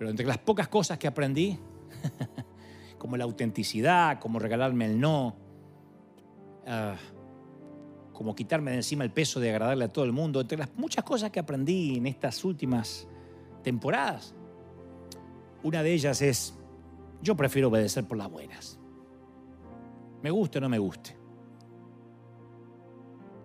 Pero 0.02 0.10
entre 0.10 0.26
las 0.26 0.38
pocas 0.38 0.66
cosas 0.66 0.98
que 0.98 1.06
aprendí, 1.06 1.56
como 2.98 3.16
la 3.16 3.22
autenticidad, 3.22 4.18
como 4.18 4.40
regalarme 4.40 4.86
el 4.86 4.98
no, 4.98 5.36
ah, 6.66 6.96
como 8.12 8.34
quitarme 8.34 8.72
de 8.72 8.78
encima 8.78 9.04
el 9.04 9.12
peso 9.12 9.38
de 9.38 9.50
agradarle 9.50 9.84
a 9.84 9.92
todo 9.92 10.04
el 10.04 10.10
mundo, 10.10 10.40
entre 10.40 10.58
las 10.58 10.74
muchas 10.74 11.04
cosas 11.04 11.30
que 11.30 11.38
aprendí 11.38 11.98
en 11.98 12.06
estas 12.08 12.44
últimas 12.44 13.06
temporadas, 13.62 14.34
una 15.62 15.84
de 15.84 15.92
ellas 15.92 16.20
es, 16.20 16.52
yo 17.22 17.36
prefiero 17.36 17.68
obedecer 17.68 18.04
por 18.04 18.18
las 18.18 18.28
buenas. 18.28 18.80
Me 20.20 20.32
guste 20.32 20.58
o 20.58 20.62
no 20.62 20.68
me 20.68 20.80
guste. 20.80 21.16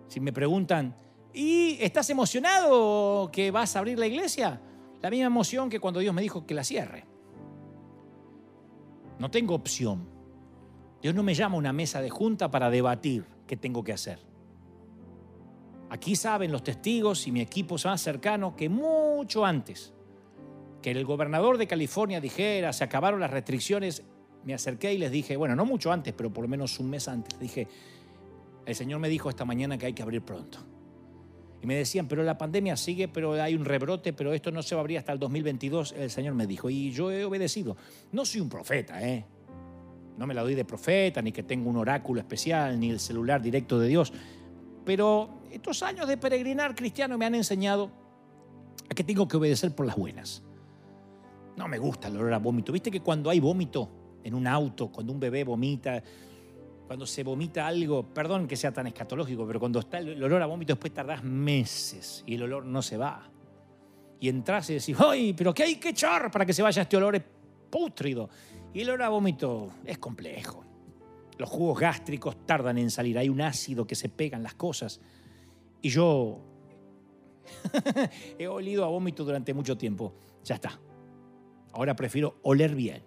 Si 0.08 0.18
me 0.18 0.32
preguntan, 0.32 0.96
¿y 1.32 1.78
estás 1.80 2.10
emocionado 2.10 3.30
que 3.30 3.52
vas 3.52 3.76
a 3.76 3.78
abrir 3.78 3.96
la 3.96 4.08
iglesia? 4.08 4.60
La 5.00 5.10
misma 5.10 5.26
emoción 5.26 5.70
que 5.70 5.80
cuando 5.80 6.00
Dios 6.00 6.14
me 6.14 6.22
dijo 6.22 6.46
que 6.46 6.54
la 6.54 6.64
cierre. 6.64 7.04
No 9.18 9.30
tengo 9.30 9.54
opción. 9.54 10.08
Dios 11.02 11.14
no 11.14 11.22
me 11.22 11.34
llama 11.34 11.56
a 11.56 11.58
una 11.58 11.72
mesa 11.72 12.00
de 12.00 12.10
junta 12.10 12.50
para 12.50 12.70
debatir 12.70 13.24
qué 13.46 13.56
tengo 13.56 13.84
que 13.84 13.92
hacer. 13.92 14.18
Aquí 15.90 16.16
saben 16.16 16.52
los 16.52 16.62
testigos 16.62 17.26
y 17.26 17.32
mi 17.32 17.40
equipo 17.40 17.76
más 17.84 18.00
cercano 18.00 18.54
que 18.54 18.68
mucho 18.68 19.44
antes 19.44 19.94
que 20.82 20.90
el 20.90 21.04
gobernador 21.04 21.58
de 21.58 21.66
California 21.66 22.20
dijera, 22.20 22.72
se 22.72 22.84
acabaron 22.84 23.20
las 23.20 23.30
restricciones, 23.30 24.04
me 24.44 24.54
acerqué 24.54 24.92
y 24.92 24.98
les 24.98 25.10
dije, 25.10 25.36
bueno, 25.36 25.56
no 25.56 25.64
mucho 25.64 25.90
antes, 25.90 26.14
pero 26.14 26.32
por 26.32 26.42
lo 26.42 26.48
menos 26.48 26.78
un 26.78 26.90
mes 26.90 27.08
antes, 27.08 27.38
dije, 27.38 27.66
el 28.64 28.74
Señor 28.74 29.00
me 29.00 29.08
dijo 29.08 29.28
esta 29.28 29.44
mañana 29.44 29.78
que 29.78 29.86
hay 29.86 29.92
que 29.92 30.02
abrir 30.02 30.22
pronto. 30.22 30.58
Y 31.60 31.66
me 31.66 31.74
decían, 31.74 32.06
pero 32.06 32.22
la 32.22 32.38
pandemia 32.38 32.76
sigue, 32.76 33.08
pero 33.08 33.32
hay 33.32 33.54
un 33.54 33.64
rebrote, 33.64 34.12
pero 34.12 34.32
esto 34.32 34.52
no 34.52 34.62
se 34.62 34.74
va 34.74 34.80
a 34.80 34.82
abrir 34.82 34.98
hasta 34.98 35.12
el 35.12 35.18
2022. 35.18 35.92
El 35.92 36.10
Señor 36.10 36.34
me 36.34 36.46
dijo, 36.46 36.70
y 36.70 36.92
yo 36.92 37.10
he 37.10 37.24
obedecido. 37.24 37.76
No 38.12 38.24
soy 38.24 38.40
un 38.40 38.48
profeta, 38.48 39.02
¿eh? 39.02 39.24
No 40.16 40.26
me 40.26 40.34
la 40.34 40.42
doy 40.42 40.54
de 40.54 40.64
profeta, 40.64 41.20
ni 41.22 41.32
que 41.32 41.42
tengo 41.42 41.68
un 41.70 41.76
oráculo 41.76 42.20
especial, 42.20 42.78
ni 42.78 42.90
el 42.90 43.00
celular 43.00 43.42
directo 43.42 43.78
de 43.78 43.88
Dios. 43.88 44.12
Pero 44.84 45.40
estos 45.50 45.82
años 45.82 46.06
de 46.08 46.16
peregrinar 46.16 46.74
cristiano 46.74 47.18
me 47.18 47.24
han 47.24 47.34
enseñado 47.34 47.90
a 48.88 48.94
que 48.94 49.04
tengo 49.04 49.26
que 49.26 49.36
obedecer 49.36 49.74
por 49.74 49.86
las 49.86 49.96
buenas. 49.96 50.42
No 51.56 51.66
me 51.66 51.78
gusta 51.78 52.08
el 52.08 52.16
olor 52.16 52.32
a 52.32 52.38
vómito. 52.38 52.72
¿Viste 52.72 52.90
que 52.90 53.00
cuando 53.00 53.30
hay 53.30 53.40
vómito 53.40 53.88
en 54.22 54.34
un 54.34 54.46
auto, 54.46 54.90
cuando 54.92 55.12
un 55.12 55.20
bebé 55.20 55.44
vomita, 55.44 56.02
cuando 56.88 57.06
se 57.06 57.22
vomita 57.22 57.66
algo, 57.66 58.02
perdón 58.02 58.48
que 58.48 58.56
sea 58.56 58.72
tan 58.72 58.86
escatológico, 58.86 59.46
pero 59.46 59.60
cuando 59.60 59.78
está 59.78 59.98
el 59.98 60.24
olor 60.24 60.40
a 60.40 60.46
vómito 60.46 60.72
después 60.72 60.94
tardás 60.94 61.22
meses 61.22 62.24
y 62.26 62.36
el 62.36 62.44
olor 62.44 62.64
no 62.64 62.80
se 62.80 62.96
va. 62.96 63.30
Y 64.18 64.30
entras 64.30 64.70
y 64.70 64.74
decís, 64.74 64.96
¡ay, 64.98 65.34
pero 65.34 65.52
qué 65.52 65.64
hay 65.64 65.76
que 65.76 65.90
echar 65.90 66.30
para 66.30 66.46
que 66.46 66.54
se 66.54 66.62
vaya 66.62 66.80
este 66.80 66.96
olor 66.96 67.22
pútrido! 67.68 68.30
Y 68.72 68.80
el 68.80 68.88
olor 68.88 69.02
a 69.02 69.08
vómito 69.10 69.68
es 69.84 69.98
complejo. 69.98 70.64
Los 71.36 71.50
jugos 71.50 71.78
gástricos 71.78 72.46
tardan 72.46 72.78
en 72.78 72.90
salir, 72.90 73.18
hay 73.18 73.28
un 73.28 73.42
ácido 73.42 73.86
que 73.86 73.94
se 73.94 74.08
pega 74.08 74.38
en 74.38 74.42
las 74.42 74.54
cosas. 74.54 74.98
Y 75.82 75.90
yo 75.90 76.40
he 78.38 78.48
olido 78.48 78.86
a 78.86 78.88
vómito 78.88 79.24
durante 79.24 79.52
mucho 79.52 79.76
tiempo. 79.76 80.14
Ya 80.42 80.54
está. 80.54 80.80
Ahora 81.72 81.94
prefiero 81.94 82.38
oler 82.44 82.74
bien. 82.74 83.02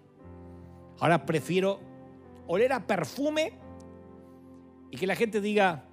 Ahora 1.00 1.26
prefiero 1.26 1.80
oler 2.46 2.72
a 2.72 2.86
perfume 2.86 3.60
y 4.92 4.98
que 4.98 5.06
la 5.06 5.16
gente 5.16 5.40
diga, 5.40 5.86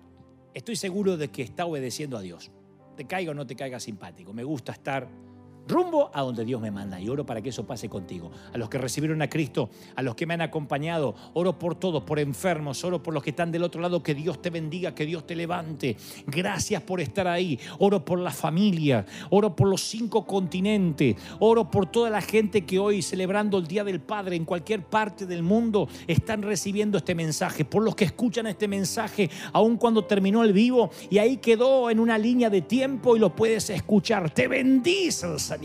estoy 0.54 0.76
seguro 0.76 1.16
de 1.16 1.30
que 1.30 1.42
está 1.42 1.66
obedeciendo 1.66 2.18
a 2.18 2.22
Dios. 2.22 2.52
Te 2.98 3.06
caiga 3.06 3.32
o 3.32 3.34
no 3.34 3.48
te 3.48 3.56
caiga 3.56 3.80
simpático. 3.80 4.34
Me 4.34 4.44
gusta 4.44 4.74
estar 4.74 5.08
rumbo 5.70 6.12
a 6.14 6.22
donde 6.22 6.44
Dios 6.44 6.60
me 6.60 6.72
manda. 6.72 7.00
Y 7.00 7.08
oro 7.08 7.26
para 7.26 7.42
que 7.42 7.50
eso 7.50 7.66
pase 7.66 7.88
contigo. 7.88 8.32
A 8.54 8.58
los 8.58 8.70
que 8.70 8.78
recibieron 8.78 9.22
a 9.22 9.30
Cristo, 9.30 9.70
a 9.96 10.02
los 10.02 10.16
que 10.16 10.26
me 10.26 10.34
han 10.34 10.42
acompañado, 10.42 11.16
oro 11.34 11.58
por 11.58 11.76
todos, 11.76 12.04
por 12.04 12.20
enfermos, 12.20 12.84
oro 12.84 13.02
por 13.02 13.14
los 13.14 13.24
que 13.24 13.30
están 13.30 13.52
del 13.52 13.64
otro 13.64 13.82
lado, 13.82 14.04
que 14.04 14.16
Dios 14.16 14.42
te 14.42 14.50
bendiga, 14.50 14.96
que 14.96 15.06
Dios 15.06 15.26
te 15.26 15.36
levante. 15.36 15.96
Gracias 16.26 16.82
por 16.82 17.00
estar 17.00 17.28
ahí. 17.28 17.60
Oro 17.78 18.04
por 18.04 18.20
la 18.20 18.32
familia, 18.32 19.06
oro 19.30 19.56
por 19.56 19.68
los 19.68 19.82
cinco 19.82 20.26
continentes, 20.26 21.16
oro 21.40 21.70
por 21.70 21.86
toda 21.86 22.10
la 22.10 22.22
gente 22.22 22.66
que 22.66 22.80
hoy, 22.80 23.02
celebrando 23.02 23.58
el 23.58 23.68
Día 23.68 23.84
del 23.84 24.02
Padre 24.02 24.36
en 24.36 24.46
cualquier 24.46 24.84
parte 24.84 25.26
del 25.26 25.44
mundo, 25.44 25.88
están 26.08 26.42
recibiendo 26.42 26.98
este 26.98 27.16
mensaje. 27.16 27.66
Por 27.66 27.84
los 27.84 27.96
que 27.96 28.06
escuchan 28.06 28.48
este 28.48 28.68
mensaje, 28.68 29.30
aun 29.54 29.78
cuando 29.78 30.06
terminó 30.06 30.44
el 30.44 30.54
vivo 30.54 30.90
y 31.10 31.20
ahí 31.20 31.38
quedó 31.38 31.90
en 31.90 32.00
una 32.00 32.18
línea 32.18 32.50
de 32.50 32.62
tiempo 32.62 33.16
y 33.16 33.20
lo 33.20 33.36
puedes 33.36 33.70
escuchar. 33.70 34.32
Te 34.32 34.48
bendice 34.48 35.20
Señor. 35.38 35.59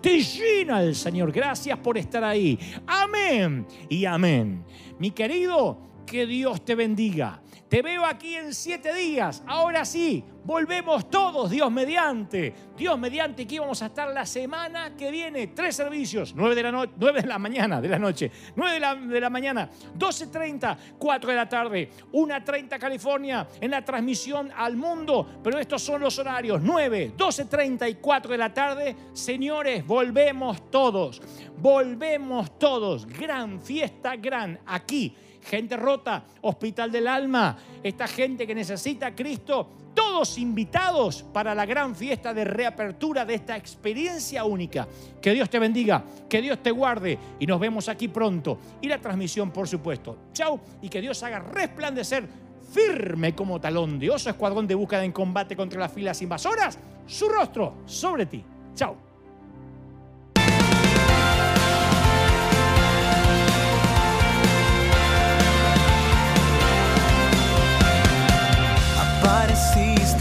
Te 0.00 0.22
llena 0.22 0.82
el 0.82 0.94
Señor. 0.94 1.32
Gracias 1.32 1.78
por 1.78 1.98
estar 1.98 2.22
ahí. 2.24 2.58
Amén 2.86 3.66
y 3.88 4.04
amén. 4.04 4.64
Mi 4.98 5.10
querido, 5.10 5.78
que 6.06 6.26
Dios 6.26 6.64
te 6.64 6.74
bendiga. 6.74 7.41
Te 7.72 7.80
veo 7.80 8.04
aquí 8.04 8.36
en 8.36 8.52
siete 8.52 8.92
días. 8.92 9.42
Ahora 9.46 9.86
sí, 9.86 10.22
volvemos 10.44 11.08
todos, 11.08 11.48
Dios 11.48 11.72
mediante. 11.72 12.52
Dios 12.76 12.98
mediante, 12.98 13.44
aquí 13.44 13.58
vamos 13.58 13.80
a 13.80 13.86
estar 13.86 14.12
la 14.12 14.26
semana 14.26 14.94
que 14.94 15.10
viene. 15.10 15.46
Tres 15.46 15.76
servicios, 15.76 16.34
nueve 16.36 16.54
de 16.54 16.64
la, 16.64 16.70
noche, 16.70 16.92
de 16.98 17.22
la 17.26 17.38
mañana, 17.38 17.80
de 17.80 17.88
la 17.88 17.98
noche, 17.98 18.30
nueve 18.56 18.74
de 18.74 18.80
la, 18.80 18.94
de 18.94 19.18
la 19.18 19.30
mañana, 19.30 19.70
12.30, 19.96 20.76
4 20.98 21.30
de 21.30 21.34
la 21.34 21.48
tarde, 21.48 21.88
1.30 22.12 22.78
California, 22.78 23.48
en 23.58 23.70
la 23.70 23.82
transmisión 23.82 24.50
al 24.54 24.76
mundo. 24.76 25.40
Pero 25.42 25.58
estos 25.58 25.80
son 25.80 26.02
los 26.02 26.18
horarios, 26.18 26.60
9, 26.60 27.14
12.30 27.16 27.88
y 27.90 27.94
4 27.94 28.32
de 28.32 28.36
la 28.36 28.52
tarde. 28.52 28.96
Señores, 29.14 29.86
volvemos 29.86 30.70
todos, 30.70 31.22
volvemos 31.56 32.58
todos. 32.58 33.06
Gran 33.06 33.62
fiesta, 33.62 34.16
gran, 34.16 34.60
aquí 34.66 35.16
gente 35.42 35.76
rota, 35.76 36.24
hospital 36.42 36.90
del 36.90 37.08
alma, 37.08 37.56
esta 37.82 38.06
gente 38.06 38.46
que 38.46 38.54
necesita 38.54 39.08
a 39.08 39.14
Cristo, 39.14 39.68
todos 39.94 40.38
invitados 40.38 41.22
para 41.22 41.54
la 41.54 41.66
gran 41.66 41.94
fiesta 41.94 42.32
de 42.32 42.44
reapertura 42.44 43.24
de 43.24 43.34
esta 43.34 43.56
experiencia 43.56 44.44
única. 44.44 44.88
Que 45.20 45.32
Dios 45.32 45.50
te 45.50 45.58
bendiga, 45.58 46.04
que 46.28 46.40
Dios 46.40 46.62
te 46.62 46.70
guarde 46.70 47.18
y 47.38 47.46
nos 47.46 47.60
vemos 47.60 47.88
aquí 47.88 48.08
pronto. 48.08 48.58
Y 48.80 48.88
la 48.88 49.00
transmisión, 49.00 49.50
por 49.50 49.68
supuesto. 49.68 50.16
Chao 50.32 50.60
y 50.80 50.88
que 50.88 51.00
Dios 51.00 51.22
haga 51.22 51.40
resplandecer 51.40 52.26
firme 52.72 53.34
como 53.34 53.60
talón 53.60 53.98
de 53.98 54.10
oso, 54.10 54.30
escuadrón 54.30 54.66
de 54.66 54.74
búsqueda 54.74 55.04
en 55.04 55.12
combate 55.12 55.54
contra 55.54 55.80
las 55.80 55.92
filas 55.92 56.22
invasoras, 56.22 56.78
su 57.06 57.28
rostro 57.28 57.82
sobre 57.84 58.26
ti. 58.26 58.42
Chao. 58.74 59.11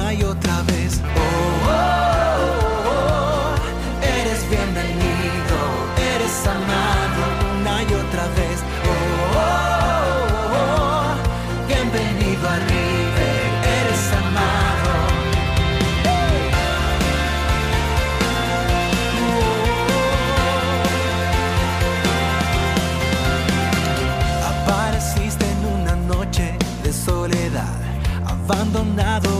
una 0.00 0.12
y 0.14 0.22
otra 0.22 0.62
vez. 0.62 1.00
Oh, 1.16 1.20
oh, 1.68 1.74
oh, 2.90 3.54
eres 4.02 4.48
bienvenido, 4.48 5.58
eres 6.14 6.46
amado 6.46 7.22
una 7.60 7.82
y 7.82 7.86
otra 7.86 8.26
vez. 8.38 8.58
Oh, 8.86 8.92
oh, 9.36 9.48
oh, 10.56 11.14
bienvenido 11.68 12.48
a 12.48 12.56
River, 12.56 13.42
eres 13.78 14.12
amado. 14.22 14.92
Apareciste 24.50 25.44
en 25.50 25.60
una 25.80 25.94
noche 25.96 26.56
de 26.82 26.92
soledad, 26.92 27.78
abandonado 28.26 29.39